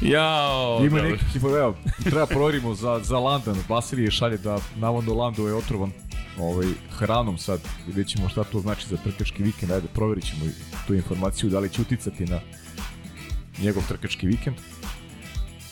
[0.00, 1.10] Jao, ima dobro.
[1.10, 5.92] neki, evo, treba proverimo za, za Landan, Vasilije šalje da navodno Lando je otrovan
[6.38, 10.40] ovaj, hranom sad, vidjet ćemo šta to znači za trkački vikend, ajde, proverit ćemo
[10.86, 12.40] tu informaciju, da li će uticati na
[13.62, 14.56] njegov trkački vikend.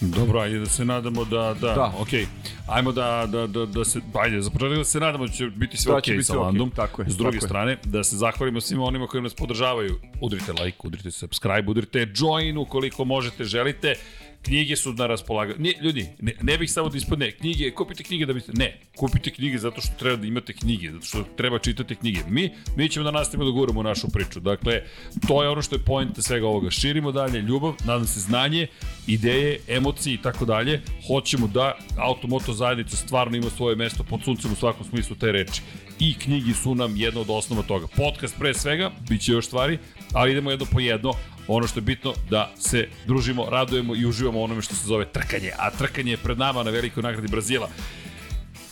[0.00, 1.92] Dobro, ajde da se nadamo da, da, Da.
[1.98, 2.26] okej.
[2.68, 5.76] Ajmo da, da, da, da se, ajde, za početak da se nadamo da će biti
[5.76, 6.70] sve Da će biti sa Landom.
[6.70, 7.48] tako je, S druge tako je.
[7.48, 10.00] strane, da se zahvalimo svima onima koji nas podržavaju.
[10.20, 13.94] Udrite like, udrite subscribe, udrite join ukoliko možete, želite.
[14.46, 15.58] Knjige su na raspolaganju.
[15.58, 19.30] Ne, ljudi, ne, ne bih samo da ispadne knjige, kupite knjige da biste, ne, kupite
[19.30, 22.20] knjige zato što treba da imate knjige, zato što treba čitati knjige.
[22.28, 24.40] Mi, mi ćemo da nastavimo da guramo našu priču.
[24.40, 24.82] Dakle,
[25.28, 26.70] to je ono što je point svega ovoga.
[26.70, 28.66] Širimo dalje ljubav, nadam se znanje,
[29.06, 30.82] ideje, emocije i tako dalje.
[31.06, 35.62] Hoćemo da automoto zajednica stvarno ima svoje mesto pod suncem u svakom smislu te reči.
[36.00, 37.86] I knjigi su nam jedna od osnova toga.
[37.96, 39.78] Podcast pre svega, bit će još stvari,
[40.12, 41.12] ali idemo jedno po jedno.
[41.48, 45.50] Ono što je bitno da se družimo, radujemo i uživamo onome što se zove trkanje.
[45.58, 47.68] A trkanje je pred nama na velikoj nagradi Brazila.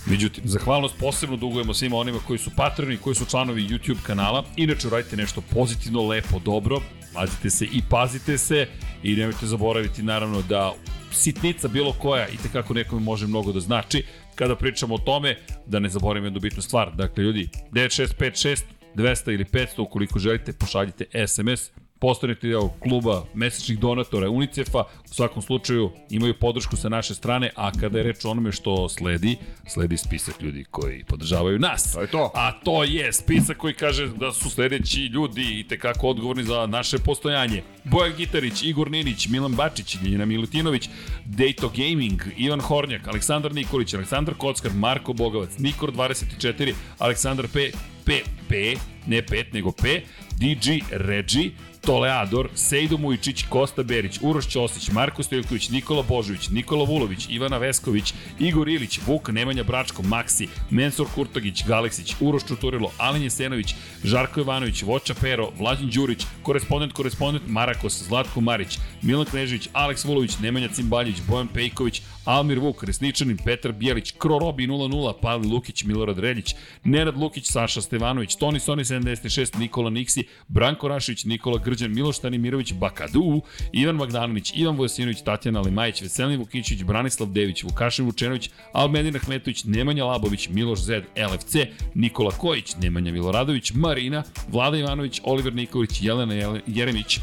[0.07, 4.45] Međutim, zahvalnost posebno dugujemo svima onima koji su patroni, koji su članovi YouTube kanala.
[4.57, 6.81] Inače, uradite nešto pozitivno, lepo, dobro.
[7.15, 8.69] Mazite se i pazite se
[9.03, 10.73] i nemojte zaboraviti naravno da
[11.13, 14.05] sitnica bilo koja i tekako nekome može mnogo da znači.
[14.35, 16.97] Kada pričamo o tome, da ne zaboravimo jednu bitnu stvar.
[16.97, 18.63] Dakle, ljudi, 9656
[18.95, 21.71] 200 ili 500, ukoliko želite, pošaljite SMS,
[22.05, 27.71] postanete deo kluba mesečnih donatora UNICEF-a, u svakom slučaju imaju podršku sa naše strane, a
[27.73, 31.93] kada je reč o onome što sledi, sledi spisak ljudi koji podržavaju nas.
[31.93, 32.31] To je to.
[32.35, 36.99] A to je spisak koji kaže da su sledeći ljudi i tekako odgovorni za naše
[36.99, 37.63] postojanje.
[37.85, 40.89] Bojan Gitarić, Igor Ninić, Milan Bačić, Ljiljana Milutinović,
[41.25, 47.71] Dejto Gaming, Ivan Hornjak, Aleksandar Nikolić, Aleksandar Kockar, Marko Bogovac, Nikor 24, Aleksandar P,
[48.05, 48.75] P, P,
[49.07, 50.01] ne 5, nego P,
[50.39, 51.53] DG Regi,
[51.87, 58.15] Toleador, Sejdo Mujičić, Kosta Berić, Uroš Ćosić, Marko Stojković, Nikola Božović, Nikola Vulović, Ivana Vesković,
[58.39, 64.83] Igor Ilić, Vuk, Nemanja Bračko, Maksi, Mensur Kurtagić, Galeksić, Uroš Čuturilo, Alen Jesenović, Žarko Ivanović,
[64.83, 71.17] Voča Pero, Vlađan Đurić, korespondent, korespondent Marakos, Zlatko Marić, Milan Knežević, Aleks Vulović, Nemanja Cimbaljić,
[71.29, 76.55] Bojan Pejković, Almir Vuk, Resničanin, Petar Bijelić, Krorobi 00, Pavle Lukić, Milorad Reljić,
[76.85, 82.73] Nenad Lukić, Saša Stevanović, Toni Soni 76, Nikola Niksi, Branko Rašić, Nikola Grđan, Miloš Tanimirović,
[82.73, 89.65] Bakadu, Ivan Magdanović, Ivan Vojsinović, Tatjana Limajić, Veselin Vukićić, Branislav Dević, Vukašin Vučenović, Almedin Ahmetović,
[89.65, 91.57] Nemanja Labović, Miloš Zed, LFC,
[91.95, 97.21] Nikola Kojić, Nemanja Miloradović, Marina, Vlada Ivanović, Oliver Nikolić, Jelena Jele- Jeremić,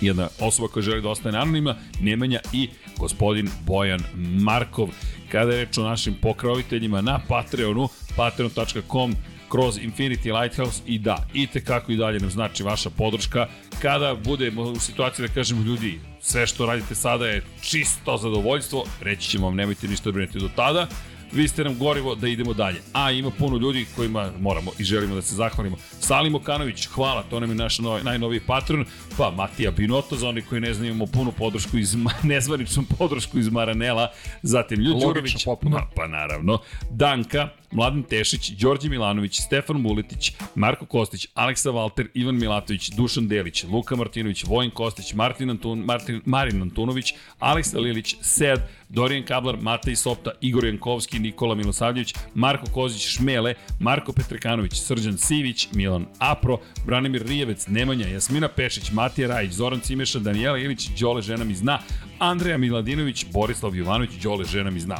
[0.00, 2.68] jedna osoba koja želi da ostane anonima, Nemanja i
[2.98, 4.88] gospodin Bojan Markov.
[5.32, 9.14] Kada je reč o našim pokroviteljima na Patreonu, patreon.com
[9.48, 13.46] kroz Infinity Lighthouse i da, i tekako i dalje nam znači vaša podrška.
[13.82, 19.30] Kada budemo u situaciji da kažemo ljudi, sve što radite sada je čisto zadovoljstvo, reći
[19.30, 20.88] ćemo vam nemojte ništa brinuti do tada,
[21.32, 22.80] vi ste nam gorivo da idemo dalje.
[22.92, 25.76] A ima puno ljudi kojima moramo i želimo da se zahvalimo.
[26.00, 28.84] Salim Okanović, hvala, to nam je naš novi, najnoviji patron.
[29.18, 33.48] Pa Matija Binoto, za oni koji ne znaju, imamo punu podršku iz, nezvaničnu podršku iz
[33.48, 34.10] Maranela.
[34.42, 35.46] Zatim Ljud Đurović.
[35.62, 36.58] Ma, pa naravno.
[36.90, 43.64] Danka, Mladen Tešić, Đorđe Milanović, Stefan Muletić, Marko Kostić, Aleksa Valter, Ivan Milatović, Dušan Delić,
[43.64, 49.96] Luka Martinović, Vojin Kostić, Martin Antun, Martin, Marin Antunović, Aleksa Lilić, Sed, Dorijan Kablar, Matej
[49.96, 57.26] Sopta, Igor Jankovski, Nikola Milosavljević, Marko Kozić, Šmele, Marko Petrekanović, Srđan Sivić, Milan Apro, Branimir
[57.26, 61.78] Rijevec, Nemanja, Jasmina Pešić, Matija Rajić, Zoran Cimeša, Danijela Ilić, Đole žena mi zna,
[62.18, 64.96] Andreja Miladinović, Borislav Jovanović, Đole žena mi zna.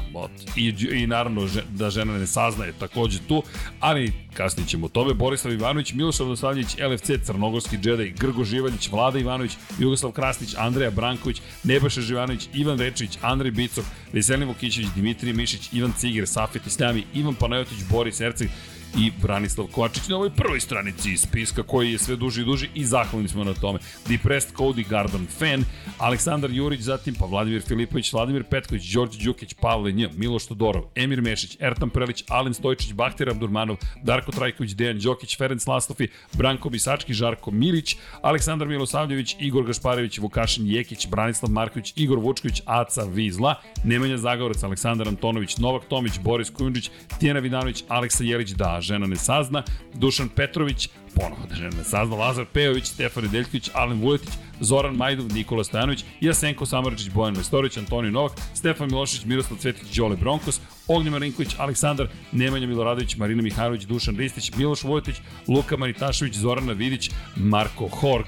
[0.56, 3.42] I, i naravno da žena ne saznaje takođe tu,
[3.80, 5.14] ali kasnije ćemo o tome.
[5.14, 11.42] Borislav Ivanović, Miloš Radosavljević, LFC, Crnogorski džedaj, Grgo Živaljić, Vlada Ivanović, Jugoslav Krasnić, Andreja Branković,
[11.64, 17.34] Nebojša Živanović, Ivan Rečić, Andrej Bicov, Veselin Vukićević, Dimitrije Mišić, Ivan Ciger, Safet Isljami, Ivan
[17.34, 18.48] Panajotić, Boris Erceg,
[18.96, 22.84] i Branislav Kovačić na ovoj prvoj stranici spiska koji je sve duži i duži i
[22.84, 23.78] zahvalni smo na tome.
[24.08, 25.64] Depressed Cody Garden Fan,
[25.98, 31.22] Aleksandar Jurić, zatim pa Vladimir Filipović, Vladimir Petković, Đorđe Đukić, Pavle Nj, Miloš Todorov, Emir
[31.22, 37.14] Mešić, Ertan Prelić, Alen Stojčić, Bahtir Abdurmanov, Darko Trajković, Dejan Đokić, Ferenc Lastofi, Branko Bisački,
[37.14, 44.16] Žarko Milić, Aleksandar Milosavljević, Igor Gašparević, Vukašin Jekić, Branislav Marković, Igor Vučković, Aca Vizla, Nemanja
[44.16, 49.62] Zagorac, Aleksandar Antonović, Novak Tomić, Boris Kujundžić, Tijena Vidanović, Aleksa Jelić, da, žena ne sazna,
[49.94, 55.26] Dušan Petrović, ponovo da žena ne sazna, Lazar Pejović, Stefan Nedeljković, Alen Vuletić, Zoran Majdov,
[55.32, 61.12] Nikola Stojanović, Jasenko Samaračić, Bojan Mestorović, Antonij Novak, Stefan Milošić, Miroslav Cvetić, Đole Bronkos, Ognjen
[61.12, 65.16] Marinković, Aleksandar, Nemanja Miloradović, Marina Mihajlović, Dušan Ristić, Miloš Vojetić,
[65.48, 68.26] Luka Maritašević, Zorana Vidić, Marko Horg,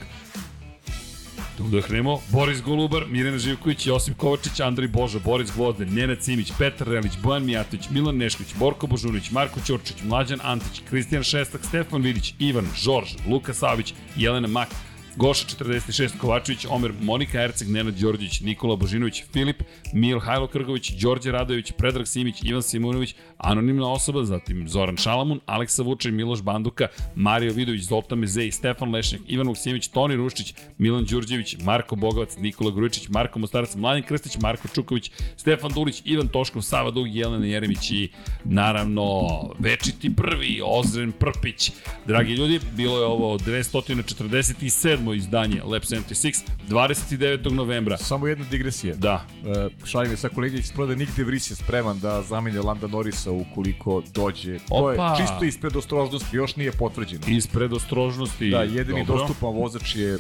[1.61, 2.21] Da udahnemo.
[2.29, 7.45] Boris Golubar, Mirjana Živković, Josip Kovačić, Andrej Boža, Boris Gvozden, Njena Cimić, Petar Relić, Bojan
[7.45, 13.09] Mijatović, Milan Nešković, Borko Božunić, Marko Ćorčić, Mlađan Antić, Kristijan Šestak, Stefan Vidić, Ivan, Žorž,
[13.29, 14.69] Luka Savić, Jelena Mak,
[15.17, 21.73] Goša 46, Kovačević, Omer, Monika Erceg, Nenad Đorđević, Nikola Božinović, Filip, Mihajlo Krgović, Đorđe Radović,
[21.73, 27.83] Predrag Simić, Ivan Simunović, anonimna osoba, zatim Zoran Šalamun, Aleksa Vučaj, Miloš Banduka, Mario Vidović,
[27.83, 33.39] Zoltan Mezej, Stefan Lešnjak, Ivan Vuksimić, Toni Ruščić, Milan Đurđević, Marko Bogovac, Nikola Grujičić, Marko
[33.39, 38.09] Mostarac, Mladen Krstić, Marko Čuković, Stefan Dulić, Ivan Toškov, Sava Dug, Jelena Jeremić i
[38.45, 41.73] naravno večiti prvi, Ozren Prpić.
[42.07, 45.00] Dragi ljudi, bilo je ovo 247.
[45.09, 46.35] izdanje Lab 76,
[46.69, 47.53] 29.
[47.53, 47.97] novembra.
[47.99, 48.95] Samo jedna digresija.
[48.95, 52.63] Da, E, šalim je sa kolegi iz prodaje Nick De Vries je spreman da zamenja
[52.63, 54.59] Landa Norrisa ukoliko dođe.
[54.59, 55.17] To je Opa!
[55.19, 57.23] čisto ispred ostrožnosti, još nije potvrđeno.
[57.29, 58.51] ispred ostrožnosti.
[58.51, 59.23] Da, jedini dobro.
[59.23, 60.19] dostupan vozač je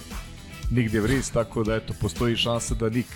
[0.71, 3.09] Nick De Vries, tako da eto, postoji šansa da Nick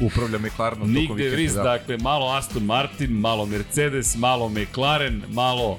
[0.00, 1.62] upravlja McLarenom Nick tokom vikenda, Vries, da.
[1.62, 5.78] dakle, malo Aston Martin, malo Mercedes, malo McLaren, malo...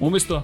[0.00, 0.42] Umesto?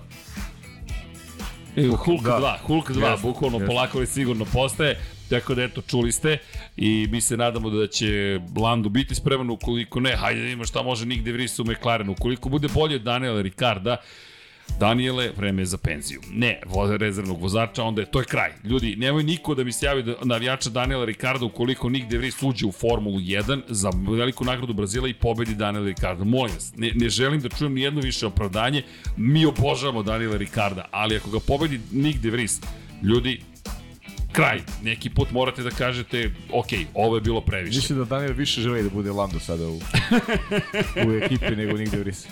[1.87, 2.59] Hulk da.
[2.63, 3.67] 2, Hulk 2, Jeste, bukvalno jeste.
[3.67, 4.99] polako ali sigurno postaje.
[5.31, 6.39] Tako da eto, čuli ste
[6.77, 10.83] i mi se nadamo da će Lando biti spreman, ukoliko ne, hajde da vidimo šta
[10.83, 12.13] može Nick De Vries u McLarenu.
[12.13, 13.97] Ukoliko bude bolje od Daniela Ricarda,
[14.81, 16.21] Daniele, vreme je za penziju.
[16.33, 16.61] Ne,
[16.99, 18.53] rezervnog vozača, onda je to je kraj.
[18.65, 22.43] Ljudi, nemoj niko da mi se javi da navijača Daniela Ricarda ukoliko Nick De Vries
[22.43, 26.25] uđe u Formulu 1 za veliku nagradu Brazila i pobedi Daniela Ricarda.
[26.25, 28.83] Molim vas, ne, ne želim da čujem ni jedno više opravdanje.
[29.17, 32.61] Mi obožavamo Daniela Ricarda, ali ako ga pobedi Nick De Vries,
[33.03, 33.41] ljudi,
[34.33, 34.61] kraj.
[34.83, 37.77] Neki put morate da kažete, ok, ovo je bilo previše.
[37.77, 39.81] Mislim da Daniel više želi da bude Lando sada u,
[41.07, 42.27] u ekipi nego Nick De Vries.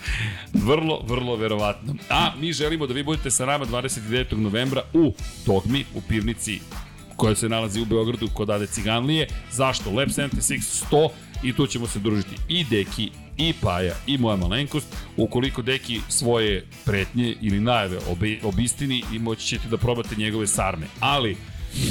[0.52, 1.94] Vrlo, vrlo verovatno.
[2.10, 4.36] A mi želimo da vi budete sa nama 29.
[4.36, 5.12] novembra u
[5.46, 6.60] Dogmi, u pivnici
[7.16, 9.28] koja se nalazi u Beogradu kod Ade Ciganlije.
[9.52, 9.90] Zašto?
[9.90, 11.08] Lab 76 100
[11.42, 14.86] i tu ćemo se družiti i Deki i Paja i moja malenkost.
[15.16, 20.86] Ukoliko Deki svoje pretnje ili najave obi, obistini i moći ćete da probate njegove sarme.
[21.00, 21.36] Ali,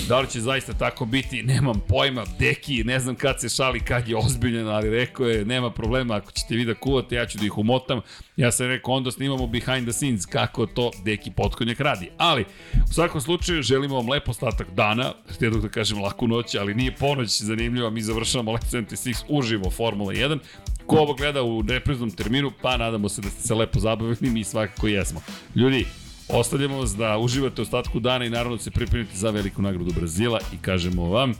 [0.07, 4.07] Da li će zaista tako biti, nemam pojma, Deki, ne znam kad se šali, kad
[4.07, 7.45] je ozbiljen, ali rekao je, nema problema, ako ćete vi da kuvate, ja ću da
[7.45, 8.01] ih umotam.
[8.37, 12.09] Ja sam rekao, onda snimamo behind the scenes, kako to Deki potkonjak radi.
[12.17, 12.45] Ali,
[12.89, 16.95] u svakom slučaju, želimo vam lep ostatak dana, htio da kažem laku noć, ali nije
[16.95, 20.39] ponoć zanimljiva, mi završavamo Lab 76 uživo Formula 1.
[20.85, 24.43] Ko ovo gleda u repriznom terminu, pa nadamo se da ste se lepo zabavili, mi
[24.43, 25.21] svakako jesmo.
[25.55, 25.85] Ljudi,
[26.29, 29.93] Ostavljamo vas da uživate u ostatku dana i naravno da se pripremite za veliku nagradu
[29.93, 31.33] Brazila i kažemo vam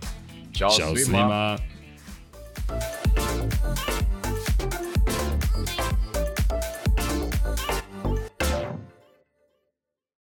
[0.53, 1.05] Ćao, Ćao svima.
[1.05, 1.57] svima.